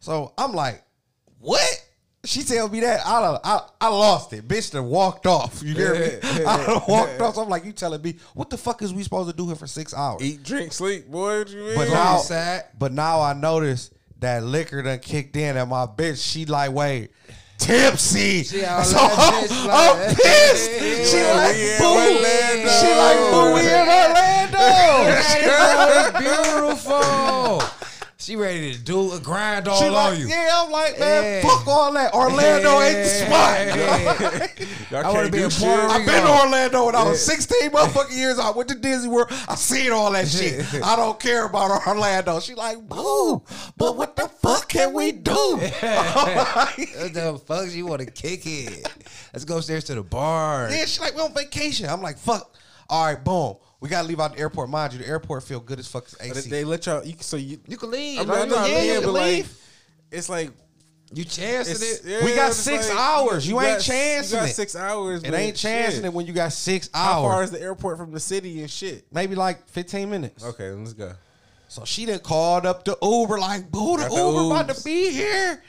[0.00, 0.82] So I'm like,
[1.38, 1.84] what?
[2.24, 4.46] She tell me that I I, I lost it.
[4.46, 5.62] Bitch done walked off.
[5.62, 6.18] You hear me?
[6.46, 7.36] I walked off.
[7.36, 9.56] So I'm like, you telling me what the fuck is we supposed to do here
[9.56, 10.20] for six hours?
[10.20, 11.38] Eat, drink, sleep, boy.
[11.38, 11.74] What you mean?
[11.76, 12.66] But now, sad.
[12.78, 13.90] but now I notice
[14.20, 17.10] that liquor done kicked in, and my bitch, she like, wait,
[17.58, 18.42] tipsy.
[18.44, 20.70] So that I'm, I'm like- pissed.
[21.10, 21.84] She like, boo.
[21.84, 22.68] Orlando.
[22.80, 24.58] She like, boo, we in Orlando.
[26.18, 27.77] beautiful.
[28.28, 30.28] She ready to do a grind all She on like, you.
[30.28, 31.48] yeah, I'm like, man, Yeah.
[31.48, 32.12] fuck all that.
[32.12, 34.90] Orlando ain't the spot.
[34.90, 35.60] Y'all I wanna can't be do in shit.
[35.62, 38.38] Puerto I've been to Orlando when I was 16 motherfucking years.
[38.38, 39.28] I went to Disney World.
[39.48, 40.62] I seen all that shit.
[40.84, 42.38] I don't care about Orlando.
[42.40, 43.42] She like, boo,
[43.78, 45.32] but what the fuck can we do?
[45.58, 48.86] What the fuck you want to kick it?
[49.32, 50.68] Let's go upstairs to the bar.
[50.70, 51.88] yeah, she like, we on vacation.
[51.88, 52.54] I'm like, fuck.
[52.90, 53.56] All right, boom.
[53.80, 54.70] We gotta leave out the airport.
[54.70, 56.50] Mind you, the airport feel good as fuck as But AC.
[56.50, 57.04] They let y'all.
[57.04, 57.60] You, so you.
[57.66, 58.20] You can leave.
[58.20, 59.46] I'm Like, not, I'm not yeah, you leaving, can but like,
[60.10, 60.50] it's like
[61.14, 62.02] you chancing it's, it.
[62.04, 63.48] yeah, We got six like, hours.
[63.48, 64.54] You ain't got- chancing You got it.
[64.54, 65.22] six hours.
[65.22, 66.04] it but ain't chancing shit.
[66.06, 67.14] it when you got six hours.
[67.14, 67.44] How far hours.
[67.46, 69.04] is the airport from the city and shit?
[69.12, 70.44] Maybe like 15 minutes.
[70.44, 71.12] Okay, let's go.
[71.68, 74.82] So she done called up the Uber, like, boo, the Got the Uber about to
[74.84, 75.62] be here.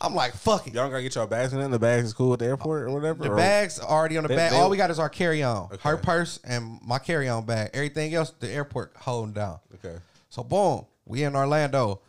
[0.00, 0.74] I'm like, fuck it.
[0.74, 1.58] Y'all gotta get y'all bags in.
[1.60, 1.68] There.
[1.68, 3.24] The bags is cool at the airport or whatever.
[3.24, 4.52] The or- bag's already on the They- bag.
[4.52, 7.70] they- All we got is our carry on, her purse, and my carry on bag.
[7.72, 9.58] Everything else, the airport holding down.
[9.76, 9.96] Okay.
[10.28, 12.00] So boom, we in Orlando.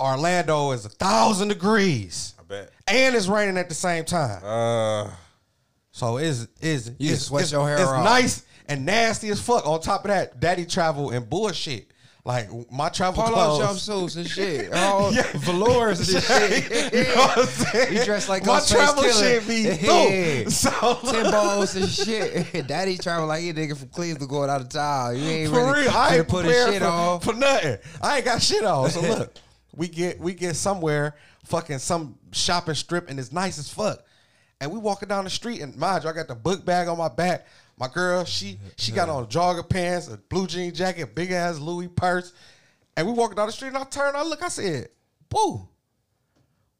[0.00, 2.70] Orlando is a thousand degrees, I bet.
[2.86, 4.40] and it's raining at the same time.
[4.44, 5.10] Uh,
[5.90, 8.04] So it's is You it's, sweat it's, your hair it's off.
[8.04, 9.66] nice and nasty as fuck.
[9.66, 11.90] On top of that, daddy travel and bullshit.
[12.28, 13.88] Like my travel Polo clothes.
[13.88, 14.70] jumpsuits and shit.
[14.74, 15.22] All Yeah.
[15.36, 16.92] velours and shit.
[16.92, 17.94] you know what I'm saying?
[17.96, 19.14] You dress like my travel Killer.
[19.40, 20.48] shit be Yeah.
[20.50, 22.66] So Timbos and shit.
[22.66, 25.16] Daddy travel like you nigga from Cleveland going out of town.
[25.16, 27.20] You ain't For really real, I ain't put his shit for, on.
[27.20, 27.78] for nothing.
[28.02, 28.90] I ain't got shit on.
[28.90, 29.32] So look,
[29.74, 34.04] we get we get somewhere, fucking some shopping strip, and it's nice as fuck.
[34.60, 36.98] And we walking down the street, and mind you, I got the book bag on
[36.98, 37.46] my back.
[37.78, 41.88] My girl, she she got on jogger pants, a blue jean jacket, big ass Louis
[41.88, 42.32] purse,
[42.96, 43.68] and we walking down the street.
[43.68, 44.88] And I turn, I look, I said,
[45.28, 45.68] "Boo,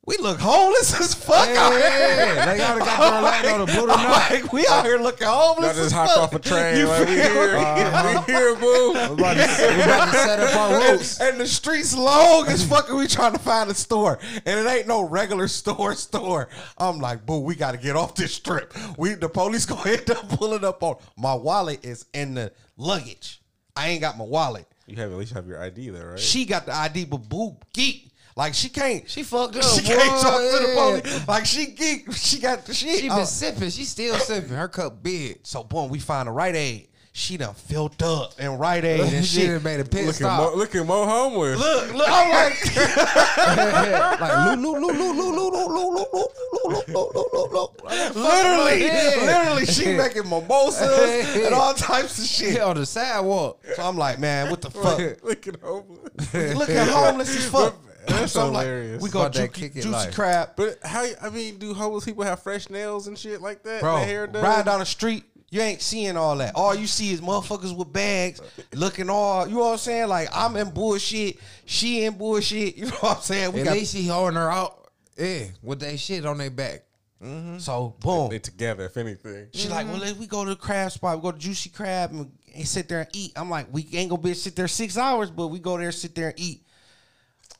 [0.08, 1.80] we look homeless as fuck out here.
[1.80, 5.26] Yeah, they gotta got to Orlando to boot or I'm like, we out here looking
[5.26, 5.76] homeless.
[5.76, 6.78] Y'all just hopped off a train.
[6.78, 8.24] You like, we here, me?
[8.26, 8.92] we here, boo.
[8.92, 11.20] We about to, we about to set up our roots.
[11.20, 12.88] and the streets long as fuck.
[12.88, 15.94] and We trying to find a store, and it ain't no regular store.
[15.94, 16.48] Store.
[16.78, 18.72] I'm like, boo, we got to get off this strip.
[18.96, 23.42] We the police gonna end up pulling up on my wallet is in the luggage.
[23.76, 24.66] I ain't got my wallet.
[24.86, 26.18] You have at least have your ID there, right?
[26.18, 28.07] She got the ID, but boo geek.
[28.38, 29.10] Like she can't.
[29.10, 29.64] She fucked up.
[29.64, 31.00] She can't boy, talk to the yeah.
[31.00, 31.26] police.
[31.28, 32.12] Like she geek.
[32.12, 33.00] She got the shit.
[33.00, 33.68] She Uh, been sipping.
[33.70, 34.50] She still sipping.
[34.50, 35.40] Her cup big.
[35.42, 36.88] so boom, we find a Rite Aid.
[37.12, 39.48] She done filled up and Rite Aid and she shit.
[39.50, 40.40] done made a pit looking stop.
[40.40, 41.58] more, looking more homeless.
[41.58, 46.26] Look, look, I'm like, like loo loo loo loo loo loo loo loo loo
[46.64, 47.68] loo loo loo loo loo.
[48.14, 48.80] literally,
[49.26, 52.60] literally, she making mimosas and all types of shit.
[52.60, 53.64] on the sidewalk.
[53.74, 55.24] So I'm like, man, what the fuck?
[55.24, 56.34] looking homeless.
[56.54, 57.74] Looking homeless as fuck.
[58.08, 59.02] That's so I'm like, hilarious.
[59.02, 60.14] we go About that juicy, kick it juicy life.
[60.14, 61.06] crab, But how?
[61.22, 63.80] I mean, do homeless people have fresh nails and shit like that?
[63.80, 63.96] bro.
[63.98, 64.42] Their hair done?
[64.42, 66.54] Riding down the street, you ain't seeing all that.
[66.54, 68.40] All you see is motherfuckers with bags,
[68.74, 69.46] looking all.
[69.46, 70.08] You know what I'm saying?
[70.08, 72.76] Like I'm in bullshit, she in bullshit.
[72.78, 73.52] You know what I'm saying?
[73.52, 74.88] We At got least he holding her out.
[75.16, 76.84] Yeah, with that shit on their back.
[77.22, 77.58] Mm-hmm.
[77.58, 78.30] so boom.
[78.30, 79.48] They together, if anything.
[79.52, 79.94] She like, mm-hmm.
[79.94, 81.16] well, let we go to the crab spot.
[81.16, 83.32] We go to Juicy Crab and, and sit there and eat.
[83.34, 86.14] I'm like, we ain't gonna be sit there six hours, but we go there, sit
[86.14, 86.62] there and eat.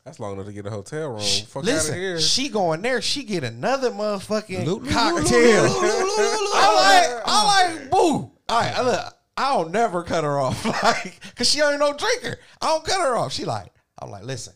[0.08, 1.20] That's long enough to get a hotel room.
[1.20, 2.18] She- Fuck out Listen, of here.
[2.18, 3.02] she going there.
[3.02, 5.64] She get another motherfucking Loop, loop, cocktail.
[5.68, 7.98] I like, I like, boo.
[7.98, 12.38] All right, look, I don't never cut her off, like, cause she ain't no drinker.
[12.62, 13.32] I don't cut her off.
[13.34, 14.54] She like, I'm like, listen,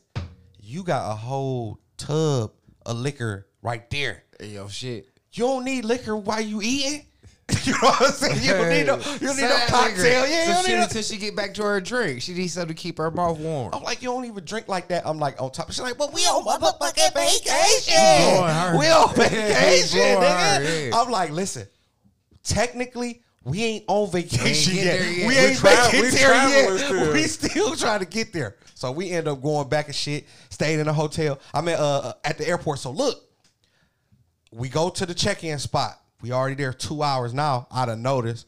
[0.59, 2.53] you got a whole tub
[2.87, 4.25] of liquor right there.
[4.41, 5.07] Hey, yo, shit.
[5.35, 7.05] You don't need liquor while you eating.
[7.65, 8.43] you know what I'm saying?
[8.43, 10.27] You don't need no, you don't need no cocktail.
[10.27, 12.23] Yeah, you don't she need no- until she get back to her drink.
[12.23, 13.75] She needs something to keep her mouth warm.
[13.75, 15.07] I'm like, you don't even drink like that.
[15.07, 15.69] I'm like, on top.
[15.71, 17.95] She's like, but we on motherfucking vacation.
[18.35, 18.79] blowing her.
[18.79, 20.91] We on vacation, blowing nigga.
[20.91, 20.97] yeah.
[21.01, 21.67] I'm like, listen,
[22.45, 24.99] technically, we ain't on vacation get yet.
[25.01, 25.27] there yet.
[25.27, 26.79] We We ain't tra- making we there yet.
[26.79, 27.13] still.
[27.13, 28.57] We still trying to get there.
[28.75, 30.27] So we end up going back and shit.
[30.51, 31.39] staying in a hotel.
[31.53, 32.79] I'm at uh at the airport.
[32.79, 33.21] So look,
[34.53, 35.99] we go to the check-in spot.
[36.23, 37.67] We already there two hours now.
[37.75, 38.47] Out of notice,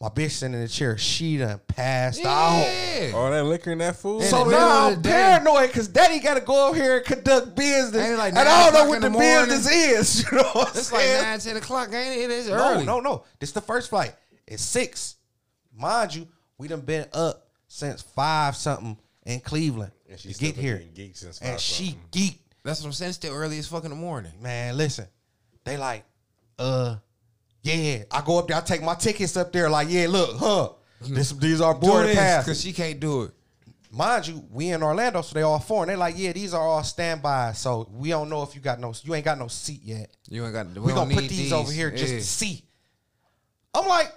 [0.00, 0.98] my bitch sitting in the chair.
[0.98, 2.58] She done passed out.
[2.60, 3.12] Yeah.
[3.14, 4.22] All that liquor and that food.
[4.22, 5.10] In So the middle now of I'm the day.
[5.10, 8.02] paranoid because daddy got to go over here and conduct business.
[8.02, 9.48] Ain't it like and I nine don't know o'clock what in the, the morning?
[9.48, 9.72] business
[10.22, 10.26] is.
[10.32, 11.22] You know what I'm It's like saying?
[11.22, 12.30] 9, 10 o'clock, ain't it?
[12.30, 12.84] It's no, early.
[12.84, 13.24] no, no.
[13.40, 14.14] This the first flight.
[14.46, 15.16] It's six.
[15.76, 16.28] Mind you,
[16.58, 20.76] we done been up since five something in Cleveland And to she's get still here.
[20.78, 22.00] been geek since And five she something.
[22.12, 22.38] geeked.
[22.62, 23.12] That's what I'm saying.
[23.12, 24.32] Still early as fuck in the morning.
[24.42, 25.06] Man, listen.
[25.64, 26.04] They like,
[26.58, 26.96] uh,
[27.64, 28.04] yeah.
[28.10, 30.68] I go up there, I take my tickets up there, like, yeah, look, huh.
[31.00, 32.44] This, these are boarding passes.
[32.46, 33.32] because she can't do it.
[33.90, 35.88] mind you, we in Orlando, so they all foreign.
[35.88, 37.52] They're like, yeah, these are all standby.
[37.52, 40.16] So we don't know if you got no, you ain't got no seat yet.
[40.30, 40.66] You ain't got.
[40.74, 42.18] We, We, gonna put need these, over here just Yeah.
[42.20, 42.64] to see.
[43.74, 44.12] I'm like,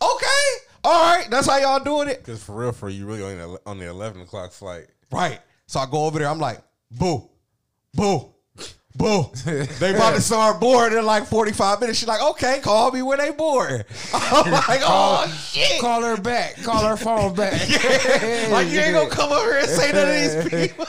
[0.00, 0.48] okay,
[0.84, 3.60] all right, that's how y'all doing it, Because for real, for you, really on the,
[3.66, 4.86] on the 11 o'clock flight.
[5.10, 5.40] right?
[5.66, 6.28] So I go over there.
[6.28, 6.60] I'm like,
[6.90, 7.28] boo,
[7.94, 8.32] boo.
[8.96, 9.30] Boo.
[9.44, 11.98] They about to start boarding in like 45 minutes.
[11.98, 13.84] She's like, okay, call me when they board.
[14.14, 15.80] I'm like, oh, shit.
[15.80, 16.56] Call her back.
[16.62, 17.52] Call her phone back.
[18.50, 20.86] like, you ain't gonna come over here and say none of these people.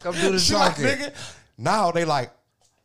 [0.00, 0.84] Come do the She like, talking.
[0.86, 1.14] nigga.
[1.58, 2.30] Now they like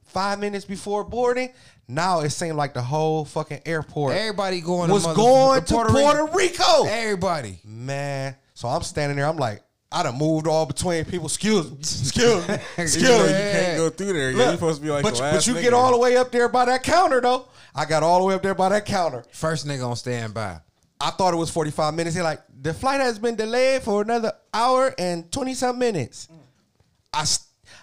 [0.05, 1.53] five minutes before boarding.
[1.88, 5.73] Now it seemed like the whole fucking airport Everybody going was to mother- going to
[5.76, 6.35] Puerto, Rico.
[6.35, 6.85] Rico.
[6.88, 7.59] Everybody.
[7.63, 9.27] Man, so I'm standing there.
[9.27, 9.61] I'm like,
[9.95, 11.26] I done moved all between people.
[11.27, 13.15] Excuse me, excuse me, excuse me.
[13.15, 14.31] you can't go through there.
[14.34, 15.61] Look, You're supposed to be like but, the you- last but you nigga.
[15.63, 17.47] get all the way up there by that counter though.
[17.73, 19.23] I got all the way up there by that counter.
[19.31, 20.59] First nigga on standby.
[20.99, 22.15] I thought it was 45 minutes.
[22.15, 26.27] They're like, the flight has been delayed for another hour and 20 some minutes.
[27.13, 27.26] I,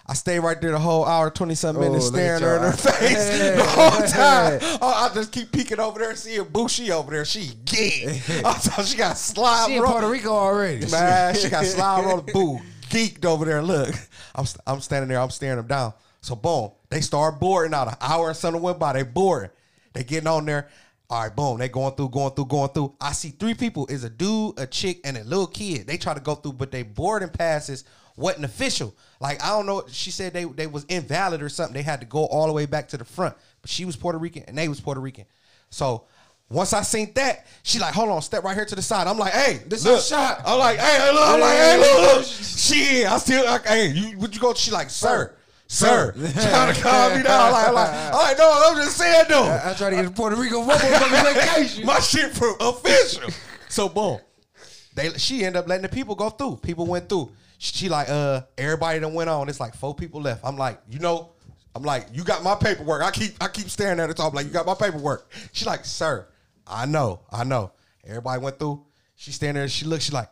[0.05, 2.71] I stayed right there the whole hour, 20 some minutes, Oh, staring her in her
[2.73, 4.59] face the whole time.
[4.81, 7.23] Oh, I just keep peeking over there, seeing Bushi over there.
[7.23, 8.07] She geek.
[8.43, 10.85] I thought she got slide She in Puerto Rico already.
[10.87, 12.59] Man, she got slide roll boo
[12.89, 13.61] geeked over there.
[13.61, 13.95] Look,
[14.35, 15.19] I'm I'm standing there.
[15.19, 15.93] I'm staring them down.
[16.19, 17.87] So boom, they start boarding out.
[17.87, 18.93] An hour and something went by.
[18.93, 19.51] They boarding.
[19.93, 20.69] They getting on there.
[21.09, 21.59] All right, boom.
[21.59, 22.95] They going through, going through, going through.
[22.99, 23.87] I see three people.
[23.87, 25.87] Is a dude, a chick, and a little kid.
[25.87, 27.83] They try to go through, but they boarding passes
[28.15, 28.95] wasn't official.
[29.19, 29.83] Like I don't know.
[29.89, 31.73] She said they they was invalid or something.
[31.73, 33.35] They had to go all the way back to the front.
[33.61, 35.25] But she was Puerto Rican and they was Puerto Rican.
[35.69, 36.05] So.
[36.49, 39.07] Once I seen that, she like, hold on, step right here to the side.
[39.07, 39.95] I'm like, hey, This look.
[39.95, 40.41] our shot.
[40.45, 41.27] I'm like, hey, hey, look.
[41.27, 42.25] I'm like, hey, look, look.
[42.25, 44.53] She, I still, like, hey, you, would you go?
[44.53, 45.33] She like, sir,
[45.67, 47.51] sir, trying to calm me down.
[47.51, 49.45] Like, like, I'm like, no, I'm just saying though.
[49.63, 51.85] I try to get to Puerto Rico motherfucking vacation.
[51.87, 53.31] My shit for official.
[53.69, 54.19] So boom,
[54.93, 56.57] they she ended up letting the people go through.
[56.57, 57.31] People went through.
[57.63, 59.47] She like, uh, everybody that went on.
[59.47, 60.43] It's like four people left.
[60.43, 61.29] I'm like, you know,
[61.73, 63.01] I'm like, you got my paperwork.
[63.01, 64.15] I keep I keep staring at her.
[64.17, 65.31] So I'm like, you got my paperwork.
[65.53, 66.27] She like, sir,
[66.67, 67.71] I know, I know.
[68.05, 68.83] Everybody went through.
[69.15, 69.69] She standing there.
[69.69, 70.03] She looks.
[70.03, 70.29] She like,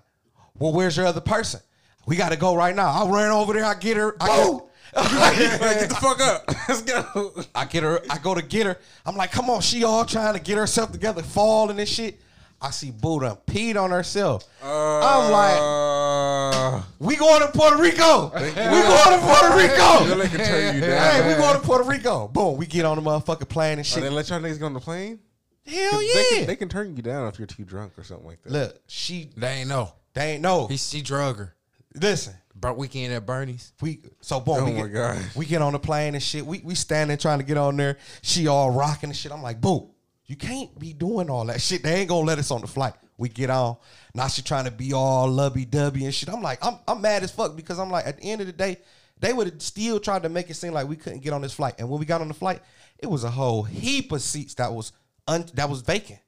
[0.60, 1.62] well, where's your other person?
[2.06, 2.90] We got to go right now.
[2.90, 3.64] I ran over there.
[3.64, 4.18] I get her.
[4.20, 4.60] I get,
[5.80, 6.44] Get the fuck up.
[6.68, 7.32] Let's go.
[7.56, 8.02] I get her.
[8.10, 8.78] I go to get her.
[9.06, 9.62] I'm like, come on.
[9.62, 12.20] She all trying to get herself together, falling and shit.
[12.64, 14.48] I see Boo done peed on herself.
[14.64, 18.32] I'm like, Uh, we going to Puerto Rico.
[18.36, 20.16] we going to Puerto Rico.
[20.16, 21.12] they can turn you down.
[21.24, 22.28] Hey, we going to Puerto Rico.
[22.28, 22.58] Boom.
[22.58, 24.80] We get on the motherfucking plane and Oh, they let y'all niggas get on the
[24.80, 25.20] plane?
[25.66, 26.24] Hell They yeah.
[26.38, 28.52] can, they can turn you down if you're too drunk or something like that.
[28.52, 29.94] Look, she They ain't know.
[30.14, 30.68] they ain't know.
[30.68, 31.56] He she drug her.
[31.96, 33.74] Listen, But weekend at Bernie's.
[33.82, 34.56] we so boom.
[34.60, 35.18] Oh we my get, God.
[35.36, 36.46] We get on the plane and shit.
[36.46, 37.98] We we standing trying to get on there.
[38.24, 39.32] She all rocking and shit.
[39.32, 39.91] I'm like, boo,
[40.32, 41.84] you can't be doing all that shit.
[41.84, 42.94] They ain't gonna let us on the flight.
[43.18, 43.76] We get on.
[44.16, 46.30] Now she trying to be all lovey dovey and shit.
[46.30, 48.54] I'm like, I'm I'm mad as fuck because I'm like, at the end of the
[48.54, 48.78] day,
[49.20, 51.54] they would have still tried to make it seem like we couldn't get on this
[51.54, 51.76] flight.
[51.80, 52.62] And when we got on the flight,
[52.98, 54.94] it was a whole heap of seats that was
[55.28, 56.20] un, that was vacant.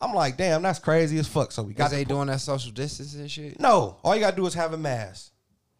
[0.00, 1.52] I'm like, damn, that's crazy as fuck.
[1.52, 3.60] So we got Got they the- doing that social distancing shit?
[3.60, 5.32] no, all you gotta do is have a mask.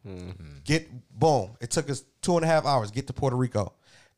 [0.07, 0.59] Mm-hmm.
[0.65, 0.87] Get
[1.19, 1.57] boom.
[1.63, 2.91] It took us two and a half hours.
[2.91, 3.73] Get to Puerto Rico.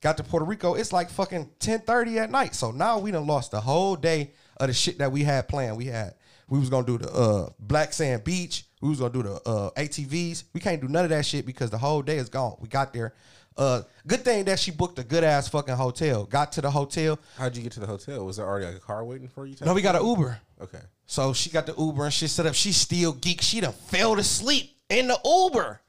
[0.06, 0.74] Got to Puerto Rico.
[0.74, 2.54] It's like fucking ten thirty at night.
[2.54, 5.76] So now we done lost the whole day of the shit that we had planned.
[5.76, 6.14] We had
[6.48, 8.66] we was gonna do the uh, Black Sand Beach.
[8.80, 10.44] We was gonna do the uh, ATVs.
[10.52, 12.54] We can't do none of that shit because the whole day is gone.
[12.60, 13.14] We got there.
[13.56, 16.22] Uh, good thing that she booked a good ass fucking hotel.
[16.22, 17.18] Got to the hotel.
[17.36, 18.24] How'd you get to the hotel?
[18.24, 19.56] Was there already like a car waiting for you?
[19.60, 20.06] No, we got an?
[20.06, 20.38] Uber.
[20.60, 20.82] Okay.
[21.06, 22.54] So she got the Uber and shit set up.
[22.54, 23.42] She still geek.
[23.42, 25.80] She done fell asleep in the Uber.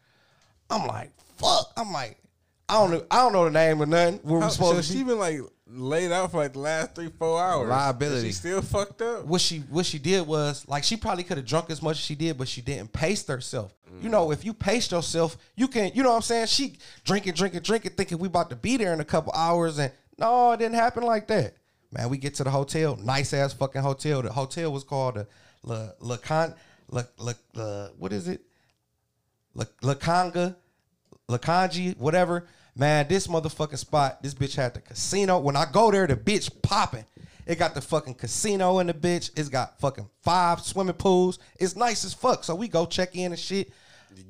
[0.72, 1.72] I'm like, fuck.
[1.78, 2.18] I'm like,
[2.70, 3.06] I don't know.
[3.10, 4.20] I don't know the name of nothing.
[4.24, 5.10] Where we How, supposed so to she be.
[5.10, 5.40] been like
[5.70, 7.70] laid out for like the last three, four hours.
[7.70, 8.28] Liability.
[8.28, 9.26] She still fucked up.
[9.26, 12.04] What she what she did was like she probably could have drunk as much as
[12.04, 13.74] she did, but she didn't pace herself.
[14.02, 15.92] You know, if you pace yourself, you can.
[15.96, 16.48] You know what I'm saying?
[16.48, 19.92] She drinking, drinking, drinking, thinking we about to be there in a couple hours, and
[20.20, 21.56] no, it didn't happen like that.
[21.92, 24.22] Man, we get to the hotel, nice ass fucking hotel.
[24.22, 25.28] The hotel was called the
[25.64, 26.54] La La Con
[26.90, 28.42] La La, La what is it?
[29.56, 30.56] La La Conga,
[31.28, 31.68] La
[31.98, 32.48] whatever.
[32.78, 35.40] Man, this motherfucking spot, this bitch had the casino.
[35.40, 37.06] When I go there, the bitch popping.
[37.48, 39.32] It got the fucking casino in the bitch.
[39.36, 41.40] It's got fucking five swimming pools.
[41.60, 42.44] It's nice as fuck.
[42.44, 43.72] So we go check in and shit.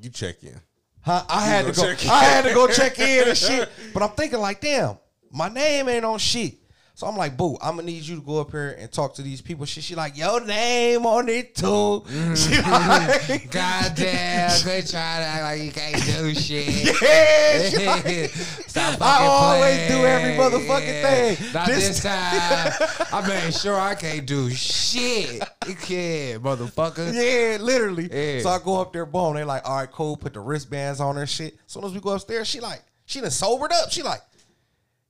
[0.01, 0.61] You check in.
[1.01, 1.23] Huh?
[1.27, 1.87] I had go to go.
[1.87, 2.09] check in.
[2.09, 3.69] I had to go check in and shit.
[3.93, 4.97] But I'm thinking like, damn,
[5.31, 6.55] my name ain't on shit.
[6.97, 9.21] So I'm like, boo, I'm gonna need you to go up here and talk to
[9.21, 9.67] these people.
[9.67, 11.63] She, she like, your name on it too.
[11.67, 12.33] Mm-hmm.
[12.33, 13.31] She mm-hmm.
[13.31, 17.01] like, Goddamn, they try to act like you can't do shit.
[17.79, 18.29] yeah, like-
[18.67, 19.91] Stop I always playing.
[19.91, 21.53] do every motherfucking thing.
[21.53, 22.73] Not This- this, time.
[23.13, 25.47] I made sure I can't do shit.
[25.67, 27.13] You can't, motherfucker.
[27.13, 28.09] Yeah, literally.
[28.11, 28.41] Yeah.
[28.41, 29.35] So I go up there, boom.
[29.35, 30.17] They like, all right, cool.
[30.17, 31.59] Put the wristbands on her shit.
[31.63, 33.91] As soon as we go upstairs, she like, she done sobered up.
[33.91, 34.21] She like,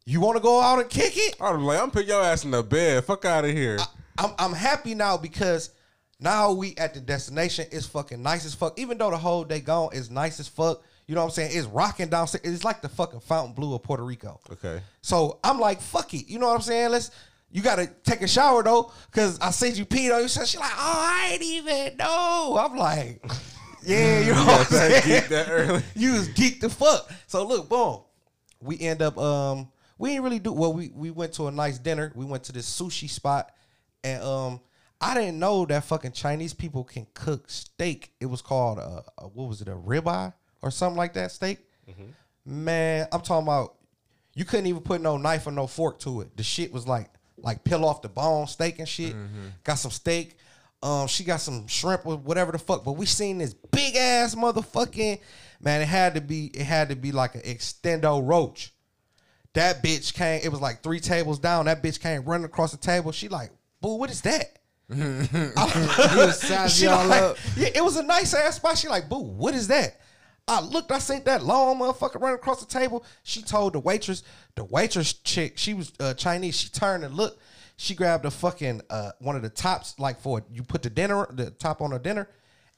[0.07, 1.35] you want to go out and kick it?
[1.41, 3.03] I'm like, I'm putting your ass in the bed.
[3.03, 3.77] Fuck out of here.
[4.17, 5.71] I'm I'm happy now because
[6.17, 7.65] now we at the destination.
[7.73, 8.79] It's fucking nice as fuck.
[8.79, 10.81] Even though the whole day gone is nice as fuck.
[11.07, 11.51] You know what I'm saying?
[11.53, 12.25] It's rocking down.
[12.41, 14.39] It's like the fucking Fontainebleau of Puerto Rico.
[14.49, 14.81] okay.
[15.01, 16.29] So I'm like, fuck it.
[16.29, 16.91] You know what I'm saying?
[16.91, 17.11] Let's.
[17.51, 20.27] You gotta take a shower though, cause I said you peed on you.
[20.29, 22.57] So she like, oh, I ain't even know.
[22.59, 23.21] I'm like,
[23.83, 25.03] yeah, you know what I'm saying?
[25.05, 25.81] Geek that early.
[25.95, 27.09] you was geeked the fuck.
[27.27, 28.01] So look, boom.
[28.61, 30.73] We end up um we didn't really do well.
[30.73, 32.11] We we went to a nice dinner.
[32.15, 33.51] We went to this sushi spot,
[34.03, 34.61] and um
[34.99, 38.13] I didn't know that fucking Chinese people can cook steak.
[38.19, 41.59] It was called uh, uh what was it a ribeye or something like that steak.
[42.45, 43.75] Man, I'm talking about
[44.33, 46.35] you couldn't even put no knife or no fork to it.
[46.37, 49.13] The shit was like like peel off the bone steak and shit.
[49.63, 50.37] Got some steak.
[50.83, 52.83] Um, she got some shrimp or whatever the fuck.
[52.85, 55.19] But we seen this big ass motherfucking
[55.59, 55.81] man.
[55.81, 56.47] It had to be.
[56.47, 58.73] It had to be like an extendo roach.
[59.57, 60.39] That bitch came.
[60.43, 61.65] It was like three tables down.
[61.65, 63.11] That bitch came running across the table.
[63.11, 63.49] She like,
[63.81, 64.59] boo, what is that?
[66.69, 67.37] She like-.
[67.55, 68.77] Yeah, it was a nice ass spot.
[68.77, 69.99] She like, boo, what is that?
[70.47, 73.03] I looked, I seen that long motherfucker running across the table.
[73.23, 74.21] She told the waitress,
[74.53, 76.59] the waitress chick, she was uh, Chinese.
[76.59, 77.41] She turned and looked.
[77.77, 81.27] She grabbed a fucking uh, one of the tops, like for you put the dinner,
[81.31, 82.29] the top on the dinner,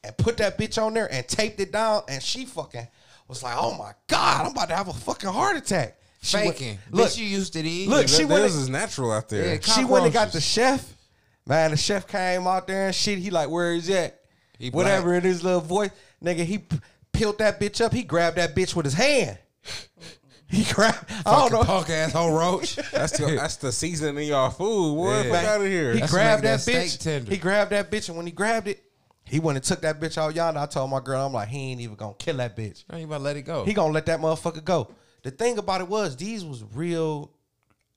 [0.06, 2.04] and put that bitch on there and taped it down.
[2.08, 2.88] And she fucking
[3.28, 5.99] was like, oh my god, I'm about to have a fucking heart attack.
[6.22, 6.80] She went- Faking.
[6.92, 7.88] look, Bitch, you used to these.
[7.88, 8.44] look, she That, went.
[8.44, 9.56] this is natural out there.
[9.56, 10.86] Yeah, She went and got the chef.
[11.46, 13.20] Man, the chef came out there and shit.
[13.20, 14.20] He like, where is that?
[14.58, 15.24] He Whatever black.
[15.24, 15.90] in his little voice,
[16.24, 16.44] nigga.
[16.44, 16.80] He p-
[17.14, 17.94] peeled that bitch up.
[17.94, 19.38] He grabbed that bitch with his hand.
[20.52, 20.98] He grabbed.
[21.28, 21.64] I don't know.
[21.64, 22.76] Punk asshole roach.
[22.92, 24.96] That's the, that's the seasoning in y'all food.
[24.96, 25.32] Boy, Yeah.
[25.32, 25.94] fuck out of here.
[25.94, 26.98] He That's grabbed that, that bitch.
[27.00, 27.30] tender.
[27.30, 28.84] He grabbed that bitch, and when he grabbed it,
[29.26, 30.60] He went and took that bitch out yonder.
[30.60, 32.84] I told my girl, I'm like, he ain't even gonna kill that bitch.
[32.90, 33.64] I ain't about to let it go.
[33.64, 34.90] He gonna let that motherfucker go.
[35.24, 37.32] The thing about it was these was real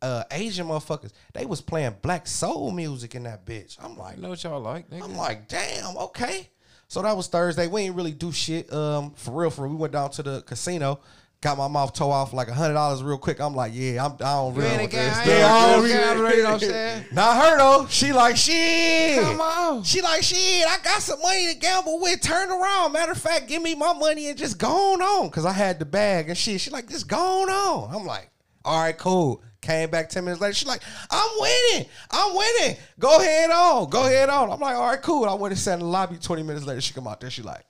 [0.01, 1.13] uh Asian motherfuckers.
[1.33, 3.77] They was playing black soul music in that bitch.
[3.83, 4.91] I'm like, know what y'all like.
[4.91, 5.05] Nigga.
[5.05, 6.49] I'm like, damn, okay.
[6.89, 7.69] So that was Thursday.
[7.69, 8.71] We ain't really do shit.
[8.73, 9.71] Um, for real, for real.
[9.71, 11.01] We went down to the casino,
[11.43, 13.41] got my mouth toe off like a hundred dollars real quick.
[13.41, 14.69] I'm like, yeah, I'm I don't really.
[14.69, 15.27] ain't a want this.
[15.27, 15.91] Yeah, Yeah, I don't really-
[16.37, 17.05] you know what I'm saying?
[17.13, 17.87] Not her though.
[17.91, 19.23] She like shit.
[19.23, 19.83] Come on.
[19.83, 20.67] She like shit.
[20.67, 22.21] I got some money to gamble with.
[22.23, 22.93] Turn around.
[22.93, 25.29] Matter of fact, give me my money and just go on.
[25.31, 26.61] Cause I had the bag and shit.
[26.61, 27.95] She like just go on.
[27.95, 28.31] I'm like,
[28.65, 29.43] all right, cool.
[29.61, 30.55] Came back ten minutes later.
[30.55, 31.87] She like, I'm winning.
[32.11, 32.77] I'm winning.
[32.99, 33.91] Go ahead on.
[33.91, 34.51] Go ahead on.
[34.51, 35.25] I'm like, all right, cool.
[35.25, 36.17] I went and sat in the lobby.
[36.17, 37.31] Twenty minutes later, she come out there.
[37.31, 37.65] She like.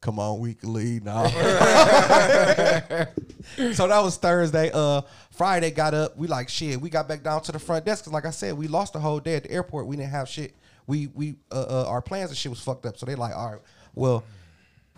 [0.00, 1.26] Come on, we can leave now.
[3.72, 4.70] so that was Thursday.
[4.72, 6.16] Uh, Friday got up.
[6.16, 6.80] We like shit.
[6.80, 9.00] We got back down to the front desk because, like I said, we lost the
[9.00, 9.86] whole day at the airport.
[9.86, 10.54] We didn't have shit.
[10.86, 12.96] We we uh, uh our plans and shit was fucked up.
[12.98, 13.60] So they like, all right,
[13.94, 14.24] well,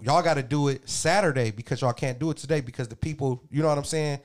[0.00, 3.42] y'all got to do it Saturday because y'all can't do it today because the people,
[3.50, 4.20] you know what I'm saying.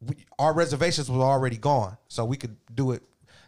[0.00, 3.02] We, our reservations was already gone, so we could do it.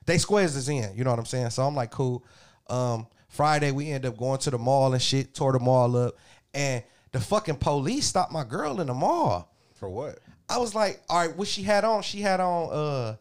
[0.06, 1.50] They squares us in, you know what I'm saying.
[1.50, 2.24] So I'm like, cool.
[2.68, 6.16] Um, Friday we end up going to the mall and shit, tore the mall up,
[6.54, 6.82] and
[7.12, 9.52] the fucking police stopped my girl in the mall.
[9.74, 10.20] For what?
[10.48, 12.02] I was like, all right, what she had on?
[12.02, 13.16] She had on uh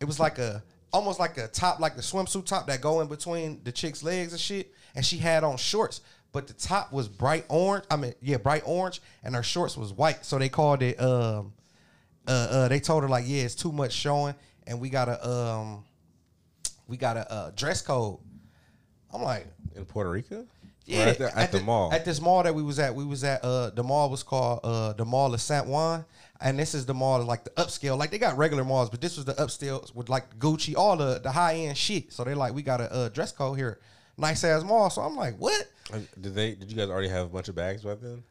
[0.00, 3.06] it was like a almost like a top, like the swimsuit top that go in
[3.06, 4.72] between the chick's legs and shit.
[4.96, 6.00] And she had on shorts,
[6.32, 7.84] but the top was bright orange.
[7.88, 10.24] I mean, yeah, bright orange, and her shorts was white.
[10.24, 11.52] So they called it um
[12.26, 14.34] uh uh they told her like, yeah, it's too much showing,
[14.66, 15.84] and we got a um
[16.88, 18.18] we got a uh, dress code.
[19.12, 20.46] I'm like, In Puerto Rico?
[20.84, 21.92] yeah, at the, at the mall.
[21.92, 24.60] At this mall that we was at, we was at uh the mall was called
[24.62, 26.04] uh the Mall of San Juan.
[26.40, 27.96] And this is the mall like the upscale.
[27.96, 31.18] Like they got regular malls, but this was the upscale with like Gucci, all the
[31.18, 32.12] the high end shit.
[32.12, 33.80] So they like, we got a uh, dress code here.
[34.18, 34.90] Nice ass mall.
[34.90, 35.66] So I'm like, what?
[36.20, 36.54] Did they?
[36.54, 38.22] Did you guys already have a bunch of bags by then?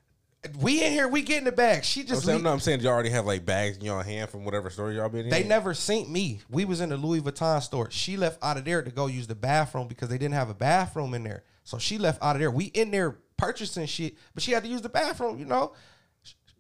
[0.60, 1.84] We in here, we getting the bag.
[1.84, 4.04] She I'm just saying, leave- no, I'm saying y'all already have like bags in your
[4.04, 5.30] hand from whatever store y'all been in.
[5.30, 6.42] They never seen me.
[6.50, 7.90] We was in the Louis Vuitton store.
[7.92, 10.54] She left out of there to go use the bathroom because they didn't have a
[10.54, 11.44] bathroom in there.
[11.64, 12.52] So she left out of there.
[12.52, 15.74] We in there purchasing shit, but she had to use the bathroom, you know.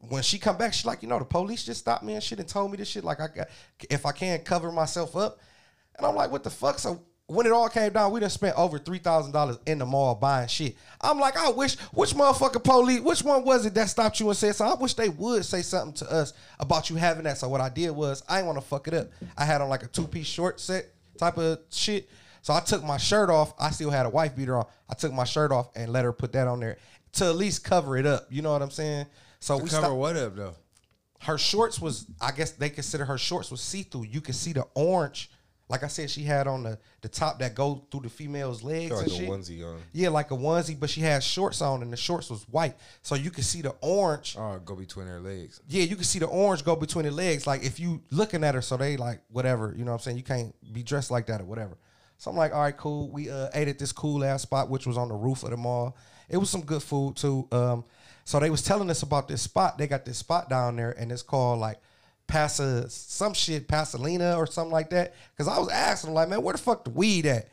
[0.09, 2.39] When she come back, she like, you know, the police just stopped me and shit
[2.39, 3.03] and told me this shit.
[3.03, 3.47] Like I got
[3.89, 5.39] if I can't cover myself up.
[5.97, 6.77] And I'm like, what the fuck?
[6.79, 9.85] So when it all came down, we done spent over three thousand dollars in the
[9.85, 10.75] mall buying shit.
[11.01, 14.37] I'm like, I wish which motherfucking police, which one was it that stopped you and
[14.37, 14.77] said something?
[14.77, 17.37] I wish they would say something to us about you having that.
[17.37, 19.07] So what I did was I didn't want to fuck it up.
[19.37, 20.87] I had on like a two piece short set
[21.17, 22.09] type of shit.
[22.41, 23.53] So I took my shirt off.
[23.59, 24.65] I still had a wife beater on.
[24.87, 26.77] I took my shirt off and let her put that on there
[27.13, 28.27] to at least cover it up.
[28.29, 29.07] You know what I'm saying?
[29.39, 30.55] So we Cover stopped what up though?
[31.21, 34.03] her shorts was I guess they consider her shorts was see through.
[34.03, 35.31] You could see the orange.
[35.67, 38.91] Like I said, she had on the the top that go through the female's legs
[38.91, 39.29] like and a shit.
[39.29, 39.79] onesie on.
[39.93, 43.15] Yeah, like a onesie, but she had shorts on and the shorts was white, so
[43.15, 44.35] you could see the orange.
[44.37, 45.61] Oh, go between her legs.
[45.67, 47.47] Yeah, you could see the orange go between the legs.
[47.47, 50.17] Like if you looking at her, so they like whatever, you know what I'm saying?
[50.17, 51.77] You can't be dressed like that or whatever.
[52.17, 53.09] So I'm like, all right, cool.
[53.09, 55.57] We uh, ate at this cool ass spot, which was on the roof of the
[55.57, 55.97] mall.
[56.29, 57.47] It was some good food too.
[57.51, 57.85] Um,
[58.23, 59.77] so they was telling us about this spot.
[59.77, 61.79] They got this spot down there, and it's called like
[62.27, 65.13] Pasa some shit, Pasadena or something like that.
[65.37, 67.49] Cause I was asking him, like, man, where the fuck the weed at?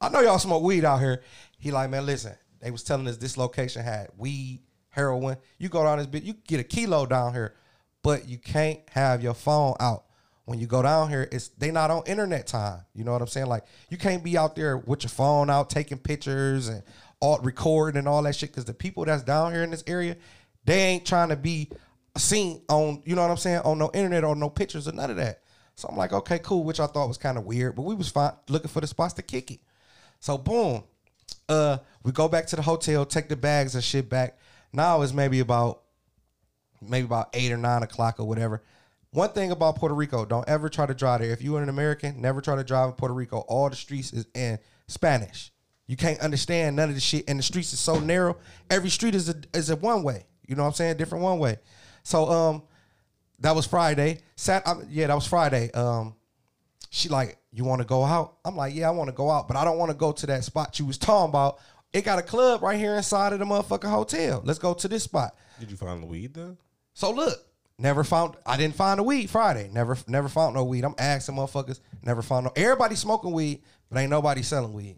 [0.00, 1.22] I know y'all smoke weed out here.
[1.58, 5.36] He like, man, listen, they was telling us this location had weed, heroin.
[5.58, 7.54] You go down this bit, you get a kilo down here,
[8.02, 10.04] but you can't have your phone out.
[10.44, 12.80] When you go down here, it's they not on internet time.
[12.94, 13.48] You know what I'm saying?
[13.48, 16.82] Like you can't be out there with your phone out taking pictures and
[17.20, 18.52] all recording and all that shit.
[18.52, 20.16] Cause the people that's down here in this area,
[20.64, 21.70] they ain't trying to be
[22.18, 25.10] seen on, you know what I'm saying, on no internet or no pictures or none
[25.10, 25.42] of that.
[25.74, 28.08] So I'm like, okay, cool, which I thought was kind of weird, but we was
[28.08, 29.60] fine looking for the spots to kick it.
[30.20, 30.84] So boom,
[31.48, 34.38] uh, we go back to the hotel, take the bags and shit back.
[34.72, 35.82] Now it's maybe about
[36.80, 38.62] maybe about eight or nine o'clock or whatever.
[39.10, 41.30] One thing about Puerto Rico, don't ever try to drive there.
[41.30, 43.38] If you're an American, never try to drive in Puerto Rico.
[43.40, 45.52] All the streets is in Spanish.
[45.86, 48.36] You can't understand none of the shit, and the streets is so narrow.
[48.68, 50.26] Every street is a is a one way.
[50.46, 50.96] You know what I'm saying?
[50.96, 51.58] Different one way.
[52.06, 52.62] So um,
[53.40, 54.20] that was Friday.
[54.36, 55.72] Sat um, yeah, that was Friday.
[55.72, 56.14] Um,
[56.88, 58.36] she like, you want to go out?
[58.44, 60.26] I'm like, yeah, I want to go out, but I don't want to go to
[60.26, 61.58] that spot you was talking about.
[61.92, 64.40] It got a club right here inside of the motherfucking hotel.
[64.44, 65.34] Let's go to this spot.
[65.58, 66.56] Did you find the weed though?
[66.94, 67.44] So look,
[67.76, 68.36] never found.
[68.46, 69.68] I didn't find a weed Friday.
[69.72, 70.84] Never, never found no weed.
[70.84, 71.80] I'm asking motherfuckers.
[72.04, 72.52] Never found no.
[72.54, 74.96] Everybody smoking weed, but ain't nobody selling weed.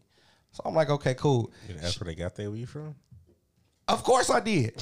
[0.50, 1.50] So I'm like, okay, cool.
[1.68, 2.96] You didn't ask where they got their weed from?
[3.88, 4.74] Of course I did.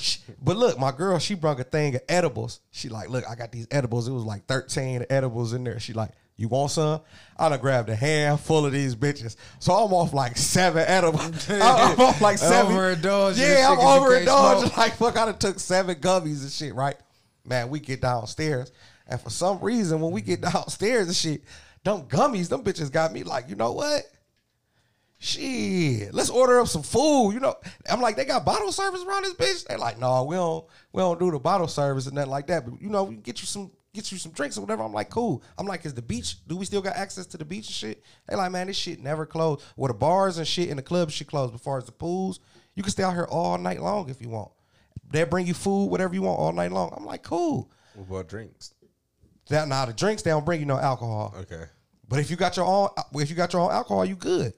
[0.42, 2.60] But look, my girl, she brought a thing of edibles.
[2.72, 4.08] She like, look, I got these edibles.
[4.08, 5.78] It was like 13 edibles in there.
[5.78, 7.00] She like, You want some?
[7.38, 9.36] I done grabbed a handful of these bitches.
[9.60, 11.48] So I'm off like seven edibles.
[11.50, 12.74] I'm off like seven.
[12.76, 14.58] Overindulging Yeah, I'm shit 'cause you can't overindulging.
[14.60, 14.76] smoke.
[14.76, 16.96] Like, fuck, I done took seven gummies and shit, right?
[17.44, 18.72] Man, we get downstairs.
[19.06, 21.42] And for some reason, when we get downstairs and shit,
[21.84, 24.02] them gummies, them bitches got me like, you know what?
[25.18, 27.32] Shit, let's order up some food.
[27.32, 27.54] You know,
[27.88, 29.66] I'm like, they got bottle service around this bitch.
[29.66, 32.64] They're like, no, we don't, we don't do the bottle service and nothing like that.
[32.64, 34.82] But you know, we can get you some, get you some drinks or whatever.
[34.82, 35.42] I'm like, cool.
[35.56, 36.36] I'm like, is the beach?
[36.46, 38.04] Do we still got access to the beach and shit?
[38.28, 39.64] They like, man, this shit never closed.
[39.76, 41.54] Well, the bars and shit in the clubs shit closed.
[41.54, 42.40] As far as the pools,
[42.74, 44.50] you can stay out here all night long if you want.
[45.10, 46.92] They'll bring you food, whatever you want, all night long.
[46.94, 47.70] I'm like, cool.
[47.94, 48.74] What about drinks?
[49.48, 51.34] That now the drinks they don't bring you no alcohol.
[51.38, 51.64] Okay.
[52.08, 54.52] But if you got your own, if you got your own alcohol, you good,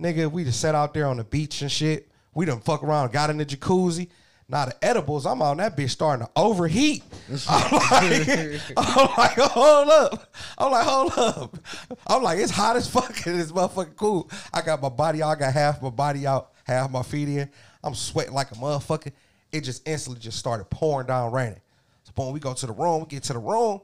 [0.00, 0.30] nigga.
[0.30, 2.08] We just sat out there on the beach and shit.
[2.34, 4.08] We done fuck around, got in the jacuzzi.
[4.48, 7.02] Now the edibles, I'm on that bitch starting to overheat.
[7.48, 10.34] I'm like, I'm like, hold up.
[10.56, 11.58] I'm like, hold up.
[12.06, 14.30] I'm like, it's hot as fuck and it's motherfucking cool.
[14.54, 17.50] I got my body out, I got half my body out, half my feet in.
[17.82, 19.10] I'm sweating like a motherfucker.
[19.50, 21.60] It just instantly just started pouring down raining.
[22.04, 23.80] So boom, we go to the room, we get to the room.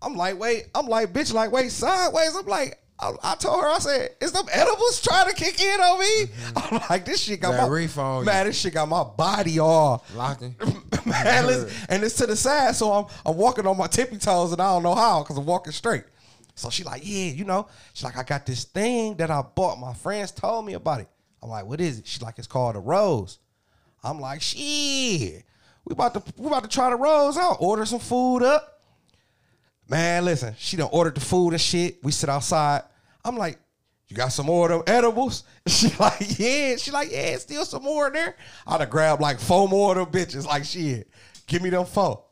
[0.00, 2.34] I'm like, wait, I'm like, bitch, like, wait, sideways.
[2.34, 5.80] I'm like, I, I told her, I said, is them edibles trying to kick in
[5.80, 6.26] on me?
[6.26, 6.74] Mm-hmm.
[6.74, 8.26] I'm like, this shit got That my reef on you.
[8.26, 10.54] man, this shit got my body all Locking.
[11.06, 14.60] man, and it's to the side, so I'm I'm walking on my tippy toes, and
[14.60, 16.04] I don't know how because I'm walking straight.
[16.54, 19.80] So she like, yeah, you know, she's like, I got this thing that I bought.
[19.80, 21.08] My friends told me about it.
[21.42, 22.06] I'm like, what is it?
[22.06, 23.38] She's like, it's called a rose.
[24.04, 25.44] I'm like, shit,
[25.84, 27.56] we about to we about to try the rose out.
[27.60, 28.71] Order some food up.
[29.92, 32.02] Man, listen, she done ordered the food and shit.
[32.02, 32.80] We sit outside.
[33.22, 33.58] I'm like,
[34.08, 35.44] you got some more of them edibles?
[35.66, 36.76] She like, yeah.
[36.76, 38.34] She like, yeah, still some more in there.
[38.66, 40.46] I done grabbed like four more of them bitches.
[40.46, 41.10] Like, shit,
[41.46, 42.24] give me them four.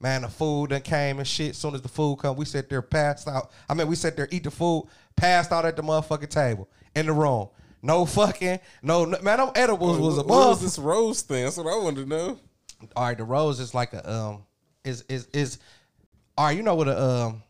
[0.00, 1.54] Man, the food done came and shit.
[1.54, 3.52] Soon as the food come, we sit there passed out.
[3.68, 7.06] I mean, we sit there, eat the food, passed out at the motherfucking table in
[7.06, 7.50] the room.
[7.82, 11.44] No fucking, no, no man, them edibles was a what was this rose thing?
[11.44, 12.40] That's what I wanted to know.
[12.96, 14.42] All right, the rose is like a um
[14.84, 15.58] is is is
[16.40, 17.42] all right, you know what a um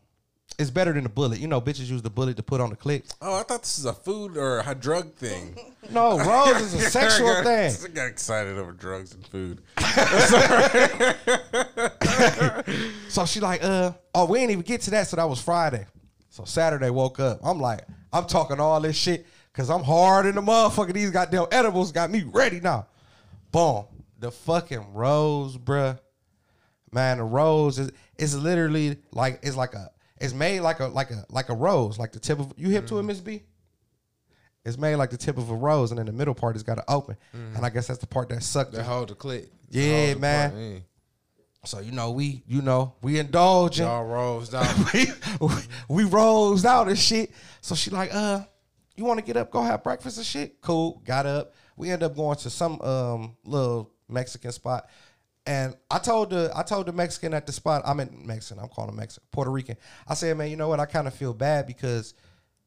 [0.59, 1.39] it's better than a bullet.
[1.39, 3.05] You know, bitches use the bullet to put on the click.
[3.21, 5.57] Oh, I thought this is a food or a drug thing.
[5.89, 7.75] No, rose is a sexual I got, thing.
[7.85, 9.61] I got excited over drugs and food.
[13.09, 15.07] So she like, uh, oh, we ain't even get to that.
[15.07, 15.87] So that was Friday.
[16.29, 17.39] So Saturday woke up.
[17.43, 17.81] I'm like,
[18.13, 20.93] I'm talking all this shit because I'm hard in the motherfucker.
[20.93, 22.87] These goddamn edibles got me ready now.
[23.51, 23.85] Boom.
[24.19, 25.97] The fucking rose, bruh.
[26.91, 31.11] Man, a rose is is literally like it's like a it's made like a like
[31.11, 33.43] a like a rose, like the tip of you hip to it, Miss B?
[34.63, 36.75] It's made like the tip of a rose, and then the middle part is got
[36.75, 38.73] to open, and I guess that's the part that sucked.
[38.73, 39.49] That hold the click.
[39.69, 40.53] Yeah, man.
[40.55, 40.79] yeah.
[41.63, 43.85] So you know we you know we indulging.
[43.85, 44.67] Y'all rolls down.
[44.93, 45.05] we,
[45.87, 47.31] we rose out and shit.
[47.61, 48.41] So she like, uh,
[48.95, 50.59] you want to get up, go have breakfast and shit?
[50.61, 51.01] Cool.
[51.05, 51.55] Got up.
[51.77, 54.89] We end up going to some um little Mexican spot.
[55.45, 58.69] And I told the I told the Mexican at the spot, I'm in Mexican, I'm
[58.69, 59.75] calling Mexican, Puerto Rican.
[60.07, 60.79] I said, man, you know what?
[60.79, 62.13] I kind of feel bad because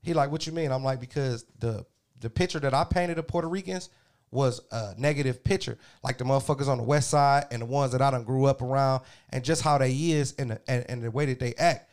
[0.02, 0.72] he like, what you mean?
[0.72, 1.86] I'm like, because the
[2.20, 3.90] the picture that I painted of Puerto Ricans
[4.30, 8.02] was a negative picture, like the motherfuckers on the west side and the ones that
[8.02, 11.10] I done grew up around, and just how they is and the, and, and the
[11.10, 11.90] way that they act.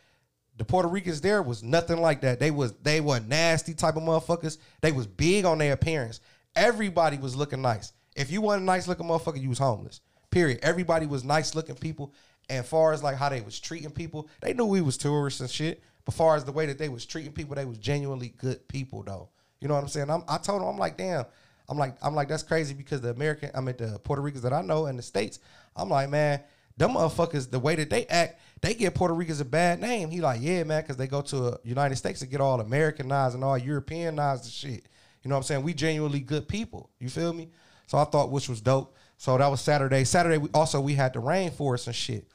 [0.58, 2.40] The Puerto Ricans there was nothing like that.
[2.40, 4.58] They was they were nasty type of motherfuckers.
[4.82, 6.22] They was big on their appearance.
[6.56, 7.94] Everybody was looking nice.
[8.16, 10.02] If you a nice looking motherfucker, you was homeless.
[10.32, 10.60] Period.
[10.64, 12.14] Everybody was nice looking people.
[12.50, 15.50] And far as like how they was treating people, they knew we was tourists and
[15.50, 15.84] shit.
[16.06, 19.04] But far as the way that they was treating people, they was genuinely good people
[19.04, 19.30] though.
[19.60, 20.10] You know what I'm saying?
[20.10, 21.26] I'm, I told them, I'm like, damn.
[21.70, 24.52] I'm like, I'm like, that's crazy because the American, I mean, the Puerto Ricans that
[24.52, 25.40] I know in the states,
[25.76, 26.42] I'm like, man,
[26.76, 30.10] them motherfuckers, the way that they act, they give Puerto Ricans a bad name.
[30.10, 33.36] He like, yeah, man, because they go to uh, United States to get all Americanized
[33.36, 34.90] and all Europeanized and shit.
[35.24, 35.64] You know what I'm saying?
[35.64, 36.90] We genuinely good people.
[37.00, 37.50] You feel me?
[37.88, 38.96] So I thought which was dope.
[39.22, 40.04] So that was Saturday.
[40.04, 42.26] Saturday we also we had the rainforest and shit.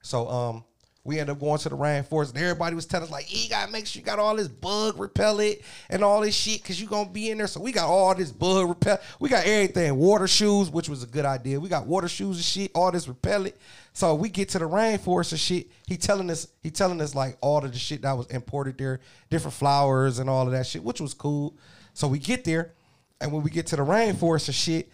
[0.00, 0.64] So um
[1.02, 3.72] we ended up going to the rainforest and everybody was telling us like, you gotta
[3.72, 5.58] make sure you got all this bug repellent
[5.90, 7.48] and all this shit because you gonna be in there.
[7.48, 9.00] So we got all this bug repellent.
[9.18, 9.96] We got everything.
[9.96, 11.58] Water shoes, which was a good idea.
[11.58, 13.56] We got water shoes and shit, all this repellent.
[13.92, 15.66] So we get to the rainforest and shit.
[15.88, 19.00] He telling us, he telling us like all of the shit that was imported there,
[19.30, 21.56] different flowers and all of that shit, which was cool.
[21.92, 22.72] So we get there,
[23.20, 24.92] and when we get to the rainforest and shit,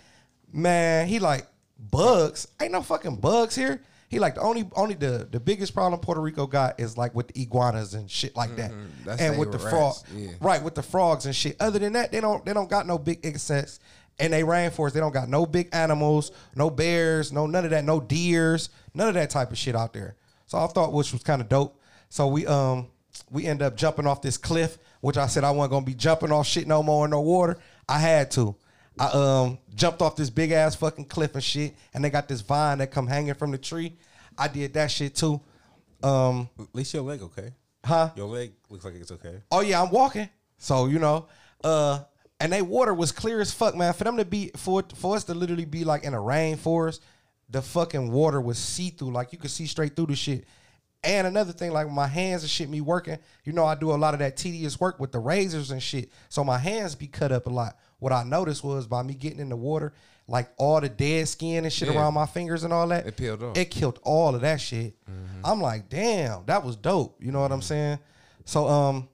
[0.53, 1.47] man, he like
[1.79, 2.49] bugs.
[2.61, 3.83] Ain't no fucking bugs here.
[4.09, 7.29] He like the only only the the biggest problem Puerto Rico got is like with
[7.29, 8.71] the iguanas and shit like that,
[9.07, 10.29] That's and with the rats, frog, yeah.
[10.41, 10.63] right?
[10.63, 11.57] With the frogs and shit.
[11.59, 13.81] Other than that, they don't they don't got no big insects.
[14.19, 17.85] And they rainforest, they don't got no big animals, no bears, no none of that,
[17.85, 20.17] no deers, none of that type of shit out there.
[20.45, 21.81] So I thought which was kind of dope.
[22.11, 22.89] So we um
[23.31, 26.31] we end up jumping off this cliff, which I said I wasn't gonna be jumping
[26.31, 27.57] off shit no more in no water.
[27.89, 28.55] I had to.
[28.99, 32.41] I um jumped off this big ass fucking cliff and shit, and they got this
[32.41, 33.97] vine that come hanging from the tree.
[34.37, 35.41] I did that shit too.
[36.03, 37.51] Um, At least your leg okay.
[37.85, 38.11] huh?
[38.17, 39.43] Your leg looks like it's okay.
[39.51, 40.29] Oh yeah, I'm walking.
[40.59, 41.27] So you know,
[41.65, 42.01] uh,
[42.41, 43.93] and they water was clear as fuck, man.
[43.95, 47.01] For them to be for for us to literally be like in a rainforest,
[47.49, 50.45] the fucking water was see through, like you could see straight through the shit.
[51.05, 53.95] And another thing, like my hands and shit, me working, you know, I do a
[53.95, 56.11] lot of that tedious work with the razors and shit.
[56.29, 57.77] So my hands be cut up a lot.
[58.03, 59.93] What I noticed was by me getting in the water,
[60.27, 61.95] like all the dead skin and shit Yeah.
[62.01, 63.57] around my fingers and all that, It peeled off.
[63.57, 64.97] It killed all of that shit.
[65.45, 67.23] I'm like, damn, that was dope.
[67.23, 68.01] You know what I'm saying?
[68.45, 69.09] So, um,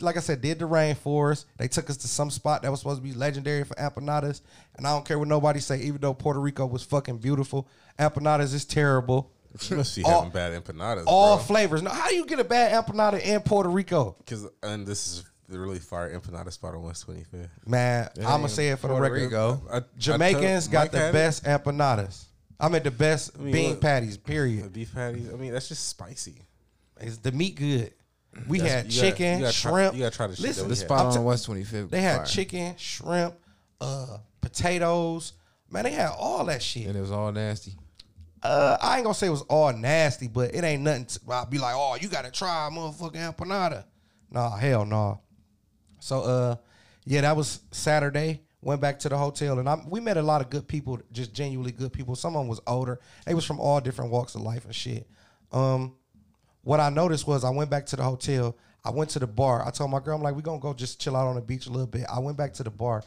[0.00, 1.46] like I said, did the rainforest.
[1.56, 4.42] They took us to some spot that was supposed to be legendary for empanadas,
[4.76, 5.78] and I don't care what nobody say.
[5.80, 7.66] Even though Puerto Rico was fucking beautiful,
[7.98, 9.32] empanadas is terrible.
[9.70, 11.04] You must be All- having bad empanadas.
[11.06, 11.44] All bro.
[11.46, 11.80] flavors.
[11.82, 14.14] Now, how do you get a bad empanada in Puerto Rico?
[14.18, 17.48] Because and this is the really fire empanada spot on West 25th.
[17.66, 19.24] Man, I'm gonna say it for the Puerto record.
[19.26, 19.62] Rico.
[19.70, 21.12] I- I Jamaicans told- got the had it.
[21.12, 22.24] best empanadas.
[22.58, 24.14] I mean, the best mean, bean look- patties.
[24.16, 24.72] The Period.
[24.72, 25.28] beef patties.
[25.32, 26.42] I mean, that's just spicy.
[27.00, 27.92] Is the meat good?
[28.48, 29.94] We That's- had you gotta- chicken, you gotta try- shrimp.
[29.94, 31.90] you gotta try the shit that Listen, we The spot I'm on t- West 25th.
[31.90, 32.26] They had fire.
[32.26, 33.34] chicken, shrimp,
[33.80, 35.32] uh, potatoes.
[35.70, 36.86] Man, they had all that shit.
[36.86, 37.74] and it was all nasty.
[38.42, 41.06] Uh, I ain't gonna say it was all nasty, but it ain't nothing.
[41.06, 43.84] To, I'll be like, oh, you gotta try a motherfucking empanada.
[44.30, 45.20] Nah, hell no.
[46.00, 46.56] So, uh,
[47.04, 48.42] yeah, that was Saturday.
[48.62, 51.32] Went back to the hotel, and I, we met a lot of good people, just
[51.32, 52.16] genuinely good people.
[52.16, 52.98] Some of them was older.
[53.24, 55.06] They was from all different walks of life and shit.
[55.52, 55.94] Um,
[56.62, 58.56] what I noticed was I went back to the hotel.
[58.84, 59.64] I went to the bar.
[59.64, 61.66] I told my girl, I'm like, we gonna go just chill out on the beach
[61.66, 62.06] a little bit.
[62.12, 63.04] I went back to the bar,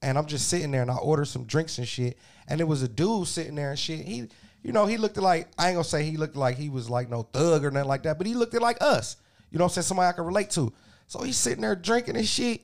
[0.00, 2.16] and I'm just sitting there, and I ordered some drinks and shit.
[2.48, 4.00] And there was a dude sitting there and shit.
[4.00, 4.28] He,
[4.62, 7.10] you know, he looked like I ain't gonna say he looked like he was like
[7.10, 9.16] no thug or nothing like that, but he looked like us.
[9.50, 9.84] You know I'm saying?
[9.84, 10.72] Somebody I could relate to.
[11.06, 12.62] So he's sitting there drinking and shit.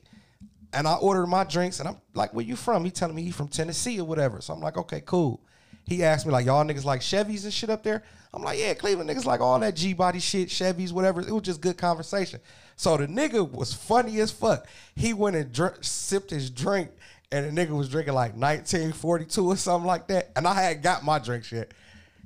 [0.71, 3.31] And I ordered my drinks, and I'm like, "Where you from?" He telling me he
[3.31, 4.39] from Tennessee or whatever.
[4.39, 5.41] So I'm like, "Okay, cool."
[5.85, 8.03] He asked me like, "Y'all niggas like Chevys and shit up there?"
[8.33, 11.41] I'm like, "Yeah, Cleveland niggas like all that G body shit, Chevys, whatever." It was
[11.41, 12.39] just good conversation.
[12.75, 14.67] So the nigga was funny as fuck.
[14.95, 16.91] He went and dr- sipped his drink,
[17.31, 20.29] and the nigga was drinking like 1942 or something like that.
[20.35, 21.71] And I had got my drinks yet.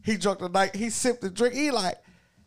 [0.04, 0.76] He drunk the night.
[0.76, 1.56] He sipped the drink.
[1.56, 1.96] He like,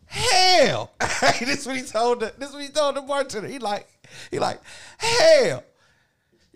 [0.06, 0.92] hell.
[1.40, 2.32] this what he told the.
[2.38, 3.48] This what he told the bartender.
[3.48, 3.86] He like,
[4.30, 4.60] he like,
[4.98, 5.64] hell.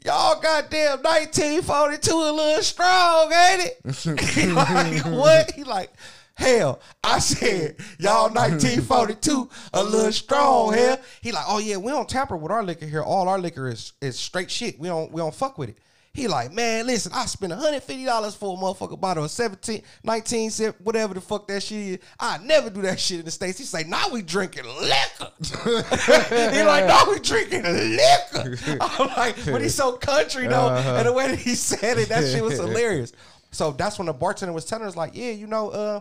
[0.04, 4.20] Y'all goddamn 1942 a little strong, ain't it?
[4.30, 5.50] he like, what?
[5.52, 5.90] He like,
[6.34, 6.80] hell.
[7.04, 10.98] I said, y'all 1942 a little strong, hell.
[11.20, 13.02] He like, oh yeah, we don't tamper with our liquor here.
[13.02, 14.80] All our liquor is is straight shit.
[14.80, 15.78] We don't we don't fuck with it.
[16.12, 20.80] He like, man, listen, I spent $150 for a motherfucker bottle of 17, 19, cent,
[20.80, 21.98] whatever the fuck that shit is.
[22.18, 23.58] I never do that shit in the States.
[23.58, 25.30] He say, now we drinking liquor.
[25.64, 28.58] he like, now we drinking liquor.
[28.80, 30.70] I'm like, but he's so country though.
[30.70, 33.12] And the way that he said it, that shit was hilarious.
[33.52, 36.00] So that's when the bartender was telling us, like, yeah, you know, uh,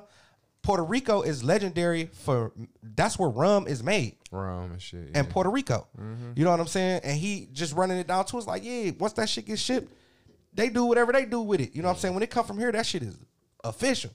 [0.70, 2.52] Puerto Rico is legendary for
[2.84, 5.10] that's where rum is made Rum and shit.
[5.16, 5.28] and.
[5.28, 5.88] Puerto Rico.
[6.36, 7.02] You know what I'm saying?
[7.04, 9.92] And he just running it down to us like, yeah, once that shit gets shipped,
[10.54, 11.76] they do whatever they do with it.
[11.76, 12.14] You know what I'm saying?
[12.14, 13.18] When it come from here, that shit is
[13.64, 14.12] official.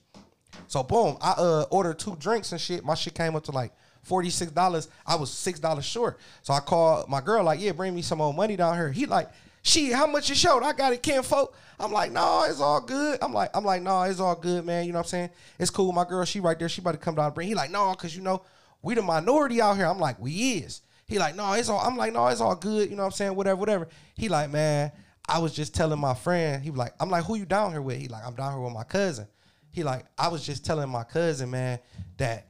[0.67, 2.85] So boom, I uh ordered two drinks and shit.
[2.85, 4.87] My shit came up to like forty six dollars.
[5.05, 6.17] I was six dollars short.
[6.41, 8.93] So I called my girl like, yeah, bring me some more money down here.
[8.93, 9.29] He like,
[9.65, 10.61] she, how much you showed?
[10.61, 11.57] I got it, Ken folk.
[11.79, 13.17] I'm like, no, it's all good.
[13.19, 14.85] I'm like, I'm like, no, it's all good, man.
[14.85, 15.29] You know what I'm saying?
[15.57, 15.91] It's cool.
[15.91, 16.69] My girl, she right there.
[16.69, 17.47] She about to come down and bring.
[17.47, 18.43] He like, no, cause you know
[18.83, 19.87] we the minority out here.
[19.87, 20.81] I'm like, we is.
[21.07, 21.79] He like, no, it's all.
[21.79, 22.91] I'm like, no, it's all good.
[22.91, 23.35] You know what I'm saying?
[23.35, 23.87] Whatever, whatever.
[24.13, 24.91] He like, man,
[25.27, 26.63] I was just telling my friend.
[26.63, 27.97] He was like, I'm like, who you down here with?
[27.97, 29.27] He like, I'm down here with my cousin.
[29.71, 31.79] He like, I was just telling my cousin, man,
[32.17, 32.49] that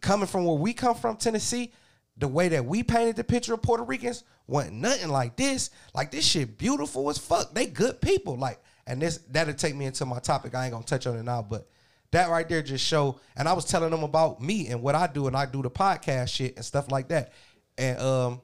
[0.00, 1.72] coming from where we come from, Tennessee,
[2.20, 5.70] the way that we painted the picture of Puerto Ricans wasn't nothing like this.
[5.94, 7.54] Like this shit beautiful as fuck.
[7.54, 8.36] They good people.
[8.36, 10.54] Like, and this that'll take me into my topic.
[10.54, 11.68] I ain't gonna touch on it now, but
[12.12, 13.18] that right there just show.
[13.36, 15.70] And I was telling them about me and what I do, and I do the
[15.70, 17.32] podcast shit and stuff like that.
[17.78, 18.40] And um,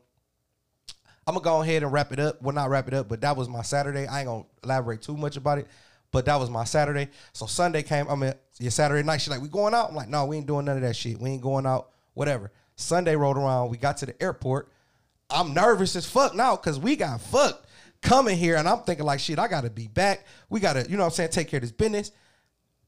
[1.26, 2.40] I'm gonna go ahead and wrap it up.
[2.40, 4.06] Well, not wrap it up, but that was my Saturday.
[4.06, 5.66] I ain't gonna elaborate too much about it.
[6.12, 7.08] But that was my Saturday.
[7.34, 8.08] So Sunday came.
[8.08, 9.20] I mean, your Saturday night.
[9.20, 11.20] She's like, "We going out?" I'm like, "No, we ain't doing none of that shit.
[11.20, 11.90] We ain't going out.
[12.14, 13.70] Whatever." Sunday rolled around.
[13.70, 14.70] We got to the airport.
[15.28, 17.66] I'm nervous as fuck now because we got fucked
[18.00, 20.24] coming here, and I'm thinking like, "Shit, I gotta be back.
[20.48, 22.12] We gotta, you know, what I'm saying, take care of this business."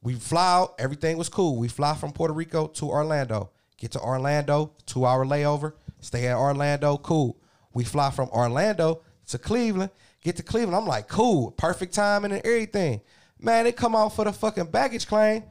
[0.02, 0.74] We fly out.
[0.78, 1.56] Everything was cool.
[1.56, 3.50] We fly from Puerto Rico to Orlando.
[3.76, 5.72] Get to Orlando, two hour layover.
[6.00, 6.96] Stay at Orlando.
[6.98, 7.36] Cool.
[7.72, 9.90] We fly from Orlando to Cleveland.
[10.20, 10.76] Get to Cleveland.
[10.76, 11.50] I'm like, cool.
[11.52, 13.00] Perfect timing and everything.
[13.40, 15.44] Man, they come out for the fucking baggage claim.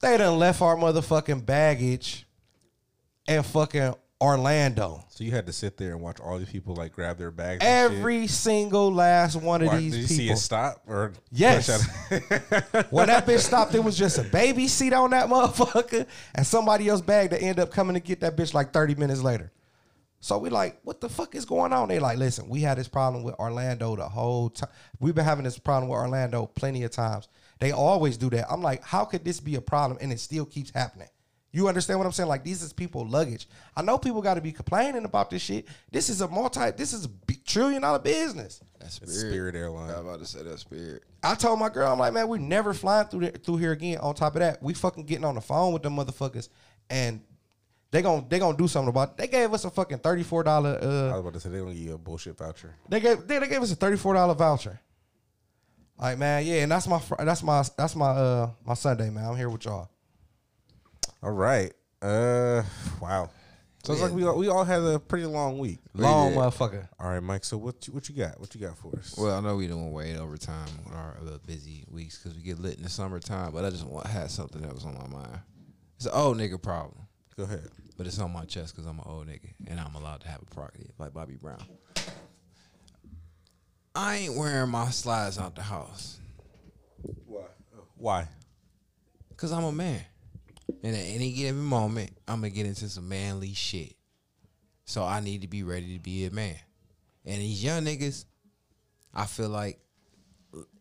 [0.00, 2.26] They done left our motherfucking baggage
[3.28, 5.04] and fucking Orlando.
[5.08, 7.64] So you had to sit there and watch all these people like grab their bags.
[7.64, 7.98] and shit?
[7.98, 10.36] Every single last one of Why- these did you see people.
[10.36, 11.68] it stop or Yes.
[12.90, 16.88] when that bitch stopped, it was just a baby seat on that motherfucker and somebody
[16.88, 19.50] else bag that end up coming to get that bitch like 30 minutes later.
[20.20, 21.88] So we like, what the fuck is going on?
[21.88, 24.70] They like, listen, we had this problem with Orlando the whole time.
[25.00, 27.26] We've been having this problem with Orlando plenty of times.
[27.58, 28.46] They always do that.
[28.48, 31.08] I'm like, how could this be a problem and it still keeps happening?
[31.54, 32.28] You understand what I'm saying?
[32.30, 33.46] Like these is people luggage.
[33.76, 35.68] I know people got to be complaining about this shit.
[35.90, 36.70] This is a multi.
[36.70, 38.60] This is a b- trillion dollar business.
[38.80, 39.90] That's It's Spirit Airline.
[39.90, 41.02] I was about to say that spirit.
[41.22, 43.98] I told my girl, I'm like, man, we're never flying through there, through here again.
[43.98, 46.48] On top of that, we fucking getting on the phone with them motherfuckers,
[46.88, 47.20] and
[47.90, 49.10] they gon' they gonna do something about.
[49.10, 49.16] it.
[49.18, 50.78] They gave us a fucking thirty four dollar.
[50.80, 52.74] I Uh, was about to say they're gonna give you a bullshit voucher.
[52.88, 54.80] they gave they, they gave us a thirty four dollar voucher.
[55.98, 59.26] Like man, yeah, and that's my that's my that's my uh my Sunday, man.
[59.26, 59.90] I'm here with y'all.
[61.22, 61.72] All right.
[62.00, 62.62] Uh,
[63.00, 63.30] wow.
[63.84, 65.80] So it's like we all, we all had a pretty long week.
[65.94, 66.38] Long did.
[66.38, 66.88] motherfucker.
[67.00, 67.44] All right, Mike.
[67.44, 68.38] So what you, what you got?
[68.40, 69.14] What you got for us?
[69.18, 72.60] Well, I know we don't wait overtime on our little busy weeks because we get
[72.60, 73.52] lit in the summertime.
[73.52, 75.40] But I just want, had something that was on my mind.
[75.96, 77.68] It's an old nigga problem, Go ahead.
[77.96, 80.42] but it's on my chest because I'm an old nigga and I'm allowed to have
[80.42, 81.64] a prerogative like Bobby Brown.
[83.94, 86.18] I ain't wearing my slides out the house
[87.26, 87.42] Why?
[87.96, 88.28] Why?
[89.28, 90.00] because I'm a man.
[90.82, 93.94] And at any given moment, I'm gonna get into some manly shit.
[94.84, 96.56] So I need to be ready to be a man.
[97.24, 98.24] And these young niggas,
[99.14, 99.78] I feel like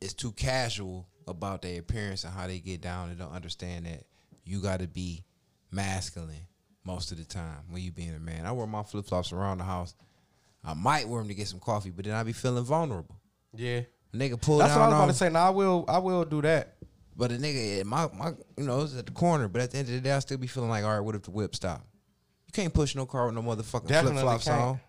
[0.02, 4.04] it's too casual about their appearance and how they get down and don't understand that
[4.44, 5.24] you got to be
[5.72, 6.48] masculine
[6.84, 8.46] most of the time when you being a man.
[8.46, 9.94] I wear my flip flops around the house.
[10.64, 13.16] I might wear them to get some coffee, but then I be feeling vulnerable.
[13.56, 13.82] Yeah,
[14.14, 15.30] nigga pull that's what I was about on to say.
[15.30, 16.76] Now I will I will do that.
[17.22, 19.48] But a nigga, my my, you know, it's at the corner.
[19.48, 21.14] But at the end of the day, I still be feeling like, all right, what
[21.14, 21.86] if the whip stop?
[22.48, 24.80] You can't push no car with no motherfucking flip flops on.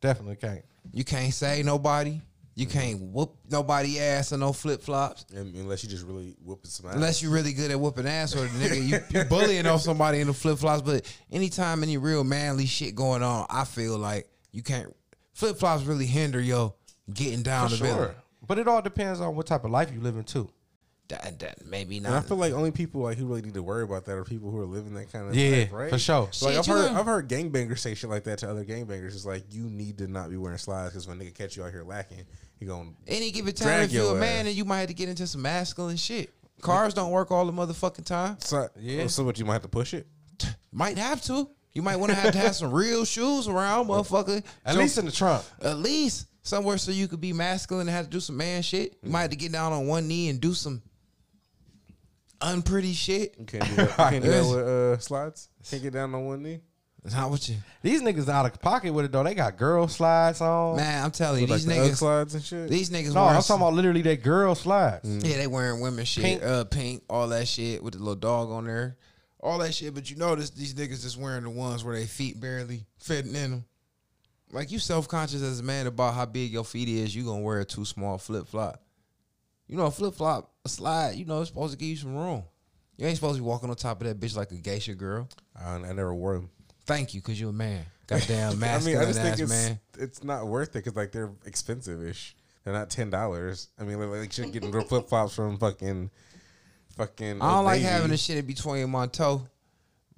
[0.00, 0.64] Definitely can't.
[0.92, 2.20] You can't say nobody.
[2.56, 2.78] You mm-hmm.
[2.78, 5.26] can't whoop nobody ass on no flip flops.
[5.32, 6.96] Unless you just really whooping some ass.
[6.96, 10.18] Unless you're really good at whooping ass or the nigga you, you bullying off somebody
[10.18, 10.82] in the flip flops.
[10.82, 14.92] But anytime any real manly shit going on, I feel like you can't
[15.34, 16.74] flip flops really hinder yo
[17.14, 18.04] getting down For the building.
[18.06, 18.16] sure.
[18.44, 20.50] But it all depends on what type of life you live in too.
[21.08, 23.84] That, that maybe And I feel like only people like who really need to worry
[23.84, 25.90] about that are people who are living that kind of Yeah, life, right?
[25.90, 26.28] for sure.
[26.42, 29.14] Like I've heard, know- I've heard gangbangers say shit like that to other gangbangers.
[29.14, 31.70] It's like you need to not be wearing slides because when nigga catch you out
[31.70, 32.24] here lacking,
[32.58, 34.46] he gonna Any given time, Drag if you're a man, ass.
[34.48, 36.30] and you might have to get into some masculine shit.
[36.60, 38.38] Cars don't work all the motherfucking time.
[38.40, 39.02] so yeah.
[39.04, 40.06] Oh, so what you might have to push it.
[40.72, 41.48] Might have to.
[41.72, 44.42] You might want to have to have some real shoes around, motherfucker.
[44.64, 45.44] At So- least in the trunk.
[45.62, 48.96] at least somewhere so you could be masculine and have to do some man shit.
[49.02, 49.12] You mm.
[49.12, 50.80] might have to get down on one knee and do some
[52.40, 53.34] unpretty shit.
[53.38, 53.88] You can't do that.
[53.88, 55.48] You can't do that with uh, slides.
[55.70, 56.60] Can't get down on one knee.
[57.12, 57.54] Not what you.
[57.82, 59.22] These niggas out of pocket with it though.
[59.22, 60.76] They got girl slides on.
[60.76, 62.68] Man, I'm telling you, Like these the Ugg niggas, slides and shit.
[62.68, 63.14] these niggas.
[63.14, 65.08] no, wearing I'm talking about literally they girl slides.
[65.24, 66.40] Yeah, they wearing women shit, Pink.
[66.40, 66.50] pink.
[66.50, 68.96] uh, pink, all that shit with the little dog on there,
[69.38, 69.94] all that shit.
[69.94, 73.50] But you notice these niggas just wearing the ones where they feet barely fitting in
[73.52, 73.64] them.
[74.50, 77.40] Like you self conscious as a man about how big your feet is, you gonna
[77.40, 78.82] wear a too small flip flop.
[79.68, 81.16] You know, a flip flop, a slide.
[81.16, 82.44] You know, it's supposed to give you some room.
[82.96, 85.28] You ain't supposed to be walking on top of that bitch like a geisha girl.
[85.58, 86.50] I, I never wore them.
[86.86, 87.84] Thank you, cause you a man.
[88.06, 89.80] Goddamn I mean, I just think it's man.
[89.98, 92.36] it's not worth it because like they're expensive ish.
[92.64, 93.68] They're not ten dollars.
[93.78, 96.10] I mean, like, shit getting real flip flops from fucking
[96.96, 97.42] fucking.
[97.42, 97.92] I don't like Navy.
[97.92, 99.46] having the shit in between my toe.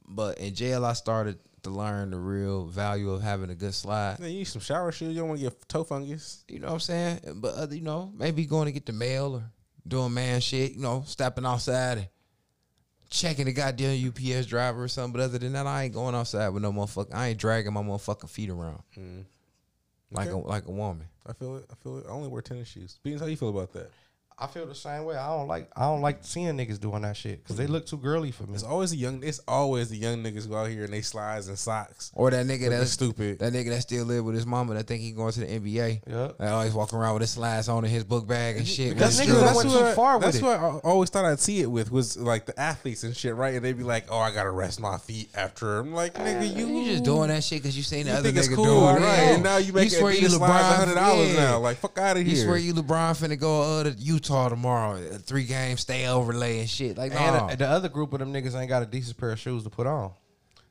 [0.07, 4.17] But in jail, I started to learn the real value of having a good slide.
[4.21, 5.15] Yeah, you need some shower shoes.
[5.15, 6.45] You don't want to get toe fungus.
[6.49, 7.21] You know what I'm saying?
[7.37, 9.51] But other, you know, maybe going to get the mail or
[9.89, 10.73] doing man shit.
[10.73, 12.09] You know, stepping outside and
[13.11, 15.13] checking the goddamn UPS driver or something.
[15.13, 17.15] But other than that, I ain't going outside with no motherfucker.
[17.15, 19.21] I ain't dragging my motherfucking feet around hmm.
[20.11, 21.07] like a like a woman.
[21.27, 21.67] I feel it.
[21.71, 22.07] I feel it.
[22.09, 22.99] I only wear tennis shoes.
[23.03, 23.91] Beans, how you feel about that?
[24.41, 25.17] I feel the same way.
[25.17, 27.97] I don't like I don't like seeing niggas doing that shit because they look too
[27.97, 28.55] girly for me.
[28.55, 29.21] It's always the young.
[29.25, 32.13] It's always the young niggas go out here and they slides and socks.
[32.15, 33.41] Or that nigga that's stupid.
[33.41, 36.03] That nigga that still live with his mama that think he going to the NBA.
[36.07, 36.39] Yep.
[36.39, 38.95] That always walking around with his slides on in his book bag and shit.
[38.95, 39.75] Because with niggas that shoes.
[39.75, 40.43] went too far with that's it.
[40.45, 43.55] what I always thought I'd see it with was like the athletes and shit, right?
[43.55, 46.67] And they'd be like, "Oh, I gotta rest my feet after." I'm like, "Nigga, you
[46.69, 48.65] You just doing that shit because you seen the You other think it's nigga cool,
[48.93, 49.19] doing right?
[49.19, 49.35] it.
[49.35, 51.41] And now you make swear Adidas slides hundred dollars yeah.
[51.41, 51.59] now.
[51.59, 52.45] Like, fuck out of You here.
[52.45, 56.69] swear you LeBron finna go uh, to Utah tomorrow, a three game stay overlay and
[56.69, 56.97] shit.
[56.99, 57.47] Like, And nah.
[57.49, 59.71] the, the other group of them niggas ain't got a decent pair of shoes to
[59.71, 60.13] put on.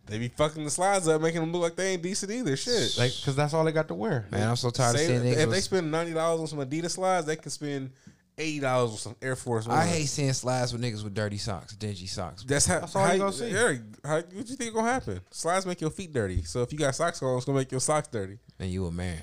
[0.06, 2.56] They be fucking the slides up, making them look like they ain't decent either.
[2.56, 2.98] Shit.
[2.98, 4.26] Like, cause that's all they got to wear.
[4.32, 5.44] man, I'm so tired Say of seeing that- niggas.
[5.44, 7.92] if they spend ninety dollars on some Adidas slides, they can spend
[8.38, 9.68] eighty dollars on some Air Force.
[9.68, 12.44] I hate seeing slides with niggas with dirty socks, dingy socks.
[12.44, 12.80] That's how.
[12.80, 13.50] That's all how you gonna see.
[13.50, 13.74] Yeah,
[14.06, 15.20] how, what you think gonna happen?
[15.32, 16.42] Slides make your feet dirty.
[16.44, 18.38] So if you got socks on, it's gonna make your socks dirty.
[18.60, 19.20] And you a man.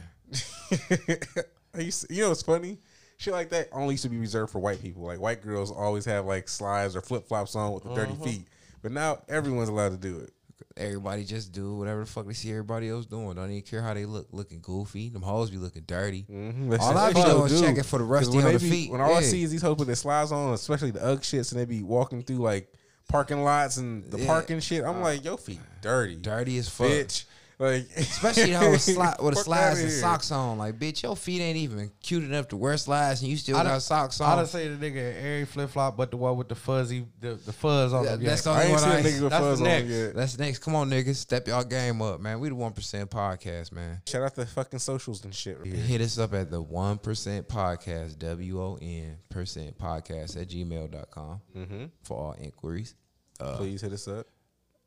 [1.75, 2.79] I used to- you know what's funny?
[3.17, 5.03] Shit like that only used to be reserved for white people.
[5.05, 8.25] Like white girls always have like slides or flip flops on with the dirty Uh-huh.
[8.25, 8.49] feet.
[8.83, 10.31] But now everyone's allowed to do it.
[10.77, 13.35] Everybody just do whatever the fuck they see everybody else doing.
[13.37, 14.27] Don't even care how they look.
[14.33, 15.09] Looking goofy.
[15.09, 16.25] Them hoes be looking dirty.
[16.29, 16.73] Mm-hmm.
[16.81, 17.67] All I be that's doing what is do.
[17.67, 18.91] checking for the rusty on the be- feet.
[18.91, 21.53] When all I see is these hoes with their slides on, especially the UGG shits,
[21.53, 22.73] and they be walking through like
[23.09, 24.27] parking lots and the Yeah.
[24.27, 24.85] parking shit.
[24.85, 26.89] I'm like, your feet dirty, Dirty as fuck.
[26.89, 27.25] bitch.
[27.59, 29.99] Like, Especially the whole sli- with the slides and here.
[30.01, 30.59] socks on.
[30.59, 33.63] Like, bitch, your feet ain't even cute enough to wear slides, and you still I
[33.63, 34.29] got socks on.
[34.29, 34.39] I on.
[34.39, 37.53] done say the nigga every flip flop, but the one with the fuzzy, the, the
[37.53, 38.25] fuzz on Yeah, them.
[38.25, 38.53] that's yeah.
[38.53, 39.89] the I ain't one seen a I nigga with that's the fuzz on next.
[39.89, 40.15] yet.
[40.17, 40.59] That's next.
[40.59, 42.41] Come on, niggas, step y'all game up, man.
[42.41, 44.03] We the one percent podcast, man.
[44.09, 45.57] Shout out to fucking socials and shit.
[45.59, 45.77] Right here.
[45.77, 51.41] Hit us up at the one percent podcast, W O N percent podcast at gmail.com
[51.57, 51.85] Mm-hmm.
[52.03, 52.95] for all inquiries.
[53.39, 54.27] Please hit us up.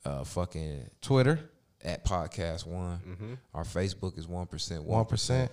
[0.05, 1.49] Uh, fucking Twitter,
[1.87, 2.99] at podcast one.
[3.07, 3.33] Mm-hmm.
[3.53, 4.83] Our Facebook is one percent.
[4.83, 5.49] one percent.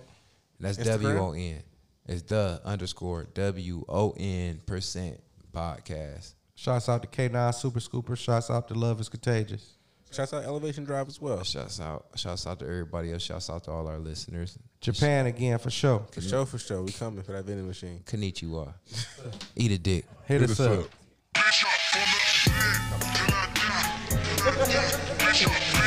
[0.59, 1.01] That's Instagram?
[1.01, 1.63] W O N.
[2.07, 5.19] It's the underscore W O N percent
[5.51, 6.33] podcast.
[6.53, 8.17] Shouts out to K9 Super Scooper.
[8.17, 9.73] Shouts out to Love is Contagious.
[10.11, 11.43] Shouts out Elevation Drive as well.
[11.43, 13.23] Shouts out, shouts out to everybody else.
[13.23, 14.57] Shouts out to all our listeners.
[14.79, 16.05] Japan again for sure.
[16.11, 16.81] For sure, for sure.
[16.83, 18.01] We coming for that vending machine.
[18.05, 18.73] Konnichiwa.
[19.55, 20.05] Eat a dick.
[20.25, 20.85] Hit, us up.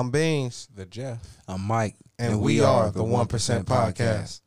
[0.00, 0.66] I'm Beans.
[0.74, 1.18] The Jeff.
[1.46, 4.40] I'm Mike, And we are the 1% Podcast.